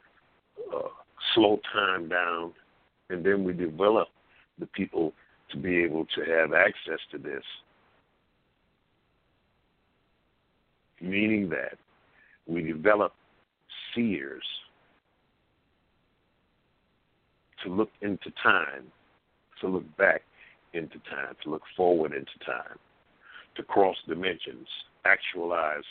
uh, 0.74 0.90
slow 1.34 1.60
time 1.74 2.07
down, 2.07 2.53
and 3.10 3.26
then 3.26 3.44
we 3.44 3.53
develop 3.53 4.07
the 4.60 4.68
people 4.68 5.14
to 5.52 5.57
be 5.57 5.84
able 5.84 6.06
to 6.16 6.22
have 6.22 6.53
access 6.53 6.99
to 7.11 7.18
this. 7.18 7.44
Meaning 11.02 11.49
that 11.49 11.78
we 12.45 12.61
develop 12.61 13.14
seers 13.94 14.44
to 17.64 17.69
look 17.69 17.90
into 18.02 18.31
time, 18.41 18.86
to 19.61 19.68
look 19.68 19.98
back 19.98 20.22
into 20.73 20.99
time, 21.10 21.36
to 21.44 21.49
look 21.49 21.64
forward 21.76 22.14
into 22.14 22.45
time, 22.45 22.77
to 23.56 23.64
cross 23.64 23.95
dimensions, 24.07 24.68
actualize 25.06 25.84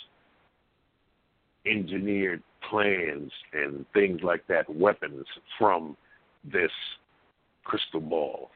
engineered 1.67 2.43
plans 2.69 3.31
and 3.53 3.85
things 3.93 4.21
like 4.23 4.47
that, 4.49 4.69
weapons 4.75 5.27
from 5.59 5.97
this 6.45 6.71
crystal 7.65 8.01
ball. 8.01 8.51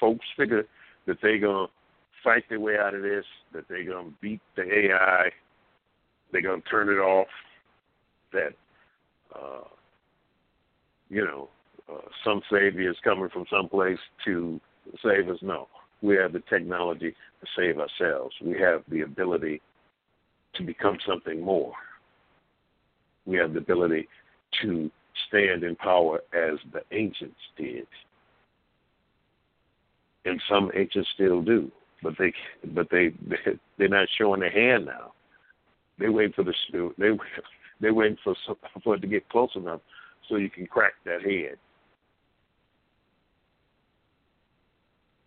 Folks 0.00 0.26
figure 0.36 0.66
that 1.06 1.18
they're 1.22 1.38
going 1.38 1.66
to 1.66 1.72
fight 2.24 2.44
their 2.48 2.60
way 2.60 2.76
out 2.78 2.94
of 2.94 3.02
this, 3.02 3.24
that 3.52 3.64
they're 3.68 3.84
going 3.84 4.06
to 4.06 4.14
beat 4.20 4.40
the 4.56 4.62
AI, 4.62 5.30
they're 6.30 6.42
going 6.42 6.62
to 6.62 6.68
turn 6.68 6.88
it 6.88 7.00
off, 7.00 7.28
that, 8.32 8.52
uh, 9.34 9.64
you 11.12 11.24
know, 11.24 11.50
uh, 11.92 11.98
some 12.24 12.40
savior 12.50 12.90
is 12.90 12.96
coming 13.04 13.28
from 13.28 13.44
someplace 13.50 13.98
to 14.24 14.58
save 15.04 15.28
us. 15.28 15.36
No. 15.42 15.68
We 16.00 16.16
have 16.16 16.32
the 16.32 16.42
technology 16.48 17.10
to 17.10 17.46
save 17.54 17.78
ourselves. 17.78 18.34
We 18.42 18.58
have 18.58 18.82
the 18.88 19.02
ability 19.02 19.60
to 20.54 20.62
become 20.64 20.96
something 21.06 21.40
more. 21.42 21.74
We 23.26 23.36
have 23.36 23.52
the 23.52 23.58
ability 23.58 24.08
to 24.62 24.90
stand 25.28 25.64
in 25.64 25.76
power 25.76 26.20
as 26.32 26.58
the 26.72 26.80
ancients 26.90 27.36
did. 27.58 27.86
And 30.24 30.40
some 30.48 30.70
ancients 30.74 31.10
still 31.14 31.42
do, 31.42 31.70
but 32.02 32.14
they 32.18 32.32
but 32.74 32.88
they 32.90 33.12
they're 33.78 33.88
not 33.88 34.08
showing 34.16 34.40
their 34.40 34.50
hand 34.50 34.86
now. 34.86 35.12
They 35.98 36.08
wait 36.08 36.34
for 36.34 36.42
the 36.42 36.54
they 36.96 37.10
they 37.80 37.90
wait 37.90 38.16
for 38.24 38.34
for 38.82 38.94
it 38.94 39.00
to 39.00 39.06
get 39.06 39.28
close 39.28 39.50
enough 39.56 39.80
so 40.28 40.36
you 40.36 40.50
can 40.50 40.66
crack 40.66 40.92
that 41.04 41.22
head. 41.22 41.56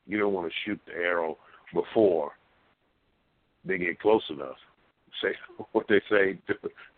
You 0.07 0.19
don't 0.19 0.33
want 0.33 0.47
to 0.47 0.53
shoot 0.65 0.79
the 0.85 0.93
arrow 0.93 1.37
before 1.73 2.31
they 3.65 3.77
get 3.77 3.99
close 3.99 4.23
enough. 4.29 4.55
Say 5.21 5.29
what 5.71 5.85
they 5.89 6.01
say 6.09 6.39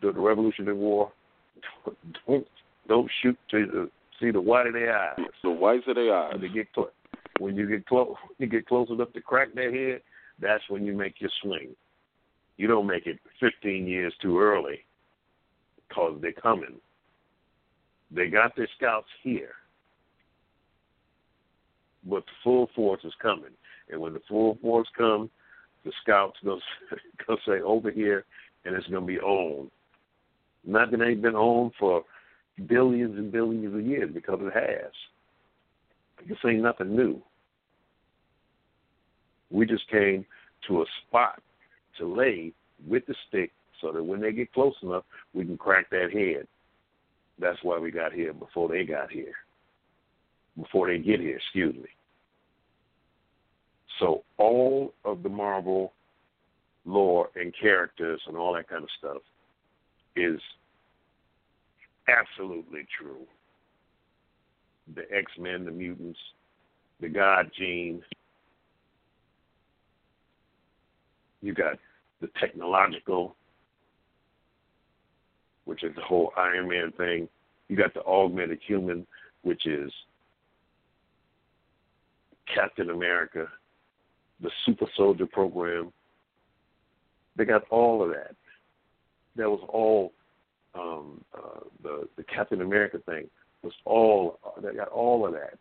during 0.01 0.15
the 0.15 0.21
Revolutionary 0.21 0.77
War. 0.77 1.11
Don't 2.27 2.45
don't 2.87 3.09
shoot 3.21 3.37
to 3.51 3.65
the, 3.65 3.89
see 4.19 4.31
the 4.31 4.39
white 4.39 4.67
of 4.67 4.73
their 4.73 4.97
eyes. 4.97 5.17
The 5.43 5.51
whites 5.51 5.83
of 5.87 5.95
their 5.95 6.15
eyes. 6.15 6.33
When 6.33 6.41
they 6.41 6.47
get 6.47 6.71
close, 6.73 6.89
when 7.39 7.55
you 7.55 7.67
get 7.67 7.85
close, 7.85 8.15
you 8.37 8.47
get 8.47 8.65
close 8.65 8.89
enough 8.89 9.11
to 9.13 9.21
crack 9.21 9.53
their 9.53 9.71
head. 9.71 10.01
That's 10.39 10.63
when 10.69 10.85
you 10.85 10.93
make 10.93 11.19
your 11.19 11.31
swing. 11.41 11.75
You 12.57 12.67
don't 12.67 12.87
make 12.87 13.05
it 13.05 13.19
15 13.39 13.87
years 13.87 14.13
too 14.21 14.39
early, 14.39 14.79
because 15.87 16.17
they're 16.21 16.31
coming. 16.31 16.79
They 18.11 18.27
got 18.29 18.55
their 18.55 18.69
scouts 18.77 19.07
here 19.23 19.53
but 22.09 22.25
the 22.25 22.31
full 22.43 22.69
force 22.75 23.01
is 23.03 23.13
coming. 23.21 23.51
And 23.89 23.99
when 23.99 24.13
the 24.13 24.21
full 24.27 24.57
force 24.61 24.87
comes, 24.97 25.29
the 25.85 25.91
scouts 26.01 26.37
go 26.43 26.59
go 27.27 27.37
say 27.45 27.61
over 27.61 27.91
here, 27.91 28.25
and 28.65 28.75
it's 28.75 28.87
going 28.87 29.03
to 29.03 29.07
be 29.07 29.19
owned. 29.19 29.71
Nothing 30.65 31.01
ain't 31.01 31.21
been 31.21 31.35
owned 31.35 31.71
for 31.79 32.03
billions 32.67 33.17
and 33.17 33.31
billions 33.31 33.73
of 33.73 33.85
years 33.85 34.09
because 34.13 34.39
it 34.41 34.53
has. 34.53 34.91
This 36.27 36.37
ain't 36.45 36.63
nothing 36.63 36.95
new. 36.95 37.21
We 39.49 39.65
just 39.65 39.89
came 39.89 40.25
to 40.67 40.81
a 40.81 40.85
spot 41.07 41.41
to 41.99 42.05
lay 42.05 42.51
with 42.85 43.05
the 43.05 43.15
stick 43.27 43.51
so 43.81 43.91
that 43.93 44.03
when 44.03 44.19
they 44.19 44.33
get 44.33 44.51
close 44.51 44.73
enough, 44.81 45.03
we 45.33 45.45
can 45.45 45.57
crack 45.57 45.89
that 45.91 46.11
head. 46.11 46.47
That's 47.39 47.59
why 47.63 47.77
we 47.77 47.91
got 47.91 48.13
here 48.13 48.33
before 48.33 48.69
they 48.69 48.83
got 48.83 49.11
here. 49.11 49.33
Before 50.59 50.87
they 50.87 50.97
get 50.97 51.19
here, 51.19 51.37
excuse 51.37 51.75
me. 51.75 51.89
So 53.99 54.23
all 54.37 54.93
of 55.05 55.23
the 55.23 55.29
Marvel 55.29 55.93
lore 56.85 57.29
and 57.35 57.53
characters 57.59 58.21
and 58.27 58.37
all 58.37 58.53
that 58.53 58.69
kind 58.69 58.83
of 58.83 58.89
stuff 58.97 59.21
is 60.15 60.39
absolutely 62.07 62.87
true. 62.99 63.25
The 64.95 65.03
X 65.15 65.31
Men, 65.37 65.65
the 65.65 65.71
mutants, 65.71 66.19
the 67.01 67.09
God 67.09 67.51
gene. 67.57 68.01
You 71.41 71.53
got 71.53 71.77
the 72.21 72.29
technological, 72.39 73.35
which 75.67 75.83
is 75.83 75.93
the 75.95 76.01
whole 76.01 76.31
Iron 76.37 76.69
Man 76.69 76.93
thing. 76.97 77.27
You 77.67 77.75
got 77.75 77.93
the 77.93 78.01
augmented 78.03 78.59
human, 78.65 79.05
which 79.41 79.67
is 79.67 79.91
Captain 82.53 82.89
America, 82.89 83.47
the 84.41 84.49
super 84.65 84.85
soldier 84.95 85.25
program. 85.25 85.91
They 87.35 87.43
got 87.43 87.63
all 87.69 88.01
of 88.01 88.09
that. 88.11 88.35
That 89.35 89.49
was 89.49 89.59
all 89.67 90.13
um, 90.73 91.23
uh, 91.37 91.59
the 91.83 92.07
the 92.15 92.23
Captain 92.23 92.61
America 92.61 92.99
thing 93.05 93.29
was 93.61 93.73
all 93.83 94.39
they 94.63 94.73
got 94.73 94.87
all 94.87 95.27
of 95.27 95.33
that. 95.33 95.59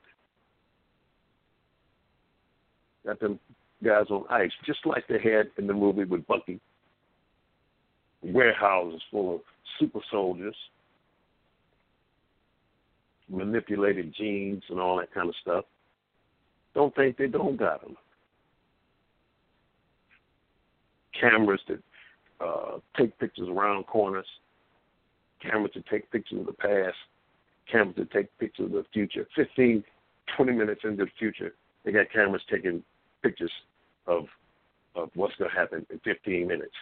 Got 3.04 3.18
them 3.18 3.40
guys 3.84 4.06
on 4.10 4.24
ice, 4.30 4.52
just 4.64 4.86
like 4.86 5.04
they 5.08 5.18
had 5.18 5.50
in 5.58 5.66
the 5.66 5.74
movie 5.74 6.04
with 6.04 6.26
Bucky. 6.28 6.60
Warehouses 8.22 9.02
full 9.10 9.34
of 9.36 9.40
super 9.78 10.00
soldiers, 10.10 10.56
manipulated 13.28 14.14
genes 14.16 14.62
and 14.68 14.80
all 14.80 14.98
that 14.98 15.12
kind 15.12 15.28
of 15.28 15.34
stuff. 15.42 15.64
Don't 16.74 16.94
think 16.94 17.16
they 17.16 17.26
don't 17.26 17.56
got 17.56 17.82
them. 17.82 17.96
cameras 21.20 21.60
that 21.68 21.82
uh, 22.40 22.78
take 22.96 23.18
pictures 23.18 23.48
around 23.48 23.84
corners, 23.86 24.26
cameras 25.42 25.72
to 25.74 25.82
take 25.90 26.10
pictures 26.10 26.40
of 26.40 26.46
the 26.46 26.52
past, 26.52 26.96
cameras 27.70 27.96
to 27.96 28.04
take 28.06 28.36
pictures 28.38 28.66
of 28.66 28.72
the 28.72 28.84
future. 28.92 29.26
15, 29.36 29.82
20 30.36 30.52
minutes 30.52 30.80
into 30.84 31.04
the 31.04 31.10
future, 31.18 31.54
they 31.84 31.92
got 31.92 32.10
cameras 32.12 32.42
taking 32.50 32.82
pictures 33.22 33.52
of 34.06 34.24
of 34.94 35.10
what's 35.14 35.34
going 35.36 35.50
to 35.50 35.56
happen 35.56 35.84
in 35.90 35.98
15 35.98 36.46
minutes. 36.48 36.72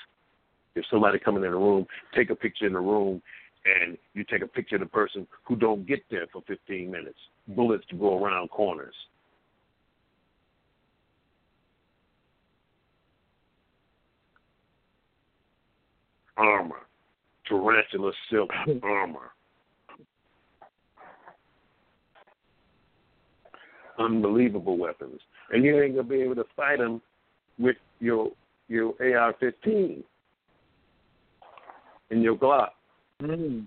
If 0.74 0.84
somebody 0.90 1.18
coming 1.18 1.44
in 1.44 1.52
a 1.52 1.56
room, 1.56 1.86
take 2.14 2.30
a 2.30 2.34
picture 2.34 2.66
in 2.66 2.72
the 2.72 2.80
room, 2.80 3.22
and 3.64 3.96
you 4.12 4.24
take 4.24 4.42
a 4.42 4.46
picture 4.46 4.76
of 4.76 4.80
the 4.80 4.86
person 4.86 5.26
who 5.44 5.56
don't 5.56 5.86
get 5.86 6.00
there 6.10 6.26
for 6.32 6.42
15 6.46 6.90
minutes. 6.90 7.18
Bullets 7.48 7.84
to 7.90 7.96
go 7.96 8.22
around 8.22 8.48
corners. 8.48 8.94
armor, 16.36 16.86
tarantula 17.48 18.12
silk 18.30 18.50
armor. 18.82 19.30
Unbelievable 23.98 24.76
weapons, 24.76 25.20
and 25.50 25.64
you 25.64 25.80
ain't 25.80 25.94
gonna 25.94 26.08
be 26.08 26.20
able 26.20 26.34
to 26.34 26.44
fight 26.56 26.78
them 26.78 27.00
with 27.58 27.76
your 28.00 28.30
your 28.66 28.94
AR-15 29.00 30.02
and 32.10 32.22
your 32.22 32.36
Glock. 32.36 32.68
Mm. 33.22 33.66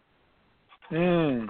Mm. 0.92 1.50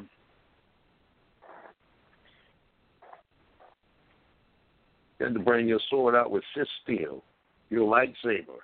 You 5.20 5.26
had 5.26 5.34
to 5.34 5.40
bring 5.40 5.68
your 5.68 5.80
sword 5.90 6.16
out 6.16 6.32
with 6.32 6.44
fist 6.56 6.70
steel, 6.84 7.24
your 7.70 7.88
lightsaber. 7.88 8.60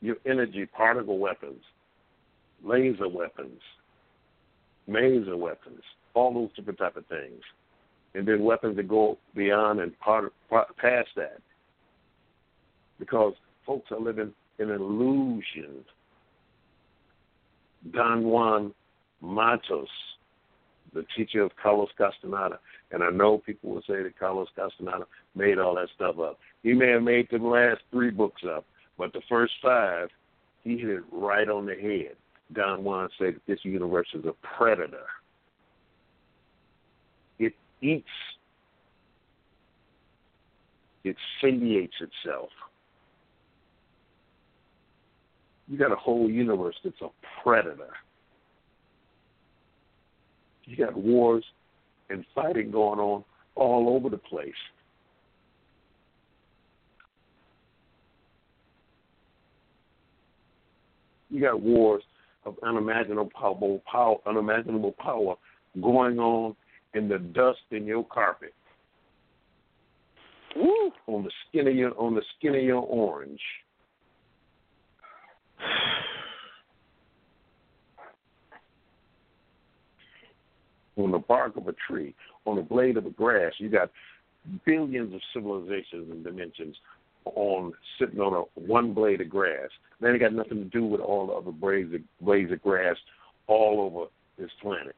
your 0.00 0.16
energy 0.26 0.66
particle 0.66 1.18
weapons, 1.18 1.62
laser 2.64 3.08
weapons, 3.08 3.60
maser 4.88 5.36
weapons, 5.36 5.80
all 6.14 6.32
those 6.32 6.50
different 6.56 6.78
type 6.78 6.96
of 6.96 7.06
things, 7.06 7.40
and 8.14 8.26
then 8.26 8.42
weapons 8.42 8.76
that 8.76 8.88
go 8.88 9.18
beyond 9.34 9.80
and 9.80 9.98
part, 9.98 10.32
part 10.48 10.74
past 10.76 11.08
that, 11.16 11.40
because 12.98 13.34
folks 13.66 13.90
are 13.90 14.00
living 14.00 14.26
in 14.28 14.34
an 14.58 14.70
illusion. 14.70 15.84
Don 17.92 18.24
Juan 18.24 18.74
Matus, 19.22 19.86
the 20.94 21.04
teacher 21.16 21.42
of 21.42 21.52
Carlos 21.62 21.88
Castaneda, 21.96 22.58
and 22.90 23.02
I 23.02 23.10
know 23.10 23.38
people 23.38 23.70
will 23.70 23.82
say 23.82 24.02
that 24.02 24.18
Carlos 24.18 24.48
Castaneda 24.56 25.06
made 25.34 25.58
all 25.58 25.74
that 25.76 25.88
stuff 25.94 26.18
up. 26.18 26.38
He 26.62 26.72
may 26.72 26.90
have 26.90 27.02
made 27.02 27.28
the 27.30 27.38
last 27.38 27.80
three 27.90 28.10
books 28.10 28.42
up, 28.48 28.64
but 28.96 29.12
the 29.12 29.22
first 29.28 29.52
five, 29.62 30.08
he 30.64 30.78
hit 30.78 30.90
it 30.90 31.02
right 31.12 31.48
on 31.48 31.66
the 31.66 31.74
head. 31.74 32.16
Don 32.52 32.82
Juan 32.82 33.08
said 33.18 33.34
that 33.34 33.46
this 33.46 33.60
universe 33.62 34.08
is 34.14 34.24
a 34.24 34.34
predator. 34.56 35.06
It 37.38 37.52
eats, 37.80 38.08
it 41.04 41.16
satiates 41.40 41.94
itself. 42.00 42.48
You 45.68 45.76
got 45.76 45.92
a 45.92 45.96
whole 45.96 46.30
universe 46.30 46.76
that's 46.82 47.00
a 47.02 47.08
predator. 47.42 47.90
You 50.64 50.76
got 50.76 50.96
wars 50.96 51.44
and 52.10 52.24
fighting 52.34 52.70
going 52.70 52.98
on 52.98 53.24
all 53.54 53.94
over 53.94 54.08
the 54.08 54.18
place. 54.18 54.52
You 61.30 61.40
got 61.40 61.60
wars 61.60 62.02
of 62.46 62.56
unimaginable 62.62 63.30
power, 63.90 64.16
unimaginable 64.26 64.92
power 64.92 65.34
going 65.80 66.18
on 66.18 66.56
in 66.94 67.08
the 67.08 67.18
dust 67.18 67.60
in 67.70 67.84
your 67.84 68.04
carpet, 68.04 68.54
on 70.56 71.24
the 71.24 71.30
skin 71.48 71.68
of 71.68 71.74
your 71.74 71.98
on 71.98 72.14
the 72.14 72.22
skin 72.38 72.54
of 72.54 72.62
your 72.62 72.82
orange. 72.82 73.40
On 80.96 81.12
the 81.12 81.18
bark 81.18 81.56
of 81.56 81.68
a 81.68 81.74
tree, 81.86 82.14
on 82.44 82.56
the 82.56 82.62
blade 82.62 82.96
of 82.96 83.06
a 83.06 83.10
grass, 83.10 83.52
you 83.58 83.68
got 83.68 83.90
billions 84.64 85.14
of 85.14 85.20
civilizations 85.32 86.10
and 86.10 86.24
dimensions 86.24 86.76
on 87.24 87.72
sitting 87.98 88.20
on 88.20 88.34
a 88.34 88.60
one 88.60 88.92
blade 88.92 89.20
of 89.20 89.28
grass. 89.28 89.68
That 90.00 90.10
ain't 90.10 90.20
got 90.20 90.32
nothing 90.32 90.58
to 90.58 90.64
do 90.64 90.84
with 90.84 91.00
all 91.00 91.26
the 91.26 91.32
other 91.34 91.52
blades 91.52 91.92
of, 91.94 92.00
blades 92.20 92.52
of 92.52 92.62
grass 92.62 92.96
all 93.46 93.80
over 93.80 94.06
this 94.38 94.50
planet. 94.60 94.96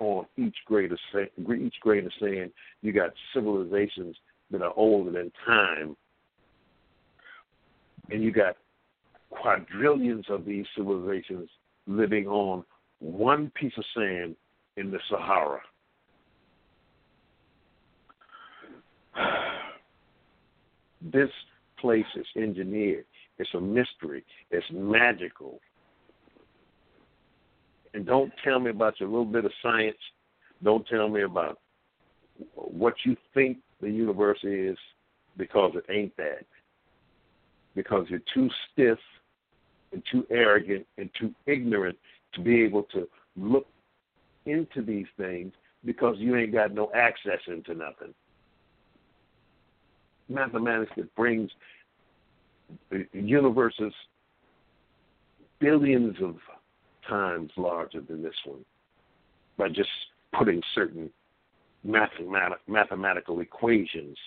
On 0.00 0.24
each 0.36 0.56
grain 0.66 0.92
of 0.92 0.98
sand, 1.12 1.28
each 1.38 1.74
grain 1.80 2.06
of 2.06 2.12
sand, 2.20 2.52
you 2.82 2.92
got 2.92 3.10
civilizations 3.34 4.16
that 4.50 4.62
are 4.62 4.72
older 4.76 5.10
than 5.10 5.32
time, 5.44 5.96
and 8.10 8.22
you 8.22 8.32
got 8.32 8.56
quadrillions 9.30 10.26
of 10.30 10.44
these 10.44 10.64
civilizations 10.76 11.48
living 11.86 12.26
on 12.26 12.64
one 13.00 13.50
piece 13.54 13.72
of 13.76 13.84
sand 13.94 14.34
in 14.76 14.90
the 14.90 14.98
Sahara. 15.10 15.60
This 21.00 21.30
place 21.80 22.04
is 22.16 22.26
engineered. 22.36 23.04
It's 23.38 23.48
a 23.54 23.60
mystery. 23.60 24.24
It's 24.50 24.66
magical. 24.72 25.60
And 27.94 28.04
don't 28.04 28.32
tell 28.42 28.58
me 28.58 28.70
about 28.70 28.98
your 28.98 29.08
little 29.08 29.24
bit 29.24 29.44
of 29.44 29.52
science. 29.62 29.96
Don't 30.62 30.84
tell 30.88 31.08
me 31.08 31.22
about 31.22 31.60
what 32.54 32.94
you 33.06 33.16
think 33.32 33.58
the 33.80 33.88
universe 33.88 34.40
is 34.42 34.76
because 35.36 35.72
it 35.76 35.84
ain't 35.90 36.16
that. 36.16 36.44
Because 37.78 38.06
you're 38.08 38.22
too 38.34 38.50
stiff 38.72 38.98
and 39.92 40.02
too 40.10 40.26
arrogant 40.30 40.84
and 40.96 41.08
too 41.16 41.32
ignorant 41.46 41.96
to 42.34 42.40
be 42.40 42.60
able 42.64 42.82
to 42.92 43.06
look 43.36 43.68
into 44.46 44.82
these 44.82 45.06
things 45.16 45.52
because 45.84 46.16
you 46.18 46.34
ain't 46.34 46.52
got 46.52 46.74
no 46.74 46.90
access 46.92 47.38
into 47.46 47.74
nothing. 47.74 48.12
Mathematics 50.28 50.90
that 50.96 51.14
brings 51.14 51.52
universes 53.12 53.92
billions 55.60 56.16
of 56.20 56.34
times 57.08 57.52
larger 57.56 58.00
than 58.00 58.24
this 58.24 58.34
one 58.44 58.64
by 59.56 59.68
just 59.68 59.88
putting 60.36 60.60
certain 60.74 61.08
mathematic, 61.84 62.58
mathematical 62.66 63.38
equations, 63.38 64.18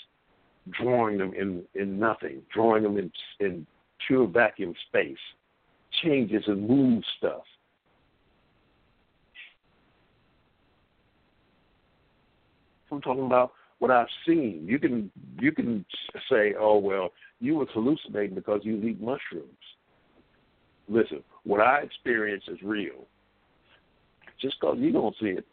drawing 0.69 1.17
them 1.17 1.33
in, 1.33 1.63
in 1.73 1.99
nothing, 1.99 2.41
drawing 2.53 2.83
them 2.83 2.97
in, 2.97 3.11
in 3.39 3.65
pure 4.07 4.27
vacuum 4.27 4.73
space, 4.87 5.17
changes 6.03 6.43
and 6.47 6.67
moves 6.67 7.05
stuff. 7.17 7.41
I'm 12.91 13.01
talking 13.01 13.25
about 13.25 13.53
what 13.79 13.89
I've 13.89 14.07
seen. 14.27 14.65
You 14.65 14.77
can 14.77 15.09
you 15.39 15.51
can 15.51 15.85
say, 16.29 16.53
oh 16.59 16.77
well, 16.77 17.11
you 17.39 17.55
was 17.55 17.69
hallucinating 17.73 18.35
because 18.35 18.61
you 18.63 18.75
eat 18.83 19.01
mushrooms. 19.01 19.47
Listen, 20.89 21.23
what 21.43 21.61
I 21.61 21.79
experience 21.79 22.43
is 22.47 22.57
real. 22.61 23.07
Just 24.41 24.59
because 24.59 24.77
you 24.79 24.91
don't 24.91 25.15
see 25.21 25.27
it, 25.27 25.45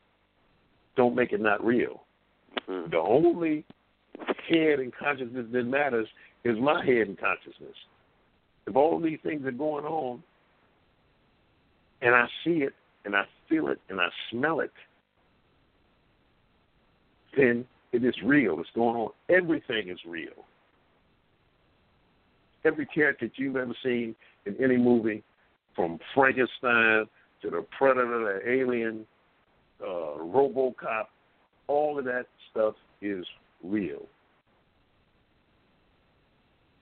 don't 0.97 1.14
make 1.14 1.32
it 1.32 1.40
not 1.40 1.64
real. 1.64 2.02
Mhm. 2.68 2.90
The 2.90 2.98
only 2.98 3.64
head 4.48 4.80
and 4.80 4.92
consciousness 4.94 5.46
that 5.52 5.64
matters 5.64 6.08
is 6.44 6.58
my 6.58 6.84
head 6.84 7.08
and 7.08 7.18
consciousness. 7.18 7.76
If 8.66 8.76
all 8.76 9.00
these 9.00 9.18
things 9.22 9.46
are 9.46 9.52
going 9.52 9.84
on, 9.84 10.22
and 12.00 12.14
I 12.14 12.26
see 12.44 12.62
it, 12.62 12.74
and 13.04 13.16
I 13.16 13.24
feel 13.48 13.68
it, 13.68 13.80
and 13.88 14.00
I 14.00 14.08
smell 14.30 14.60
it, 14.60 14.72
then 17.36 17.64
it 17.92 18.04
is 18.04 18.14
real. 18.24 18.60
It's 18.60 18.68
going 18.74 18.96
on. 18.96 19.10
Everything 19.28 19.88
is 19.88 19.98
real. 20.06 20.44
Every 22.64 22.86
character 22.86 23.30
you've 23.36 23.56
ever 23.56 23.74
seen 23.82 24.14
in 24.46 24.56
any 24.62 24.76
movie, 24.76 25.22
from 25.74 25.98
Frankenstein 26.14 27.06
to 27.42 27.50
the 27.50 27.64
Predator, 27.76 28.40
the 28.42 28.50
Alien, 28.50 29.06
uh, 29.80 30.18
RoboCop, 30.18 31.06
all 31.68 31.98
of 31.98 32.04
that 32.06 32.26
stuff 32.50 32.74
is 33.00 33.24
real. 33.62 34.06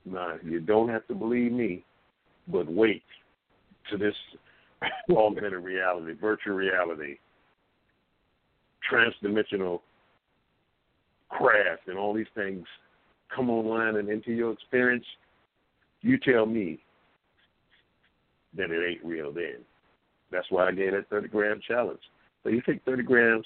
Now, 0.05 0.35
you 0.43 0.59
don't 0.59 0.89
have 0.89 1.05
to 1.07 1.15
believe 1.15 1.51
me, 1.51 1.83
but 2.47 2.71
wait 2.71 3.03
to 3.91 3.97
this 3.97 4.15
augmented 5.11 5.63
reality, 5.63 6.13
virtual 6.13 6.55
reality, 6.55 7.17
transdimensional 8.89 9.81
craft, 11.29 11.87
and 11.87 11.97
all 11.97 12.13
these 12.13 12.25
things 12.35 12.65
come 13.35 13.49
online 13.49 13.97
and 13.97 14.09
into 14.09 14.31
your 14.31 14.53
experience. 14.53 15.05
You 16.01 16.17
tell 16.17 16.45
me 16.45 16.79
that 18.55 18.71
it 18.71 18.89
ain't 18.89 19.03
real 19.03 19.33
then. 19.33 19.57
That's 20.31 20.49
why 20.49 20.67
I 20.67 20.71
gave 20.71 20.91
that 20.91 21.09
30 21.09 21.27
gram 21.29 21.59
challenge. 21.67 21.99
So 22.43 22.49
you 22.49 22.61
take 22.61 22.83
30 22.85 23.03
grams 23.03 23.45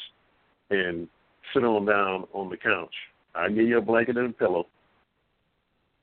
and 0.70 1.08
sit 1.54 1.64
on 1.64 1.86
down 1.86 2.26
on 2.34 2.50
the 2.50 2.58
couch. 2.58 2.94
I 3.36 3.50
give 3.50 3.68
you 3.68 3.78
a 3.78 3.82
blanket 3.82 4.18
and 4.18 4.30
a 4.30 4.34
pillow, 4.34 4.68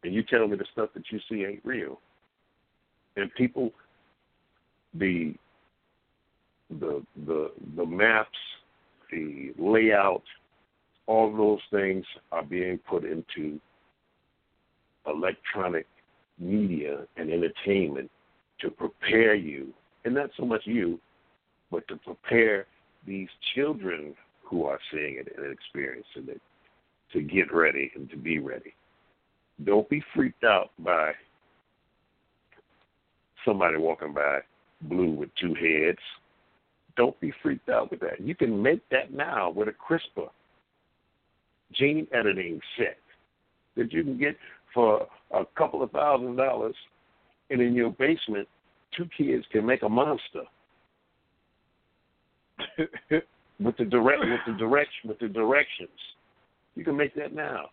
and 0.03 0.15
you 0.15 0.23
tell 0.23 0.47
me 0.47 0.57
the 0.57 0.65
stuff 0.73 0.91
that 0.95 1.05
you 1.11 1.21
see 1.29 1.45
ain't 1.45 1.65
real. 1.65 2.01
And 3.17 3.33
people, 3.35 3.71
the 4.95 5.35
the 6.71 7.03
the 7.27 7.51
the 7.77 7.85
maps, 7.85 8.39
the 9.11 9.53
layout, 9.59 10.23
all 11.07 11.35
those 11.37 11.61
things 11.71 12.05
are 12.33 12.45
being 12.45 12.79
put 12.79 13.05
into 13.05 13.61
electronic 15.07 15.87
media 16.39 17.07
and 17.17 17.31
entertainment 17.31 18.11
to 18.61 18.71
prepare 18.71 19.35
you, 19.35 19.73
and 20.05 20.15
not 20.15 20.31
so 20.39 20.45
much 20.45 20.63
you, 20.65 20.99
but 21.71 21.87
to 21.89 21.97
prepare 21.97 22.67
these 23.07 23.29
children 23.55 24.15
who 24.43 24.65
are 24.65 24.79
seeing 24.93 25.17
it 25.17 25.33
and 25.37 25.53
experiencing 25.53 26.27
it 26.29 26.41
to 27.13 27.23
get 27.23 27.53
ready 27.53 27.91
and 27.95 28.11
to 28.11 28.17
be 28.17 28.39
ready. 28.39 28.75
Don't 29.65 29.89
be 29.89 30.03
freaked 30.15 30.45
out 30.45 30.71
by 30.79 31.13
somebody 33.45 33.77
walking 33.77 34.13
by 34.13 34.41
blue 34.83 35.11
with 35.13 35.31
two 35.41 35.55
heads. 35.55 35.99
Don't 36.97 37.19
be 37.21 37.33
freaked 37.43 37.69
out 37.69 37.91
with 37.91 38.01
that. 38.01 38.21
You 38.21 38.35
can 38.35 38.63
make 38.63 38.89
that 38.91 39.13
now 39.13 39.51
with 39.51 39.69
a 39.69 39.73
CRISPR 39.73 40.29
gene 41.73 42.07
editing 42.13 42.61
set 42.77 42.99
that 43.77 43.93
you 43.93 44.03
can 44.03 44.19
get 44.19 44.37
for 44.75 45.07
a 45.33 45.45
couple 45.57 45.83
of 45.83 45.91
thousand 45.91 46.37
dollars, 46.37 46.75
and 47.51 47.61
in 47.61 47.75
your 47.75 47.91
basement, 47.91 48.49
two 48.97 49.09
kids 49.17 49.45
can 49.53 49.65
make 49.65 49.83
a 49.83 49.89
monster 49.89 50.43
with 53.61 53.77
the 53.77 53.85
direct 53.85 54.21
with 54.21 54.41
the 54.47 54.59
direction 54.59 55.09
with 55.09 55.19
the 55.19 55.29
directions. 55.29 55.89
You 56.79 56.85
can 56.85 56.97
make 56.97 57.13
that 57.17 57.35
now. 57.35 57.71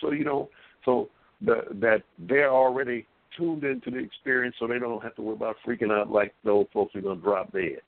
So 0.00 0.12
you 0.12 0.24
know, 0.24 0.48
so 0.84 1.08
the, 1.44 1.62
that 1.80 2.02
they're 2.20 2.52
already 2.52 3.04
tuned 3.36 3.64
into 3.64 3.90
the 3.90 3.98
experience, 3.98 4.54
so 4.60 4.68
they 4.68 4.78
don't 4.78 5.02
have 5.02 5.16
to 5.16 5.22
worry 5.22 5.34
about 5.34 5.56
freaking 5.66 5.90
out 5.90 6.08
like 6.08 6.32
those 6.44 6.66
folks 6.72 6.94
are 6.94 7.00
going 7.00 7.16
to 7.16 7.22
drop 7.22 7.52
dead. 7.52 7.80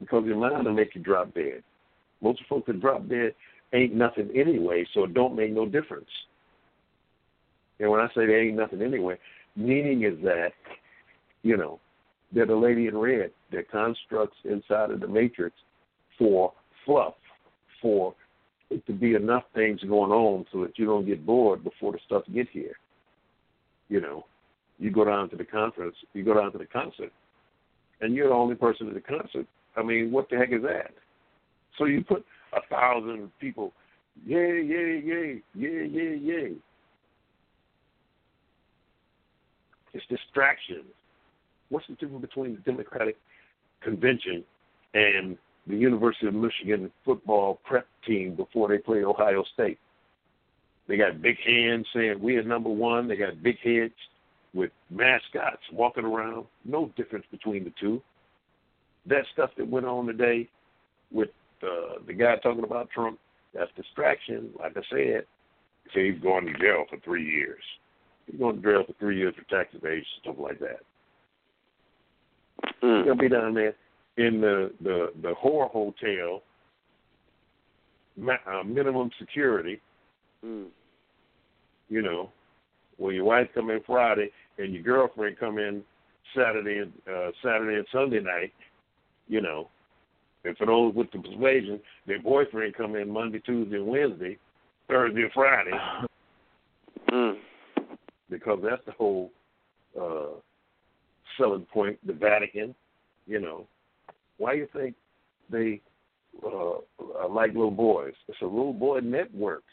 Because 0.00 0.24
your 0.26 0.36
mind 0.36 0.64
will 0.64 0.72
make 0.72 0.96
you 0.96 1.00
drop 1.00 1.32
dead. 1.34 1.62
Most 2.20 2.40
folks 2.48 2.66
that 2.66 2.80
drop 2.80 3.08
dead 3.08 3.32
ain't 3.72 3.94
nothing 3.94 4.28
anyway, 4.34 4.84
so 4.94 5.04
it 5.04 5.14
don't 5.14 5.36
make 5.36 5.52
no 5.52 5.66
difference. 5.66 6.10
And 7.78 7.88
when 7.90 8.00
I 8.00 8.08
say 8.08 8.26
they 8.26 8.34
ain't 8.34 8.56
nothing 8.56 8.82
anyway, 8.82 9.18
meaning 9.54 10.02
is 10.02 10.20
that, 10.24 10.50
you 11.44 11.56
know, 11.56 11.78
they're 12.32 12.44
the 12.44 12.56
lady 12.56 12.88
in 12.88 12.98
red. 12.98 13.30
They're 13.52 13.62
constructs 13.62 14.36
inside 14.44 14.90
of 14.90 14.98
the 14.98 15.06
matrix 15.06 15.54
for 16.18 16.52
fluff, 16.84 17.14
for 17.80 18.14
it 18.70 18.84
to 18.86 18.92
be 18.92 19.14
enough 19.14 19.44
things 19.54 19.80
going 19.80 20.10
on 20.10 20.44
so 20.52 20.62
that 20.62 20.78
you 20.78 20.84
don't 20.84 21.06
get 21.06 21.24
bored 21.24 21.64
before 21.64 21.92
the 21.92 21.98
stuff 22.04 22.22
get 22.32 22.48
here. 22.50 22.76
You 23.88 24.00
know, 24.00 24.26
you 24.78 24.90
go 24.90 25.04
down 25.04 25.30
to 25.30 25.36
the 25.36 25.44
conference, 25.44 25.96
you 26.12 26.24
go 26.24 26.34
down 26.34 26.52
to 26.52 26.58
the 26.58 26.66
concert, 26.66 27.12
and 28.00 28.14
you're 28.14 28.28
the 28.28 28.34
only 28.34 28.54
person 28.54 28.88
at 28.88 28.94
the 28.94 29.00
concert. 29.00 29.46
I 29.76 29.82
mean, 29.82 30.12
what 30.12 30.28
the 30.28 30.36
heck 30.36 30.52
is 30.52 30.62
that? 30.62 30.90
So 31.78 31.84
you 31.84 32.04
put 32.04 32.24
a 32.52 32.60
thousand 32.68 33.30
people, 33.40 33.72
yay, 34.26 34.62
yay, 34.62 35.02
yay, 35.04 35.42
yay, 35.54 35.86
yay, 35.86 36.18
yay. 36.20 36.52
It's 39.94 40.04
distraction. 40.06 40.82
What's 41.70 41.86
the 41.86 41.94
difference 41.94 42.22
between 42.22 42.54
the 42.54 42.60
Democratic 42.60 43.16
convention 43.82 44.44
and 44.94 45.36
the 45.68 45.76
University 45.76 46.26
of 46.26 46.34
Michigan 46.34 46.90
football 47.04 47.60
prep 47.64 47.86
team 48.06 48.34
before 48.34 48.68
they 48.68 48.78
play 48.78 49.04
Ohio 49.04 49.44
State? 49.54 49.78
They 50.88 50.96
got 50.96 51.20
big 51.20 51.36
hands 51.46 51.86
saying 51.94 52.18
we 52.20 52.36
are 52.36 52.42
number 52.42 52.70
one. 52.70 53.08
They 53.08 53.16
got 53.16 53.42
big 53.42 53.58
heads 53.62 53.92
with 54.54 54.70
mascots 54.90 55.62
walking 55.72 56.04
around. 56.04 56.46
No 56.64 56.90
difference 56.96 57.26
between 57.30 57.64
the 57.64 57.72
two. 57.78 58.02
That 59.06 59.24
stuff 59.32 59.50
that 59.58 59.68
went 59.68 59.86
on 59.86 60.06
today 60.06 60.48
with 61.12 61.28
uh, 61.62 62.00
the 62.06 62.14
guy 62.14 62.36
talking 62.36 62.64
about 62.64 62.90
Trump, 62.90 63.18
that's 63.54 63.70
distraction. 63.76 64.50
Like 64.58 64.76
I 64.76 64.80
said, 64.90 65.24
said 65.92 66.04
he's 66.04 66.22
going 66.22 66.46
to 66.46 66.52
jail 66.54 66.84
for 66.88 66.98
three 67.04 67.24
years. 67.24 67.62
He's 68.26 68.40
going 68.40 68.56
to 68.56 68.62
jail 68.62 68.84
for 68.86 68.94
three 68.98 69.18
years 69.18 69.34
for 69.36 69.44
tax 69.54 69.74
evasion, 69.74 70.04
stuff 70.22 70.36
like 70.38 70.58
that. 70.60 70.80
Mm. 72.82 72.98
He's 72.98 73.08
gonna 73.08 73.22
be 73.22 73.28
down 73.28 73.54
there 73.54 73.74
in 74.18 74.40
the 74.40 74.72
the 74.82 75.12
the 75.22 75.32
whore 75.42 75.70
hotel, 75.70 76.42
ma- 78.16 78.44
uh, 78.46 78.64
minimum 78.64 79.10
security. 79.18 79.80
Mm. 80.44 80.66
You 81.88 82.02
know, 82.02 82.30
when 82.98 83.14
your 83.14 83.24
wife 83.24 83.48
come 83.54 83.70
in 83.70 83.80
Friday 83.86 84.30
and 84.58 84.74
your 84.74 84.82
girlfriend 84.82 85.38
come 85.38 85.58
in 85.58 85.82
Saturday 86.36 86.78
and 86.78 86.92
uh, 87.10 87.30
Saturday 87.42 87.76
and 87.76 87.86
Sunday 87.92 88.20
night. 88.20 88.52
You 89.28 89.40
know, 89.40 89.68
and 90.44 90.56
for 90.56 90.66
those 90.66 90.94
with 90.94 91.10
the 91.12 91.18
persuasion, 91.18 91.80
their 92.06 92.20
boyfriend 92.20 92.74
come 92.74 92.96
in 92.96 93.10
Monday, 93.10 93.40
Tuesday, 93.40 93.76
and 93.76 93.86
Wednesday, 93.86 94.38
Thursday, 94.88 95.22
and 95.22 95.32
Friday, 95.32 95.70
Mm. 97.10 97.38
because 98.28 98.58
that's 98.62 98.84
the 98.84 98.92
whole 98.92 99.30
uh, 99.98 100.38
selling 101.38 101.66
point. 101.72 101.98
The 102.06 102.12
Vatican, 102.12 102.74
you 103.26 103.40
know, 103.40 103.66
why 104.38 104.54
do 104.54 104.58
you 104.60 104.68
think 104.72 104.94
they 105.50 105.80
uh, 106.44 107.28
like 107.28 107.52
little 107.52 107.70
boys? 107.70 108.14
It's 108.28 108.40
a 108.42 108.46
little 108.46 108.72
boy 108.72 109.00
network. 109.00 109.64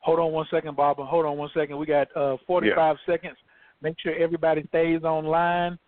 Hold 0.00 0.20
on 0.20 0.32
one 0.32 0.46
second, 0.50 0.76
Bob. 0.76 0.98
Hold 0.98 1.26
on 1.26 1.36
one 1.36 1.50
second. 1.52 1.78
We 1.78 1.86
got 1.86 2.08
uh, 2.16 2.36
45 2.46 2.96
seconds. 3.06 3.36
Make 3.82 3.96
sure 4.00 4.14
everybody 4.14 4.64
stays 4.68 5.02
online. 5.02 5.78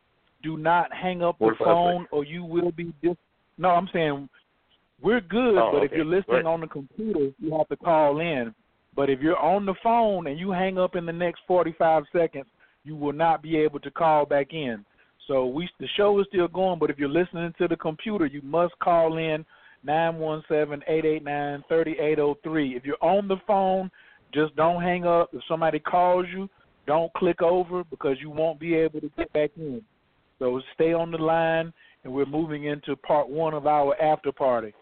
Do 0.42 0.56
not 0.56 0.92
hang 0.92 1.22
up 1.22 1.38
the 1.38 1.54
phone, 1.58 2.02
seconds. 2.04 2.08
or 2.12 2.24
you 2.24 2.44
will 2.44 2.72
be 2.72 2.92
dis. 3.02 3.16
No, 3.58 3.70
I'm 3.70 3.88
saying 3.92 4.28
we're 5.00 5.20
good, 5.20 5.56
Oh, 5.56 5.70
but 5.72 5.84
if 5.84 5.92
you're 5.92 6.04
listening 6.04 6.36
Right. 6.36 6.46
on 6.46 6.60
the 6.60 6.66
computer, 6.66 7.30
you 7.38 7.56
have 7.56 7.68
to 7.68 7.76
call 7.76 8.20
in. 8.20 8.54
But 8.94 9.10
if 9.10 9.20
you're 9.20 9.38
on 9.38 9.64
the 9.64 9.74
phone 9.82 10.26
and 10.26 10.38
you 10.38 10.50
hang 10.50 10.78
up 10.78 10.96
in 10.96 11.06
the 11.06 11.12
next 11.12 11.42
45 11.46 12.04
seconds, 12.12 12.46
you 12.84 12.96
will 12.96 13.12
not 13.12 13.42
be 13.42 13.56
able 13.56 13.78
to 13.80 13.90
call 13.90 14.26
back 14.26 14.52
in. 14.52 14.84
So 15.28 15.46
we 15.46 15.68
the 15.78 15.86
show 15.96 16.18
is 16.20 16.26
still 16.28 16.48
going, 16.48 16.80
but 16.80 16.90
if 16.90 16.98
you're 16.98 17.08
listening 17.08 17.54
to 17.58 17.68
the 17.68 17.76
computer, 17.76 18.26
you 18.26 18.42
must 18.42 18.76
call 18.80 19.18
in 19.18 19.46
917-889-3803. 19.86 22.76
If 22.76 22.84
you're 22.84 23.02
on 23.02 23.28
the 23.28 23.36
phone, 23.46 23.88
just 24.34 24.56
don't 24.56 24.82
hang 24.82 25.06
up. 25.06 25.30
If 25.32 25.42
somebody 25.46 25.78
calls 25.78 26.26
you, 26.34 26.50
don't 26.86 27.12
click 27.12 27.42
over 27.42 27.84
because 27.84 28.16
you 28.20 28.30
won't 28.30 28.58
be 28.58 28.74
able 28.74 29.00
to 29.00 29.12
get 29.16 29.32
back 29.34 29.50
in. 29.56 29.82
So 30.38 30.62
stay 30.74 30.94
on 30.94 31.10
the 31.10 31.18
line, 31.18 31.74
and 32.04 32.12
we're 32.12 32.24
moving 32.24 32.64
into 32.64 32.94
part 32.96 33.28
one 33.28 33.52
of 33.54 33.66
our 33.66 34.00
after 34.00 34.30
party. 34.32 34.72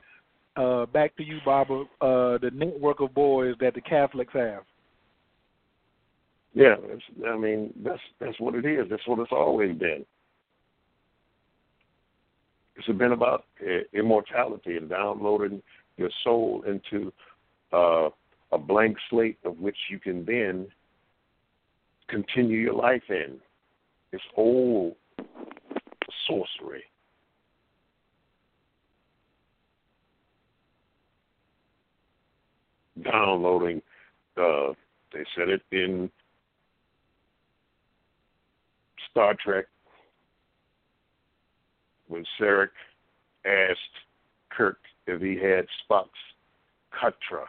Uh, 0.56 0.86
back 0.86 1.16
to 1.16 1.24
you, 1.24 1.40
Barbara. 1.44 1.82
Uh, 2.00 2.38
the 2.38 2.52
network 2.54 3.00
of 3.00 3.12
boys 3.12 3.56
that 3.60 3.74
the 3.74 3.80
Catholics 3.80 4.32
have. 4.32 4.62
Yeah, 6.54 6.76
I 7.28 7.36
mean 7.36 7.74
that's 7.84 8.00
that's 8.18 8.40
what 8.40 8.54
it 8.54 8.64
is. 8.64 8.86
That's 8.88 9.06
what 9.06 9.18
it's 9.18 9.32
always 9.32 9.76
been. 9.76 10.06
It's 12.76 12.98
been 12.98 13.12
about 13.12 13.44
uh, 13.62 13.80
immortality 13.92 14.76
and 14.76 14.88
downloading 14.88 15.62
your 15.96 16.10
soul 16.22 16.62
into 16.66 17.12
uh, 17.72 18.10
a 18.52 18.58
blank 18.58 18.96
slate 19.08 19.38
of 19.44 19.58
which 19.58 19.76
you 19.90 19.98
can 19.98 20.24
then 20.24 20.66
continue 22.08 22.58
your 22.58 22.74
life 22.74 23.02
in. 23.08 23.38
It's 24.12 24.22
old 24.36 24.94
sorcery. 26.26 26.84
Downloading, 33.02 33.82
uh, 34.36 34.72
they 35.12 35.24
said 35.36 35.48
it 35.48 35.62
in 35.70 36.10
Star 39.10 39.34
Trek 39.42 39.66
when 42.08 42.24
Sarek 42.40 42.68
asked 43.44 43.80
Kirk 44.50 44.78
if 45.06 45.20
he 45.20 45.36
had 45.36 45.66
Spock's 45.88 46.10
Katra, 46.92 47.44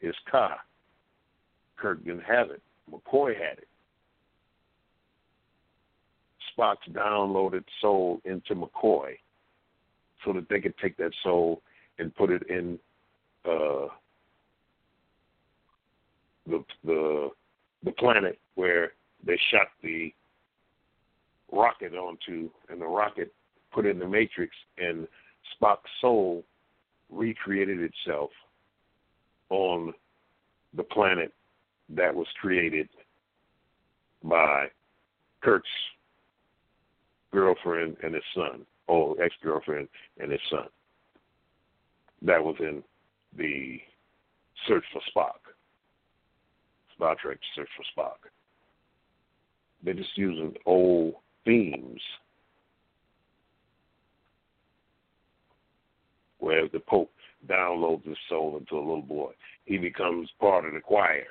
his 0.00 0.14
car. 0.30 0.56
Kirk 1.76 2.04
didn't 2.04 2.20
have 2.20 2.50
it. 2.50 2.62
McCoy 2.90 3.34
had 3.34 3.58
it. 3.58 3.68
Spock's 6.56 6.88
downloaded 6.92 7.64
soul 7.80 8.20
into 8.24 8.54
McCoy 8.54 9.14
so 10.24 10.32
that 10.32 10.48
they 10.48 10.60
could 10.60 10.76
take 10.78 10.96
that 10.98 11.12
soul 11.22 11.62
and 11.98 12.14
put 12.14 12.30
it 12.30 12.42
in 12.48 12.78
uh, 13.44 13.88
the 16.46 16.64
the 16.84 17.30
the 17.84 17.92
planet 17.92 18.38
where 18.54 18.92
they 19.26 19.38
shot 19.50 19.68
the 19.82 20.12
rocket 21.52 21.94
onto, 21.94 22.50
and 22.68 22.80
the 22.80 22.86
rocket 22.86 23.32
put 23.74 23.86
in 23.86 23.98
the 23.98 24.06
matrix, 24.06 24.54
and 24.78 25.08
Spock's 25.60 25.90
soul 26.00 26.44
recreated 27.10 27.78
itself 27.80 28.30
on 29.50 29.92
the 30.76 30.84
planet 30.84 31.32
that 31.90 32.14
was 32.14 32.26
created 32.40 32.88
by 34.22 34.66
Kirk's 35.42 35.68
girlfriend 37.32 37.96
and 38.02 38.14
his 38.14 38.22
son, 38.34 38.64
or 38.86 39.20
ex 39.22 39.34
girlfriend 39.42 39.88
and 40.18 40.30
his 40.30 40.40
son. 40.50 40.68
That 42.22 42.42
was 42.42 42.56
in 42.60 42.82
the 43.36 43.80
Search 44.66 44.84
for 44.92 45.02
Spock. 45.14 45.52
Star 46.96 47.16
Trek 47.20 47.38
Search 47.54 47.68
for 47.76 48.02
Spock. 48.02 48.30
They're 49.82 49.94
just 49.94 50.16
using 50.16 50.54
old 50.64 51.14
themes. 51.44 52.00
Where 56.44 56.68
the 56.68 56.80
Pope 56.80 57.10
downloads 57.48 58.06
his 58.06 58.18
soul 58.28 58.58
into 58.58 58.76
a 58.76 58.78
little 58.78 59.00
boy. 59.00 59.32
He 59.64 59.78
becomes 59.78 60.28
part 60.38 60.66
of 60.66 60.74
the 60.74 60.80
choir, 60.80 61.24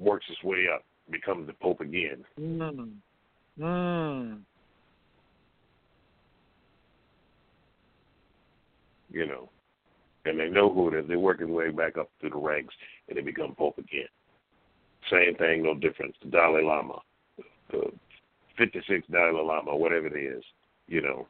works 0.00 0.26
his 0.26 0.42
way 0.42 0.66
up, 0.74 0.84
becomes 1.08 1.46
the 1.46 1.52
Pope 1.52 1.80
again. 1.80 2.24
Mm. 2.38 2.90
Mm. 3.60 4.40
You 9.12 9.26
know. 9.26 9.48
and 10.24 10.38
they 10.38 10.48
know 10.48 10.72
who 10.72 10.88
it 10.88 10.94
is. 10.94 11.08
They 11.08 11.16
work 11.16 11.38
their 11.38 11.46
way 11.46 11.70
back 11.70 11.96
up 11.96 12.10
through 12.20 12.30
the 12.30 12.36
ranks, 12.36 12.74
and 13.08 13.16
they 13.16 13.22
become 13.22 13.54
pope 13.54 13.78
again. 13.78 14.08
Same 15.10 15.34
thing, 15.36 15.62
no 15.62 15.74
difference. 15.74 16.14
The 16.22 16.30
Dalai 16.30 16.62
Lama, 16.62 16.98
the 17.70 17.90
56 18.58 19.06
Dalai 19.10 19.42
Lama, 19.42 19.76
whatever 19.76 20.06
it 20.08 20.20
is, 20.20 20.44
you 20.88 21.00
know, 21.02 21.26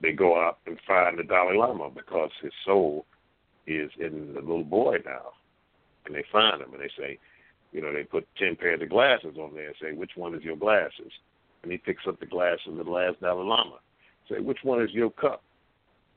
they 0.00 0.12
go 0.12 0.38
out 0.40 0.58
and 0.66 0.78
find 0.86 1.18
the 1.18 1.22
Dalai 1.22 1.56
Lama 1.56 1.90
because 1.90 2.30
his 2.42 2.52
soul 2.64 3.06
is 3.66 3.90
in 3.98 4.34
the 4.34 4.40
little 4.40 4.64
boy 4.64 4.98
now, 5.04 5.32
and 6.04 6.14
they 6.14 6.24
find 6.30 6.60
him 6.60 6.72
and 6.72 6.82
they 6.82 6.90
say, 6.98 7.18
you 7.72 7.80
know, 7.80 7.92
they 7.92 8.04
put 8.04 8.26
ten 8.38 8.56
pairs 8.56 8.80
of 8.80 8.90
glasses 8.90 9.36
on 9.38 9.54
there 9.54 9.68
and 9.68 9.76
say, 9.80 9.92
which 9.92 10.12
one 10.14 10.34
is 10.34 10.42
your 10.42 10.56
glasses? 10.56 11.12
And 11.62 11.72
he 11.72 11.78
picks 11.78 12.06
up 12.06 12.20
the 12.20 12.26
glasses 12.26 12.68
of 12.68 12.76
the 12.76 12.90
last 12.90 13.20
Dalai 13.20 13.44
Lama. 13.46 13.78
Say, 14.30 14.40
which 14.40 14.58
one 14.62 14.82
is 14.82 14.90
your 14.92 15.10
cup? 15.10 15.42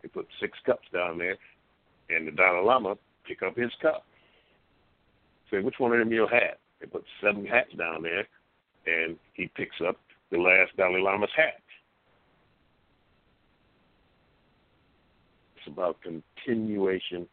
They 0.02 0.08
put 0.08 0.28
six 0.40 0.58
cups 0.66 0.88
down 0.94 1.18
there, 1.18 1.38
and 2.10 2.28
the 2.28 2.32
Dalai 2.32 2.66
Lama 2.66 2.98
pick 3.28 3.42
up 3.44 3.58
his 3.58 3.72
cup. 3.82 4.06
Say, 5.52 5.60
which 5.60 5.76
one 5.80 5.92
of 5.92 6.00
them 6.00 6.12
your 6.12 6.30
hat? 6.30 6.60
They 6.80 6.86
put 6.86 7.04
seven 7.22 7.46
hats 7.46 7.74
down 7.78 8.04
there, 8.04 8.28
and 8.86 9.18
he 9.34 9.48
picks 9.56 9.76
up 9.86 9.98
the 10.32 10.38
last 10.38 10.78
Dalai 10.78 11.02
Lama's 11.02 11.32
hat. 11.36 11.62
It's 15.58 15.59
about 15.72 15.98
continuation, 16.02 17.28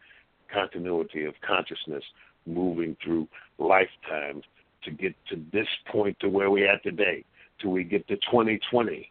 continuity 0.52 1.24
of 1.24 1.34
consciousness 1.46 2.04
moving 2.46 2.96
through 3.02 3.28
lifetimes 3.58 4.44
to 4.84 4.90
get 4.90 5.14
to 5.28 5.42
this 5.52 5.66
point 5.90 6.18
to 6.20 6.28
where 6.28 6.50
we're 6.50 6.70
at 6.70 6.82
today, 6.82 7.24
till 7.60 7.70
we 7.70 7.84
get 7.84 8.06
to 8.08 8.16
2020, 8.16 9.10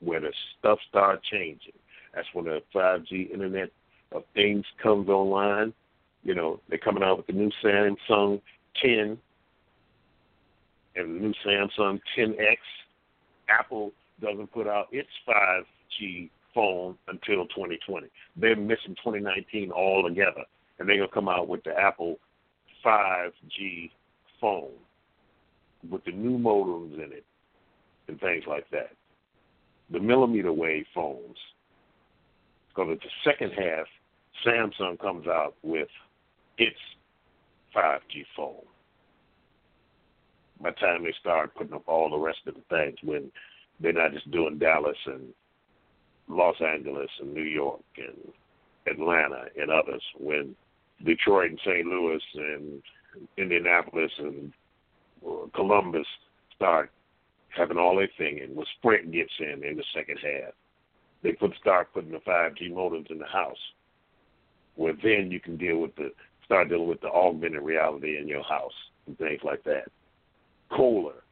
where 0.00 0.20
the 0.20 0.32
stuff 0.58 0.78
starts 0.88 1.26
changing. 1.28 1.72
That's 2.14 2.26
when 2.32 2.46
the 2.46 2.62
5G 2.74 3.32
Internet 3.32 3.70
of 4.12 4.24
Things 4.34 4.64
comes 4.82 5.08
online. 5.08 5.72
You 6.24 6.34
know, 6.34 6.60
they're 6.68 6.78
coming 6.78 7.02
out 7.02 7.18
with 7.18 7.26
the 7.26 7.32
new 7.32 7.50
Samsung 7.62 8.40
10 8.80 9.18
and 10.96 11.16
the 11.16 11.20
new 11.20 11.34
Samsung 11.44 12.00
10X. 12.16 12.56
Apple 13.48 13.92
doesn't 14.20 14.52
put 14.52 14.66
out 14.66 14.88
its 14.92 15.08
5G 15.28 16.30
phone 16.54 16.96
until 17.08 17.46
2020. 17.46 18.08
They're 18.36 18.56
missing 18.56 18.94
2019 19.02 19.72
altogether, 19.72 20.44
and 20.78 20.88
they're 20.88 20.96
gonna 20.96 21.08
come 21.08 21.28
out 21.28 21.48
with 21.48 21.62
the 21.64 21.78
Apple 21.78 22.18
5G 22.84 23.90
phone 24.40 24.72
with 25.88 26.04
the 26.04 26.12
new 26.12 26.38
modems 26.38 26.94
in 26.94 27.12
it 27.12 27.24
and 28.08 28.20
things 28.20 28.44
like 28.46 28.68
that. 28.70 28.90
The 29.90 30.00
millimeter 30.00 30.52
wave 30.52 30.86
phones. 30.94 31.36
Because 32.68 32.98
the 33.02 33.30
second 33.30 33.52
half, 33.52 33.86
Samsung 34.46 34.98
comes 34.98 35.26
out 35.26 35.54
with 35.62 35.88
its 36.58 36.78
5G 37.74 38.24
phone. 38.36 38.64
By 40.60 40.70
the 40.70 40.76
time 40.76 41.04
they 41.04 41.14
start 41.20 41.54
putting 41.54 41.74
up 41.74 41.82
all 41.86 42.08
the 42.10 42.18
rest 42.18 42.38
of 42.46 42.54
the 42.54 42.62
things, 42.70 42.96
when 43.02 43.30
they're 43.80 43.92
not 43.92 44.12
just 44.12 44.30
doing 44.30 44.58
Dallas 44.58 44.96
and 45.06 45.34
Los 46.36 46.56
Angeles 46.60 47.10
and 47.20 47.32
New 47.32 47.42
York 47.42 47.82
and 47.96 48.32
Atlanta 48.86 49.44
and 49.60 49.70
others, 49.70 50.02
when 50.18 50.54
Detroit 51.04 51.50
and 51.50 51.60
St. 51.64 51.86
Louis 51.86 52.22
and 52.34 52.82
Indianapolis 53.36 54.12
and 54.18 54.52
uh, 55.26 55.46
Columbus 55.54 56.06
start 56.54 56.90
having 57.56 57.76
all 57.76 57.96
their 57.96 58.08
thing, 58.18 58.40
and 58.40 58.56
when 58.56 58.66
Sprint 58.78 59.12
gets 59.12 59.32
in 59.38 59.62
in 59.64 59.76
the 59.76 59.84
second 59.94 60.18
half, 60.22 60.54
they 61.22 61.32
put 61.32 61.54
start 61.60 61.92
putting 61.92 62.10
the 62.10 62.18
5G 62.18 62.72
modems 62.72 63.10
in 63.10 63.18
the 63.18 63.26
house, 63.26 63.56
where 64.74 64.94
then 65.02 65.30
you 65.30 65.38
can 65.38 65.56
deal 65.56 65.78
with 65.78 65.94
the 65.96 66.12
start 66.44 66.68
dealing 66.68 66.88
with 66.88 67.00
the 67.00 67.08
augmented 67.08 67.62
reality 67.62 68.18
in 68.18 68.26
your 68.26 68.42
house 68.42 68.72
and 69.06 69.16
things 69.18 69.40
like 69.44 69.62
that. 69.64 69.84
Kohler, 70.70 71.22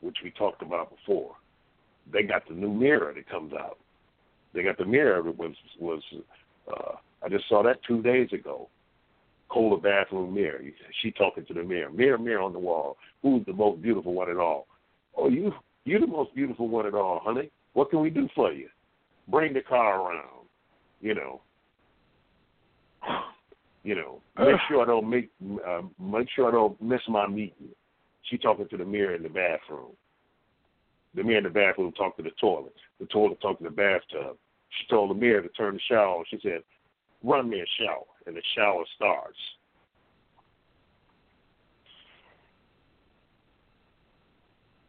which 0.00 0.18
we 0.22 0.30
talked 0.30 0.62
about 0.62 0.94
before, 0.94 1.34
they 2.12 2.22
got 2.22 2.46
the 2.48 2.54
new 2.54 2.72
mirror 2.72 3.12
that 3.14 3.28
comes 3.28 3.52
out. 3.52 3.78
They 4.54 4.62
got 4.62 4.78
the 4.78 4.84
mirror 4.84 5.22
that 5.22 5.36
was 5.36 5.54
was 5.80 6.02
uh, 6.68 6.96
I 7.22 7.28
just 7.28 7.48
saw 7.48 7.62
that 7.62 7.82
two 7.86 8.02
days 8.02 8.28
ago. 8.32 8.68
Kohler 9.48 9.76
bathroom 9.76 10.34
mirror. 10.34 10.60
She 11.02 11.10
talking 11.12 11.44
to 11.46 11.54
the 11.54 11.62
mirror. 11.62 11.90
Mirror, 11.90 12.18
mirror 12.18 12.42
on 12.42 12.52
the 12.52 12.58
wall. 12.58 12.96
Who's 13.22 13.44
the 13.46 13.52
most 13.52 13.82
beautiful 13.82 14.12
one 14.12 14.30
at 14.30 14.36
all? 14.36 14.66
Oh, 15.16 15.28
you 15.28 15.52
you 15.84 15.98
the 15.98 16.06
most 16.06 16.34
beautiful 16.34 16.68
one 16.68 16.86
at 16.86 16.94
all, 16.94 17.20
honey. 17.22 17.50
What 17.74 17.90
can 17.90 18.00
we 18.00 18.10
do 18.10 18.28
for 18.34 18.52
you? 18.52 18.68
Bring 19.28 19.52
the 19.52 19.60
car 19.60 20.00
around. 20.00 20.46
You 21.00 21.14
know. 21.14 21.40
You 23.86 23.94
know. 23.94 24.22
Make 24.38 24.56
sure 24.66 24.80
I 24.80 24.86
don't 24.86 25.10
make 25.10 25.30
uh, 25.68 25.82
make 26.00 26.26
sure 26.34 26.48
I 26.48 26.52
don't 26.52 26.80
miss 26.80 27.02
my 27.06 27.26
meeting. 27.26 27.68
She 28.30 28.38
talking 28.38 28.66
to 28.66 28.78
the 28.78 28.84
mirror 28.86 29.14
in 29.14 29.22
the 29.22 29.28
bathroom. 29.28 29.90
The 31.14 31.22
mirror 31.22 31.38
in 31.38 31.44
the 31.44 31.50
bathroom 31.50 31.92
talked 31.92 32.16
to 32.18 32.22
the 32.22 32.32
toilet. 32.40 32.74
The 32.98 33.06
toilet 33.06 33.40
talked 33.40 33.62
to 33.62 33.64
the 33.64 33.70
bathtub. 33.70 34.36
She 34.70 34.86
told 34.88 35.10
the 35.10 35.14
mirror 35.14 35.42
to 35.42 35.48
turn 35.50 35.74
the 35.74 35.80
shower 35.88 36.18
on. 36.18 36.24
She 36.28 36.40
said, 36.42 36.62
run 37.22 37.48
me 37.48 37.60
a 37.60 37.82
shower. 37.82 38.04
And 38.26 38.36
the 38.36 38.42
shower 38.56 38.84
starts. 38.96 39.38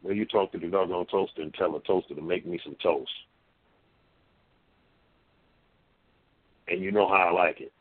Well, 0.02 0.14
you 0.14 0.24
talk 0.24 0.52
to 0.52 0.58
the 0.58 0.68
doggone 0.68 1.06
toaster 1.06 1.42
and 1.42 1.52
tell 1.54 1.72
the 1.72 1.80
toaster 1.80 2.14
to 2.14 2.22
make 2.22 2.46
me 2.46 2.60
some 2.64 2.76
toast. 2.82 3.10
And 6.68 6.80
you 6.80 6.90
know 6.90 7.08
how 7.08 7.14
I 7.14 7.30
like 7.32 7.60
it. 7.60 7.72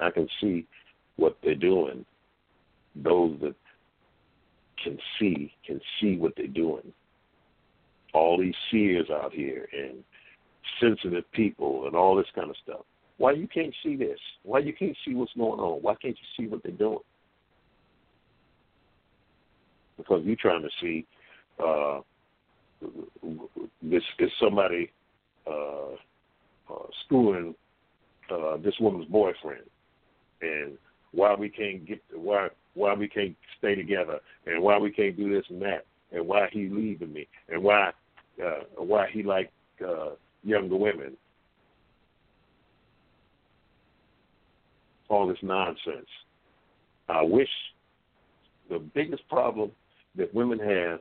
I 0.00 0.10
can 0.10 0.28
see 0.40 0.66
what 1.18 1.36
they're 1.42 1.54
doing. 1.54 2.04
Those 2.96 3.38
that 3.42 3.54
can 4.82 4.98
see 5.18 5.52
can 5.66 5.80
see 6.00 6.16
what 6.16 6.32
they're 6.36 6.46
doing. 6.46 6.92
All 8.14 8.38
these 8.38 8.54
seers 8.70 9.08
out 9.10 9.32
here 9.32 9.68
and 9.72 10.02
sensitive 10.80 11.30
people 11.32 11.86
and 11.86 11.94
all 11.94 12.16
this 12.16 12.26
kind 12.34 12.48
of 12.48 12.56
stuff. 12.62 12.80
Why 13.18 13.32
you 13.32 13.48
can't 13.48 13.74
see 13.82 13.96
this? 13.96 14.18
Why 14.44 14.60
you 14.60 14.72
can't 14.72 14.96
see 15.04 15.14
what's 15.14 15.32
going 15.34 15.60
on? 15.60 15.82
Why 15.82 15.94
can't 16.00 16.16
you 16.16 16.44
see 16.44 16.48
what 16.48 16.62
they're 16.62 16.72
doing? 16.72 16.98
Because 19.96 20.22
you're 20.24 20.36
trying 20.36 20.62
to 20.62 20.70
see 20.80 21.04
uh, 21.62 22.00
this 23.82 24.02
is 24.20 24.30
somebody 24.40 24.90
uh, 25.46 25.94
uh, 26.70 26.86
screwing 27.04 27.54
uh, 28.30 28.56
this 28.58 28.74
woman's 28.80 29.06
boyfriend, 29.06 29.64
and 30.42 30.78
why 31.12 31.34
we 31.34 31.48
can't 31.48 31.86
get 31.86 32.02
why 32.14 32.48
why 32.74 32.94
we 32.94 33.08
can't 33.08 33.36
stay 33.58 33.74
together, 33.74 34.20
and 34.46 34.62
why 34.62 34.78
we 34.78 34.90
can't 34.90 35.16
do 35.16 35.32
this 35.32 35.44
and 35.48 35.60
that, 35.62 35.84
and 36.12 36.26
why 36.26 36.48
he 36.52 36.68
leaving 36.68 37.12
me, 37.12 37.26
and 37.48 37.62
why 37.62 37.90
uh, 38.44 38.60
why 38.76 39.08
he 39.12 39.22
like 39.22 39.50
uh, 39.86 40.10
younger 40.44 40.76
women. 40.76 41.16
All 45.08 45.26
this 45.26 45.38
nonsense. 45.42 46.08
I 47.08 47.22
wish 47.22 47.48
the 48.68 48.78
biggest 48.78 49.26
problem 49.28 49.70
that 50.16 50.34
women 50.34 50.58
have 50.58 51.00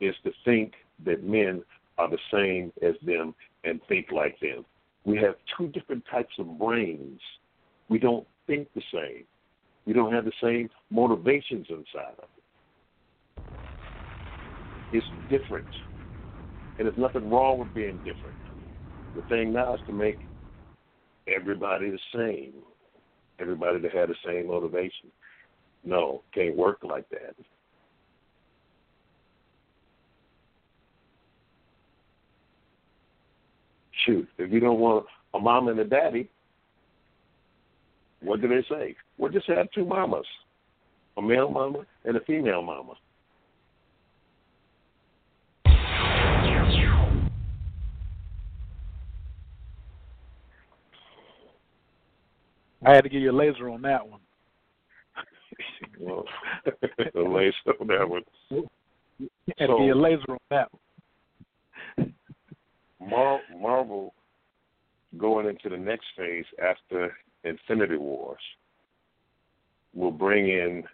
is 0.00 0.14
to 0.24 0.30
think 0.44 0.72
that 1.04 1.24
men 1.24 1.62
are 1.98 2.08
the 2.08 2.18
same 2.32 2.72
as 2.82 2.94
them 3.04 3.34
and 3.64 3.80
think 3.88 4.10
like 4.12 4.38
them. 4.40 4.64
We 5.04 5.16
have 5.18 5.34
two 5.56 5.68
different 5.68 6.04
types 6.10 6.32
of 6.38 6.58
brains. 6.58 7.20
We 7.88 7.98
don't 7.98 8.26
think 8.46 8.68
the 8.74 8.82
same. 8.92 9.24
We 9.86 9.92
don't 9.92 10.12
have 10.12 10.24
the 10.24 10.32
same 10.42 10.68
motivations 10.90 11.66
inside 11.68 12.14
of 12.18 12.28
it. 12.36 12.42
It's 14.92 15.06
different. 15.28 15.66
And 16.78 16.86
there's 16.86 16.98
nothing 16.98 17.30
wrong 17.30 17.58
with 17.58 17.74
being 17.74 17.98
different. 17.98 18.36
The 19.14 19.22
thing 19.22 19.52
now 19.52 19.74
is 19.74 19.80
to 19.86 19.92
make 19.92 20.20
everybody 21.28 21.90
the 21.90 21.98
same. 22.14 22.52
Everybody 23.38 23.80
to 23.80 23.88
have 23.88 24.08
the 24.08 24.14
same 24.24 24.48
motivation. 24.48 25.10
No, 25.84 26.22
can't 26.34 26.56
work 26.56 26.78
like 26.82 27.08
that. 27.10 27.34
Shoot, 34.06 34.28
if 34.38 34.52
you 34.52 34.60
don't 34.60 34.80
want 34.80 35.06
a 35.34 35.38
mom 35.38 35.68
and 35.68 35.78
a 35.78 35.84
daddy, 35.84 36.28
what 38.22 38.40
do 38.40 38.48
they 38.48 38.64
say? 38.68 38.96
Well, 39.20 39.30
just 39.30 39.46
have 39.48 39.70
two 39.72 39.84
mamas, 39.84 40.24
a 41.18 41.20
male 41.22 41.50
mama 41.50 41.80
and 42.06 42.16
a 42.16 42.20
female 42.20 42.62
mama. 42.62 42.94
I 52.82 52.94
had 52.94 53.02
to 53.02 53.10
give 53.10 53.20
you 53.20 53.30
a 53.30 53.36
laser 53.36 53.68
on 53.68 53.82
that 53.82 54.08
one. 54.08 54.20
well, 56.00 56.24
the 56.64 57.20
laser 57.20 57.78
on 57.78 57.88
that 57.88 58.08
one. 58.08 58.22
and 58.50 58.62
So- 59.68 59.78
be 59.78 59.90
a 59.90 59.94
laser 59.94 60.24
on 60.30 60.38
that. 60.48 60.68
Mar- 62.98 63.40
Marvel 63.60 64.14
going 65.18 65.46
into 65.46 65.68
the 65.68 65.76
next 65.76 66.06
phase 66.16 66.46
after 66.62 67.14
Infinity 67.44 67.96
Wars 67.96 68.40
will 69.94 70.10
bring 70.10 70.48
in 70.48 70.84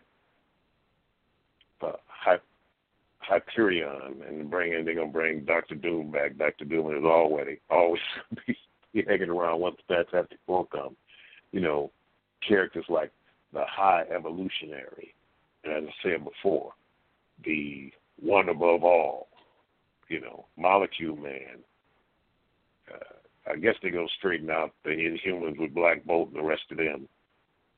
uh, 1.83 1.93
Hy- 2.07 2.39
Hyperion 3.19 4.23
and 4.29 4.51
bring 4.51 4.73
in 4.73 4.85
they're 4.85 4.95
gonna 4.95 5.09
bring 5.09 5.45
Doctor 5.45 5.75
Doom 5.75 6.11
back. 6.11 6.37
Doctor 6.39 6.65
Doom 6.65 6.97
is 6.97 7.05
always 7.05 7.59
always 7.71 8.01
be, 8.47 8.57
hanging 9.07 9.31
around 9.31 9.61
once 9.61 9.77
Fantastic 9.89 10.39
Four 10.47 10.67
come. 10.67 10.97
You 11.53 11.61
know, 11.61 11.91
characters 12.47 12.85
like 12.89 13.11
the 13.53 13.65
High 13.67 14.05
Evolutionary, 14.15 15.15
and 15.65 15.73
as 15.73 15.85
I 15.89 16.09
said 16.09 16.25
before, 16.25 16.73
the 17.45 17.91
One 18.21 18.49
Above 18.49 18.85
All. 18.85 19.29
You 20.09 20.21
know, 20.21 20.47
Molecule 20.57 21.17
Man. 21.17 21.59
Uh, 22.93 23.51
I 23.53 23.57
guess 23.57 23.75
they're 23.83 23.91
gonna 23.91 24.07
straighten 24.19 24.51
out 24.51 24.73
the 24.85 24.91
Inhumans 24.91 25.59
with 25.59 25.75
Black 25.75 26.05
Bolt 26.05 26.29
and 26.29 26.37
the 26.37 26.47
rest 26.47 26.63
of 26.71 26.77
them. 26.77 27.09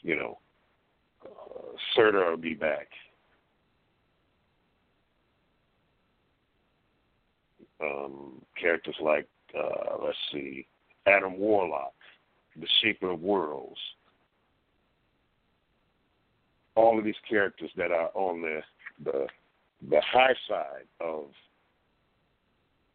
You 0.03 0.17
know, 0.17 0.39
Surtur 1.95 2.31
will 2.31 2.37
be 2.37 2.55
back. 2.55 2.89
Um, 7.81 8.43
characters 8.61 8.97
like 9.01 9.29
uh, 9.57 9.97
let's 10.05 10.17
see, 10.33 10.67
Adam 11.07 11.39
Warlock, 11.39 11.95
the 12.57 12.67
Shaper 12.83 13.11
of 13.11 13.21
Worlds. 13.21 13.79
All 16.75 16.99
of 16.99 17.05
these 17.05 17.15
characters 17.29 17.71
that 17.77 17.91
are 17.91 18.11
on 18.15 18.43
the 18.43 18.61
the 19.05 19.27
the 19.91 20.01
high 20.01 20.35
side 20.49 20.87
of 21.01 21.27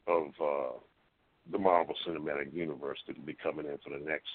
of 0.07 0.27
uh, 0.41 0.77
the 1.51 1.57
Marvel 1.57 1.95
Cinematic 2.07 2.53
Universe 2.53 2.99
that 3.07 3.17
will 3.17 3.25
be 3.25 3.37
coming 3.41 3.65
in 3.65 3.77
for 3.83 3.97
the 3.97 4.03
next. 4.03 4.27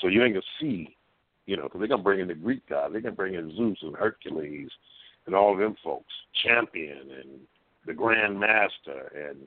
So 0.00 0.08
you 0.08 0.22
ain't 0.22 0.34
gonna 0.34 0.42
see, 0.60 0.96
you 1.50 1.56
know, 1.56 1.64
because 1.64 1.80
they're 1.80 1.88
gonna 1.88 2.02
bring 2.02 2.20
in 2.20 2.28
the 2.28 2.34
Greek 2.34 2.62
god, 2.68 2.92
they're 2.92 3.00
gonna 3.00 3.14
bring 3.14 3.34
in 3.34 3.54
Zeus 3.56 3.78
and 3.82 3.96
Hercules 3.96 4.70
and 5.26 5.34
all 5.34 5.52
of 5.52 5.58
them 5.58 5.74
folks, 5.82 6.12
Champion 6.44 7.10
and 7.20 7.40
the 7.86 7.92
Grand 7.92 8.38
Master 8.38 9.28
and 9.28 9.38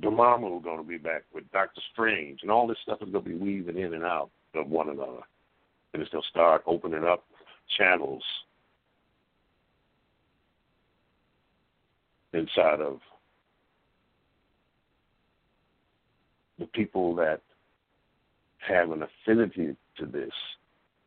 Dormammu 0.00 0.62
going 0.62 0.78
to 0.78 0.84
be 0.84 0.98
back 0.98 1.22
with 1.34 1.50
Doctor 1.52 1.80
Strange, 1.92 2.40
and 2.42 2.50
all 2.50 2.66
this 2.66 2.78
stuff 2.82 2.98
is 3.02 3.10
going 3.10 3.24
to 3.24 3.30
be 3.30 3.36
weaving 3.36 3.76
in 3.76 3.94
and 3.94 4.04
out 4.04 4.30
of 4.54 4.68
one 4.68 4.88
another, 4.88 5.20
and 5.92 6.02
it's 6.02 6.10
going 6.10 6.22
to 6.22 6.28
start 6.28 6.62
opening 6.66 7.04
up 7.04 7.24
channels 7.76 8.22
inside 12.32 12.80
of 12.80 13.00
the 16.60 16.66
people 16.66 17.14
that 17.16 17.40
have 18.58 18.90
an 18.92 19.02
affinity 19.02 19.74
to 19.98 20.06
this. 20.06 20.30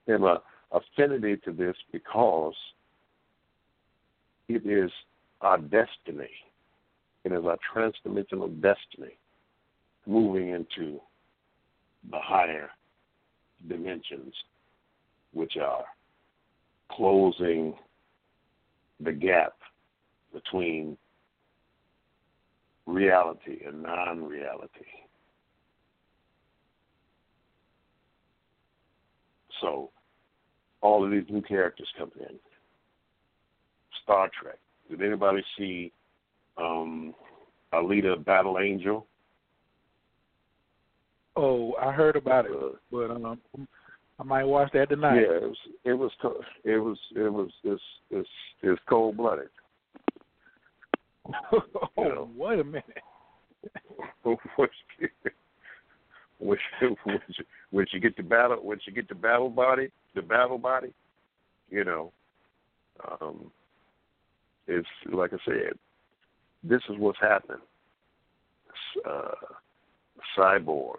An 0.07 0.37
affinity 0.71 1.37
to 1.45 1.51
this 1.51 1.75
because 1.91 2.55
it 4.49 4.65
is 4.65 4.91
our 5.41 5.57
destiny. 5.57 6.29
It 7.23 7.31
is 7.31 7.45
our 7.45 7.57
transdimensional 7.73 8.61
destiny 8.61 9.17
moving 10.05 10.49
into 10.49 10.99
the 12.11 12.19
higher 12.19 12.69
dimensions, 13.67 14.33
which 15.31 15.55
are 15.57 15.85
closing 16.91 17.73
the 18.99 19.11
gap 19.11 19.53
between 20.33 20.97
reality 22.85 23.59
and 23.65 23.83
non 23.83 24.23
reality. 24.23 24.85
So, 29.63 29.89
all 30.81 31.05
of 31.05 31.09
these 31.11 31.23
new 31.29 31.41
characters 31.41 31.87
coming 31.97 32.13
in. 32.19 32.35
Star 34.03 34.29
Trek. 34.41 34.59
Did 34.89 35.01
anybody 35.01 35.41
see 35.57 35.93
um, 36.57 37.15
Alita 37.73 38.23
Battle 38.25 38.59
Angel? 38.59 39.07
Oh, 41.37 41.73
I 41.81 41.93
heard 41.93 42.17
about 42.17 42.45
it, 42.45 42.51
Uh, 42.51 42.75
but 42.91 43.09
um, 43.09 43.39
I 44.19 44.23
might 44.23 44.43
watch 44.43 44.69
that 44.73 44.89
tonight. 44.89 45.21
Yeah, 45.21 45.37
it 45.37 45.43
was 45.43 45.57
it 45.85 45.93
was 45.93 46.11
it 46.65 46.77
was 46.77 46.97
it 47.15 47.31
was 47.33 47.49
it's 47.63 47.81
it's 48.11 48.29
it's 48.61 48.81
cold 48.89 49.15
blooded. 49.17 49.47
oh, 51.53 51.63
Yeah. 51.97 52.25
wait 52.35 52.59
a 52.59 52.63
minute. 52.63 52.85
she, 56.81 57.43
when 57.71 57.85
she 57.91 57.99
get 57.99 58.15
the 58.17 58.23
battle 58.23 58.57
when 58.61 58.79
she 58.83 58.91
get 58.91 59.07
the 59.07 59.15
battle 59.15 59.49
body 59.49 59.89
the 60.15 60.21
battle 60.21 60.57
body, 60.57 60.93
you 61.69 61.83
know, 61.83 62.11
um, 63.21 63.51
it's 64.67 64.87
like 65.11 65.33
I 65.33 65.37
said, 65.45 65.73
this 66.63 66.81
is 66.89 66.97
what's 66.97 67.19
happening. 67.19 67.61
Uh, 69.07 69.31
cyborgs 70.37 70.97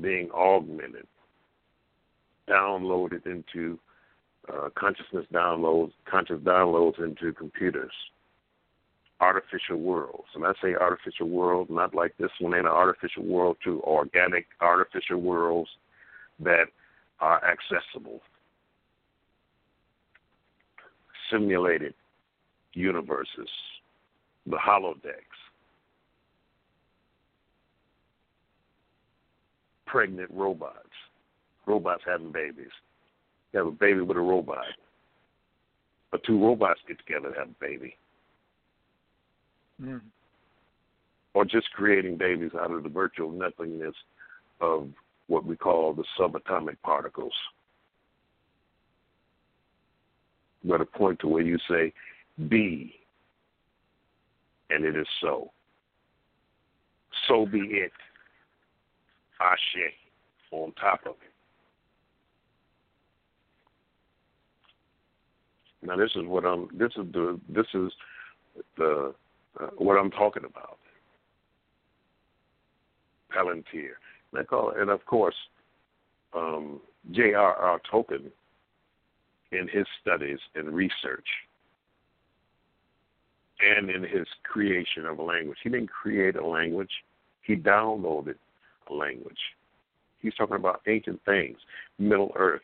being 0.00 0.30
augmented, 0.32 1.06
downloaded 2.48 3.26
into 3.26 3.78
uh, 4.48 4.68
consciousness 4.74 5.26
downloads, 5.32 5.92
conscious 6.10 6.40
downloads 6.40 6.98
into 6.98 7.32
computers, 7.32 7.92
artificial 9.20 9.76
worlds. 9.78 10.28
And 10.34 10.44
I 10.44 10.52
say 10.62 10.74
artificial 10.74 11.28
world, 11.28 11.68
not 11.70 11.94
like 11.94 12.16
this 12.18 12.30
one 12.40 12.54
in 12.54 12.60
an 12.60 12.66
artificial 12.66 13.24
world, 13.24 13.58
to 13.64 13.80
organic 13.82 14.46
artificial 14.60 15.20
worlds 15.20 15.70
that 16.40 16.66
are 17.20 17.42
accessible, 17.44 18.20
simulated 21.30 21.94
universes, 22.72 23.48
the 24.46 24.56
holodecks, 24.56 25.40
pregnant 29.86 30.30
robots, 30.32 30.76
robots 31.66 32.02
having 32.06 32.32
babies. 32.32 32.70
You 33.52 33.58
have 33.58 33.66
a 33.66 33.72
baby 33.72 34.00
with 34.00 34.16
a 34.16 34.20
robot. 34.20 34.64
But 36.10 36.24
two 36.24 36.42
robots 36.42 36.80
get 36.88 36.98
together 36.98 37.32
to 37.32 37.38
have 37.38 37.48
a 37.48 37.64
baby. 37.64 37.96
Mm. 39.80 40.00
Or 41.34 41.44
just 41.44 41.70
creating 41.72 42.16
babies 42.16 42.50
out 42.60 42.70
of 42.70 42.82
the 42.82 42.88
virtual 42.88 43.30
nothingness 43.30 43.94
of 44.60 44.88
what 45.28 45.44
we 45.44 45.56
call 45.56 45.94
the 45.94 46.04
subatomic 46.18 46.76
particles. 46.82 47.32
But 50.64 50.80
a 50.80 50.84
point 50.84 51.20
to 51.20 51.28
where 51.28 51.42
you 51.42 51.56
say, 51.68 51.92
be, 52.48 52.94
and 54.68 54.84
it 54.84 54.96
is 54.96 55.06
so. 55.20 55.50
So 57.28 57.46
be 57.46 57.58
it. 57.58 57.92
Ashe 59.40 59.94
on 60.52 60.72
top 60.72 61.00
of 61.06 61.12
it. 61.12 61.30
Now 65.82 65.96
this 65.96 66.10
is 66.14 66.26
what 66.26 66.44
I'm. 66.44 66.68
This 66.76 66.90
is 66.96 67.10
the. 67.12 67.40
This 67.48 67.66
is 67.72 67.90
the 68.76 69.14
uh, 69.58 69.66
what 69.78 69.94
I'm 69.94 70.10
talking 70.10 70.44
about. 70.44 70.78
Palantir. 73.34 73.92
And 74.32 74.40
I 74.40 74.44
call 74.44 74.70
it, 74.70 74.78
and 74.78 74.90
of 74.90 75.04
course, 75.06 75.34
um, 76.34 76.80
J.R.R. 77.12 77.80
Tolkien, 77.92 78.30
in 79.52 79.68
his 79.68 79.86
studies 80.00 80.38
and 80.54 80.72
research, 80.72 81.26
and 83.60 83.90
in 83.90 84.02
his 84.02 84.26
creation 84.44 85.06
of 85.06 85.18
a 85.18 85.22
language, 85.22 85.58
he 85.62 85.70
didn't 85.70 85.90
create 85.90 86.36
a 86.36 86.46
language. 86.46 86.90
He 87.42 87.56
downloaded 87.56 88.36
a 88.88 88.94
language. 88.94 89.38
He's 90.20 90.34
talking 90.34 90.56
about 90.56 90.82
ancient 90.86 91.20
things, 91.24 91.58
Middle 91.98 92.32
Earth, 92.36 92.60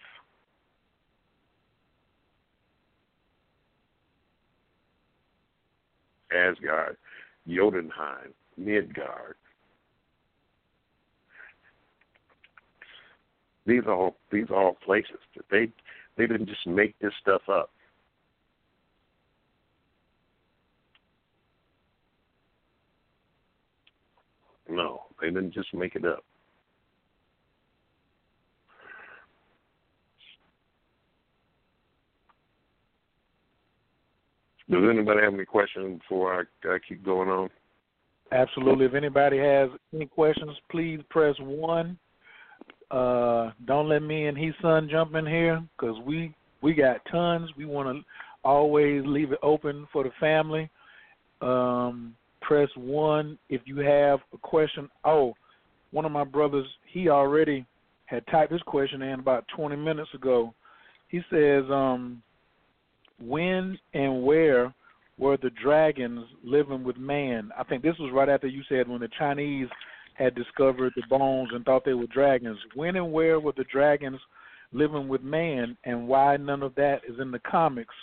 Asgard, 6.36 6.96
Jotunheim, 7.48 8.32
Midgard. 8.56 9.36
These 13.66 13.82
are 13.86 13.94
all 13.94 14.16
these 14.30 14.46
are 14.50 14.56
all 14.56 14.76
places 14.84 15.18
that 15.34 15.44
they 15.50 15.68
they 16.16 16.26
didn't 16.26 16.48
just 16.48 16.66
make 16.66 16.98
this 17.00 17.12
stuff 17.20 17.42
up. 17.48 17.70
No, 24.68 25.02
they 25.20 25.28
didn't 25.28 25.52
just 25.54 25.72
make 25.74 25.94
it 25.96 26.04
up. 26.04 26.24
Does 34.70 34.82
anybody 34.90 35.20
have 35.22 35.34
any 35.34 35.44
questions 35.44 36.00
before 36.00 36.40
I, 36.40 36.68
I 36.68 36.78
keep 36.86 37.04
going 37.04 37.28
on? 37.28 37.48
Absolutely. 38.32 38.86
If 38.86 38.94
anybody 38.94 39.38
has 39.38 39.70
any 39.94 40.06
questions, 40.06 40.52
please 40.70 41.00
press 41.08 41.36
one. 41.38 41.98
Uh, 42.90 43.50
don't 43.66 43.88
let 43.88 44.02
me 44.02 44.26
and 44.26 44.36
his 44.36 44.54
son 44.60 44.88
jump 44.90 45.14
in 45.14 45.26
here 45.26 45.62
because 45.76 45.96
we 46.04 46.34
we 46.62 46.74
got 46.74 47.00
tons. 47.10 47.50
We 47.56 47.64
want 47.64 47.88
to 47.88 48.04
always 48.44 49.02
leave 49.06 49.32
it 49.32 49.38
open 49.42 49.86
for 49.92 50.04
the 50.04 50.10
family. 50.18 50.70
Um, 51.40 52.16
press 52.40 52.68
one 52.76 53.38
if 53.48 53.60
you 53.64 53.78
have 53.78 54.20
a 54.32 54.38
question. 54.38 54.88
Oh, 55.04 55.34
one 55.90 56.04
of 56.04 56.12
my 56.12 56.24
brothers, 56.24 56.66
he 56.92 57.08
already 57.08 57.66
had 58.06 58.26
typed 58.28 58.52
his 58.52 58.62
question 58.62 59.02
in 59.02 59.20
about 59.20 59.44
20 59.56 59.76
minutes 59.76 60.10
ago. 60.14 60.54
He 61.08 61.20
says, 61.30 61.64
um, 61.70 62.22
when 63.20 63.78
and 63.94 64.22
where 64.22 64.74
were 65.18 65.36
the 65.36 65.50
dragons 65.62 66.26
living 66.44 66.84
with 66.84 66.96
man? 66.96 67.50
I 67.58 67.64
think 67.64 67.82
this 67.82 67.98
was 67.98 68.12
right 68.12 68.28
after 68.28 68.46
you 68.46 68.62
said 68.68 68.88
when 68.88 69.00
the 69.00 69.08
Chinese 69.18 69.68
had 70.14 70.34
discovered 70.34 70.92
the 70.96 71.02
bones 71.08 71.50
and 71.52 71.64
thought 71.64 71.84
they 71.84 71.94
were 71.94 72.06
dragons. 72.06 72.58
When 72.74 72.96
and 72.96 73.12
where 73.12 73.40
were 73.40 73.52
the 73.56 73.64
dragons 73.64 74.20
living 74.72 75.08
with 75.08 75.22
man, 75.22 75.76
and 75.84 76.08
why 76.08 76.36
none 76.36 76.62
of 76.62 76.74
that 76.74 77.00
is 77.08 77.18
in 77.20 77.30
the 77.30 77.38
comics? 77.40 77.94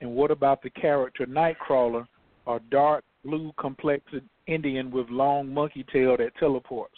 And 0.00 0.14
what 0.14 0.30
about 0.30 0.62
the 0.62 0.70
character 0.70 1.26
Nightcrawler, 1.26 2.06
a 2.46 2.58
dark 2.70 3.04
blue 3.24 3.52
complexed 3.58 4.14
Indian 4.46 4.90
with 4.90 5.08
long 5.08 5.52
monkey 5.52 5.84
tail 5.92 6.16
that 6.16 6.36
teleports? 6.38 6.94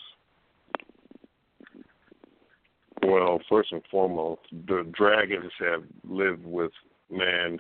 Well, 3.03 3.41
first 3.49 3.73
and 3.73 3.83
foremost, 3.91 4.43
the 4.51 4.91
dragons 4.93 5.53
have 5.61 5.85
lived 6.05 6.45
with 6.45 6.73
man 7.11 7.59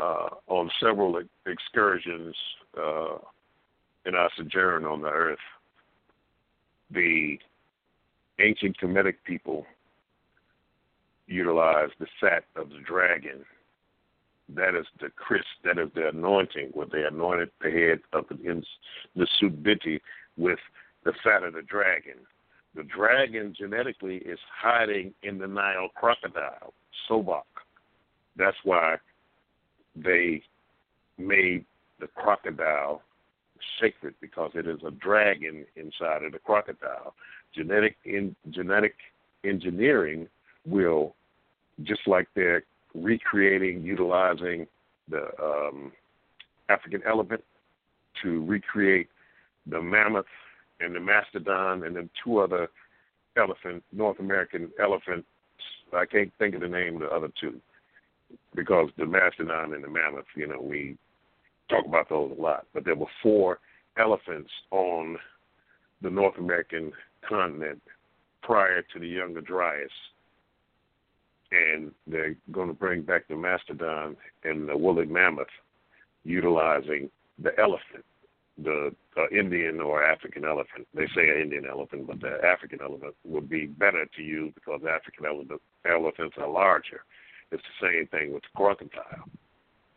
uh, 0.00 0.28
on 0.48 0.70
several 0.80 1.20
excursions 1.46 2.34
uh, 2.78 3.18
in 4.06 4.14
our 4.14 4.30
sojourn 4.36 4.84
on 4.84 5.02
the 5.02 5.08
earth. 5.08 5.38
The 6.90 7.38
ancient 8.40 8.76
Kemetic 8.78 9.16
people 9.24 9.66
utilized 11.26 11.94
the 11.98 12.06
fat 12.20 12.44
of 12.56 12.70
the 12.70 12.80
dragon. 12.86 13.44
That 14.54 14.74
is 14.74 14.86
the 15.00 15.08
Chris, 15.16 15.44
that 15.64 15.78
is 15.78 15.88
the 15.94 16.08
anointing, 16.08 16.70
where 16.72 16.86
they 16.90 17.04
anointed 17.04 17.50
the 17.62 17.70
head 17.70 18.00
of 18.12 18.24
the, 18.28 18.62
the 19.16 19.26
Subiti 19.40 20.00
with 20.36 20.58
the 21.04 21.12
fat 21.24 21.42
of 21.42 21.54
the 21.54 21.62
dragon. 21.62 22.18
The 22.74 22.82
dragon 22.84 23.54
genetically 23.56 24.16
is 24.16 24.38
hiding 24.60 25.14
in 25.22 25.38
the 25.38 25.46
Nile 25.46 25.88
crocodile, 25.94 26.74
Sobek. 27.08 27.42
That's 28.36 28.56
why 28.64 28.96
they 29.94 30.42
made 31.18 31.64
the 32.00 32.06
crocodile 32.06 33.02
sacred 33.80 34.14
because 34.20 34.50
it 34.54 34.66
is 34.66 34.80
a 34.86 34.90
dragon 34.90 35.64
inside 35.76 36.24
of 36.24 36.32
the 36.32 36.38
crocodile. 36.38 37.14
Genetic 37.54 37.96
in 38.04 38.34
genetic 38.50 38.94
engineering 39.44 40.28
will 40.66 41.14
just 41.82 42.06
like 42.06 42.28
they're 42.34 42.64
recreating, 42.94 43.82
utilizing 43.82 44.66
the 45.08 45.28
um, 45.42 45.92
African 46.68 47.02
elephant 47.06 47.42
to 48.22 48.44
recreate 48.44 49.08
the 49.66 49.80
mammoth 49.80 50.26
and 50.80 50.94
the 50.94 51.00
mastodon 51.00 51.84
and 51.84 51.96
then 51.96 52.10
two 52.24 52.38
other 52.38 52.68
elephant 53.36 53.82
North 53.92 54.18
American 54.18 54.70
elephants. 54.80 55.26
I 55.92 56.06
can't 56.06 56.32
think 56.38 56.54
of 56.54 56.62
the 56.62 56.68
name 56.68 56.94
of 56.94 57.00
the 57.00 57.08
other 57.08 57.28
two 57.38 57.60
because 58.54 58.88
the 58.98 59.06
mastodon 59.06 59.74
and 59.74 59.84
the 59.84 59.88
mammoth, 59.88 60.26
you 60.36 60.46
know, 60.46 60.60
we 60.60 60.96
talk 61.68 61.86
about 61.86 62.08
those 62.08 62.32
a 62.36 62.40
lot. 62.40 62.66
But 62.74 62.84
there 62.84 62.94
were 62.94 63.06
four 63.22 63.58
elephants 63.98 64.50
on 64.70 65.16
the 66.02 66.10
North 66.10 66.36
American 66.38 66.92
continent 67.28 67.80
prior 68.42 68.82
to 68.82 68.98
the 68.98 69.06
Younger 69.06 69.40
Dryas. 69.40 69.90
And 71.52 71.92
they're 72.06 72.34
going 72.50 72.68
to 72.68 72.74
bring 72.74 73.02
back 73.02 73.28
the 73.28 73.36
mastodon 73.36 74.16
and 74.44 74.68
the 74.68 74.76
woolly 74.76 75.06
mammoth 75.06 75.46
utilizing 76.24 77.10
the 77.38 77.58
elephant, 77.58 78.04
the 78.58 78.94
uh, 79.16 79.28
Indian 79.30 79.80
or 79.80 80.02
African 80.02 80.44
elephant. 80.44 80.86
They 80.94 81.06
say 81.14 81.28
an 81.28 81.42
Indian 81.42 81.66
elephant, 81.66 82.06
but 82.06 82.20
the 82.20 82.38
African 82.44 82.80
elephant 82.82 83.14
would 83.24 83.48
be 83.48 83.66
better 83.66 84.06
to 84.16 84.22
use 84.22 84.52
because 84.54 84.80
African 84.88 85.26
elephant, 85.26 85.60
elephants 85.84 86.36
are 86.38 86.48
larger. 86.48 87.02
It's 87.52 87.62
the 87.80 87.86
same 87.86 88.06
thing 88.06 88.32
with 88.32 88.42
the 88.42 88.48
crocodile. 88.56 89.28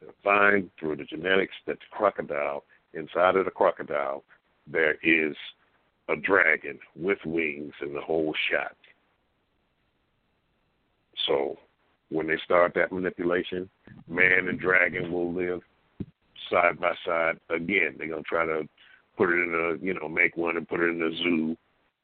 They 0.02 0.07
find 0.23 0.69
through 0.77 0.98
the 0.98 1.06
genetics 1.06 1.56
that 1.65 1.80
the 1.80 1.86
crocodile, 1.90 2.65
inside 2.94 3.38
of 3.38 3.45
the 3.45 3.52
crocodile, 3.52 4.23
there 4.68 4.95
is 5.02 5.36
a 6.10 6.18
dragon 6.18 6.77
with 6.95 7.18
wings 7.26 7.73
and 7.80 7.95
the 7.95 8.02
whole 8.02 8.34
shot. 8.52 8.76
So 11.26 11.57
when 12.10 12.27
they 12.27 12.38
start 12.44 12.73
that 12.76 12.91
manipulation, 12.91 13.69
man 14.07 14.49
and 14.49 14.60
dragon 14.60 15.11
will 15.11 15.34
live 15.34 15.61
side 16.52 16.80
by 16.80 16.94
side. 17.06 17.40
Again, 17.49 17.95
they're 17.98 18.10
gonna 18.10 18.22
try 18.23 18.45
to 18.45 18.68
put 19.18 19.30
it 19.30 19.41
in 19.41 19.53
a 19.53 19.84
you 19.84 19.94
know, 19.94 20.10
make 20.10 20.36
one 20.36 20.57
and 20.57 20.68
put 20.68 20.82
it 20.82 20.90
in 20.90 21.02
a 21.02 21.15
zoo, 21.23 21.56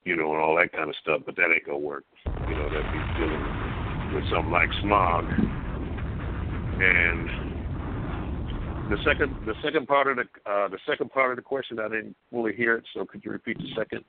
you 0.05 0.15
know, 0.15 0.31
and 0.31 0.41
all 0.41 0.55
that 0.55 0.71
kind 0.71 0.89
of 0.89 0.95
stuff, 0.95 1.21
but 1.25 1.35
that 1.35 1.51
ain't 1.53 1.65
gonna 1.65 1.77
work. 1.77 2.05
You 2.25 2.55
know, 2.55 2.69
that'd 2.69 2.91
be 2.91 3.19
dealing 3.19 3.70
with 4.13 4.23
something 4.29 4.51
like 4.51 4.69
Smaug. 4.83 5.25
And 6.83 7.29
the 8.89 8.97
second 9.05 9.35
the 9.45 9.53
second 9.63 9.87
part 9.87 10.07
of 10.07 10.17
the 10.17 10.23
uh, 10.49 10.67
the 10.67 10.79
second 10.87 11.11
part 11.11 11.31
of 11.31 11.37
the 11.37 11.41
question 11.41 11.79
I 11.79 11.87
didn't 11.87 12.15
fully 12.29 12.53
hear 12.53 12.75
it, 12.75 12.83
so 12.93 13.05
could 13.05 13.23
you 13.23 13.31
repeat 13.31 13.57
the 13.57 13.69
second 13.75 14.03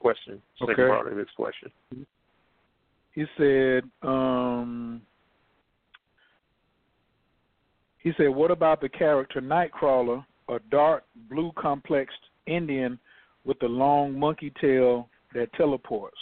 question? 0.00 0.42
Second 0.58 0.74
okay. 0.74 0.88
part 0.88 1.10
of 1.10 1.16
this 1.16 1.28
question. 1.36 1.70
He 3.12 3.24
said, 3.38 3.84
um, 4.02 5.00
he 7.98 8.12
said, 8.18 8.28
what 8.28 8.50
about 8.50 8.80
the 8.82 8.90
character 8.90 9.40
Nightcrawler, 9.40 10.24
a 10.50 10.58
dark 10.70 11.04
blue 11.30 11.50
complexed 11.58 12.18
Indian 12.46 12.98
with 13.44 13.62
a 13.62 13.66
long 13.66 14.18
monkey 14.18 14.52
tail 14.60 15.08
that 15.34 15.50
teleports? 15.54 16.18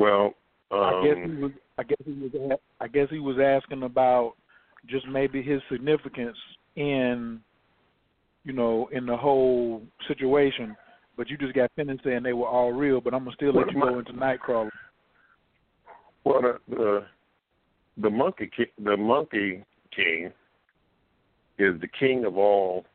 Well, 0.00 0.32
um, 0.70 0.80
I 0.80 1.02
guess 1.04 1.16
he 1.26 1.42
was. 1.42 1.52
I 1.78 1.82
guess 1.82 1.98
he 2.06 2.12
was. 2.12 2.58
I 2.80 2.88
guess 2.88 3.08
he 3.10 3.18
was 3.18 3.36
asking 3.38 3.82
about 3.82 4.32
just 4.86 5.06
maybe 5.06 5.42
his 5.42 5.60
significance 5.70 6.38
in, 6.74 7.38
you 8.44 8.54
know, 8.54 8.88
in 8.92 9.04
the 9.04 9.16
whole 9.16 9.82
situation. 10.08 10.74
But 11.18 11.28
you 11.28 11.36
just 11.36 11.54
got 11.54 11.70
finished 11.76 12.02
saying 12.02 12.22
they 12.22 12.32
were 12.32 12.46
all 12.48 12.72
real. 12.72 13.02
But 13.02 13.12
I'm 13.12 13.24
gonna 13.24 13.36
still 13.36 13.52
let 13.52 13.70
you 13.70 13.80
go 13.80 13.98
into 13.98 14.12
Nightcrawler. 14.14 14.70
Well, 16.24 16.40
the 16.40 16.58
the, 16.70 17.04
the 17.98 18.10
monkey 18.10 18.50
ki- 18.56 18.72
the 18.82 18.96
monkey 18.96 19.62
king 19.94 20.32
is 21.58 21.78
the 21.82 21.88
king 21.98 22.24
of 22.24 22.38
all 22.38 22.86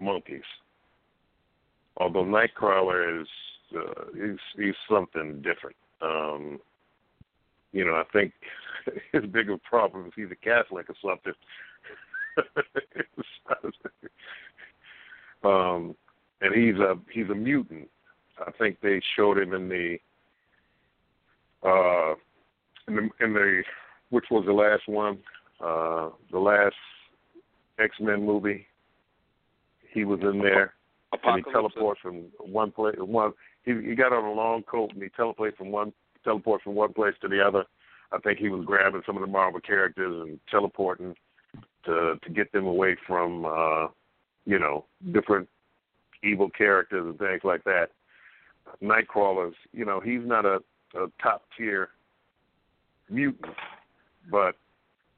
monkeys. 0.00 0.40
Although 1.98 2.24
Nightcrawler 2.24 3.20
is 3.20 3.28
uh, 3.76 4.04
he's 4.14 4.38
he's 4.56 4.74
something 4.88 5.42
different. 5.42 5.76
Um, 6.02 6.60
you 7.72 7.84
know, 7.84 7.94
I 7.94 8.04
think 8.12 8.32
his 9.12 9.24
bigger 9.26 9.56
problem 9.58 10.06
is 10.06 10.12
he's 10.16 10.30
a 10.30 10.36
Catholic 10.36 10.86
or 10.88 10.94
something. 11.02 11.34
um, 15.44 15.94
and 16.40 16.54
he's 16.54 16.76
a 16.76 16.96
he's 17.12 17.28
a 17.30 17.34
mutant. 17.34 17.88
I 18.38 18.50
think 18.52 18.80
they 18.80 19.02
showed 19.16 19.38
him 19.38 19.52
in 19.52 19.68
the 19.68 19.98
uh, 21.62 22.14
in 22.88 22.96
the, 22.96 23.10
in 23.24 23.34
the 23.34 23.62
which 24.10 24.24
was 24.30 24.44
the 24.46 24.52
last 24.52 24.88
one, 24.88 25.18
uh, 25.64 26.10
the 26.32 26.38
last 26.38 26.74
X 27.78 27.94
Men 28.00 28.24
movie. 28.24 28.66
He 29.92 30.04
was 30.04 30.20
in 30.20 30.38
there, 30.38 30.74
and 31.12 31.20
he 31.22 31.28
Apocalypse. 31.40 31.52
teleports 31.52 32.00
from 32.00 32.26
one 32.38 32.70
place. 32.70 32.94
One 32.98 33.32
he 33.64 33.72
he 33.72 33.94
got 33.94 34.12
on 34.12 34.24
a 34.24 34.32
long 34.32 34.62
coat 34.62 34.92
and 34.92 35.02
he 35.02 35.08
teleports 35.10 35.56
from 35.56 35.70
one 35.70 35.92
teleports 36.24 36.64
from 36.64 36.74
one 36.74 36.92
place 36.92 37.14
to 37.20 37.28
the 37.28 37.40
other. 37.40 37.64
I 38.12 38.18
think 38.18 38.38
he 38.38 38.48
was 38.48 38.64
grabbing 38.64 39.02
some 39.06 39.16
of 39.16 39.20
the 39.20 39.26
Marvel 39.26 39.60
characters 39.60 40.28
and 40.28 40.38
teleporting 40.50 41.14
to 41.84 42.14
to 42.22 42.30
get 42.30 42.52
them 42.52 42.66
away 42.66 42.96
from 43.06 43.44
uh, 43.44 43.88
you 44.44 44.58
know 44.58 44.84
different 45.12 45.48
evil 46.22 46.50
characters 46.50 47.04
and 47.06 47.18
things 47.18 47.42
like 47.44 47.64
that. 47.64 47.88
Nightcrawler's, 48.82 49.56
you 49.72 49.84
know, 49.84 50.00
he's 50.00 50.20
not 50.22 50.44
a, 50.44 50.58
a 50.94 51.06
top 51.20 51.42
tier 51.56 51.88
mutant, 53.08 53.54
but 54.30 54.54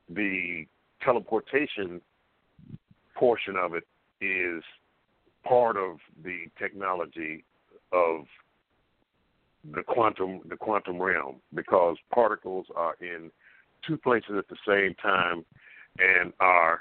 the 0.09 0.64
teleportation 1.05 2.01
portion 3.14 3.56
of 3.56 3.74
it 3.74 3.85
is 4.20 4.62
part 5.44 5.77
of 5.77 5.98
the 6.24 6.47
technology 6.59 7.44
of 7.93 8.24
the 9.74 9.82
quantum 9.82 10.40
the 10.48 10.56
quantum 10.56 11.01
realm 11.01 11.36
because 11.55 11.97
particles 12.12 12.66
are 12.74 12.97
in 13.01 13.31
two 13.86 13.97
places 13.97 14.32
at 14.36 14.48
the 14.48 14.56
same 14.66 14.94
time 14.97 15.44
and 15.98 16.32
are 16.40 16.81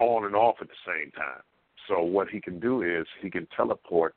on 0.00 0.24
and 0.24 0.34
off 0.34 0.56
at 0.60 0.68
the 0.68 0.74
same 0.86 1.10
time. 1.12 1.42
So 1.88 2.02
what 2.02 2.28
he 2.28 2.40
can 2.40 2.58
do 2.58 2.82
is 2.82 3.06
he 3.20 3.30
can 3.30 3.46
teleport 3.56 4.14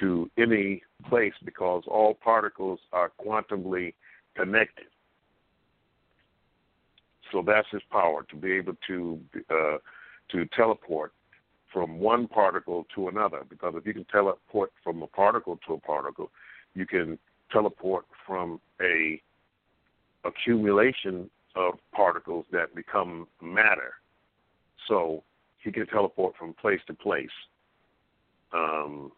to 0.00 0.30
any 0.36 0.82
place 1.08 1.34
because 1.44 1.84
all 1.86 2.14
particles 2.14 2.80
are 2.92 3.12
quantumly 3.24 3.94
connected. 4.36 4.86
So 7.32 7.42
that's 7.44 7.68
his 7.70 7.82
power 7.90 8.24
to 8.30 8.36
be 8.36 8.52
able 8.52 8.74
to 8.86 9.20
uh, 9.50 9.78
to 10.32 10.44
teleport 10.56 11.12
from 11.76 11.98
one 11.98 12.26
particle 12.26 12.86
to 12.94 13.08
another. 13.08 13.42
Because 13.50 13.74
if 13.76 13.84
you 13.84 13.92
can 13.92 14.06
teleport 14.06 14.72
from 14.82 15.02
a 15.02 15.06
particle 15.06 15.60
to 15.66 15.74
a 15.74 15.78
particle, 15.78 16.30
you 16.72 16.86
can 16.86 17.18
teleport 17.52 18.06
from 18.26 18.58
a 18.80 19.20
accumulation 20.24 21.28
of 21.54 21.74
particles 21.92 22.46
that 22.50 22.74
become 22.74 23.28
matter. 23.42 23.92
So 24.88 25.22
he 25.62 25.70
can 25.70 25.86
teleport 25.88 26.34
from 26.38 26.54
place 26.54 26.80
to 26.86 26.94
place. 26.94 27.28
Um, 28.54 29.12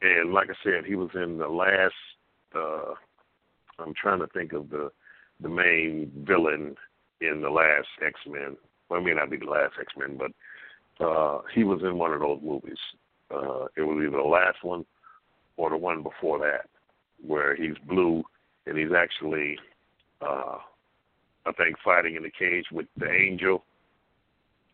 and 0.00 0.32
like 0.32 0.48
I 0.48 0.54
said, 0.64 0.86
he 0.86 0.94
was 0.94 1.10
in 1.14 1.36
the 1.36 1.48
last. 1.48 1.92
Uh, 2.56 2.94
I'm 3.78 3.92
trying 3.92 4.20
to 4.20 4.26
think 4.28 4.54
of 4.54 4.70
the 4.70 4.90
the 5.42 5.50
main 5.50 6.10
villain 6.26 6.76
in 7.20 7.42
the 7.42 7.50
last 7.50 7.88
X 8.02 8.20
Men. 8.26 8.56
Well, 8.88 9.00
it 9.00 9.04
may 9.04 9.12
not 9.12 9.28
be 9.28 9.36
the 9.36 9.44
last 9.44 9.74
X 9.78 9.92
Men, 9.98 10.16
but 10.16 10.30
uh, 11.00 11.38
he 11.54 11.64
was 11.64 11.80
in 11.82 11.98
one 11.98 12.12
of 12.12 12.20
those 12.20 12.40
movies. 12.42 12.78
Uh, 13.30 13.64
it 13.76 13.82
was 13.82 13.98
either 13.98 14.16
the 14.16 14.22
last 14.22 14.58
one 14.62 14.84
or 15.56 15.70
the 15.70 15.76
one 15.76 16.02
before 16.02 16.38
that, 16.38 16.68
where 17.26 17.56
he's 17.56 17.76
blue 17.88 18.22
and 18.66 18.78
he's 18.78 18.92
actually, 18.96 19.58
uh, 20.20 20.58
I 21.46 21.52
think, 21.52 21.76
fighting 21.84 22.16
in 22.16 22.22
the 22.22 22.30
cage 22.30 22.66
with 22.72 22.86
the 22.96 23.10
Angel. 23.10 23.64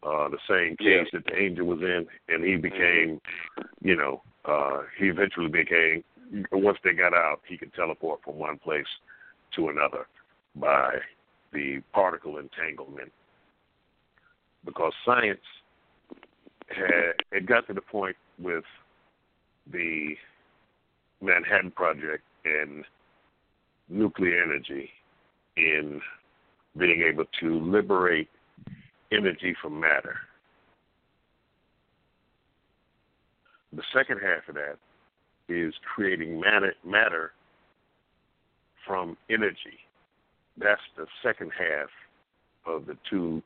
Uh, 0.02 0.28
the 0.30 0.38
same 0.48 0.76
cage 0.78 1.08
Yeah. 1.12 1.18
that 1.18 1.26
the 1.26 1.36
angel 1.38 1.66
was 1.66 1.82
in, 1.82 2.06
and 2.28 2.42
he 2.42 2.56
became, 2.56 3.20
you 3.82 3.94
know, 3.94 4.22
uh, 4.46 4.84
he 4.96 5.08
eventually 5.08 5.48
became. 5.50 6.02
Once 6.52 6.78
they 6.82 6.94
got 6.94 7.12
out, 7.12 7.42
he 7.46 7.58
could 7.58 7.74
teleport 7.74 8.22
from 8.22 8.38
one 8.38 8.56
place 8.56 8.86
to 9.56 9.68
another 9.68 10.06
by 10.54 10.98
the 11.52 11.80
particle 11.92 12.38
entanglement. 12.38 13.12
Because 14.64 14.94
science 15.04 15.44
had 16.70 17.14
it 17.32 17.46
got 17.46 17.66
to 17.66 17.74
the 17.74 17.80
point 17.80 18.16
with 18.38 18.64
the 19.72 20.14
Manhattan 21.20 21.70
Project 21.70 22.22
and 22.44 22.84
nuclear 23.88 24.42
energy 24.42 24.90
in 25.56 26.00
being 26.76 27.02
able 27.02 27.24
to 27.40 27.60
liberate 27.60 28.28
energy 29.12 29.54
from 29.60 29.80
matter. 29.80 30.16
The 33.72 33.82
second 33.92 34.20
half 34.20 34.48
of 34.48 34.54
that 34.54 34.78
is 35.48 35.74
creating 35.94 36.40
matter, 36.40 36.74
matter 36.84 37.32
from 38.86 39.16
energy. 39.28 39.78
That's 40.56 40.80
the 40.96 41.06
second 41.22 41.50
half 41.56 41.88
of 42.66 42.86
the 42.86 42.96
two 43.08 43.42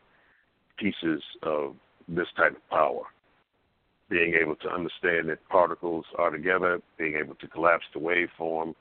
pieces 0.78 1.22
of 1.42 1.74
this 2.08 2.26
type 2.36 2.56
of 2.56 2.70
power. 2.70 3.02
Being 4.10 4.34
able 4.34 4.56
to 4.56 4.68
understand 4.68 5.28
that 5.30 5.46
particles 5.48 6.04
are 6.18 6.30
together, 6.30 6.80
being 6.98 7.16
able 7.16 7.34
to 7.36 7.48
collapse 7.48 7.84
the 7.94 8.00
waveform, 8.00 8.74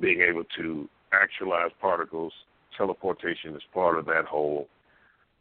being 0.00 0.20
able 0.22 0.44
to 0.56 0.88
actualize 1.12 1.70
particles, 1.80 2.32
teleportation 2.76 3.54
is 3.54 3.62
part 3.72 3.98
of 3.98 4.06
that 4.06 4.24
whole 4.24 4.68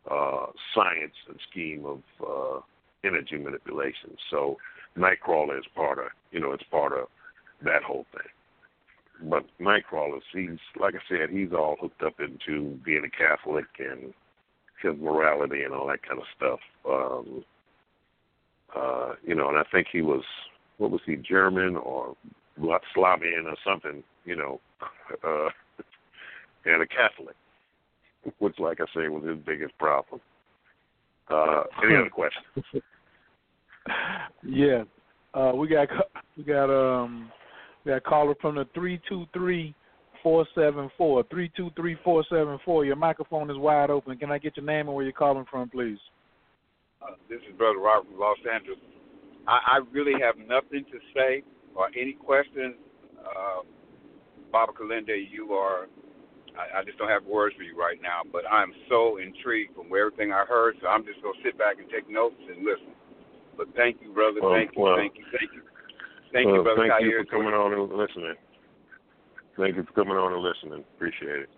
uh, 0.09 0.48
science 0.74 1.16
and 1.27 1.40
scheme 1.50 1.85
of 1.85 2.01
uh, 2.22 2.59
energy 3.03 3.38
manipulation. 3.38 4.16
So 4.30 4.58
Nightcrawler 4.98 5.58
is 5.58 5.66
part 5.75 6.00
of, 6.00 6.06
you 6.32 6.40
know, 6.40 6.51
it's 6.51 6.64
part 6.69 6.93
of 6.93 7.08
that 7.64 7.84
whole 7.84 8.06
thing. 8.14 9.30
But 9.30 9.45
Nightcrawler, 9.59 10.19
he's 10.34 10.59
like 10.80 10.95
I 10.95 11.00
said, 11.09 11.30
he's 11.30 11.53
all 11.53 11.77
hooked 11.80 12.03
up 12.03 12.19
into 12.19 12.80
being 12.84 13.06
a 13.06 13.09
Catholic 13.09 13.66
and 13.80 14.14
his 14.85 15.01
morality 15.01 15.64
and 15.64 15.73
all 15.73 15.88
that 15.88 16.03
kind 16.07 16.19
of 16.19 16.27
stuff. 16.35 16.59
Um, 16.89 17.43
uh, 18.75 19.14
you 19.23 19.35
know, 19.35 19.49
and 19.49 19.57
I 19.57 19.64
think 19.72 19.88
he 19.91 20.01
was, 20.01 20.23
what 20.77 20.91
was 20.91 21.01
he, 21.05 21.15
German 21.15 21.75
or 21.75 22.15
Slavian 22.93 23.45
or 23.45 23.55
something, 23.65 24.03
you 24.25 24.35
know, 24.35 24.59
uh, 25.23 25.49
and 26.65 26.81
a 26.81 26.88
Catholic, 26.88 27.35
which, 28.39 28.59
like 28.59 28.80
I 28.81 28.85
say, 28.95 29.07
was 29.07 29.23
his 29.25 29.38
biggest 29.45 29.77
problem. 29.77 30.19
Uh, 31.30 31.64
any 31.83 31.95
other 31.95 32.09
questions? 32.11 32.83
Yeah. 34.43 34.83
Uh, 35.33 35.51
we 35.53 35.67
got 35.67 35.89
we 36.38 36.43
got 36.43 36.69
um 36.69 37.30
we 37.83 37.89
got 37.89 37.97
a 37.97 38.01
caller 38.01 38.35
from 38.41 38.55
the 38.55 38.65
three 38.73 39.01
two 39.07 39.25
three 39.33 39.75
four 40.25 40.47
seven 40.55 40.89
four. 40.97 41.23
Three 41.29 41.51
two 41.55 41.69
three 41.75 41.95
four 42.03 42.25
seven 42.27 42.57
four. 42.65 42.83
Your 42.83 42.95
microphone 42.95 43.51
is 43.51 43.57
wide 43.59 43.91
open. 43.91 44.17
Can 44.17 44.31
I 44.31 44.39
get 44.39 44.57
your 44.57 44.65
name 44.65 44.87
and 44.87 44.95
where 44.95 45.03
you're 45.03 45.13
calling 45.13 45.45
from, 45.51 45.69
please? 45.69 45.99
Uh, 46.99 47.13
this 47.29 47.37
is 47.47 47.55
Brother 47.55 47.77
Robert 47.77 48.09
from 48.09 48.19
Los 48.19 48.37
Angeles. 48.51 48.79
I, 49.47 49.77
I 49.77 49.79
really 49.93 50.19
have 50.19 50.33
nothing 50.41 50.83
to 50.89 50.97
say 51.13 51.43
or 51.75 51.89
any 51.95 52.13
questions. 52.13 52.73
Uh, 53.21 53.61
Baba 54.51 54.71
Kilindi, 54.73 55.29
you 55.29 55.53
are, 55.53 55.85
I, 56.57 56.79
I 56.79 56.83
just 56.83 56.97
don't 56.97 57.09
have 57.09 57.23
words 57.25 57.55
for 57.55 57.61
you 57.61 57.77
right 57.77 58.01
now, 58.01 58.21
but 58.25 58.49
I'm 58.49 58.73
so 58.89 59.17
intrigued 59.17 59.75
from 59.75 59.93
everything 59.93 60.33
I 60.33 60.45
heard, 60.49 60.73
so 60.81 60.87
I'm 60.87 61.05
just 61.05 61.21
going 61.21 61.35
to 61.37 61.43
sit 61.45 61.55
back 61.59 61.77
and 61.77 61.85
take 61.93 62.09
notes 62.09 62.41
and 62.49 62.65
listen. 62.65 62.97
But 63.57 63.67
thank 63.75 64.01
you, 64.01 64.11
brother. 64.11 64.41
Well, 64.41 64.57
thank 64.57 64.71
you, 64.75 64.81
well, 64.81 64.97
thank 64.97 65.13
you, 65.17 65.25
thank 65.29 65.53
you. 65.53 65.61
Thank 66.33 66.47
Well, 66.47 66.55
you, 66.55 66.63
Brother 66.63 66.89
thank 66.89 67.05
you 67.05 67.21
for 67.21 67.37
coming 67.37 67.53
on 67.53 67.73
and 67.73 67.93
listening. 67.93 68.33
Thank 69.58 69.75
you 69.77 69.84
for 69.84 69.93
coming 69.93 70.17
on 70.17 70.34
and 70.34 70.42
listening. 70.42 70.84
Appreciate 70.95 71.42
it. 71.42 71.50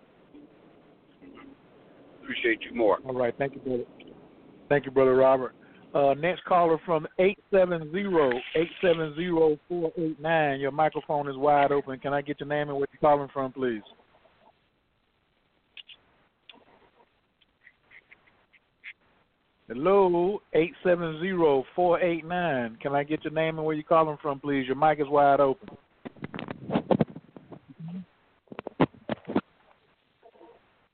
Appreciate 2.22 2.60
you 2.68 2.76
more. 2.76 2.98
All 3.04 3.14
right. 3.14 3.34
Thank 3.38 3.54
you, 3.54 3.60
brother. 3.60 3.84
Thank 4.68 4.84
you, 4.84 4.90
brother 4.90 5.16
Robert. 5.16 5.54
Uh, 5.94 6.14
next 6.14 6.44
caller 6.44 6.78
from 6.84 7.06
eight 7.18 7.38
seven 7.50 7.90
zero 7.90 8.30
eight 8.54 8.68
seven 8.82 9.14
zero 9.16 9.58
four 9.68 9.90
eight 9.96 10.20
nine. 10.20 10.60
Your 10.60 10.70
microphone 10.70 11.28
is 11.28 11.36
wide 11.36 11.72
open. 11.72 11.98
Can 11.98 12.12
I 12.12 12.20
get 12.20 12.40
your 12.40 12.48
name 12.48 12.68
and 12.68 12.76
where 12.76 12.86
you're 12.92 13.00
calling 13.00 13.30
from, 13.32 13.52
please? 13.52 13.82
Hello, 19.66 20.40
eight 20.52 20.72
seven 20.84 21.18
zero 21.20 21.64
four 21.74 22.00
eight 22.00 22.24
nine. 22.26 22.76
Can 22.82 22.94
I 22.94 23.02
get 23.02 23.24
your 23.24 23.32
name 23.32 23.56
and 23.56 23.66
where 23.66 23.74
you're 23.74 23.82
calling 23.82 24.18
from, 24.20 24.40
please? 24.40 24.66
Your 24.66 24.76
mic 24.76 25.00
is 25.00 25.08
wide 25.08 25.40
open. 25.40 25.68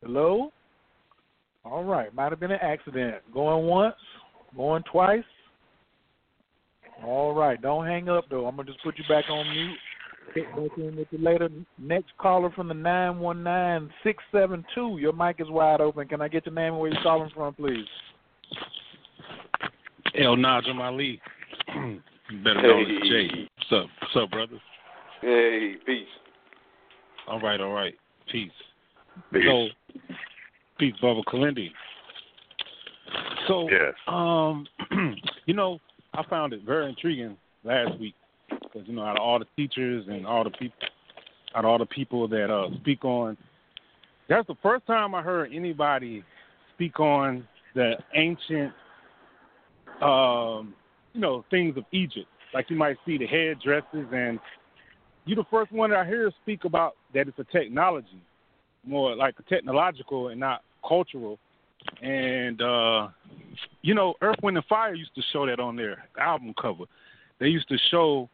Hello. 0.04 0.52
All 1.64 1.82
right, 1.82 2.14
might 2.14 2.30
have 2.30 2.40
been 2.40 2.50
an 2.50 2.58
accident. 2.60 3.16
Going 3.32 3.66
once, 3.66 3.94
going 4.54 4.82
twice. 4.90 5.24
All 7.02 7.34
right, 7.34 7.60
don't 7.60 7.86
hang 7.86 8.10
up 8.10 8.26
though. 8.28 8.46
I'm 8.46 8.56
gonna 8.56 8.70
just 8.70 8.84
put 8.84 8.98
you 8.98 9.04
back 9.08 9.24
on 9.30 9.48
mute. 9.50 9.78
Get 10.34 10.50
back 10.50 10.78
in 10.78 10.96
with 10.96 11.08
you 11.10 11.18
later. 11.18 11.48
Next 11.78 12.12
caller 12.18 12.50
from 12.50 12.68
the 12.68 12.74
nine 12.74 13.18
one 13.18 13.42
nine 13.42 13.90
six 14.02 14.22
seven 14.30 14.62
two. 14.74 14.98
Your 15.00 15.14
mic 15.14 15.36
is 15.38 15.48
wide 15.48 15.80
open. 15.80 16.06
Can 16.06 16.20
I 16.20 16.28
get 16.28 16.44
your 16.44 16.54
name 16.54 16.74
and 16.74 16.80
where 16.80 16.92
you're 16.92 17.02
calling 17.02 17.30
from, 17.34 17.54
please? 17.54 17.86
El 20.18 20.36
Najim 20.36 20.80
Ali. 20.80 21.20
Better 22.44 22.62
known 22.62 22.82
as 22.82 23.08
Jay. 23.08 23.48
What's 23.56 23.84
up? 23.84 23.90
What's 24.00 24.16
up, 24.16 24.30
brother? 24.30 24.60
Hey, 25.22 25.76
peace. 25.86 26.06
All 27.26 27.40
right, 27.40 27.60
all 27.60 27.72
right. 27.72 27.94
Peace. 28.30 28.50
Peace. 29.32 29.42
So, 29.46 29.68
peace, 30.78 30.94
Baba 31.00 31.22
Kilindi. 31.22 31.70
So, 33.46 33.68
yes. 33.70 33.94
um, 34.08 34.66
you 35.46 35.54
know, 35.54 35.78
I 36.14 36.22
found 36.28 36.52
it 36.52 36.62
very 36.64 36.88
intriguing 36.88 37.36
last 37.62 37.98
week 37.98 38.14
because 38.48 38.86
you 38.86 38.94
know, 38.94 39.02
out 39.02 39.16
of 39.16 39.22
all 39.22 39.38
the 39.38 39.46
teachers 39.56 40.04
and 40.08 40.26
all 40.26 40.44
the 40.44 40.50
people, 40.50 40.76
out 41.54 41.64
of 41.64 41.70
all 41.70 41.78
the 41.78 41.86
people 41.86 42.28
that 42.28 42.50
uh, 42.50 42.68
speak 42.80 43.04
on, 43.04 43.36
that's 44.28 44.46
the 44.46 44.56
first 44.62 44.86
time 44.86 45.14
I 45.14 45.22
heard 45.22 45.52
anybody 45.52 46.24
speak 46.74 46.98
on 46.98 47.46
the 47.74 47.94
ancient, 48.14 48.72
um, 50.00 50.74
you 51.12 51.20
know, 51.20 51.44
things 51.50 51.76
of 51.76 51.84
Egypt. 51.92 52.26
Like 52.52 52.70
you 52.70 52.76
might 52.76 52.96
see 53.04 53.18
the 53.18 53.26
headdresses, 53.26 54.06
and 54.12 54.38
you're 55.24 55.36
the 55.36 55.44
first 55.50 55.72
one 55.72 55.90
that 55.90 55.98
I 55.98 56.06
hear 56.06 56.30
speak 56.42 56.64
about 56.64 56.96
that 57.12 57.28
it's 57.28 57.38
a 57.38 57.44
technology, 57.44 58.22
more 58.86 59.14
like 59.14 59.34
technological 59.48 60.28
and 60.28 60.40
not 60.40 60.62
cultural. 60.86 61.38
And 62.02 62.60
uh, 62.62 63.08
you 63.82 63.94
know, 63.94 64.14
Earth, 64.22 64.38
Wind, 64.42 64.56
and 64.56 64.66
Fire 64.66 64.94
used 64.94 65.14
to 65.14 65.22
show 65.32 65.46
that 65.46 65.60
on 65.60 65.76
their 65.76 66.04
album 66.18 66.54
cover. 66.60 66.84
They 67.40 67.46
used 67.48 67.68
to 67.68 67.76
show 67.90 68.28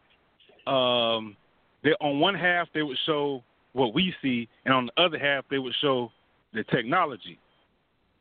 um, 0.71 1.37
they 1.83 1.91
on 2.01 2.21
one 2.21 2.35
half 2.35 2.69
they 2.75 2.83
would 2.83 2.99
show 3.07 3.43
what 3.73 3.95
we 3.95 4.15
see, 4.23 4.49
and 4.65 4.75
on 4.75 4.87
the 4.87 5.03
other 5.03 5.19
half 5.19 5.45
they 5.51 5.59
would 5.59 5.75
show 5.81 6.11
the 6.53 6.65
technology. 6.65 7.39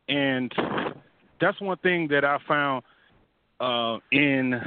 And 0.07 0.51
that's 1.39 1.59
one 1.61 1.77
thing 1.77 2.07
that 2.09 2.25
I 2.25 2.37
found 2.47 2.83
uh, 3.59 3.97
in 4.11 4.59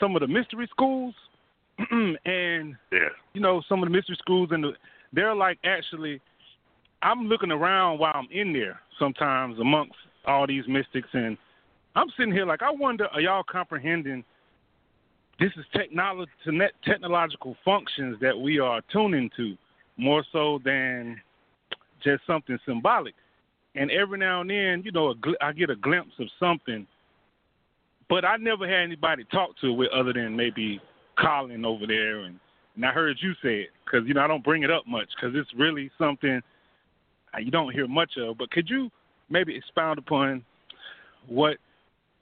some 0.00 0.16
of 0.16 0.20
the 0.20 0.28
mystery 0.28 0.68
schools, 0.70 1.14
and 1.90 2.76
Yeah. 2.92 3.08
you 3.34 3.40
know 3.40 3.62
some 3.68 3.82
of 3.82 3.88
the 3.88 3.94
mystery 3.94 4.16
schools, 4.18 4.48
and 4.52 4.64
the, 4.64 4.72
they're 5.12 5.34
like 5.34 5.58
actually. 5.64 6.20
I'm 7.04 7.28
looking 7.28 7.50
around 7.50 7.98
while 7.98 8.14
I'm 8.14 8.28
in 8.30 8.54
there 8.54 8.80
sometimes 8.98 9.60
amongst 9.60 9.94
all 10.26 10.46
these 10.46 10.64
mystics, 10.66 11.08
and 11.12 11.36
I'm 11.94 12.06
sitting 12.16 12.32
here 12.32 12.46
like 12.46 12.62
I 12.62 12.70
wonder, 12.70 13.08
are 13.08 13.20
y'all 13.20 13.44
comprehending? 13.44 14.24
This 15.38 15.50
is 15.58 15.66
technology, 15.74 16.30
technological 16.82 17.56
functions 17.62 18.16
that 18.22 18.38
we 18.38 18.58
are 18.58 18.80
tuning 18.90 19.30
to 19.36 19.54
more 19.98 20.24
so 20.32 20.60
than 20.64 21.20
just 22.02 22.22
something 22.26 22.58
symbolic. 22.64 23.14
And 23.74 23.90
every 23.90 24.18
now 24.18 24.40
and 24.40 24.48
then, 24.48 24.82
you 24.84 24.92
know, 24.92 25.12
gl- 25.14 25.34
I 25.42 25.52
get 25.52 25.68
a 25.68 25.76
glimpse 25.76 26.14
of 26.18 26.28
something, 26.40 26.86
but 28.08 28.24
I 28.24 28.36
never 28.36 28.66
had 28.66 28.80
anybody 28.80 29.24
talk 29.30 29.50
to 29.60 29.68
it 29.68 29.72
with 29.72 29.90
other 29.92 30.12
than 30.14 30.34
maybe 30.34 30.80
Colin 31.18 31.66
over 31.66 31.86
there, 31.86 32.20
and 32.20 32.40
and 32.76 32.84
I 32.84 32.92
heard 32.92 33.18
you 33.20 33.34
say 33.42 33.60
it 33.60 33.70
because 33.84 34.08
you 34.08 34.14
know 34.14 34.22
I 34.22 34.26
don't 34.26 34.42
bring 34.42 34.62
it 34.62 34.70
up 34.70 34.86
much 34.86 35.08
because 35.14 35.36
it's 35.36 35.50
really 35.54 35.90
something 35.98 36.40
you 37.38 37.50
don't 37.50 37.72
hear 37.72 37.86
much 37.86 38.12
of. 38.18 38.38
But 38.38 38.50
could 38.50 38.68
you 38.68 38.90
maybe 39.30 39.56
expound 39.56 39.98
upon 39.98 40.44
what 41.26 41.56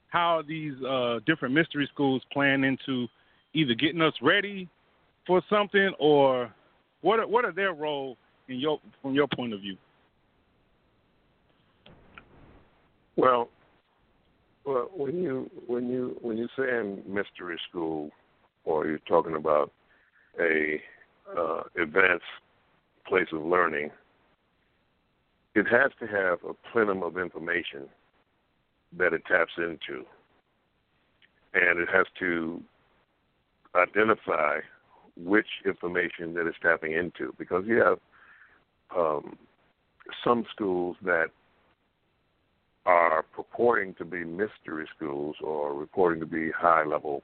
how 0.09 0.43
these 0.47 0.73
uh, 0.83 1.19
different 1.25 1.53
mystery 1.53 1.89
schools 1.91 2.21
plan 2.31 2.63
into 2.63 3.07
either 3.53 3.73
getting 3.73 4.01
us 4.01 4.13
ready 4.21 4.69
for 5.25 5.41
something 5.49 5.91
or 5.99 6.53
what 7.01 7.19
are, 7.19 7.27
what 7.27 7.45
are 7.45 7.51
their 7.51 7.73
role 7.73 8.17
in 8.47 8.59
your 8.59 8.79
from 9.01 9.13
your 9.13 9.27
point 9.27 9.53
of 9.53 9.61
view? 9.61 9.77
Well, 13.15 13.49
well, 14.65 14.89
when 14.95 15.21
you 15.21 15.49
when 15.67 15.89
you 15.89 16.17
when 16.21 16.37
you 16.37 16.47
say 16.57 16.63
in 16.63 17.03
mystery 17.07 17.59
school, 17.69 18.09
or 18.65 18.87
you're 18.87 18.99
talking 18.99 19.35
about 19.35 19.71
a 20.39 20.81
uh, 21.37 21.61
advanced 21.81 22.23
place 23.07 23.27
of 23.33 23.43
learning, 23.43 23.91
it 25.55 25.67
has 25.67 25.91
to 25.99 26.07
have 26.07 26.39
a 26.47 26.53
plenum 26.71 27.03
of 27.03 27.17
information 27.17 27.87
that 28.97 29.13
it 29.13 29.23
taps 29.25 29.53
into, 29.57 30.05
and 31.53 31.79
it 31.79 31.89
has 31.91 32.05
to 32.19 32.61
identify 33.75 34.59
which 35.15 35.47
information 35.65 36.33
that 36.33 36.47
it's 36.47 36.57
tapping 36.61 36.93
into, 36.93 37.33
because 37.37 37.63
you 37.67 37.77
have 37.77 37.99
um, 38.95 39.37
some 40.23 40.45
schools 40.51 40.95
that 41.03 41.27
are 42.85 43.23
purporting 43.35 43.93
to 43.95 44.05
be 44.05 44.23
mystery 44.23 44.87
schools 44.95 45.35
or 45.41 45.73
reporting 45.73 46.19
to 46.19 46.25
be 46.25 46.51
high 46.51 46.83
level 46.83 47.23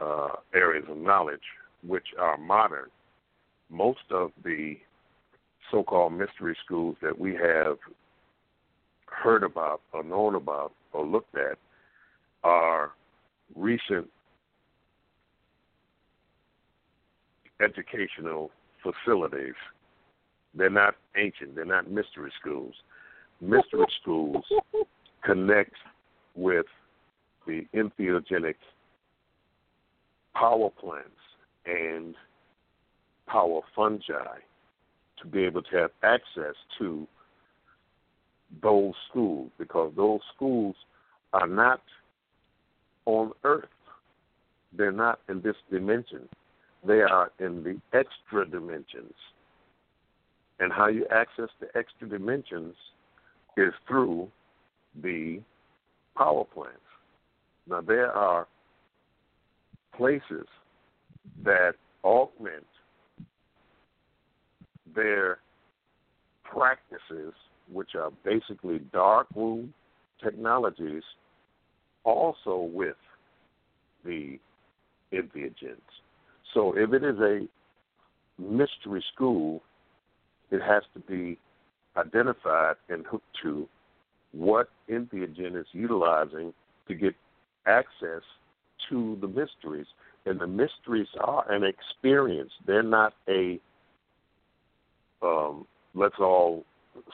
uh, 0.00 0.28
areas 0.54 0.84
of 0.90 0.96
knowledge, 0.96 1.40
which 1.86 2.08
are 2.18 2.36
modern. 2.36 2.88
Most 3.70 4.10
of 4.10 4.32
the 4.42 4.76
so 5.70 5.82
called 5.82 6.12
mystery 6.12 6.56
schools 6.64 6.96
that 7.02 7.18
we 7.18 7.34
have 7.34 7.76
heard 9.06 9.42
about 9.42 9.80
or 9.92 10.02
known 10.02 10.34
about 10.34 10.72
or 10.92 11.06
looked 11.06 11.36
at 11.36 11.58
are 12.44 12.92
recent 13.54 14.08
educational 17.60 18.50
facilities. 18.82 19.54
They're 20.54 20.70
not 20.70 20.94
ancient, 21.16 21.54
they're 21.54 21.64
not 21.64 21.90
mystery 21.90 22.32
schools. 22.40 22.74
Mystery 23.40 23.86
schools 24.02 24.44
connect 25.24 25.74
with 26.34 26.66
the 27.46 27.66
entheogenic 27.74 28.56
power 30.34 30.70
plants 30.70 31.10
and 31.64 32.14
power 33.26 33.60
fungi 33.74 34.38
to 35.20 35.26
be 35.26 35.44
able 35.44 35.62
to 35.62 35.76
have 35.76 35.90
access 36.02 36.54
to 36.78 37.06
those 38.62 38.94
schools 39.08 39.50
because 39.58 39.92
those 39.96 40.20
schools 40.34 40.76
are 41.32 41.46
not 41.46 41.82
on 43.06 43.32
earth. 43.44 43.64
They're 44.76 44.92
not 44.92 45.20
in 45.28 45.40
this 45.42 45.56
dimension. 45.70 46.28
They 46.86 47.00
are 47.00 47.30
in 47.38 47.62
the 47.64 47.80
extra 47.96 48.48
dimensions. 48.48 49.14
And 50.58 50.72
how 50.72 50.88
you 50.88 51.06
access 51.10 51.48
the 51.60 51.68
extra 51.76 52.08
dimensions 52.08 52.74
is 53.56 53.72
through 53.86 54.28
the 55.02 55.40
power 56.16 56.44
plants. 56.44 56.78
Now, 57.68 57.80
there 57.80 58.12
are 58.12 58.46
places 59.96 60.46
that 61.42 61.74
augment 62.04 62.66
their 64.96 65.38
practices, 66.42 67.34
which 67.72 67.90
are 67.94 68.10
basically 68.24 68.80
dark 68.92 69.26
room 69.36 69.72
technologies, 70.22 71.02
also 72.04 72.68
with 72.72 72.96
the 74.04 74.38
entheogens. 75.12 75.80
So, 76.54 76.76
if 76.76 76.92
it 76.92 77.04
is 77.04 77.18
a 77.20 77.46
mystery 78.40 79.04
school, 79.14 79.62
it 80.50 80.62
has 80.62 80.82
to 80.94 81.00
be 81.00 81.38
identified 81.96 82.76
and 82.88 83.04
hooked 83.06 83.36
to 83.42 83.68
what 84.32 84.68
entheogen 84.88 85.58
is 85.58 85.66
utilizing 85.72 86.52
to 86.88 86.94
get 86.94 87.14
access 87.66 88.22
to 88.90 89.18
the 89.20 89.26
mysteries. 89.26 89.86
And 90.24 90.40
the 90.40 90.46
mysteries 90.46 91.08
are 91.20 91.50
an 91.50 91.62
experience. 91.64 92.50
They're 92.66 92.82
not 92.82 93.14
a 93.28 93.60
um, 95.22 95.66
let's 95.94 96.16
all 96.18 96.64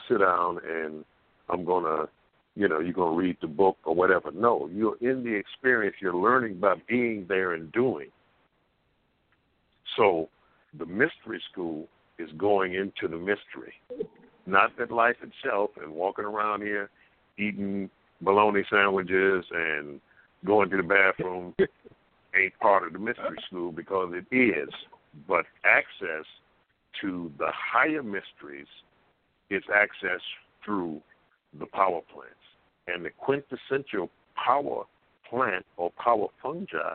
sit 0.08 0.18
down 0.18 0.58
and 0.66 1.04
I'm 1.48 1.64
gonna 1.64 2.06
you 2.54 2.68
know, 2.68 2.80
you're 2.80 2.92
gonna 2.92 3.16
read 3.16 3.38
the 3.40 3.46
book 3.46 3.78
or 3.84 3.94
whatever. 3.94 4.30
No, 4.30 4.68
you're 4.72 4.96
in 5.00 5.24
the 5.24 5.32
experience, 5.34 5.96
you're 6.00 6.14
learning 6.14 6.60
by 6.60 6.74
being 6.86 7.24
there 7.28 7.54
and 7.54 7.72
doing. 7.72 8.08
So 9.96 10.28
the 10.78 10.86
mystery 10.86 11.42
school 11.50 11.88
is 12.18 12.28
going 12.36 12.74
into 12.74 13.08
the 13.08 13.16
mystery 13.16 13.74
not 14.46 14.76
that 14.78 14.90
life 14.90 15.16
itself 15.22 15.70
and 15.82 15.92
walking 15.92 16.24
around 16.24 16.62
here 16.62 16.90
eating 17.38 17.88
bologna 18.20 18.62
sandwiches 18.70 19.44
and 19.52 20.00
going 20.44 20.68
to 20.70 20.76
the 20.76 20.82
bathroom 20.82 21.54
ain't 22.34 22.58
part 22.60 22.86
of 22.86 22.92
the 22.92 22.98
mystery 22.98 23.38
school 23.46 23.72
because 23.72 24.12
it 24.14 24.34
is. 24.34 24.68
But 25.28 25.44
access 25.64 26.24
to 27.00 27.32
the 27.38 27.50
higher 27.52 28.02
mysteries 28.02 28.66
is 29.50 29.62
access 29.74 30.20
through 30.64 31.00
the 31.58 31.66
power 31.66 32.00
plants. 32.12 32.34
And 32.86 33.04
the 33.04 33.10
quintessential 33.10 34.10
power 34.34 34.84
plant 35.28 35.64
or 35.76 35.90
power 35.92 36.28
fungi 36.42 36.94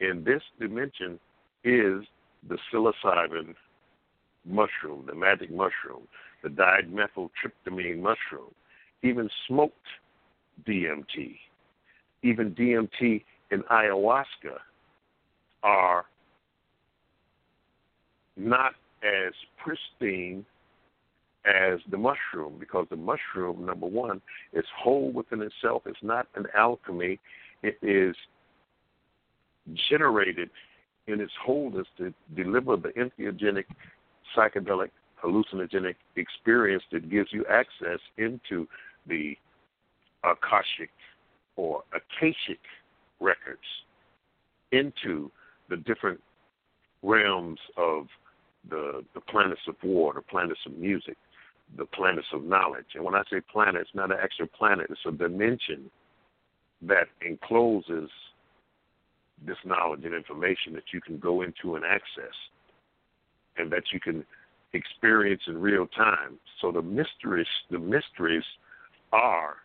in 0.00 0.24
this 0.24 0.42
dimension 0.60 1.18
is 1.64 2.04
the 2.48 2.58
psilocybin 2.72 3.54
mushroom, 4.44 5.04
the 5.06 5.14
magic 5.14 5.50
mushroom 5.50 6.06
the 6.44 6.50
dimethyltryptamine 6.50 7.98
mushroom, 7.98 8.52
even 9.02 9.28
smoked 9.48 9.74
DMT, 10.68 11.36
even 12.22 12.54
DMT 12.54 13.24
and 13.50 13.64
ayahuasca 13.64 14.58
are 15.62 16.04
not 18.36 18.74
as 19.04 19.32
pristine 19.58 20.44
as 21.44 21.78
the 21.90 21.98
mushroom 21.98 22.54
because 22.58 22.86
the 22.90 22.96
mushroom, 22.96 23.66
number 23.66 23.86
one, 23.86 24.20
is 24.52 24.64
whole 24.76 25.12
within 25.12 25.42
itself. 25.42 25.82
It's 25.86 25.98
not 26.02 26.26
an 26.36 26.46
alchemy. 26.56 27.20
It 27.62 27.78
is 27.82 28.16
generated 29.90 30.50
in 31.06 31.20
its 31.20 31.32
wholeness 31.44 31.86
to 31.98 32.14
deliver 32.34 32.76
the 32.76 32.88
entheogenic 32.90 33.64
psychedelic 34.36 34.90
hallucinogenic 35.22 35.96
experience 36.16 36.82
that 36.92 37.10
gives 37.10 37.32
you 37.32 37.44
access 37.50 38.00
into 38.16 38.66
the 39.06 39.36
Akashic 40.22 40.90
or 41.56 41.82
Akashic 41.92 42.60
records, 43.20 43.60
into 44.72 45.30
the 45.68 45.76
different 45.76 46.20
realms 47.02 47.58
of 47.76 48.06
the, 48.68 49.04
the 49.14 49.20
planets 49.20 49.60
of 49.68 49.76
war, 49.82 50.14
the 50.14 50.22
planets 50.22 50.60
of 50.66 50.76
music, 50.76 51.16
the 51.76 51.86
planets 51.86 52.26
of 52.32 52.44
knowledge. 52.44 52.86
And 52.94 53.04
when 53.04 53.14
I 53.14 53.22
say 53.30 53.40
planet, 53.40 53.82
it's 53.82 53.94
not 53.94 54.10
an 54.10 54.18
extra 54.22 54.46
planet, 54.46 54.86
it's 54.90 55.00
a 55.06 55.12
dimension 55.12 55.90
that 56.82 57.08
encloses 57.26 58.10
this 59.46 59.56
knowledge 59.64 60.04
and 60.04 60.14
information 60.14 60.72
that 60.74 60.92
you 60.92 61.00
can 61.00 61.18
go 61.18 61.42
into 61.42 61.76
and 61.76 61.84
access, 61.84 62.34
and 63.56 63.70
that 63.72 63.84
you 63.92 64.00
can 64.00 64.24
experience 64.72 65.42
in 65.46 65.60
real 65.60 65.86
time. 65.86 66.38
So 66.60 66.72
the 66.72 66.82
mysteries, 66.82 67.46
the 67.70 67.78
mysteries 67.78 68.44
are 69.12 69.56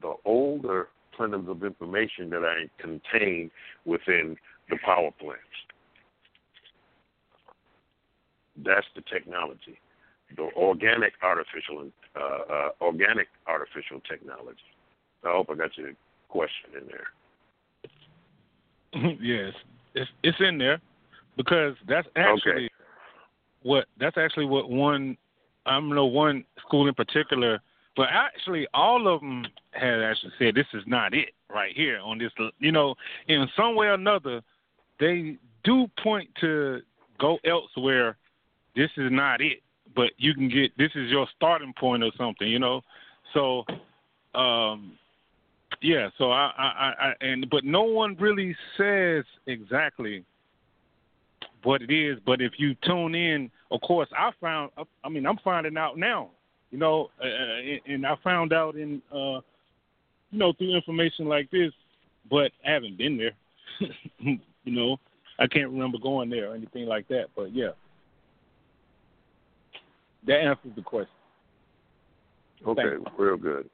the 0.00 0.14
older 0.24 0.88
plans 1.16 1.48
of 1.48 1.64
information 1.64 2.30
that 2.30 2.42
are 2.42 2.58
contained 2.78 3.50
within 3.84 4.36
the 4.68 4.78
power 4.84 5.10
plants. 5.18 5.42
That's 8.64 8.86
the 8.94 9.02
technology, 9.02 9.78
the 10.36 10.48
organic 10.56 11.14
artificial, 11.22 11.90
uh, 12.14 12.20
uh, 12.20 12.68
organic 12.80 13.28
artificial 13.46 14.00
technology. 14.08 14.58
I 15.24 15.28
hope 15.32 15.50
I 15.50 15.54
got 15.54 15.76
your 15.76 15.92
question 16.28 16.70
in 16.80 16.86
there. 16.88 17.08
yes, 19.20 19.52
it's 19.94 20.10
it's 20.22 20.40
in 20.40 20.58
there 20.58 20.80
because 21.36 21.74
that's 21.88 22.08
actually 22.16 22.66
Okay. 22.66 22.68
what 23.62 23.86
that's 23.98 24.16
actually 24.16 24.46
what 24.46 24.70
one 24.70 25.16
I 25.66 25.80
know 25.80 26.06
one 26.06 26.44
school 26.60 26.88
in 26.88 26.94
particular, 26.94 27.60
but 27.96 28.08
actually 28.10 28.66
all 28.72 29.08
of 29.08 29.20
them 29.20 29.46
had 29.72 30.00
actually 30.02 30.32
said 30.38 30.54
this 30.54 30.66
is 30.72 30.84
not 30.86 31.12
it 31.14 31.30
right 31.50 31.74
here 31.74 32.00
on 32.02 32.18
this. 32.18 32.32
You 32.58 32.72
know, 32.72 32.94
in 33.28 33.48
some 33.56 33.74
way 33.74 33.88
or 33.88 33.94
another, 33.94 34.42
they 35.00 35.36
do 35.64 35.88
point 36.02 36.30
to 36.40 36.80
go 37.18 37.38
elsewhere. 37.44 38.16
This 38.76 38.90
is 38.98 39.10
not 39.10 39.40
it, 39.40 39.62
but 39.94 40.10
you 40.18 40.34
can 40.34 40.48
get 40.48 40.76
this 40.76 40.90
is 40.94 41.10
your 41.10 41.26
starting 41.34 41.72
point 41.80 42.04
or 42.04 42.12
something. 42.16 42.46
You 42.46 42.58
know, 42.58 42.82
so 43.32 43.64
um, 44.38 44.92
yeah. 45.80 46.10
So 46.18 46.30
I, 46.30 46.52
I, 46.56 46.92
I, 47.00 47.12
and 47.22 47.48
but 47.50 47.64
no 47.64 47.82
one 47.82 48.16
really 48.20 48.54
says 48.76 49.24
exactly 49.46 50.24
what 51.62 51.80
it 51.80 51.90
is. 51.90 52.18
But 52.26 52.42
if 52.42 52.52
you 52.58 52.76
tune 52.86 53.14
in, 53.14 53.50
of 53.70 53.80
course, 53.80 54.08
I 54.16 54.30
found. 54.40 54.70
I 55.02 55.08
mean, 55.08 55.26
I'm 55.26 55.38
finding 55.42 55.76
out 55.78 55.98
now. 55.98 56.30
You 56.70 56.78
know, 56.78 57.10
uh, 57.22 57.26
and- 57.26 57.80
and 57.86 58.06
I 58.06 58.16
found 58.24 58.52
out 58.52 58.74
in, 58.74 59.00
uh, 59.12 59.40
you 60.30 60.38
know, 60.38 60.52
through 60.52 60.74
information 60.74 61.26
like 61.26 61.50
this. 61.50 61.72
But 62.28 62.52
I 62.66 62.72
haven't 62.72 62.98
been 62.98 63.16
there. 63.16 63.32
you 64.18 64.38
know, 64.72 64.98
I 65.38 65.46
can't 65.46 65.70
remember 65.70 65.98
going 65.98 66.28
there 66.28 66.50
or 66.50 66.54
anything 66.54 66.86
like 66.86 67.06
that. 67.08 67.26
But 67.36 67.54
yeah, 67.54 67.70
that 70.26 70.40
answers 70.40 70.72
the 70.74 70.82
question. 70.82 71.10
Okay, 72.66 72.82
Thanks. 72.82 73.10
real 73.18 73.36
good. 73.36 73.68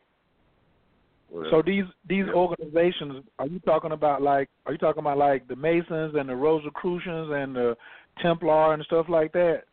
Well, 1.31 1.51
So 1.51 1.63
these 1.63 1.85
these 2.07 2.27
Yeah. 2.27 2.35
organizations, 2.35 3.25
are 3.39 3.47
you 3.47 3.59
talking 3.61 3.93
about 3.93 4.21
like 4.23 4.51
are 4.67 4.73
you 4.73 4.79
talking 4.79 5.01
about 5.01 5.19
like 5.19 5.47
the 5.49 5.57
Masons 5.57 6.15
and 6.15 6.29
the 6.29 6.37
Rosicrucians 6.37 7.31
and 7.31 7.57
the 7.57 7.77
Templar 8.21 8.75
and 8.75 8.85
stuff 8.85 9.09
like 9.09 9.33
that? 9.33 9.65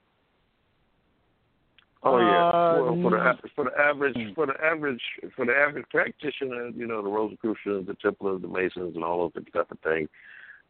Oh 2.04 2.18
yeah. 2.20 2.48
Uh, 2.48 2.82
well, 2.82 3.02
for 3.02 3.12
the 3.12 3.18
mm. 3.18 3.52
for 3.56 3.64
the 3.66 3.78
average 3.78 4.16
Mm. 4.16 4.36
for 4.36 4.46
the 4.46 4.64
average 4.64 5.02
for 5.36 5.46
the 5.46 5.56
average 5.56 5.86
practitioner, 5.90 6.68
you 6.70 6.88
know, 6.88 7.02
the 7.02 7.10
Rosicrucians, 7.10 7.88
the 7.88 7.96
Templars, 7.96 8.42
the 8.42 8.48
Masons, 8.48 8.96
and 8.96 9.04
all 9.04 9.26
of 9.26 9.34
that 9.34 9.52
type 9.52 9.70
of 9.70 9.80
thing, 9.80 10.08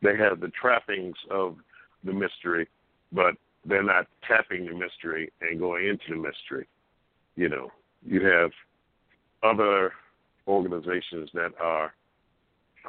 they 0.02 0.16
have 0.16 0.40
the 0.40 0.50
trappings 0.50 1.18
of 1.30 1.58
the 2.04 2.14
mystery, 2.14 2.68
but 3.12 3.36
they're 3.66 3.84
not 3.84 4.08
tapping 4.28 4.66
the 4.66 4.74
mystery 4.74 5.32
and 5.42 5.60
going 5.60 5.88
into 5.88 6.04
the 6.10 6.16
mystery. 6.16 6.68
You 7.36 7.50
know, 7.50 7.72
you 8.06 8.26
have 8.26 8.52
other 9.44 9.94
organizations 10.48 11.30
that 11.34 11.52
are 11.62 11.94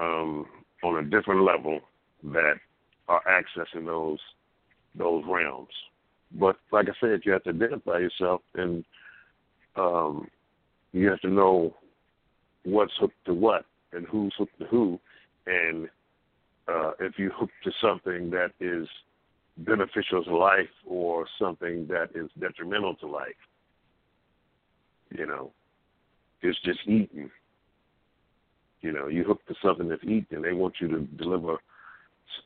um, 0.01 0.47
on 0.83 1.05
a 1.05 1.09
different 1.09 1.43
level 1.43 1.81
that 2.25 2.55
are 3.09 3.23
accessing 3.29 3.87
those 3.87 4.19
those 4.95 5.25
realms. 5.27 5.69
But 6.33 6.57
like 6.73 6.89
I 6.89 6.93
said, 7.01 7.21
you 7.25 7.33
have 7.33 7.45
to 7.45 7.51
identify 7.51 7.99
yourself, 7.99 8.41
and 8.55 8.85
um, 9.77 10.29
you 10.93 11.09
have 11.09 11.21
to 11.21 11.29
know 11.29 11.75
what's 12.65 12.93
hooked 13.01 13.25
to 13.27 13.35
what 13.35 13.65
and 13.93 14.07
who's 14.07 14.33
hooked 14.39 14.59
to 14.61 14.67
who, 14.67 15.01
and 15.47 15.89
uh, 16.69 16.93
if 17.01 17.19
you 17.19 17.31
hook 17.35 17.51
to 17.65 17.73
something 17.81 18.31
that 18.31 18.53
is 18.61 18.87
beneficial 19.65 20.25
to 20.25 20.37
life 20.37 20.69
or 20.87 21.27
something 21.39 21.87
that 21.89 22.11
is 22.15 22.31
detrimental 22.39 22.95
to 22.97 23.07
life. 23.07 23.35
You 25.11 25.27
know, 25.27 25.53
it's 26.43 26.61
just 26.65 26.81
eating. 26.87 27.31
You 28.81 28.93
know, 28.93 29.09
you 29.09 29.25
hook 29.25 29.45
to 29.49 29.55
something 29.63 29.89
that's 29.89 30.05
eating. 30.05 30.43
They 30.43 30.53
want 30.53 30.75
you 30.81 30.89
to 30.89 31.01
deliver, 31.01 31.57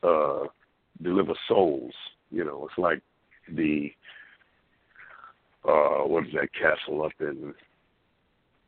uh, 0.03 0.47
deliver 1.01 1.33
souls. 1.47 1.93
You 2.31 2.43
know, 2.43 2.67
it's 2.69 2.77
like 2.77 3.01
the 3.53 3.91
uh, 5.67 6.03
what 6.05 6.25
is 6.25 6.33
that 6.33 6.49
castle 6.53 7.03
up 7.03 7.13
in? 7.19 7.53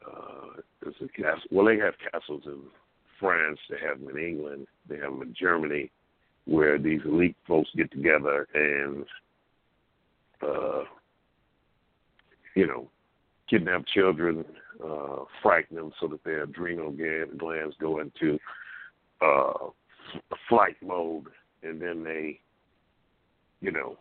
Uh, 0.05 0.61
it's 0.85 0.97
a 1.01 1.07
castle. 1.09 1.41
Well, 1.51 1.65
they 1.65 1.77
have 1.77 1.93
castles 2.11 2.43
in 2.45 2.61
France. 3.19 3.59
They 3.69 3.77
have 3.85 3.99
them 3.99 4.15
in 4.15 4.23
England. 4.23 4.67
They 4.87 4.95
have 4.95 5.11
them 5.11 5.21
in 5.21 5.35
Germany, 5.37 5.91
where 6.47 6.79
these 6.79 7.01
elite 7.05 7.35
folks 7.47 7.69
get 7.75 7.91
together 7.91 8.47
and, 8.53 9.05
uh, 10.41 10.83
you 12.55 12.65
know, 12.65 12.89
kidnap 13.49 13.85
children, 13.93 14.45
uh, 14.83 15.23
frighten 15.41 15.75
them 15.75 15.91
so 15.99 16.07
that 16.07 16.23
their 16.23 16.43
adrenal 16.43 16.95
glands 17.37 17.75
go 17.79 17.99
into 17.99 18.39
uh, 19.21 19.69
flight 20.47 20.75
mode, 20.81 21.25
and 21.63 21.81
then 21.81 22.03
they, 22.03 22.39
you 23.61 23.71
know, 23.71 23.97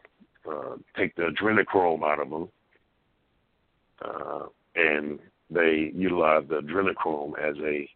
uh, 0.49 0.77
take 0.97 1.15
the 1.17 1.23
adrenochrome 1.23 2.05
out 2.05 2.21
of 2.21 2.31
them, 2.31 2.49
uh, 4.05 4.47
and 4.77 5.19
they 5.51 5.91
utilize 5.95 6.45
the 6.49 6.61
adrenochrome 6.61 7.33
as 7.39 7.57
a 7.65 7.89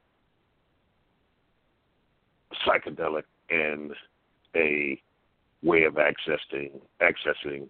psychedelic 2.66 3.24
and 3.50 3.92
a 4.56 5.00
way 5.62 5.84
of 5.84 5.94
accessing 5.94 6.80
accessing 7.00 7.68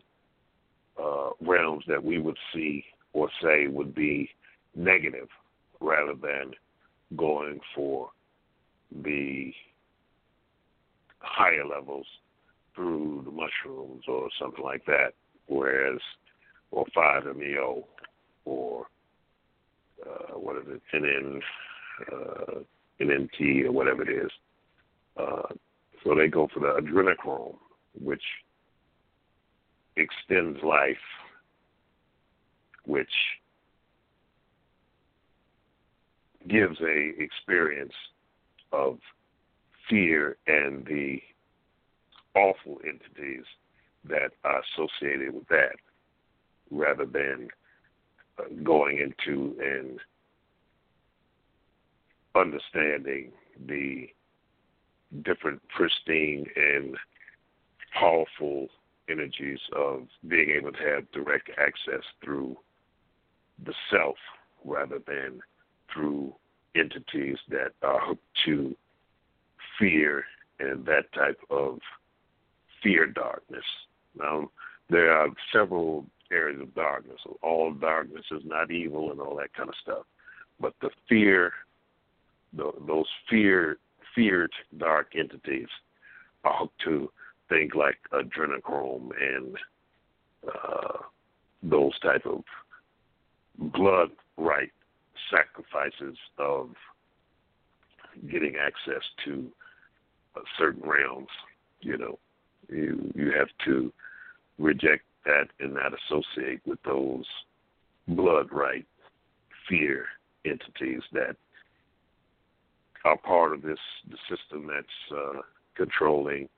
uh, 1.03 1.31
realms 1.41 1.85
that 1.89 2.03
we 2.03 2.19
would 2.21 2.37
see 2.55 2.85
or 3.13 3.29
say 3.43 3.67
would 3.67 3.95
be 3.95 4.31
negative 4.75 5.29
rather 5.81 6.15
than 6.15 6.53
going 7.17 7.59
for 7.75 8.11
the 9.03 9.53
higher 11.19 11.67
levels 11.67 12.07
through 12.75 13.23
the 13.25 13.31
mushrooms 13.31 14.05
or 14.09 14.29
something 14.41 14.65
like 14.65 14.85
that, 14.87 15.13
whereas 15.47 15.99
or 16.71 16.85
5-MeO 16.97 17.85
or 18.45 18.87
uh, 20.07 20.39
what 20.39 20.57
is 20.57 20.63
it, 20.69 20.83
NN, 20.95 21.41
uh, 22.13 22.61
NNT 23.01 23.65
or 23.65 23.73
whatever 23.73 24.03
it 24.03 24.25
is. 24.25 24.31
Uh, 25.17 25.55
so 26.03 26.15
they 26.15 26.29
go 26.29 26.49
for 26.53 26.61
the 26.61 26.81
adrenochrome, 26.81 27.57
which 28.01 28.23
extends 29.97 30.59
life, 30.63 30.97
which 32.85 33.11
gives 36.49 36.81
a 36.81 37.13
experience 37.19 37.93
of 38.73 38.99
fear 39.89 40.37
and 40.47 40.87
the 40.87 41.21
awful 42.35 42.79
entities 42.85 43.45
that 44.05 44.31
are 44.45 44.63
associated 44.73 45.35
with 45.35 45.47
that, 45.49 45.77
rather 46.71 47.05
than 47.05 47.49
uh, 48.39 48.45
going 48.63 48.99
into 48.99 49.57
and 49.61 49.99
understanding 52.35 53.33
the 53.67 54.09
different 55.23 55.61
pristine 55.69 56.47
and 56.57 56.97
powerful 57.99 58.69
energies 59.09 59.59
of 59.77 60.07
being 60.29 60.51
able 60.51 60.73
to 60.73 60.79
have 60.79 61.11
direct 61.13 61.51
access 61.59 62.05
through 62.23 62.57
the 63.65 63.75
self 63.91 64.17
rather 64.65 65.01
than 65.07 65.41
through 65.93 66.33
entities 66.77 67.37
that 67.49 67.73
are 67.83 68.01
hooked 68.01 68.23
to 68.45 68.75
fear 69.79 70.25
and 70.61 70.85
that 70.87 71.13
type 71.13 71.41
of 71.51 71.79
fear 72.83 73.07
darkness. 73.07 73.65
Now, 74.19 74.51
there 74.89 75.13
are 75.13 75.29
several 75.53 76.07
areas 76.31 76.61
of 76.61 76.75
darkness. 76.75 77.19
All 77.43 77.73
darkness 77.73 78.25
is 78.31 78.43
not 78.45 78.71
evil 78.71 79.11
and 79.11 79.21
all 79.21 79.37
that 79.37 79.55
kind 79.55 79.69
of 79.69 79.75
stuff. 79.83 80.05
But 80.61 80.75
the 80.81 80.91
fear, 81.09 81.53
the, 82.53 82.73
those 82.87 83.07
fear, 83.29 83.79
feared 84.15 84.53
dark 84.79 85.13
entities 85.17 85.69
are 86.45 86.55
hooked 86.57 86.81
to 86.85 87.11
things 87.49 87.73
like 87.75 87.97
adrenochrome 88.13 89.11
and 89.21 89.57
uh, 90.47 90.99
those 91.63 91.99
type 92.01 92.25
of 92.25 92.43
blood 93.59 94.11
rite 94.37 94.73
sacrifices 95.31 96.17
of 96.39 96.71
getting 98.31 98.55
access 98.57 99.03
to 99.25 99.47
uh, 100.37 100.41
certain 100.59 100.83
realms. 100.89 101.29
You 101.83 101.99
know, 101.99 102.19
you 102.69 103.13
you 103.15 103.33
have 103.37 103.49
to 103.67 103.93
reject 104.59 105.05
that 105.25 105.49
and 105.59 105.75
not 105.75 105.93
associate 105.93 106.61
with 106.67 106.83
those 106.85 107.25
blood 108.09 108.49
rite 108.51 108.87
fear 109.69 110.07
entities 110.45 111.03
that 111.13 111.37
are 113.05 113.17
part 113.17 113.53
of 113.53 113.63
this 113.63 113.79
the 114.11 114.17
system 114.29 114.67
that's 114.67 115.17
uh, 115.17 115.41
controlling 115.77 116.49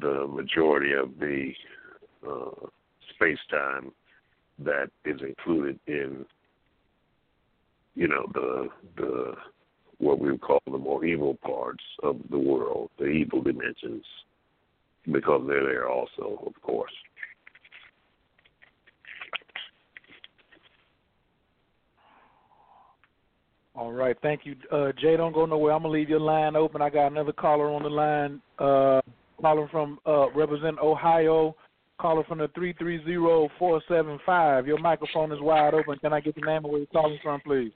the 0.00 0.26
majority 0.26 0.92
of 0.92 1.18
the 1.18 1.52
uh, 2.28 2.66
space 3.14 3.38
time 3.50 3.92
that 4.58 4.90
is 5.04 5.20
included 5.20 5.78
in 5.86 6.24
you 7.94 8.08
know 8.08 8.26
the 8.32 8.68
the 8.96 9.34
what 9.98 10.18
we 10.18 10.30
would 10.30 10.40
call 10.40 10.60
the 10.66 10.78
more 10.78 11.04
evil 11.04 11.38
parts 11.42 11.82
of 12.02 12.18
the 12.30 12.38
world, 12.38 12.90
the 12.98 13.06
evil 13.06 13.40
dimensions, 13.40 14.04
because 15.10 15.42
they're 15.46 15.64
there 15.64 15.88
also, 15.88 16.42
of 16.46 16.52
course. 16.62 16.92
All 23.76 23.92
right, 23.92 24.16
thank 24.22 24.46
you, 24.46 24.56
uh, 24.72 24.92
Jay. 24.98 25.16
Don't 25.18 25.34
go 25.34 25.44
nowhere. 25.44 25.74
I'm 25.74 25.82
gonna 25.82 25.92
leave 25.92 26.08
your 26.08 26.20
line 26.20 26.56
open. 26.56 26.80
I 26.80 26.88
got 26.88 27.08
another 27.12 27.32
caller 27.32 27.70
on 27.70 27.82
the 27.82 27.90
line. 27.90 28.40
Uh, 28.58 29.02
caller 29.40 29.68
from 29.70 29.98
uh, 30.06 30.30
represent 30.30 30.78
Ohio. 30.78 31.54
Caller 31.98 32.24
from 32.24 32.38
the 32.38 32.48
three 32.54 32.72
three 32.74 33.04
zero 33.04 33.50
four 33.58 33.82
seven 33.86 34.18
five. 34.24 34.66
Your 34.66 34.78
microphone 34.78 35.30
is 35.30 35.40
wide 35.40 35.74
open. 35.74 35.98
Can 35.98 36.12
I 36.14 36.20
get 36.20 36.34
the 36.34 36.40
name 36.40 36.64
of 36.64 36.70
where 36.70 36.80
you're 36.80 36.86
calling 36.86 37.18
from, 37.22 37.40
please? 37.40 37.72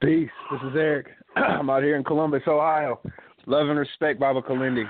Peace. 0.00 0.30
This 0.50 0.60
is 0.70 0.76
Eric. 0.76 1.06
I'm 1.36 1.68
out 1.68 1.82
here 1.82 1.96
in 1.96 2.04
Columbus, 2.04 2.42
Ohio. 2.46 3.00
Love 3.46 3.68
and 3.68 3.78
respect, 3.78 4.20
Baba 4.20 4.40
Kilindi. 4.40 4.84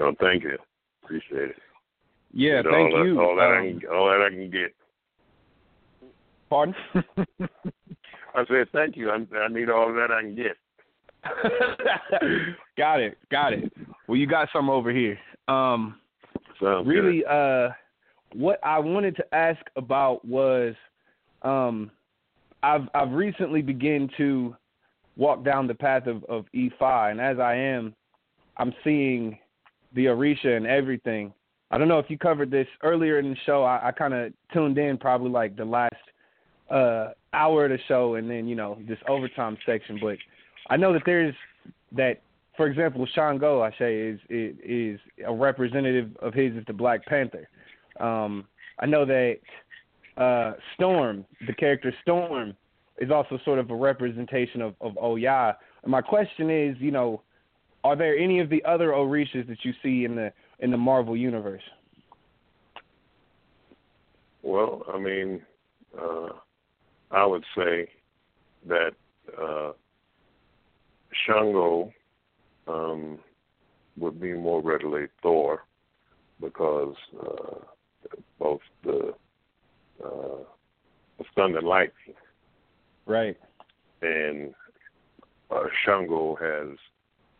Oh, 0.00 0.12
thank 0.20 0.44
you. 0.44 0.56
Appreciate 1.02 1.50
it. 1.50 1.56
Yeah, 2.32 2.58
And 2.60 2.68
thank 2.70 2.92
all 2.94 2.98
that, 2.98 3.04
you. 3.04 3.20
All 3.20 3.36
that, 3.36 3.50
I 3.50 3.58
Um, 3.58 3.80
can, 3.80 3.88
all 3.90 4.06
that 4.06 4.26
I 4.26 4.30
can 4.30 4.50
get. 4.50 4.74
Pardon? 6.52 6.74
I 8.34 8.44
said 8.46 8.66
thank 8.74 8.94
you. 8.94 9.08
I, 9.08 9.24
I 9.38 9.48
need 9.48 9.70
all 9.70 9.90
that 9.94 10.10
I 10.10 10.20
can 10.20 10.36
get. 10.36 10.58
got 12.76 13.00
it. 13.00 13.16
Got 13.30 13.54
it. 13.54 13.72
Well, 14.06 14.18
you 14.18 14.26
got 14.26 14.50
some 14.52 14.68
over 14.68 14.92
here. 14.92 15.18
Um, 15.48 15.98
Sounds 16.60 16.86
really, 16.86 17.24
uh, 17.24 17.70
what 18.34 18.60
I 18.62 18.78
wanted 18.80 19.16
to 19.16 19.34
ask 19.34 19.62
about 19.76 20.22
was, 20.26 20.74
um, 21.40 21.90
I've 22.62 22.86
I've 22.94 23.12
recently 23.12 23.62
begun 23.62 24.10
to 24.18 24.54
walk 25.16 25.46
down 25.46 25.66
the 25.66 25.74
path 25.74 26.06
of 26.06 26.22
of 26.24 26.44
Ifá, 26.54 27.10
and 27.12 27.18
as 27.18 27.38
I 27.38 27.54
am, 27.54 27.94
I'm 28.58 28.74
seeing 28.84 29.38
the 29.94 30.04
Orisha 30.04 30.54
and 30.54 30.66
everything. 30.66 31.32
I 31.70 31.78
don't 31.78 31.88
know 31.88 31.98
if 31.98 32.10
you 32.10 32.18
covered 32.18 32.50
this 32.50 32.68
earlier 32.82 33.18
in 33.18 33.30
the 33.30 33.36
show. 33.46 33.64
I, 33.64 33.88
I 33.88 33.92
kind 33.92 34.12
of 34.12 34.34
tuned 34.52 34.76
in 34.76 34.98
probably 34.98 35.30
like 35.30 35.56
the 35.56 35.64
last 35.64 35.94
uh, 36.72 37.08
hour 37.32 37.66
of 37.66 37.70
the 37.70 37.78
show, 37.86 38.14
and 38.14 38.28
then 38.30 38.46
you 38.46 38.56
know 38.56 38.78
this 38.88 38.98
overtime 39.08 39.56
section. 39.64 39.98
But 40.00 40.16
I 40.70 40.76
know 40.76 40.92
that 40.92 41.02
there's 41.06 41.34
that. 41.92 42.20
For 42.56 42.66
example, 42.66 43.06
Shango, 43.14 43.62
I 43.62 43.70
say, 43.78 43.96
is 43.96 44.20
is, 44.28 45.00
a 45.26 45.32
representative 45.32 46.14
of 46.20 46.34
his 46.34 46.54
is 46.54 46.64
the 46.66 46.72
Black 46.72 47.04
Panther. 47.06 47.48
Um, 47.98 48.46
I 48.78 48.86
know 48.86 49.06
that 49.06 49.38
uh, 50.16 50.52
Storm, 50.74 51.24
the 51.46 51.54
character 51.54 51.94
Storm, 52.02 52.54
is 52.98 53.10
also 53.10 53.38
sort 53.44 53.58
of 53.58 53.70
a 53.70 53.74
representation 53.74 54.60
of, 54.60 54.74
of 54.80 54.98
Oya. 54.98 55.56
My 55.86 56.02
question 56.02 56.50
is, 56.50 56.76
you 56.78 56.90
know, 56.90 57.22
are 57.84 57.96
there 57.96 58.16
any 58.16 58.38
of 58.38 58.50
the 58.50 58.62
other 58.64 58.88
Orishas 58.90 59.48
that 59.48 59.64
you 59.64 59.72
see 59.82 60.04
in 60.04 60.14
the 60.14 60.32
in 60.60 60.70
the 60.70 60.76
Marvel 60.76 61.16
universe? 61.16 61.62
Well, 64.42 64.82
I 64.92 64.98
mean, 64.98 65.40
uh, 65.98 66.28
I 67.12 67.26
would 67.26 67.44
say 67.56 67.88
that 68.66 68.92
uh, 69.40 69.72
Shango 71.26 71.92
um, 72.66 73.18
would 73.98 74.20
be 74.20 74.32
more 74.32 74.62
readily 74.62 75.06
Thor 75.22 75.64
because 76.40 76.94
uh, 77.20 77.58
both 78.38 78.60
the 78.82 79.14
uh, 80.04 80.38
the 81.18 81.24
sun 81.36 81.56
and 81.56 81.66
light 81.66 81.92
Right. 83.06 83.36
and 84.00 84.54
uh, 85.50 85.64
Shango 85.84 86.34
has 86.36 86.78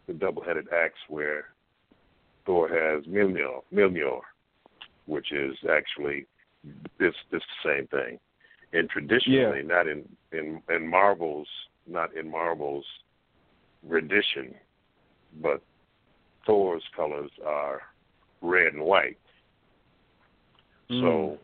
the 0.06 0.12
double-headed 0.12 0.66
axe 0.72 0.98
where 1.08 1.46
Thor 2.44 2.68
has 2.68 3.04
Mjolnir, 3.04 3.62
Mjolnir, 3.72 4.20
which 5.06 5.32
is 5.32 5.56
actually 5.70 6.26
this 6.98 7.14
this 7.30 7.42
the 7.62 7.70
same 7.76 7.86
thing. 7.88 8.18
And 8.72 8.88
traditionally, 8.88 9.62
not 9.62 9.86
in 9.86 10.08
in 10.32 10.62
in 10.68 10.88
Marvel's 10.88 11.48
not 11.86 12.16
in 12.16 12.30
Marvel's 12.30 12.86
rendition, 13.82 14.54
but 15.42 15.62
Thor's 16.46 16.82
colors 16.96 17.30
are 17.44 17.82
red 18.40 18.72
and 18.74 18.82
white. 18.82 19.18
So 20.88 21.38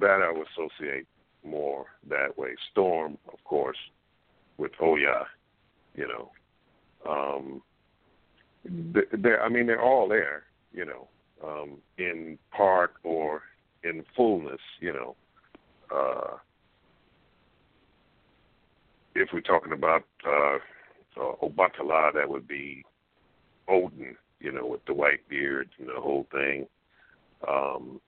that 0.00 0.22
I 0.22 0.32
would 0.32 0.46
associate 0.52 1.06
more 1.44 1.86
that 2.08 2.36
way. 2.38 2.54
Storm, 2.70 3.18
of 3.32 3.42
course, 3.44 3.76
with 4.58 4.72
Oya, 4.80 5.26
you 5.94 6.06
know. 6.08 6.30
Um, 7.08 7.62
th- 8.94 9.08
they're, 9.18 9.42
I 9.42 9.48
mean, 9.48 9.66
they're 9.66 9.82
all 9.82 10.08
there, 10.08 10.44
you 10.72 10.84
know, 10.84 11.08
um, 11.44 11.78
in 11.98 12.38
part 12.50 12.94
or 13.02 13.42
in 13.84 14.04
fullness, 14.16 14.60
you 14.80 14.92
know. 14.92 15.16
Uh, 15.90 16.36
if 19.14 19.28
we're 19.32 19.40
talking 19.40 19.72
about 19.72 20.04
uh, 20.26 20.56
uh, 21.20 21.34
Obatala, 21.42 22.12
that 22.14 22.28
would 22.28 22.48
be 22.48 22.84
Odin, 23.68 24.16
you 24.40 24.52
know, 24.52 24.66
with 24.66 24.84
the 24.86 24.94
white 24.94 25.26
beard 25.28 25.68
and 25.78 25.88
the 25.88 26.00
whole 26.00 26.26
thing. 26.32 26.66
Um, 27.46 28.00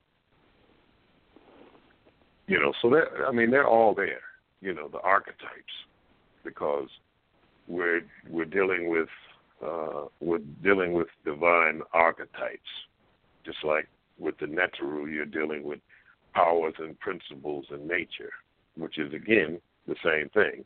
you 2.47 2.59
know, 2.59 2.73
so 2.81 2.89
that 2.91 3.05
I 3.27 3.31
mean, 3.31 3.51
they're 3.51 3.67
all 3.67 3.93
there. 3.93 4.21
You 4.61 4.73
know, 4.73 4.87
the 4.87 4.99
archetypes, 5.01 5.73
because 6.43 6.89
we're 7.67 8.01
we're 8.29 8.45
dealing 8.45 8.89
with 8.89 9.09
uh, 9.65 10.05
we're 10.19 10.39
dealing 10.63 10.93
with 10.93 11.07
divine 11.23 11.81
archetypes, 11.93 12.69
just 13.45 13.63
like 13.63 13.87
with 14.17 14.37
the 14.39 14.45
Neteru, 14.45 15.11
you're 15.11 15.25
dealing 15.25 15.63
with 15.63 15.79
powers 16.35 16.73
and 16.77 16.99
principles 16.99 17.65
in 17.71 17.87
nature, 17.87 18.31
which 18.77 18.97
is 18.97 19.13
again 19.13 19.59
the 19.87 19.95
same 20.03 20.29
thing. 20.29 20.65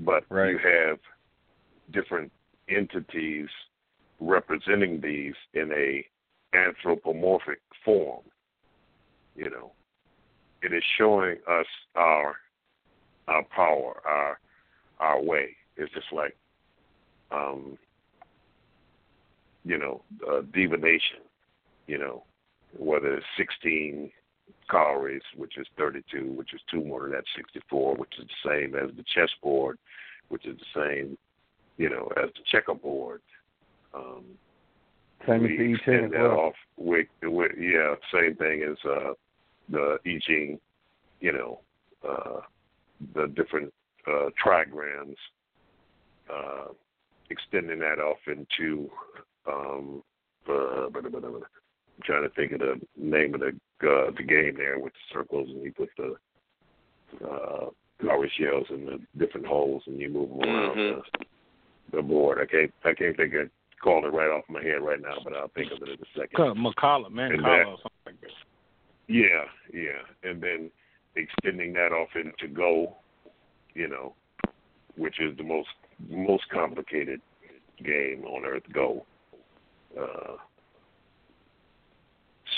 But 0.00 0.24
Right. 0.28 0.50
you 0.50 0.58
have 0.58 0.98
different 1.90 2.32
entities 2.68 3.48
representing 4.18 5.00
these 5.00 5.34
in 5.54 5.72
a 5.72 6.06
anthropomorphic 6.52 7.60
form. 7.84 8.24
You 9.36 9.50
know, 9.50 9.72
it 10.62 10.72
is 10.72 10.82
showing 10.98 11.38
us 11.46 11.66
our 11.94 12.36
our 13.28 13.44
power, 13.44 14.02
our 14.04 14.40
our 14.98 15.20
way. 15.22 15.56
It's 15.76 15.92
just 15.92 16.12
like, 16.12 16.36
um, 17.30 17.78
you 19.64 19.78
know, 19.78 20.02
uh, 20.28 20.42
divination. 20.52 21.20
You 21.86 21.98
know, 21.98 22.24
whether 22.76 23.14
it's 23.14 23.26
16 23.36 24.10
cowries, 24.70 25.22
which 25.36 25.58
is 25.58 25.66
32, 25.76 26.32
which 26.32 26.54
is 26.54 26.60
two 26.70 26.84
more 26.84 27.02
than 27.02 27.12
that 27.12 27.24
64, 27.36 27.96
which 27.96 28.12
is 28.18 28.26
the 28.26 28.50
same 28.50 28.74
as 28.74 28.94
the 28.96 29.04
chessboard, 29.14 29.78
which 30.28 30.46
is 30.46 30.56
the 30.58 30.80
same, 30.80 31.18
you 31.76 31.88
know, 31.88 32.10
as 32.22 32.30
the 32.34 32.42
checkerboard. 32.50 33.20
Um, 33.94 34.24
Same 35.26 35.44
as 35.44 35.50
the 35.50 35.56
E10 35.56 35.74
extend 35.74 36.04
as 36.06 36.10
that 36.12 36.22
well. 36.22 36.38
off 36.38 36.54
with, 36.76 37.06
with 37.22 37.52
yeah, 37.58 37.94
same 38.12 38.36
thing 38.36 38.62
as 38.62 38.76
uh, 38.88 39.12
the 39.68 39.98
I 40.06 40.20
Ching, 40.26 40.58
you 41.20 41.32
know, 41.32 41.60
uh, 42.08 42.40
the 43.14 43.26
different 43.28 43.72
uh, 44.06 44.30
trigrams, 44.42 45.16
uh, 46.32 46.68
extending 47.30 47.80
that 47.80 47.98
off 47.98 48.18
into 48.26 48.90
um, 49.46 50.02
uh, 50.48 50.88
trying 52.00 52.22
to 52.22 52.30
think 52.30 52.52
of 52.52 52.60
the 52.60 52.80
name 52.96 53.34
of 53.34 53.40
the 53.40 53.48
uh, 53.88 54.10
the 54.16 54.22
game 54.22 54.54
there 54.56 54.78
with 54.78 54.92
the 54.92 55.14
circles 55.14 55.48
and 55.50 55.62
you 55.62 55.72
put 55.72 55.88
the 55.96 56.14
uh, 57.26 57.66
garbage 58.02 58.32
shells 58.38 58.66
in 58.70 58.86
the 58.86 58.98
different 59.18 59.46
holes 59.46 59.82
and 59.86 60.00
you 60.00 60.08
move 60.08 60.28
them 60.30 60.40
around 60.42 60.76
Mhm. 60.76 61.02
the, 61.18 61.26
the 61.96 62.02
board. 62.02 62.38
I 62.40 62.46
can't 62.46 62.72
I 62.84 62.92
can't 62.94 63.16
think 63.16 63.34
of 63.34 63.50
call 63.82 64.04
it 64.06 64.12
right 64.12 64.30
off 64.30 64.44
my 64.48 64.62
head 64.62 64.82
right 64.82 65.00
now, 65.00 65.16
but 65.24 65.34
I'll 65.34 65.48
think 65.48 65.72
of 65.72 65.82
it 65.82 65.88
in 65.88 65.94
a 65.94 66.06
second. 66.14 66.36
Kind 66.36 66.50
of 66.50 66.56
man, 67.12 67.32
And 67.32 67.42
Kala 67.42 67.58
that- 67.58 67.66
or 67.66 67.76
something 67.78 67.90
like 68.06 68.20
that. 68.20 68.30
Yeah, 69.08 69.44
yeah, 69.72 70.02
and 70.22 70.40
then 70.40 70.70
extending 71.16 71.72
that 71.72 71.90
off 71.92 72.10
into 72.14 72.46
Go, 72.54 72.94
you 73.74 73.88
know, 73.88 74.14
which 74.96 75.18
is 75.18 75.36
the 75.36 75.42
most 75.42 75.70
most 76.08 76.48
complicated 76.50 77.20
game 77.82 78.24
on 78.24 78.44
earth. 78.44 78.62
Go. 78.72 79.04
Uh, 79.98 80.36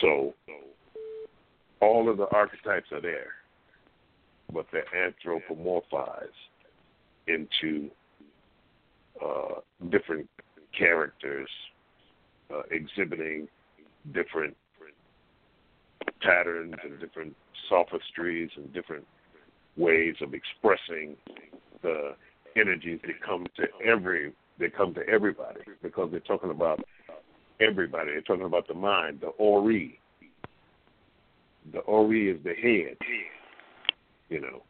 So 0.03 0.35
all 1.81 2.11
of 2.11 2.19
the 2.19 2.27
archetypes 2.29 2.91
are 2.93 3.01
there, 3.01 3.29
but 4.53 4.67
they're 4.73 4.85
anthropomorphized 4.95 6.29
into 7.29 7.89
uh, 9.25 9.61
different 9.91 10.29
characters 10.77 11.49
uh, 12.53 12.63
exhibiting 12.71 13.49
different 14.13 14.57
patterns 16.21 16.75
and 16.85 16.99
different 17.01 17.35
sophistries 17.69 18.51
and 18.57 18.73
different 18.73 19.07
ways 19.77 20.15
of 20.21 20.35
expressing 20.35 21.17
the 21.83 22.15
energies 22.57 23.01
that 23.03 23.21
come 23.25 23.47
to 23.57 23.65
every 23.85 24.33
they 24.59 24.69
come 24.69 24.93
to 24.95 25.09
everybody 25.09 25.61
because 25.83 26.11
they're 26.11 26.21
talking 26.21 26.51
about 26.51 26.85
everybody. 27.63 28.13
They're 28.13 28.23
talking 28.23 28.45
about 28.45 28.69
the 28.69 28.75
mind, 28.75 29.21
the 29.21 29.29
ori. 29.29 29.99
The 31.73 31.81
ori 31.81 32.31
is 32.31 32.39
the 32.43 32.55
head. 32.55 32.97
You 34.29 34.41
know. 34.41 34.63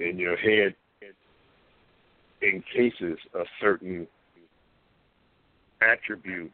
And 0.00 0.18
your 0.18 0.36
head 0.36 0.74
encases 2.42 3.18
a 3.34 3.44
certain 3.60 4.06
attribute 5.80 6.52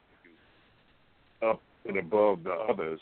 up 1.43 1.61
and 1.87 1.99
above 1.99 2.43
the 2.45 2.53
others, 2.53 3.01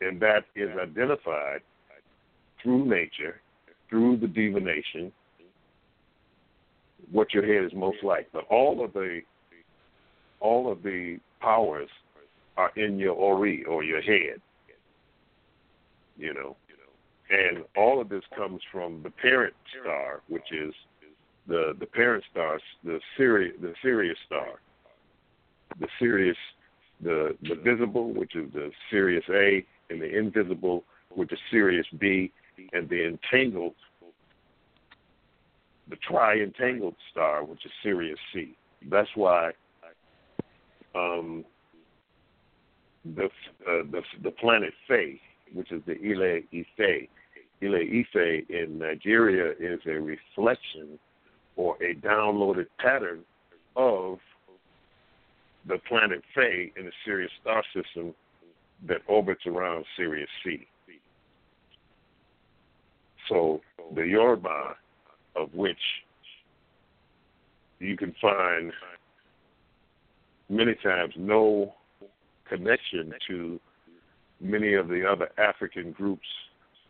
and 0.00 0.20
that 0.20 0.44
is 0.56 0.70
identified 0.80 1.60
through 2.62 2.86
nature, 2.86 3.40
through 3.90 4.16
the 4.16 4.26
divination, 4.26 5.12
what 7.10 7.34
your 7.34 7.44
head 7.44 7.64
is 7.64 7.72
most 7.74 8.02
like. 8.02 8.28
But 8.32 8.44
all 8.48 8.82
of 8.84 8.92
the 8.92 9.20
all 10.42 10.70
of 10.70 10.82
the 10.82 11.18
powers 11.40 11.88
are 12.56 12.72
in 12.76 12.98
your 12.98 13.14
ori 13.14 13.64
or 13.64 13.82
your 13.82 14.02
head. 14.02 14.40
You 16.18 16.34
know. 16.34 16.56
And 17.30 17.64
all 17.78 17.98
of 17.98 18.10
this 18.10 18.24
comes 18.36 18.60
from 18.70 19.02
the 19.02 19.10
parent 19.10 19.54
star, 19.80 20.20
which 20.28 20.52
is 20.52 20.74
the 21.46 21.74
the 21.80 21.86
parent 21.86 22.24
star, 22.30 22.60
the 22.84 23.00
Sirius 23.16 23.54
the 23.62 23.72
Sirius 23.82 24.18
star. 24.26 24.60
The 25.80 25.88
Sirius 25.98 26.36
the 27.00 27.34
the 27.42 27.54
visible, 27.54 28.12
which 28.12 28.36
is 28.36 28.52
the 28.52 28.70
Sirius 28.90 29.24
A, 29.30 29.64
and 29.88 30.02
the 30.02 30.18
invisible, 30.18 30.84
which 31.10 31.32
is 31.32 31.38
Sirius 31.50 31.86
B, 31.98 32.30
and 32.74 32.86
the 32.88 33.06
entangled 33.06 33.74
the 35.88 35.96
tri-entangled 35.96 36.94
star, 37.10 37.44
which 37.44 37.64
is 37.64 37.72
Sirius 37.82 38.18
C. 38.32 38.56
That's 38.90 39.10
why 39.14 39.52
um, 40.94 41.44
the, 43.04 43.24
uh, 43.24 43.82
the 43.90 44.02
the 44.22 44.30
planet 44.30 44.72
Fae, 44.88 45.18
which 45.52 45.72
is 45.72 45.82
the 45.86 45.94
Ile 45.94 46.40
Ife, 46.52 47.08
Ile 47.62 47.74
Ife 47.76 48.44
in 48.48 48.78
Nigeria 48.78 49.52
is 49.58 49.80
a 49.86 50.00
reflection 50.00 50.98
or 51.56 51.76
a 51.82 51.94
downloaded 51.94 52.66
pattern 52.78 53.20
of 53.76 54.18
the 55.66 55.78
planet 55.88 56.22
Fae 56.34 56.70
in 56.76 56.86
the 56.86 56.92
Sirius 57.04 57.30
star 57.40 57.62
system 57.74 58.14
that 58.86 58.98
orbits 59.06 59.46
around 59.46 59.84
Sirius 59.96 60.28
C. 60.44 60.66
So 63.28 63.60
the 63.94 64.02
Yoruba, 64.02 64.74
of 65.36 65.54
which 65.54 65.78
you 67.78 67.96
can 67.96 68.14
find 68.20 68.72
many 70.52 70.74
times 70.74 71.14
no 71.16 71.74
connection 72.48 73.14
to 73.28 73.58
many 74.40 74.74
of 74.74 74.88
the 74.88 75.04
other 75.08 75.30
African 75.38 75.92
groups, 75.92 76.26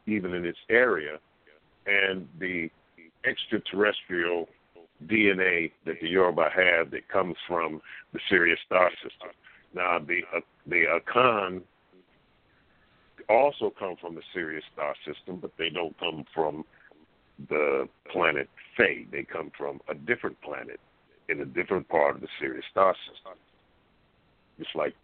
even 0.06 0.34
in 0.34 0.44
its 0.44 0.58
area, 0.68 1.18
and 1.86 2.26
the 2.40 2.68
extraterrestrial 3.24 4.48
DNA 5.06 5.70
that 5.86 5.96
the 6.00 6.08
Yoruba 6.08 6.48
have 6.54 6.90
that 6.90 7.08
comes 7.08 7.36
from 7.46 7.80
the 8.12 8.20
Sirius 8.28 8.58
star 8.66 8.90
system. 9.02 9.28
Now, 9.74 9.98
the 9.98 10.20
uh, 10.36 10.40
the 10.66 10.84
Akan 11.00 11.62
also 13.28 13.72
come 13.78 13.96
from 14.00 14.14
the 14.14 14.22
Sirius 14.34 14.64
star 14.72 14.94
system, 15.06 15.38
but 15.40 15.52
they 15.58 15.70
don't 15.70 15.98
come 15.98 16.24
from 16.34 16.64
the 17.48 17.88
planet 18.10 18.48
Fae. 18.76 19.06
They 19.10 19.24
come 19.24 19.50
from 19.56 19.80
a 19.88 19.94
different 19.94 20.40
planet 20.42 20.80
in 21.28 21.40
a 21.40 21.44
different 21.44 21.88
part 21.88 22.14
of 22.16 22.20
the 22.20 22.28
Sirius 22.38 22.64
star 22.70 22.94
system. 23.08 23.34
It's 24.58 24.70
like 24.74 24.94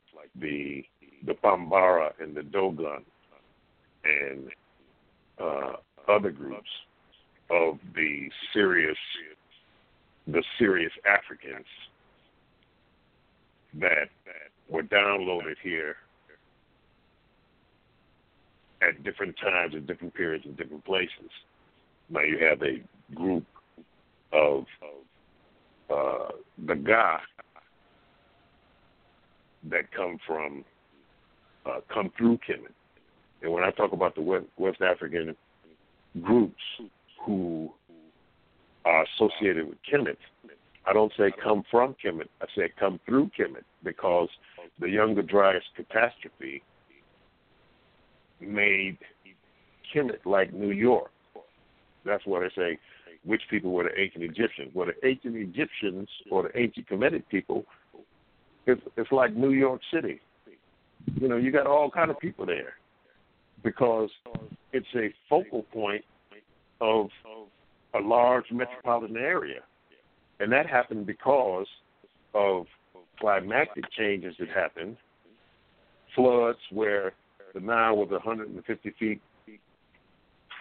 the 0.40 0.84
the 1.26 1.34
Bambara 1.34 2.12
and 2.20 2.34
the 2.34 2.42
Dogon 2.42 3.02
and 4.04 4.50
uh, 5.40 5.72
other 6.08 6.30
groups 6.30 6.68
of 7.50 7.78
the 7.94 8.28
Sirius 8.52 8.96
the 10.26 10.42
Sirius 10.58 10.92
Africans 11.06 11.66
that 13.74 14.08
were 14.68 14.82
downloaded 14.82 15.56
here 15.62 15.96
at 18.82 19.02
different 19.02 19.34
times, 19.38 19.74
at 19.74 19.86
different 19.86 20.14
periods, 20.14 20.44
in 20.44 20.54
different 20.54 20.84
places. 20.84 21.30
Now 22.10 22.20
you 22.20 22.38
have 22.44 22.62
a 22.62 22.82
group 23.14 23.44
of 24.32 24.66
uh, 25.90 26.28
the 26.66 26.74
Ga 26.74 27.18
that 29.70 29.90
come 29.92 30.18
from 30.26 30.64
uh, 31.66 31.80
come 31.92 32.10
through 32.16 32.38
Kemet. 32.48 32.72
And 33.42 33.52
when 33.52 33.62
I 33.62 33.70
talk 33.70 33.92
about 33.92 34.14
the 34.14 34.22
West, 34.22 34.80
African 34.80 35.36
groups 36.22 36.60
who 37.24 37.70
are 38.84 39.04
associated 39.14 39.68
with 39.68 39.78
Kemet, 39.90 40.16
I 40.86 40.92
don't 40.92 41.12
say 41.16 41.32
come 41.42 41.62
from 41.70 41.94
Kemet. 42.04 42.28
I 42.40 42.46
say 42.56 42.72
come 42.78 42.98
through 43.06 43.30
Kemet 43.38 43.64
because 43.84 44.28
the 44.80 44.88
Younger 44.88 45.22
Dryas 45.22 45.62
catastrophe 45.76 46.62
made 48.40 48.98
Kemet 49.94 50.24
like 50.24 50.52
New 50.52 50.70
York. 50.70 51.10
That's 52.04 52.24
what 52.26 52.42
I 52.42 52.48
say. 52.56 52.78
Which 53.24 53.42
people 53.50 53.72
were 53.72 53.84
the 53.84 54.00
ancient 54.00 54.24
Egyptians? 54.24 54.70
Well, 54.74 54.86
the 54.86 55.06
ancient 55.06 55.36
Egyptians 55.36 56.08
or 56.30 56.44
the 56.44 56.58
ancient 56.58 56.88
Kemetic 56.88 57.24
people, 57.28 57.64
it's, 58.68 58.82
it's 58.96 59.12
like 59.12 59.34
New 59.34 59.50
York 59.52 59.80
City. 59.92 60.20
You 61.14 61.28
know, 61.28 61.36
you 61.36 61.50
got 61.50 61.66
all 61.66 61.90
kind 61.90 62.10
of 62.10 62.18
people 62.18 62.46
there 62.46 62.74
because 63.64 64.10
it's 64.72 64.86
a 64.94 65.12
focal 65.28 65.62
point 65.64 66.04
of 66.80 67.08
a 67.94 68.00
large 68.00 68.44
metropolitan 68.52 69.16
area. 69.16 69.60
And 70.40 70.52
that 70.52 70.68
happened 70.68 71.06
because 71.06 71.66
of 72.34 72.66
climatic 73.18 73.84
changes 73.96 74.34
that 74.38 74.48
happened, 74.48 74.96
floods 76.14 76.58
where 76.70 77.12
the 77.54 77.60
Nile 77.60 77.96
was 77.96 78.10
150 78.10 78.94
feet 78.98 79.20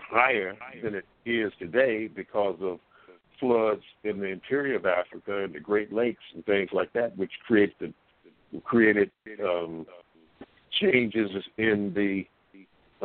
higher 0.09 0.55
than 0.81 0.95
it 0.95 1.05
is 1.25 1.51
today 1.59 2.07
because 2.07 2.57
of 2.61 2.79
floods 3.39 3.83
in 4.03 4.19
the 4.19 4.27
interior 4.27 4.75
of 4.75 4.85
Africa 4.85 5.43
and 5.43 5.53
the 5.53 5.59
Great 5.59 5.93
Lakes 5.93 6.23
and 6.33 6.45
things 6.45 6.69
like 6.73 6.91
that, 6.93 7.17
which 7.17 7.31
created 7.45 7.93
created 8.63 9.11
um, 9.43 9.85
changes 10.79 11.29
in 11.57 11.93
the 11.93 12.25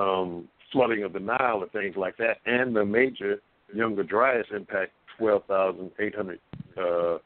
um, 0.00 0.48
flooding 0.72 1.02
of 1.02 1.12
the 1.12 1.20
Nile 1.20 1.62
and 1.62 1.72
things 1.72 1.96
like 1.96 2.16
that, 2.18 2.38
and 2.46 2.74
the 2.74 2.84
major 2.84 3.40
Younger 3.74 4.04
Dryas 4.04 4.46
impact 4.54 4.92
12,800, 5.18 6.38
uh, 6.78 7.18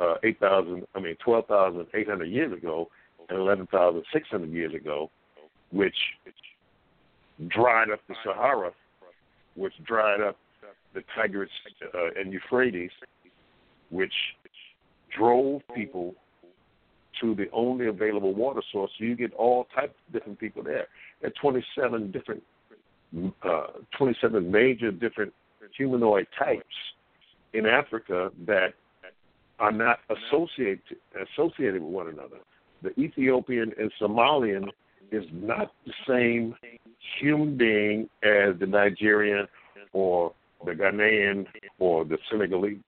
uh, 0.00 0.14
8,000, 0.22 0.86
I 0.94 1.00
mean 1.00 1.16
12,800 1.24 2.24
years 2.24 2.52
ago 2.52 2.88
and 3.28 3.38
11,600 3.38 4.50
years 4.50 4.74
ago, 4.74 5.10
which 5.70 5.96
dried 7.48 7.90
up 7.90 8.00
the 8.08 8.14
Sahara 8.24 8.72
which 9.58 9.74
dried 9.84 10.20
up 10.20 10.36
the 10.94 11.02
Tigris 11.14 11.50
uh, 11.94 12.20
and 12.20 12.32
Euphrates, 12.32 12.90
which 13.90 14.12
drove 15.16 15.62
people 15.74 16.14
to 17.20 17.34
the 17.34 17.50
only 17.52 17.86
available 17.86 18.34
water 18.34 18.62
source. 18.72 18.90
So 18.98 19.04
you 19.04 19.16
get 19.16 19.32
all 19.34 19.66
types 19.74 19.94
of 20.06 20.12
different 20.12 20.38
people 20.38 20.62
there. 20.62 20.86
There 21.20 21.30
are 21.30 21.40
27 21.40 22.10
different, 22.12 22.42
uh, 23.42 23.66
27 23.96 24.50
major 24.50 24.90
different 24.92 25.32
humanoid 25.76 26.26
types 26.38 26.64
in 27.52 27.66
Africa 27.66 28.30
that 28.46 28.74
are 29.58 29.72
not 29.72 29.98
associated 30.08 30.80
associated 31.34 31.82
with 31.82 31.92
one 31.92 32.08
another. 32.08 32.38
The 32.82 32.98
Ethiopian 33.00 33.72
and 33.78 33.90
Somalian 34.00 34.68
is 35.10 35.24
not 35.32 35.72
the 35.84 35.92
same 36.06 36.54
human 37.18 37.56
being 37.56 38.08
as 38.22 38.58
the 38.60 38.66
Nigerian 38.66 39.46
or 39.92 40.32
the 40.64 40.72
Ghanaian 40.72 41.46
or 41.78 42.04
the 42.04 42.18
Senegalese. 42.30 42.78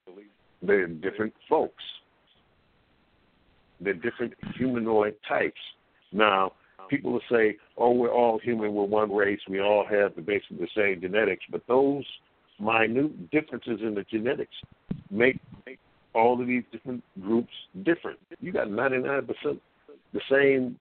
They're 0.63 0.87
different 0.87 1.33
folks. 1.49 1.83
They're 3.81 3.95
different 3.95 4.35
humanoid 4.57 5.17
types. 5.27 5.61
Now, 6.13 6.53
people 6.89 7.13
will 7.13 7.23
say, 7.31 7.57
"Oh, 7.79 7.93
we're 7.93 8.13
all 8.13 8.39
human. 8.39 8.75
We're 8.75 8.85
one 8.85 9.13
race. 9.13 9.41
We 9.49 9.61
all 9.61 9.87
have 9.87 10.15
the 10.17 10.23
basically 10.23 10.59
the 10.59 10.69
same 10.75 11.01
genetics." 11.01 11.45
But 11.51 11.67
those 11.67 12.05
minute 12.59 13.31
differences 13.31 13.81
in 13.81 13.95
the 13.95 14.05
genetics 14.05 14.55
make, 15.11 15.39
make 15.67 15.79
all 16.15 16.41
of 16.41 16.47
these 16.47 16.65
different 16.71 17.03
groups 17.23 17.53
different. 17.83 18.19
You 18.41 18.53
got 18.53 18.69
99% 18.69 19.61
the 20.13 20.21
same 20.29 20.79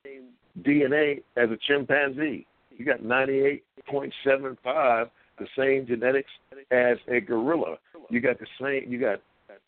DNA 0.62 1.22
as 1.38 1.52
a 1.52 1.58
chimpanzee. 1.58 2.46
You 2.76 2.86
got 2.86 3.02
98.75 3.02 5.10
the 5.40 5.48
same 5.58 5.88
genetics 5.88 6.30
as 6.72 6.98
a 7.08 7.20
gorilla. 7.20 7.78
You 8.10 8.22
got 8.22 8.38
the 8.40 8.48
same. 8.62 8.92
You 8.92 9.00
got 9.00 9.22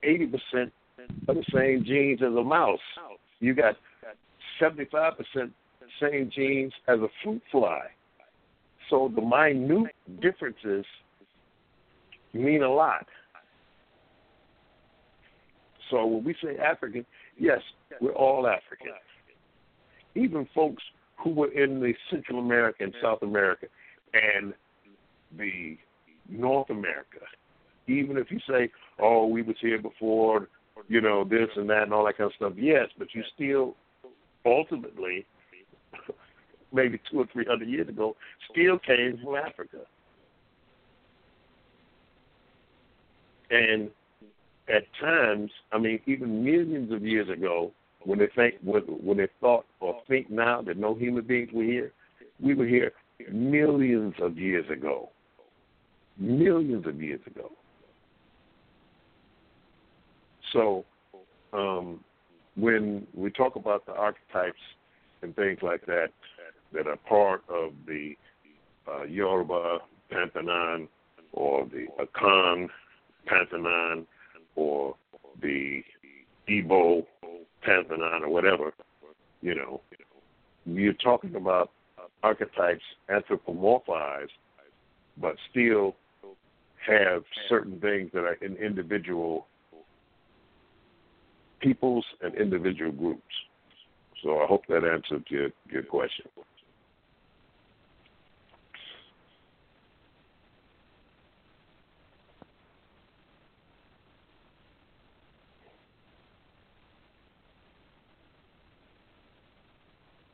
80% 0.03 0.71
of 1.27 1.35
the 1.35 1.45
same 1.53 1.83
genes 1.85 2.21
as 2.21 2.33
a 2.33 2.43
mouse. 2.43 2.79
You 3.39 3.53
got 3.53 3.75
75% 4.61 5.15
same 6.01 6.31
genes 6.33 6.73
as 6.87 6.99
a 6.99 7.07
fruit 7.23 7.41
fly. 7.51 7.81
So 8.89 9.11
the 9.15 9.21
minute 9.21 9.95
differences 10.21 10.85
mean 12.33 12.63
a 12.63 12.69
lot. 12.69 13.05
So 15.89 16.05
when 16.05 16.23
we 16.23 16.35
say 16.41 16.57
African, 16.57 17.05
yes, 17.37 17.59
we're 17.99 18.13
all 18.13 18.47
African. 18.47 18.93
Even 20.15 20.47
folks 20.55 20.83
who 21.17 21.31
were 21.31 21.51
in 21.51 21.79
the 21.79 21.93
Central 22.09 22.39
America 22.39 22.83
and 22.83 22.93
South 23.01 23.21
America 23.21 23.67
and 24.13 24.53
the 25.37 25.77
North 26.29 26.69
America, 26.69 27.19
even 27.87 28.17
if 28.17 28.31
you 28.31 28.39
say, 28.47 28.69
oh, 28.99 29.25
we 29.25 29.41
was 29.41 29.55
here 29.61 29.81
before, 29.81 30.47
you 30.87 31.01
know, 31.01 31.23
this 31.23 31.49
and 31.55 31.69
that 31.69 31.83
and 31.83 31.93
all 31.93 32.05
that 32.05 32.17
kind 32.17 32.29
of 32.29 32.35
stuff, 32.35 32.53
yes, 32.55 32.87
but 32.97 33.07
you 33.13 33.23
still 33.35 33.75
ultimately, 34.45 35.25
maybe 36.73 36.99
two 37.09 37.19
or 37.19 37.27
three 37.31 37.45
hundred 37.45 37.69
years 37.69 37.89
ago, 37.89 38.15
still 38.51 38.79
came 38.79 39.19
from 39.23 39.35
Africa. 39.35 39.79
And 43.49 43.89
at 44.69 44.83
times, 44.99 45.51
I 45.71 45.77
mean, 45.77 45.99
even 46.05 46.43
millions 46.43 46.91
of 46.93 47.03
years 47.03 47.29
ago, 47.29 47.71
when 48.03 48.19
they 48.19 48.29
think 48.35 48.55
when, 48.63 48.83
when 48.83 49.17
they 49.17 49.27
thought 49.39 49.65
or 49.79 50.01
think 50.07 50.29
now 50.29 50.61
that 50.61 50.77
no 50.77 50.95
human 50.95 51.25
beings 51.25 51.49
were 51.53 51.63
here, 51.63 51.91
we 52.39 52.53
were 52.53 52.65
here 52.65 52.93
millions 53.31 54.15
of 54.21 54.37
years 54.37 54.65
ago. 54.71 55.09
Millions 56.17 56.85
of 56.85 57.01
years 57.01 57.21
ago. 57.25 57.51
So, 60.53 60.85
um, 61.53 62.03
when 62.55 63.07
we 63.13 63.29
talk 63.31 63.55
about 63.55 63.85
the 63.85 63.93
archetypes 63.93 64.59
and 65.21 65.35
things 65.35 65.59
like 65.61 65.85
that 65.85 66.09
that 66.73 66.87
are 66.87 66.97
part 66.97 67.43
of 67.49 67.71
the 67.87 68.15
uh, 68.87 69.03
Yoruba 69.03 69.79
pantheon 70.09 70.87
or 71.33 71.65
the 71.65 71.87
Akan 72.03 72.67
pantheon 73.25 74.05
or 74.55 74.95
the 75.41 75.81
Igbo 76.49 77.05
pantheon 77.63 78.23
or 78.23 78.29
whatever, 78.29 78.73
you 79.41 79.55
know, 79.55 79.81
you're 80.65 80.93
talking 80.93 81.35
about 81.35 81.71
archetypes 82.23 82.83
anthropomorphized, 83.09 84.29
but 85.21 85.35
still 85.51 85.95
have 86.85 87.23
certain 87.47 87.79
things 87.79 88.09
that 88.13 88.23
are 88.23 88.37
in 88.41 88.55
individual 88.57 89.47
peoples 91.61 92.05
and 92.21 92.33
individual 92.35 92.91
groups. 92.91 93.21
So 94.23 94.39
I 94.39 94.47
hope 94.47 94.63
that 94.67 94.83
answered 94.83 95.23
your 95.29 95.49
your 95.69 95.83
question. 95.83 96.25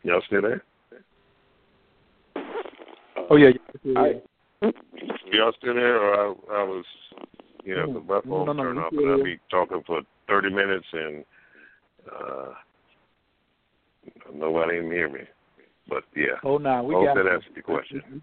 Y'all 0.03 0.21
still 0.25 0.41
there? 0.41 0.63
Oh 3.29 3.35
yeah. 3.35 3.49
yeah. 3.83 3.99
I, 3.99 4.21
y'all 4.61 5.53
still 5.57 5.73
there, 5.75 5.97
or 5.97 6.13
I, 6.13 6.61
I 6.61 6.63
was, 6.63 6.85
you 7.63 7.75
know, 7.75 7.93
the 7.93 7.99
my 7.99 8.21
phone 8.21 8.45
no, 8.45 8.53
no, 8.53 8.63
turned 8.63 8.75
no, 8.77 8.81
off, 8.83 8.93
and 8.93 9.09
I'll 9.09 9.23
be 9.23 9.39
talking 9.49 9.81
for 9.85 10.01
thirty 10.27 10.49
minutes, 10.49 10.85
and 10.93 11.25
uh 12.11 12.53
nobody 14.33 14.77
even 14.77 14.91
hear 14.91 15.09
me. 15.09 15.21
But 15.89 16.03
yeah, 16.15 16.37
Oh 16.43 16.57
no, 16.57 16.83
we 16.83 16.95
I 16.95 16.97
hope 16.97 17.07
got 17.07 17.23
that 17.23 17.31
answered 17.31 17.55
your 17.55 17.63
question. 17.63 18.21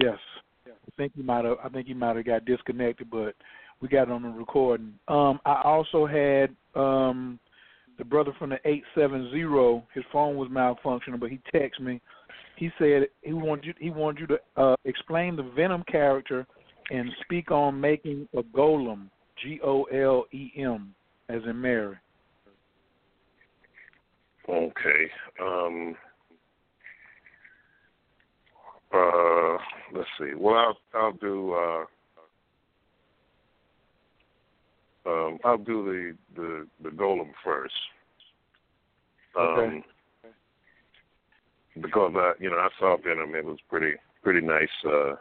Yes. 0.00 0.18
I 0.66 0.96
think 0.96 1.12
you 1.16 1.24
might 1.24 1.44
have 1.44 1.58
I 1.64 1.68
think 1.68 1.88
you 1.88 1.94
might 1.94 2.16
have 2.16 2.26
got 2.26 2.44
disconnected, 2.44 3.10
but 3.10 3.34
we 3.80 3.88
got 3.88 4.08
it 4.08 4.10
on 4.10 4.22
the 4.22 4.28
recording. 4.28 4.94
Um 5.08 5.40
I 5.44 5.62
also 5.64 6.06
had 6.06 6.54
um 6.74 7.38
the 7.98 8.04
brother 8.04 8.32
from 8.38 8.50
the 8.50 8.58
eight 8.64 8.82
seven 8.94 9.30
zero, 9.30 9.84
his 9.94 10.04
phone 10.12 10.36
was 10.36 10.48
malfunctioning, 10.48 11.20
but 11.20 11.30
he 11.30 11.40
texted 11.54 11.80
me. 11.80 12.00
He 12.56 12.70
said 12.78 13.08
he 13.22 13.32
wanted 13.32 13.64
you 13.64 13.74
he 13.78 13.90
wanted 13.90 14.20
you 14.20 14.26
to 14.28 14.38
uh 14.56 14.76
explain 14.84 15.36
the 15.36 15.42
Venom 15.42 15.82
character 15.90 16.46
and 16.90 17.10
speak 17.22 17.50
on 17.50 17.80
making 17.80 18.28
a 18.36 18.42
golem, 18.42 19.08
G 19.42 19.60
O 19.64 19.84
L 19.84 20.26
E 20.32 20.50
M, 20.56 20.94
as 21.28 21.42
in 21.44 21.60
Mary. 21.60 21.96
Okay. 24.48 25.10
Um 25.42 25.96
uh 28.92 29.56
let's 29.92 30.08
see. 30.18 30.34
Well 30.36 30.54
I'll 30.54 30.78
I'll 30.94 31.12
do 31.12 31.54
uh 31.54 31.84
um 35.06 35.38
I'll 35.44 35.58
do 35.58 36.16
the 36.36 36.40
the, 36.40 36.66
the 36.82 36.90
golem 36.90 37.32
first. 37.44 37.74
Um 39.38 39.46
Okay. 39.48 39.84
Because 41.80 42.12
I 42.16 42.32
you 42.40 42.50
know, 42.50 42.56
I 42.56 42.68
saw 42.78 42.96
Venom, 42.96 43.34
it 43.34 43.44
was 43.44 43.58
pretty 43.68 43.96
pretty 44.22 44.40
nice 44.46 44.68
uh 44.86 45.14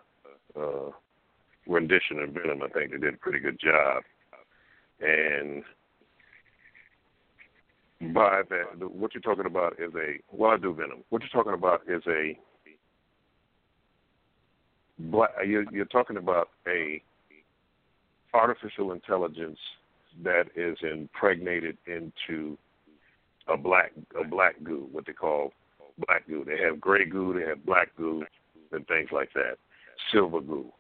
uh 0.60 0.92
rendition 1.68 2.20
of 2.20 2.30
Venom. 2.30 2.62
I 2.64 2.68
think 2.70 2.92
they 2.92 2.98
did 2.98 3.16
a 3.16 3.18
pretty 3.18 3.40
good 3.40 3.60
job. 3.60 4.04
And 5.00 5.64
by 8.14 8.42
that, 8.50 8.90
what 8.92 9.14
you're 9.14 9.22
talking 9.22 9.46
about 9.46 9.74
is 9.80 9.92
a 9.96 10.20
well, 10.32 10.52
I 10.52 10.58
do 10.58 10.74
Venom. 10.74 11.04
What 11.10 11.22
you're 11.22 11.44
talking 11.44 11.58
about 11.58 11.82
is 11.88 12.04
a 12.08 12.38
black. 15.00 15.32
You're, 15.46 15.66
you're 15.72 15.86
talking 15.86 16.18
about 16.18 16.50
a 16.68 17.02
artificial 18.34 18.92
intelligence 18.92 19.60
that 20.24 20.46
is 20.56 20.78
impregnated 20.82 21.78
into 21.88 22.58
a 23.48 23.58
black 23.58 23.92
a 24.20 24.28
black 24.28 24.56
goo, 24.64 24.88
what 24.92 25.06
they 25.06 25.14
call 25.14 25.52
black 25.98 26.28
goo. 26.28 26.44
They 26.46 26.62
have 26.64 26.80
gray 26.80 27.06
goo, 27.06 27.34
they 27.34 27.48
have 27.48 27.66
black 27.66 27.96
goo, 27.98 28.24
and 28.72 28.86
things 28.88 29.10
like 29.12 29.30
that. 29.34 29.58
Silver 30.12 30.42
goo. 30.42 30.72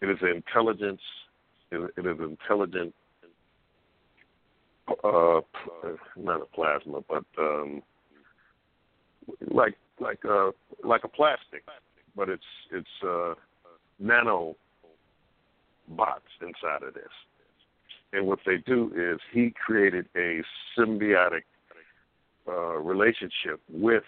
It 0.00 0.10
is 0.10 0.18
intelligence. 0.22 1.00
It, 1.70 1.90
is 1.96 2.18
intelligent. 2.20 2.94
Uh, 5.02 5.40
not 6.16 6.42
a 6.42 6.46
plasma, 6.54 7.00
but 7.08 7.24
um, 7.38 7.82
like 9.50 9.74
like 9.98 10.18
uh 10.28 10.50
like 10.82 11.04
a 11.04 11.08
plastic, 11.08 11.64
but 12.14 12.28
it's 12.28 12.42
it's 12.70 12.86
uh, 13.02 13.34
nano 13.98 14.56
bots 15.88 16.22
inside 16.42 16.86
of 16.86 16.94
this. 16.94 17.04
And 18.12 18.26
what 18.26 18.40
they 18.46 18.58
do 18.58 18.92
is 18.94 19.20
he 19.32 19.52
created 19.64 20.06
a 20.16 20.42
symbiotic 20.78 21.42
uh, 22.46 22.76
relationship 22.76 23.60
with 23.70 24.04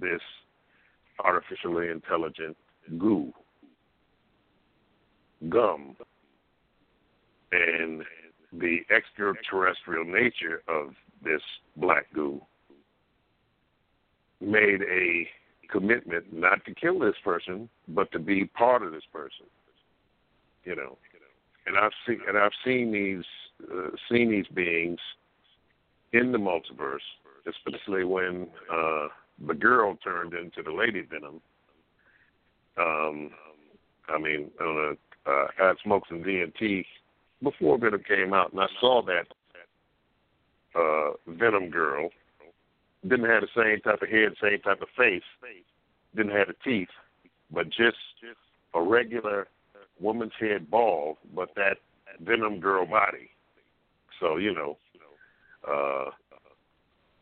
this 0.00 0.20
artificially 1.24 1.88
intelligent 1.88 2.56
goo, 2.98 3.32
gum, 5.48 5.96
and 7.52 8.02
the 8.52 8.78
extraterrestrial 8.94 10.04
nature 10.04 10.62
of 10.68 10.94
this 11.22 11.40
black 11.76 12.06
goo 12.14 12.40
made 14.40 14.82
a 14.82 15.26
commitment 15.70 16.24
not 16.32 16.64
to 16.64 16.74
kill 16.74 16.98
this 16.98 17.14
person, 17.24 17.68
but 17.88 18.10
to 18.12 18.18
be 18.18 18.44
part 18.44 18.82
of 18.82 18.92
this 18.92 19.04
person. 19.12 19.46
You 20.64 20.76
know, 20.76 20.98
and 21.66 21.76
I've 21.76 21.92
seen 22.06 22.20
and 22.28 22.36
I've 22.36 22.52
seen 22.64 22.92
these 22.92 23.24
uh, 23.72 23.90
seen 24.10 24.30
these 24.30 24.46
beings 24.52 24.98
in 26.12 26.32
the 26.32 26.38
multiverse, 26.38 26.98
especially 27.48 28.04
when 28.04 28.48
uh, 28.72 29.08
the 29.44 29.54
girl 29.54 29.96
turned 30.02 30.34
into 30.34 30.62
the 30.62 30.72
lady 30.72 31.02
Venom. 31.02 31.40
Um, 32.78 33.30
I 34.08 34.18
mean, 34.18 34.50
on 34.60 34.96
a, 35.26 35.30
uh, 35.30 35.46
I 35.58 35.74
smoked 35.82 36.08
some 36.08 36.22
DMT 36.22 36.84
before 37.42 37.78
Venom 37.78 38.02
came 38.06 38.32
out, 38.32 38.52
and 38.52 38.60
I 38.60 38.66
saw 38.80 39.02
that 39.02 39.26
uh, 40.78 41.12
Venom 41.26 41.70
girl 41.70 42.10
didn't 43.02 43.28
have 43.28 43.42
the 43.42 43.48
same 43.56 43.80
type 43.80 44.02
of 44.02 44.08
head, 44.08 44.34
same 44.42 44.60
type 44.60 44.82
of 44.82 44.88
face, 44.96 45.22
didn't 46.14 46.32
have 46.32 46.48
the 46.48 46.54
teeth, 46.64 46.88
but 47.50 47.66
just 47.68 47.96
a 48.74 48.82
regular 48.82 49.48
woman's 50.00 50.32
head 50.38 50.70
bald, 50.70 51.16
but 51.34 51.50
that 51.56 51.78
Venom 52.20 52.60
girl 52.60 52.86
body. 52.86 53.30
So 54.20 54.36
you 54.36 54.54
know, 54.54 54.76
uh, 55.68 56.10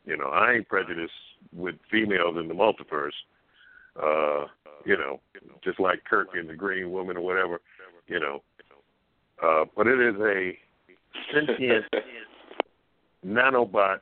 you 0.04 0.16
know, 0.16 0.28
I 0.28 0.54
ain't 0.54 0.68
prejudiced 0.68 1.12
with 1.52 1.76
females 1.90 2.36
in 2.38 2.48
the 2.48 2.54
multiverse. 2.54 3.12
Uh, 3.96 4.46
you 4.84 4.96
know, 4.96 5.20
just 5.62 5.80
like 5.80 6.04
Kirk 6.04 6.28
and 6.34 6.48
the 6.48 6.54
Green 6.54 6.90
Woman 6.90 7.16
or 7.16 7.22
whatever. 7.22 7.60
You 8.06 8.20
know, 8.20 8.42
uh, 9.42 9.64
but 9.76 9.86
it 9.86 10.00
is 10.00 10.14
a 10.20 10.58
sentient 11.32 11.84
nanobot 13.26 14.00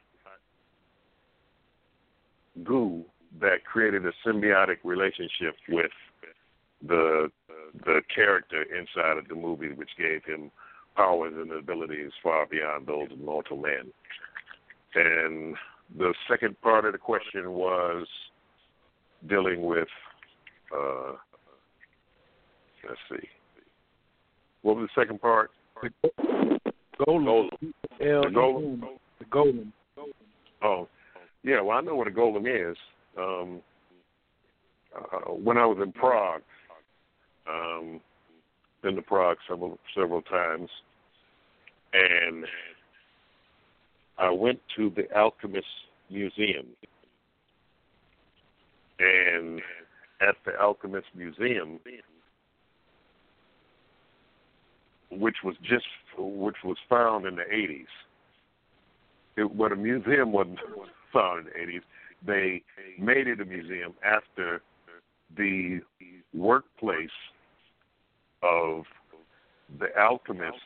goo 2.64 3.04
that 3.40 3.64
created 3.64 4.04
a 4.06 4.12
symbiotic 4.26 4.78
relationship 4.84 5.54
with 5.68 5.90
the 6.86 7.30
the 7.86 8.02
character 8.14 8.62
inside 8.62 9.16
of 9.16 9.28
the 9.28 9.34
movie, 9.34 9.72
which 9.72 9.90
gave 9.96 10.24
him 10.24 10.50
powers 10.94 11.32
and 11.34 11.50
abilities 11.52 12.10
far 12.22 12.46
beyond 12.46 12.86
those 12.86 13.10
of 13.10 13.18
mortal 13.18 13.56
man. 13.56 13.90
And 14.94 15.56
the 15.96 16.14
second 16.28 16.60
part 16.60 16.84
of 16.84 16.92
the 16.92 16.98
question 16.98 17.52
was 17.52 18.06
dealing 19.28 19.62
with 19.64 19.88
uh, 20.74 21.12
let's 22.88 23.00
see. 23.10 23.28
What 24.62 24.76
was 24.76 24.88
the 24.94 25.00
second 25.00 25.20
part? 25.20 25.50
The 25.82 26.60
Golem. 27.00 27.48
The 27.98 28.30
golem. 28.32 28.80
The 29.18 29.24
golem. 29.26 29.72
Oh, 30.62 30.88
yeah. 31.42 31.60
Well, 31.60 31.76
I 31.76 31.80
know 31.80 31.96
what 31.96 32.06
a 32.06 32.10
golem 32.10 32.70
is. 32.70 32.76
Um, 33.18 33.60
uh, 34.96 35.32
when 35.32 35.58
I 35.58 35.66
was 35.66 35.78
in 35.82 35.92
Prague, 35.92 36.42
um, 37.48 38.00
been 38.82 38.94
to 38.96 39.02
Prague 39.02 39.38
several 39.48 39.78
several 39.96 40.22
times, 40.22 40.68
and 41.92 42.44
I 44.18 44.30
went 44.30 44.60
to 44.76 44.90
the 44.90 45.04
Alchemist 45.16 45.66
Museum, 46.10 46.66
and 48.98 49.60
at 50.20 50.36
the 50.44 50.58
Alchemist 50.60 51.08
Museum, 51.14 51.78
which 55.10 55.36
was 55.44 55.56
just 55.62 55.86
which 56.16 56.56
was 56.64 56.76
found 56.88 57.26
in 57.26 57.36
the 57.36 57.42
80s. 57.42 57.86
It, 59.36 59.56
but 59.56 59.72
a 59.72 59.76
museum 59.76 60.32
wasn't 60.32 60.58
found 61.12 61.46
in 61.46 61.52
the 61.54 61.72
80s. 61.72 61.82
They 62.24 62.62
made 62.98 63.26
it 63.26 63.40
a 63.40 63.44
museum 63.44 63.94
after 64.04 64.62
the 65.36 65.80
workplace 66.34 67.08
of 68.42 68.84
the 69.78 69.88
alchemists 69.98 70.60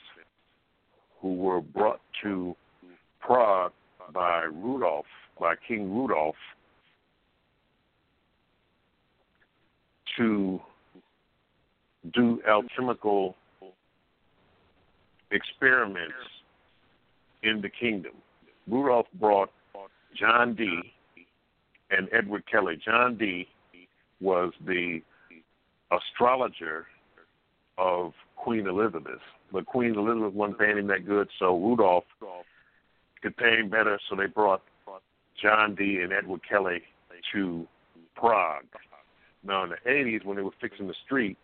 who 1.21 1.35
were 1.35 1.61
brought 1.61 2.01
to 2.23 2.55
Prague 3.27 3.73
by 4.15 4.45
Rudolph, 4.45 5.07
by 5.41 5.55
King 5.67 5.93
Rudolph, 5.93 6.37
to 10.17 10.61
do 12.15 12.41
alchemical 12.49 13.35
experiments 15.33 16.15
in 17.43 17.61
the 17.61 17.69
kingdom. 17.69 18.13
Rudolph 18.69 19.07
brought 19.19 19.51
John 20.19 20.55
Dee 20.55 20.93
and 21.91 22.09
Edward 22.13 22.45
Kelly. 22.51 22.79
John 22.85 23.17
Dee 23.17 23.49
was 24.21 24.53
the 24.65 25.01
astrologer 25.91 26.87
of 27.77 28.13
Queen 28.37 28.69
Elizabeth. 28.69 29.21
But 29.53 29.67
Queen 29.67 29.97
Elizabeth 29.97 30.33
wasn't 30.33 30.61
paying 30.61 30.79
him 30.79 30.87
that 30.87 31.07
good, 31.07 31.29
so 31.39 31.57
Rudolph 31.59 32.05
could 33.27 33.37
pay 33.37 33.59
him 33.59 33.69
better, 33.69 33.99
so 34.09 34.15
they 34.15 34.27
brought 34.27 34.63
John 35.43 35.75
Dee 35.75 36.01
and 36.01 36.13
Edward 36.13 36.43
Kelly 36.49 36.83
to 37.33 37.67
Prague. 38.15 38.65
Now, 39.45 39.65
in 39.65 39.71
the 39.71 39.91
80s, 39.91 40.25
when 40.25 40.37
they 40.37 40.43
were 40.43 40.55
fixing 40.61 40.87
the 40.87 40.95
street, 41.05 41.37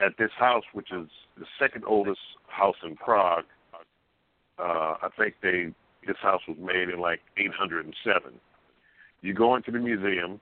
at 0.00 0.12
this 0.18 0.30
house, 0.38 0.64
which 0.72 0.90
is 0.92 1.08
the 1.38 1.44
second 1.58 1.84
oldest 1.86 2.20
house 2.48 2.76
in 2.82 2.96
Prague, 2.96 3.44
uh, 4.58 4.94
I 5.02 5.08
think 5.16 5.34
they 5.42 5.72
this 6.06 6.16
house 6.20 6.40
was 6.46 6.56
made 6.58 6.88
in 6.88 7.00
like 7.00 7.20
807. 7.36 8.32
You 9.22 9.34
go 9.34 9.56
into 9.56 9.70
the 9.70 9.78
museum, 9.78 10.40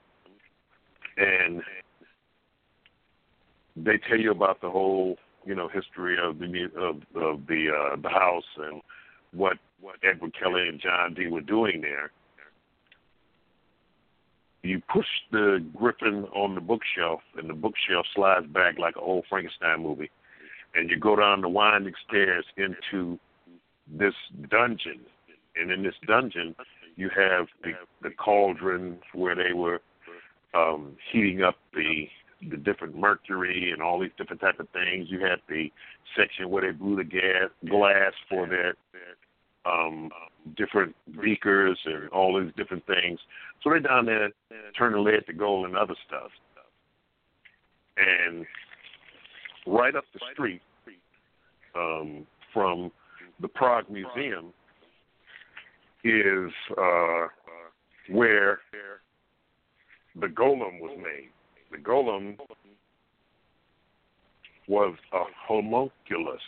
and 1.16 1.62
they 3.76 3.98
tell 4.08 4.18
you 4.18 4.30
about 4.32 4.60
the 4.60 4.70
whole, 4.70 5.16
you 5.44 5.54
know, 5.54 5.68
history 5.68 6.16
of 6.20 6.38
the 6.38 6.46
of, 6.76 6.96
of 7.14 7.46
the 7.46 7.68
uh, 7.70 7.96
the 8.00 8.08
house 8.08 8.44
and 8.58 8.80
what 9.34 9.58
what 9.80 9.96
Edward 10.02 10.32
Kelly 10.38 10.68
and 10.68 10.80
John 10.80 11.14
Dee 11.14 11.28
were 11.28 11.40
doing 11.40 11.80
there. 11.80 12.10
You 14.62 14.80
push 14.92 15.06
the 15.32 15.64
griffin 15.76 16.24
on 16.34 16.54
the 16.54 16.60
bookshelf, 16.60 17.20
and 17.36 17.50
the 17.50 17.54
bookshelf 17.54 18.06
slides 18.14 18.46
back 18.46 18.78
like 18.78 18.94
an 18.94 19.02
old 19.04 19.24
Frankenstein 19.28 19.82
movie, 19.82 20.10
and 20.74 20.88
you 20.88 20.98
go 20.98 21.16
down 21.16 21.40
the 21.40 21.48
winding 21.48 21.94
stairs 22.08 22.44
into 22.56 23.18
this 23.88 24.14
dungeon. 24.50 25.00
And 25.56 25.70
in 25.70 25.82
this 25.82 25.94
dungeon, 26.06 26.54
you 26.96 27.10
have 27.16 27.46
the, 27.62 27.72
the 28.02 28.10
cauldrons 28.10 29.02
where 29.14 29.34
they 29.34 29.52
were 29.52 29.80
um, 30.54 30.96
heating 31.10 31.42
up 31.42 31.56
the 31.74 32.06
the 32.50 32.56
different 32.56 32.96
mercury 32.96 33.70
and 33.70 33.80
all 33.80 34.00
these 34.00 34.10
different 34.18 34.40
type 34.40 34.58
of 34.58 34.68
things. 34.70 35.06
You 35.08 35.20
had 35.20 35.38
the 35.48 35.70
section 36.16 36.50
where 36.50 36.62
they 36.62 36.76
blew 36.76 36.96
the 36.96 37.04
gas 37.04 37.50
glass 37.68 38.12
for 38.28 38.48
their 38.48 38.74
um, 39.64 40.10
different 40.56 40.94
beakers 41.22 41.78
and 41.84 42.08
all 42.10 42.40
these 42.40 42.52
different 42.56 42.84
things. 42.86 43.18
So 43.62 43.70
they're 43.70 43.80
down 43.80 44.06
there 44.06 44.30
turning 44.76 45.04
lead 45.04 45.26
to 45.26 45.32
gold 45.32 45.66
and 45.66 45.76
other 45.76 45.94
stuff. 46.06 46.30
And 47.96 48.46
right 49.66 49.94
up 49.94 50.04
the 50.12 50.20
street 50.32 50.62
um, 51.76 52.26
from 52.52 52.90
the 53.40 53.48
Prague 53.48 53.88
Museum 53.90 54.52
is 56.04 56.50
uh, 56.76 57.26
where 58.10 58.60
the 60.20 60.26
golem 60.26 60.80
was 60.80 60.96
made. 60.98 61.30
The 61.70 61.78
golem 61.78 62.36
was 64.68 64.94
a 65.12 65.22
homunculus. 65.46 66.40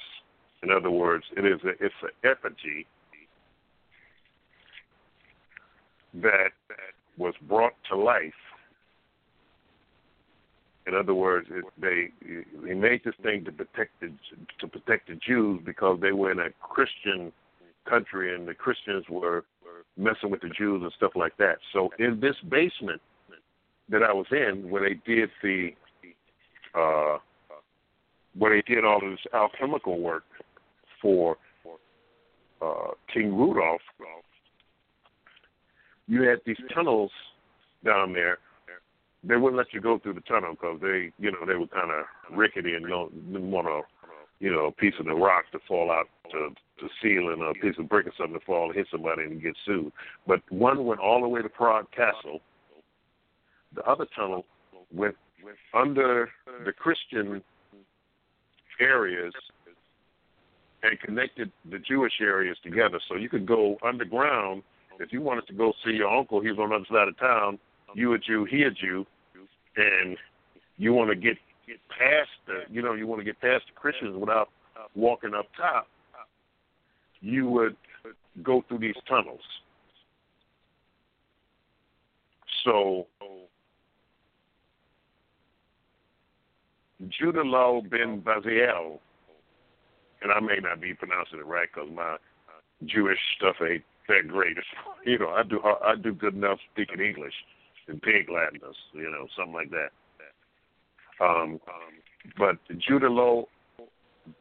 In 0.62 0.70
other 0.70 0.90
words, 0.90 1.24
it 1.36 1.44
is 1.44 1.60
a, 1.64 1.70
it's 1.84 1.94
an 2.02 2.10
effigy 2.24 2.86
that 6.22 6.50
was 7.18 7.34
brought 7.48 7.74
to 7.90 7.96
life. 7.96 8.32
In 10.86 10.94
other 10.94 11.14
words, 11.14 11.48
it, 11.50 11.64
they 11.80 12.08
they 12.66 12.74
made 12.74 13.00
this 13.04 13.14
thing 13.22 13.44
to 13.44 13.52
protect 13.52 14.00
the 14.00 14.12
to 14.60 14.68
protect 14.68 15.08
the 15.08 15.14
Jews 15.14 15.60
because 15.64 15.98
they 16.00 16.12
were 16.12 16.30
in 16.30 16.40
a 16.40 16.50
Christian 16.60 17.32
country 17.88 18.34
and 18.34 18.46
the 18.46 18.54
Christians 18.54 19.04
were 19.08 19.44
messing 19.96 20.30
with 20.30 20.40
the 20.40 20.50
Jews 20.50 20.82
and 20.82 20.92
stuff 20.96 21.12
like 21.14 21.36
that. 21.38 21.56
So 21.72 21.90
in 21.98 22.20
this 22.20 22.36
basement 22.50 23.00
that 23.88 24.02
I 24.02 24.12
was 24.12 24.26
in, 24.30 24.68
where 24.70 24.88
they 24.88 25.00
did 25.06 25.30
the 25.42 25.70
uh, 26.74 27.18
where 28.36 28.54
they 28.54 28.74
did 28.74 28.84
all 28.84 29.00
this 29.00 29.18
alchemical 29.32 30.00
work 30.00 30.24
for 31.00 31.36
uh, 32.60 32.92
King 33.12 33.36
Rudolph, 33.36 33.80
you 36.06 36.22
had 36.22 36.40
these 36.44 36.56
tunnels 36.74 37.10
down 37.84 38.12
there. 38.12 38.38
They 39.22 39.36
wouldn't 39.36 39.56
let 39.56 39.72
you 39.72 39.80
go 39.80 39.98
through 39.98 40.14
the 40.14 40.20
tunnel 40.22 40.52
because 40.52 40.80
they, 40.82 41.10
you 41.18 41.32
know, 41.32 41.46
they 41.46 41.54
were 41.54 41.66
kind 41.66 41.90
of 41.90 42.36
rickety 42.36 42.74
and 42.74 42.86
don't 42.86 43.32
didn't 43.32 43.50
want 43.50 43.66
to, 43.66 43.80
you 44.38 44.52
know, 44.52 44.66
a 44.66 44.72
piece 44.72 44.94
of 45.00 45.06
the 45.06 45.14
rock 45.14 45.44
to 45.52 45.58
fall 45.66 45.90
out 45.90 46.06
to 46.30 46.50
the 46.82 46.88
ceiling 47.02 47.40
or 47.40 47.50
a 47.50 47.54
piece 47.54 47.78
of 47.78 47.88
brick 47.88 48.06
or 48.06 48.12
something 48.18 48.38
to 48.38 48.44
fall 48.44 48.66
and 48.66 48.74
hit 48.74 48.86
somebody 48.90 49.22
and 49.22 49.42
get 49.42 49.56
sued. 49.64 49.92
But 50.26 50.42
one 50.50 50.84
went 50.84 51.00
all 51.00 51.22
the 51.22 51.28
way 51.28 51.40
to 51.40 51.48
Prague 51.48 51.86
Castle. 51.90 52.40
The 53.74 53.82
other 53.84 54.06
tunnel 54.14 54.44
went 54.92 55.16
under 55.72 56.28
the 56.64 56.72
Christian 56.72 57.42
areas 58.80 59.32
and 60.82 61.00
connected 61.00 61.50
the 61.70 61.78
Jewish 61.78 62.14
areas 62.20 62.58
together. 62.62 63.00
So 63.08 63.16
you 63.16 63.30
could 63.30 63.46
go 63.46 63.78
underground 63.82 64.62
if 65.00 65.12
you 65.12 65.20
wanted 65.20 65.46
to 65.48 65.52
go 65.52 65.72
see 65.84 65.92
your 65.92 66.08
uncle, 66.08 66.40
he's 66.40 66.58
on 66.58 66.70
the 66.70 66.76
other 66.76 66.84
side 66.90 67.08
of 67.08 67.18
town. 67.18 67.58
You 67.94 68.14
a 68.14 68.18
Jew, 68.18 68.44
he 68.44 68.62
a 68.62 68.70
Jew, 68.70 69.06
and 69.76 70.16
you 70.76 70.92
want 70.92 71.10
to 71.10 71.16
get 71.16 71.36
get 71.66 71.78
past 71.88 72.30
the, 72.46 72.62
you 72.72 72.82
know, 72.82 72.92
you 72.92 73.06
want 73.06 73.20
to 73.20 73.24
get 73.24 73.40
past 73.40 73.64
the 73.66 73.72
Christians 73.74 74.16
without 74.18 74.48
walking 74.94 75.32
up 75.34 75.46
top. 75.56 75.86
You 77.20 77.48
would 77.48 77.76
go 78.42 78.62
through 78.68 78.80
these 78.80 78.96
tunnels, 79.08 79.40
So 82.64 83.06
Judalo 87.02 87.88
bin 87.88 88.22
Baziel, 88.22 88.98
and 90.22 90.32
I 90.32 90.40
may 90.40 90.56
not 90.62 90.80
be 90.80 90.94
pronouncing 90.94 91.38
it 91.38 91.46
right 91.46 91.68
because 91.72 91.90
my 91.94 92.16
Jewish 92.86 93.18
stuff 93.36 93.56
ain't 93.60 93.84
that 94.08 94.28
great. 94.28 94.56
You 95.04 95.18
know, 95.18 95.30
I 95.30 95.42
do 95.42 95.60
I 95.62 95.94
do 95.96 96.12
good 96.12 96.34
enough 96.34 96.58
speaking 96.72 97.00
English 97.00 97.34
and 97.88 98.00
pig 98.00 98.28
Latin, 98.30 98.60
you 98.92 99.10
know, 99.10 99.26
something 99.36 99.54
like 99.54 99.70
that. 99.70 99.90
Um, 101.24 101.60
but 102.38 102.56
Judalo 102.78 103.44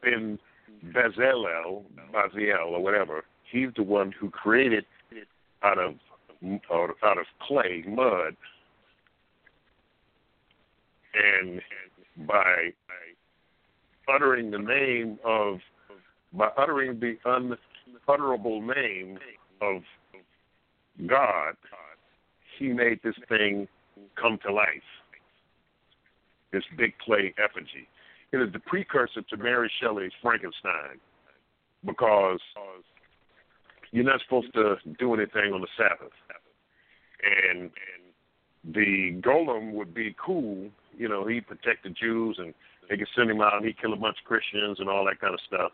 bin 0.02 0.38
Bezalel, 0.86 1.82
Baziel, 2.12 2.72
or 2.72 2.82
whatever, 2.82 3.24
he's 3.50 3.68
the 3.76 3.82
one 3.82 4.12
who 4.18 4.30
created 4.30 4.84
out 5.62 5.78
of 5.78 5.94
out 6.72 7.18
of 7.18 7.26
clay, 7.40 7.84
mud, 7.86 8.36
and 11.14 11.60
by 12.26 12.72
uttering 14.12 14.50
the 14.50 14.58
name 14.58 15.18
of 15.24 15.58
by 16.32 16.48
uttering 16.58 17.00
the 17.00 17.16
unutterable 17.24 18.60
name 18.60 19.18
of 19.60 19.82
God, 21.06 21.56
he 22.58 22.68
made 22.68 23.00
this 23.02 23.14
thing 23.28 23.68
come 24.20 24.38
to 24.46 24.52
life. 24.52 24.66
This 26.52 26.62
big 26.76 26.94
clay 27.04 27.34
effigy. 27.38 27.88
It 28.32 28.38
is 28.38 28.52
the 28.52 28.60
precursor 28.60 29.22
to 29.22 29.36
Mary 29.36 29.70
Shelley's 29.80 30.12
Frankenstein 30.22 30.98
because 31.84 32.40
you're 33.90 34.04
not 34.04 34.20
supposed 34.22 34.52
to 34.54 34.76
do 34.98 35.14
anything 35.14 35.52
on 35.52 35.60
the 35.60 35.68
Sabbath. 35.76 36.12
And 37.50 37.70
the 38.64 39.20
golem 39.20 39.72
would 39.72 39.94
be 39.94 40.14
cool, 40.24 40.68
you 40.96 41.08
know, 41.08 41.26
he'd 41.26 41.46
protect 41.46 41.84
the 41.84 41.90
Jews 41.90 42.36
and 42.38 42.54
they 42.88 42.96
could 42.96 43.08
send 43.16 43.30
him 43.30 43.40
out 43.40 43.56
and 43.56 43.66
he'd 43.66 43.80
kill 43.80 43.92
a 43.92 43.96
bunch 43.96 44.16
of 44.22 44.26
Christians 44.26 44.78
and 44.80 44.88
all 44.88 45.04
that 45.06 45.20
kind 45.20 45.34
of 45.34 45.40
stuff. 45.46 45.72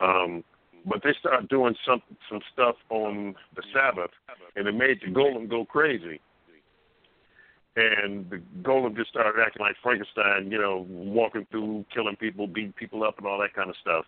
Um, 0.00 0.44
but 0.86 1.02
they 1.02 1.14
started 1.18 1.48
doing 1.48 1.74
some 1.86 2.02
some 2.30 2.40
stuff 2.52 2.76
on 2.90 3.34
the 3.56 3.62
Sabbath, 3.72 4.10
and 4.56 4.66
it 4.66 4.74
made 4.74 5.00
the 5.04 5.12
golem 5.12 5.48
go 5.48 5.64
crazy. 5.64 6.20
And 7.76 8.28
the 8.28 8.42
golem 8.62 8.96
just 8.96 9.10
started 9.10 9.40
acting 9.40 9.60
like 9.60 9.76
Frankenstein, 9.82 10.50
you 10.50 10.60
know, 10.60 10.84
walking 10.88 11.46
through, 11.50 11.84
killing 11.94 12.16
people, 12.16 12.46
beating 12.46 12.72
people 12.72 13.04
up, 13.04 13.18
and 13.18 13.26
all 13.26 13.38
that 13.38 13.54
kind 13.54 13.70
of 13.70 13.76
stuff. 13.80 14.04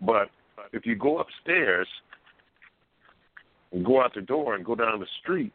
But 0.00 0.30
if 0.72 0.86
you 0.86 0.96
go 0.96 1.18
upstairs 1.18 1.86
and 3.72 3.84
go 3.84 4.02
out 4.02 4.14
the 4.14 4.22
door 4.22 4.54
and 4.54 4.64
go 4.64 4.74
down 4.74 5.00
the 5.00 5.06
street, 5.20 5.52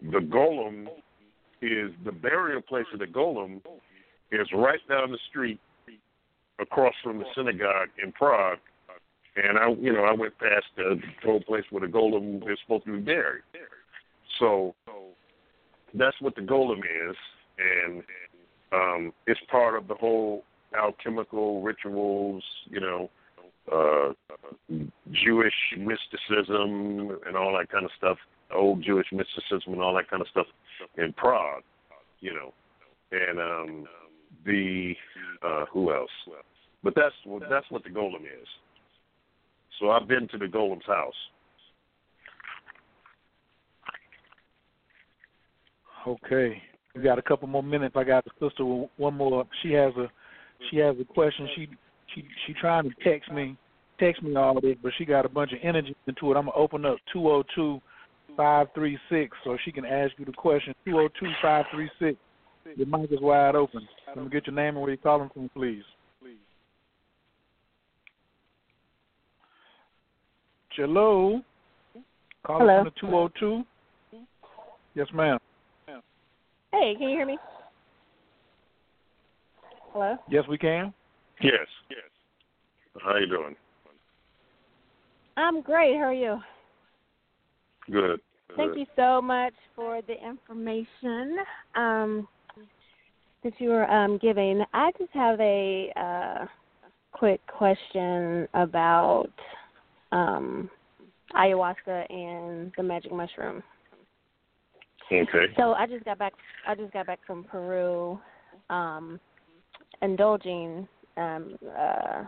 the 0.00 0.18
golem 0.18 0.86
is 1.60 1.90
the 2.04 2.12
burial 2.12 2.62
place 2.62 2.86
of 2.92 3.00
the 3.00 3.06
golem 3.06 3.60
is 4.30 4.48
right 4.54 4.80
down 4.88 5.10
the 5.10 5.18
street 5.28 5.60
across 6.58 6.94
from 7.02 7.18
the 7.18 7.24
synagogue 7.34 7.88
in 8.02 8.12
Prague 8.12 8.58
and 9.36 9.58
I, 9.58 9.68
you 9.80 9.92
know, 9.92 10.04
I 10.04 10.12
went 10.12 10.38
past 10.38 10.66
the 10.76 11.00
whole 11.24 11.40
place 11.40 11.64
where 11.70 11.86
the 11.86 11.92
golem 11.92 12.36
is 12.50 12.58
supposed 12.62 12.86
to 12.86 12.92
be 12.92 13.00
buried. 13.00 13.42
So 14.38 14.74
that's 15.94 16.16
what 16.20 16.34
the 16.34 16.42
golem 16.42 16.78
is, 16.78 17.16
and 17.58 18.02
um, 18.72 19.12
it's 19.26 19.40
part 19.50 19.76
of 19.76 19.88
the 19.88 19.94
whole 19.94 20.44
alchemical 20.76 21.62
rituals, 21.62 22.42
you 22.66 22.80
know, 22.80 23.10
uh, 23.72 24.12
Jewish 25.10 25.54
mysticism 25.76 27.18
and 27.26 27.36
all 27.36 27.56
that 27.58 27.70
kind 27.70 27.84
of 27.84 27.90
stuff, 27.96 28.18
old 28.54 28.82
Jewish 28.84 29.06
mysticism 29.12 29.72
and 29.72 29.82
all 29.82 29.94
that 29.94 30.10
kind 30.10 30.22
of 30.22 30.28
stuff 30.28 30.46
in 30.98 31.12
Prague, 31.12 31.62
you 32.20 32.32
know, 32.32 32.52
and 33.12 33.38
um, 33.38 33.86
the 34.44 34.94
uh, 35.42 35.64
who 35.72 35.92
else? 35.92 36.10
But 36.82 36.94
that's 36.94 37.14
that's 37.50 37.70
what 37.70 37.84
the 37.84 37.90
golem 37.90 38.22
is. 38.22 38.48
So 39.80 39.90
I've 39.90 40.08
been 40.08 40.28
to 40.28 40.38
the 40.38 40.46
Golem's 40.46 40.86
house. 40.86 41.14
Okay, 46.06 46.62
we 46.94 47.02
got 47.02 47.18
a 47.18 47.22
couple 47.22 47.48
more 47.48 47.62
minutes. 47.62 47.96
I 47.96 48.04
got 48.04 48.24
the 48.24 48.30
sister 48.40 48.64
one 48.96 49.14
more. 49.14 49.44
She 49.62 49.72
has 49.72 49.92
a 49.96 50.06
she 50.70 50.76
has 50.78 50.94
a 51.00 51.04
question. 51.04 51.48
She 51.56 51.68
she 52.14 52.24
she 52.46 52.54
trying 52.54 52.84
to 52.84 52.90
text 53.02 53.30
me 53.32 53.56
text 53.98 54.22
me 54.22 54.36
all 54.36 54.60
this, 54.60 54.76
but 54.82 54.92
she 54.96 55.04
got 55.04 55.26
a 55.26 55.28
bunch 55.28 55.52
of 55.52 55.58
energy 55.62 55.96
into 56.06 56.30
it. 56.30 56.36
I'm 56.36 56.46
gonna 56.46 56.56
open 56.56 56.86
up 56.86 56.98
two 57.12 57.28
oh 57.28 57.42
two 57.54 57.80
five 58.36 58.68
three 58.74 58.98
six 59.10 59.36
so 59.42 59.56
she 59.64 59.72
can 59.72 59.84
ask 59.84 60.12
you 60.16 60.24
the 60.24 60.32
question. 60.32 60.74
Two 60.84 60.98
oh 60.98 61.08
two 61.18 61.30
five 61.42 61.64
three 61.72 61.90
six. 61.98 62.16
Your 62.76 62.86
mic 62.86 63.10
is 63.10 63.20
wide 63.20 63.54
open. 63.54 63.86
Let 64.08 64.24
me 64.24 64.30
get 64.30 64.46
your 64.46 64.54
name 64.54 64.76
and 64.76 64.80
where 64.80 64.90
you're 64.90 64.96
calling 64.96 65.30
from, 65.32 65.48
please. 65.54 65.82
Hello. 70.76 71.40
Calling 72.46 72.68
Hello. 72.68 72.84
from 72.84 72.84
the 72.84 73.00
202. 73.00 73.64
Yes, 74.94 75.06
ma'am. 75.14 75.38
Hey, 76.72 76.94
can 76.98 77.08
you 77.08 77.16
hear 77.16 77.26
me? 77.26 77.38
Hello. 79.92 80.16
Yes, 80.28 80.44
we 80.48 80.58
can. 80.58 80.92
Yes. 81.40 81.66
Yes. 81.88 83.00
How 83.02 83.16
you 83.16 83.26
doing? 83.26 83.56
I'm 85.38 85.62
great. 85.62 85.96
How 85.96 86.04
are 86.04 86.12
you? 86.12 86.38
Good. 87.90 88.20
Thank 88.56 88.74
Good. 88.74 88.80
you 88.80 88.86
so 88.96 89.22
much 89.22 89.54
for 89.74 90.02
the 90.02 90.14
information 90.22 91.36
um, 91.74 92.28
that 93.42 93.52
you 93.58 93.70
were 93.70 93.90
um, 93.90 94.18
giving. 94.18 94.62
I 94.74 94.90
just 94.98 95.12
have 95.12 95.40
a 95.40 95.92
uh, 95.96 96.46
quick 97.12 97.40
question 97.46 98.46
about 98.54 99.32
um, 100.12 100.70
ayahuasca 101.34 102.10
and 102.10 102.72
the 102.76 102.82
magic 102.82 103.12
mushroom. 103.12 103.62
Okay. 105.12 105.46
So 105.56 105.72
I 105.72 105.86
just 105.86 106.04
got 106.04 106.18
back. 106.18 106.32
I 106.66 106.74
just 106.74 106.92
got 106.92 107.06
back 107.06 107.20
from 107.26 107.44
Peru, 107.44 108.18
um, 108.70 109.20
indulging 110.02 110.88
um, 111.16 111.56
uh, 111.78 112.24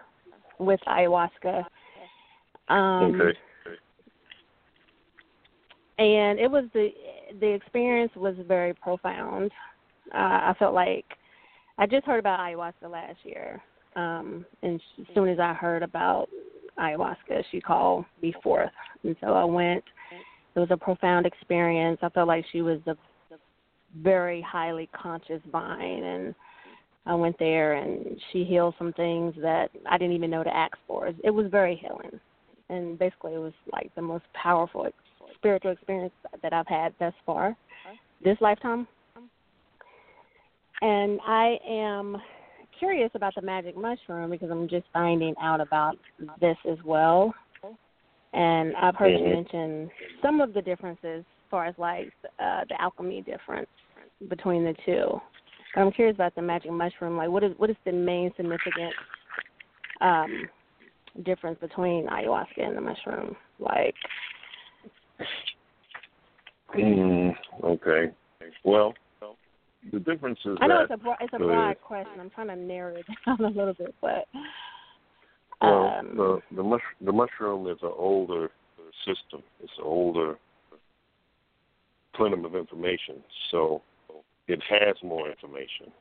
with 0.58 0.80
ayahuasca. 0.86 1.64
Um, 2.68 3.20
okay. 3.20 3.38
and 5.98 6.38
it 6.38 6.50
was 6.50 6.64
the 6.72 6.90
the 7.40 7.48
experience 7.48 8.12
was 8.14 8.34
very 8.46 8.74
profound. 8.74 9.50
Uh, 10.14 10.16
I 10.16 10.54
felt 10.58 10.74
like 10.74 11.04
I 11.78 11.86
just 11.86 12.06
heard 12.06 12.18
about 12.20 12.40
ayahuasca 12.40 12.90
last 12.90 13.18
year, 13.24 13.60
um, 13.96 14.46
and 14.62 14.80
as 15.00 15.06
soon 15.14 15.28
as 15.28 15.38
I 15.40 15.52
heard 15.52 15.82
about 15.82 16.28
ayahuasca, 16.78 17.44
she 17.50 17.60
called 17.60 18.04
me 18.22 18.34
forth, 18.42 18.70
and 19.04 19.16
so 19.20 19.28
I 19.28 19.44
went. 19.44 19.84
It 20.54 20.60
was 20.60 20.70
a 20.70 20.76
profound 20.76 21.26
experience. 21.26 21.98
I 22.02 22.08
felt 22.08 22.26
like 22.26 22.44
she 22.50 22.62
was 22.62 22.80
a 22.86 22.96
very 24.02 24.40
highly 24.40 24.88
conscious 24.92 25.40
vine, 25.52 26.02
and 26.04 26.34
I 27.06 27.14
went 27.14 27.38
there 27.38 27.74
and 27.74 28.20
she 28.32 28.44
healed 28.44 28.74
some 28.76 28.92
things 28.92 29.34
that 29.40 29.70
I 29.88 29.96
didn't 29.96 30.14
even 30.14 30.30
know 30.30 30.44
to 30.44 30.54
ask 30.54 30.76
for. 30.86 31.10
It 31.24 31.30
was 31.30 31.46
very 31.50 31.76
healing, 31.76 32.20
and 32.68 32.98
basically 32.98 33.34
it 33.34 33.38
was 33.38 33.54
like 33.72 33.90
the 33.94 34.02
most 34.02 34.24
powerful 34.34 34.86
spiritual 35.36 35.72
experience 35.72 36.12
that 36.42 36.52
I've 36.52 36.66
had 36.66 36.92
thus 36.98 37.14
far, 37.24 37.56
this 38.22 38.36
lifetime. 38.40 38.86
And 40.80 41.18
I 41.26 41.58
am 41.66 42.16
curious 42.78 43.10
about 43.14 43.34
the 43.34 43.42
magic 43.42 43.76
mushroom 43.76 44.30
because 44.30 44.50
I'm 44.50 44.68
just 44.68 44.86
finding 44.92 45.34
out 45.40 45.60
about 45.60 45.96
this 46.40 46.56
as 46.70 46.78
well. 46.84 47.34
And 48.32 48.76
I've 48.76 48.94
heard 48.96 49.12
you 49.12 49.24
Mhm. 49.24 49.30
mention 49.30 49.90
some 50.22 50.40
of 50.40 50.52
the 50.52 50.62
differences 50.62 51.24
as 51.24 51.50
far 51.50 51.64
as 51.66 51.78
like 51.78 52.12
uh, 52.38 52.64
the 52.68 52.80
alchemy 52.80 53.22
difference 53.22 53.70
between 54.28 54.64
the 54.64 54.74
two. 54.84 55.20
But 55.74 55.80
I'm 55.82 55.92
curious 55.92 56.14
about 56.14 56.34
the 56.34 56.42
magic 56.42 56.70
mushroom. 56.70 57.16
Like, 57.16 57.30
what 57.30 57.42
is 57.42 57.56
what 57.58 57.70
is 57.70 57.76
the 57.84 57.92
main 57.92 58.32
significant 58.34 58.94
um, 60.00 60.48
difference 61.22 61.58
between 61.60 62.06
ayahuasca 62.06 62.58
and 62.58 62.76
the 62.76 62.80
mushroom? 62.80 63.36
Like, 63.58 63.94
Mm, 66.74 67.34
okay. 67.64 68.12
Well, 68.62 68.94
the 69.92 70.00
difference 70.00 70.38
is 70.44 70.56
I 70.60 70.66
know 70.66 70.76
that 70.76 70.82
it's 70.84 70.92
a 70.92 70.96
bro- 70.96 71.14
it's 71.20 71.34
a 71.34 71.38
the- 71.38 71.44
broad 71.44 71.80
question. 71.80 72.20
I'm 72.20 72.30
trying 72.30 72.48
to 72.48 72.56
narrow 72.56 72.96
it 72.96 73.06
down 73.26 73.40
a 73.40 73.48
little 73.48 73.74
bit, 73.74 73.94
but 74.00 74.26
well, 75.60 75.98
um, 75.98 76.16
the 76.16 76.40
the, 76.56 76.62
mush, 76.62 76.82
the 77.00 77.12
mushroom 77.12 77.66
is 77.68 77.78
an 77.82 77.92
older 77.96 78.50
system. 79.04 79.42
It's 79.62 79.72
an 79.78 79.84
older 79.84 80.36
plenum 82.14 82.44
of 82.44 82.54
information, 82.54 83.22
so 83.50 83.82
it 84.46 84.60
has 84.68 84.96
more 85.02 85.30
information, 85.30 85.92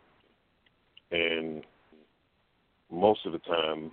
and 1.12 1.64
most 2.92 3.26
of 3.26 3.34
the 3.34 3.40
time 3.40 3.92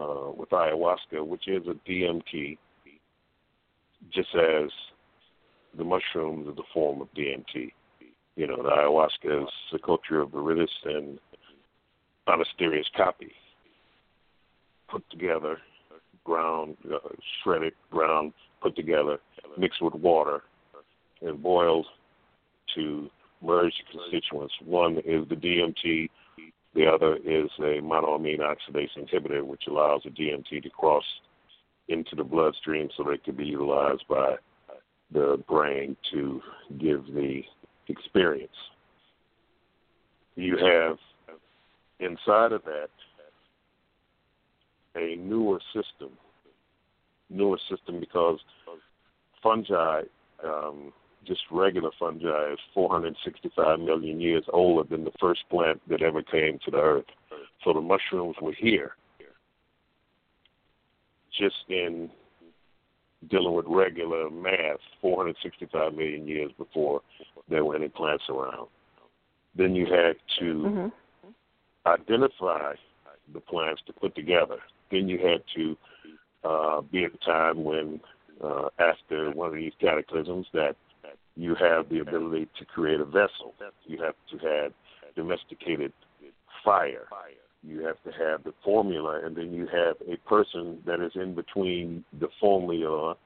uh, 0.00 0.30
with 0.34 0.50
ayahuasca, 0.50 1.26
which 1.26 1.48
is 1.48 1.62
a 1.66 1.90
DMT, 1.90 2.56
just 4.12 4.28
as 4.34 4.70
the 5.76 5.84
mushrooms 5.84 6.48
is 6.48 6.58
a 6.58 6.72
form 6.72 7.00
of 7.00 7.08
DMT. 7.14 7.72
You 8.36 8.46
know, 8.46 8.56
the 8.56 8.70
ayahuasca 8.70 9.42
is 9.42 9.48
the 9.70 9.78
Psychotria 9.78 10.28
viridis 10.28 10.68
and 10.84 11.18
Banisteriopsis 12.26 12.84
caapi 12.98 13.30
put 14.88 15.08
together, 15.10 15.58
ground, 16.24 16.76
uh, 16.92 16.98
shredded, 17.42 17.72
ground, 17.90 18.32
put 18.62 18.76
together, 18.76 19.18
mixed 19.58 19.82
with 19.82 19.94
water, 19.94 20.42
and 21.22 21.42
boiled 21.42 21.86
to 22.74 23.10
merge 23.42 23.72
the 23.78 23.98
constituents. 23.98 24.54
One 24.64 24.98
is 24.98 25.28
the 25.28 25.34
DMT, 25.34 26.08
the 26.74 26.86
other 26.86 27.16
is 27.16 27.50
a 27.58 27.80
monoamine 27.80 28.40
oxidase 28.40 28.96
inhibitor, 28.96 29.44
which 29.44 29.64
allows 29.68 30.02
the 30.04 30.10
DMT 30.10 30.62
to 30.62 30.70
cross 30.70 31.04
into 31.88 32.14
the 32.14 32.24
bloodstream 32.24 32.88
so 32.96 33.04
that 33.04 33.12
it 33.12 33.24
can 33.24 33.34
be 33.34 33.44
utilized 33.44 34.04
by 34.08 34.36
the 35.10 35.42
brain 35.48 35.96
to 36.12 36.40
give 36.78 37.04
the 37.06 37.42
experience. 37.88 38.50
You 40.34 40.56
have 40.56 40.96
inside 42.00 42.52
of 42.52 42.62
that 42.64 42.88
a 44.94 45.16
newer 45.16 45.60
system, 45.74 46.10
newer 47.30 47.58
system 47.70 48.00
because 48.00 48.38
fungi, 49.42 50.02
um, 50.44 50.92
just 51.26 51.40
regular 51.50 51.90
fungi, 51.98 52.52
is 52.52 52.58
465 52.74 53.80
million 53.80 54.20
years 54.20 54.44
older 54.52 54.88
than 54.88 55.04
the 55.04 55.12
first 55.20 55.40
plant 55.50 55.80
that 55.88 56.02
ever 56.02 56.22
came 56.22 56.58
to 56.64 56.70
the 56.70 56.78
earth. 56.78 57.04
So 57.64 57.72
the 57.72 57.80
mushrooms 57.80 58.36
were 58.42 58.54
here, 58.58 58.96
just 61.38 61.56
in 61.68 62.10
dealing 63.30 63.54
with 63.54 63.66
regular 63.68 64.30
math, 64.30 64.80
465 65.00 65.94
million 65.94 66.26
years 66.26 66.50
before 66.58 67.00
there 67.48 67.64
were 67.64 67.76
any 67.76 67.88
plants 67.88 68.24
around. 68.28 68.68
Then 69.56 69.74
you 69.74 69.86
had 69.86 70.16
to 70.40 70.44
Mm-hmm. 70.44 71.28
identify 71.86 72.74
the 73.32 73.40
plants 73.40 73.82
to 73.86 73.92
put 73.92 74.14
together. 74.14 74.58
Then 74.90 75.08
you 75.08 75.18
had 75.18 75.42
to 75.56 75.76
uh, 76.44 76.80
be 76.80 77.04
at 77.04 77.12
a 77.14 77.18
time 77.18 77.64
when, 77.64 78.00
uh, 78.42 78.68
after 78.78 79.30
one 79.30 79.48
of 79.48 79.54
these 79.54 79.72
cataclysms, 79.80 80.46
that 80.52 80.76
you 81.36 81.54
have 81.54 81.88
the 81.88 82.00
ability 82.00 82.48
to 82.58 82.64
create 82.64 83.00
a 83.00 83.04
vessel. 83.04 83.54
You 83.86 84.02
have 84.02 84.14
to 84.30 84.38
have 84.46 84.72
domesticated 85.14 85.92
fire. 86.64 87.06
You 87.64 87.84
have 87.84 88.02
to 88.04 88.10
have 88.10 88.44
the 88.44 88.52
formula, 88.64 89.20
and 89.24 89.36
then 89.36 89.52
you 89.52 89.66
have 89.66 89.96
a 90.08 90.16
person 90.28 90.78
that 90.86 91.00
is 91.00 91.12
in 91.14 91.34
between 91.34 92.04
the 92.18 92.28
formula, 92.40 93.16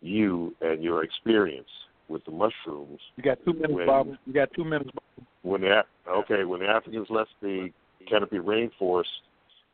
you, 0.00 0.54
and 0.60 0.82
your 0.82 1.04
experience 1.04 1.68
with 2.08 2.24
the 2.24 2.32
mushrooms. 2.32 3.00
You 3.16 3.22
got 3.22 3.38
two 3.44 3.52
minutes, 3.52 3.72
When- 3.72 3.86
Bob. 3.86 4.08
You 4.26 4.32
got 4.32 4.52
two 4.54 4.64
minutes. 4.64 4.90
Bob. 4.92 5.26
When 5.42 5.60
the 5.60 5.84
okay, 6.08 6.44
when 6.44 6.60
the 6.60 6.66
Africans 6.66 7.08
left 7.10 7.30
the 7.40 7.70
canopy 8.08 8.38
rainforest 8.38 9.04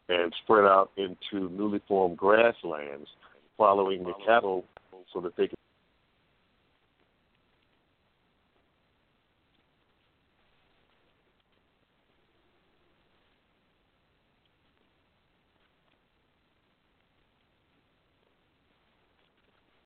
and 0.09 0.33
spread 0.43 0.65
out 0.65 0.91
into 0.97 1.49
newly 1.51 1.81
formed 1.89 2.19
grasslands, 2.19 3.09
following 3.57 4.05
the 4.05 4.13
cattle 4.27 4.65
so 5.13 5.21
that 5.21 5.37
they 5.37 5.49
could 5.49 5.59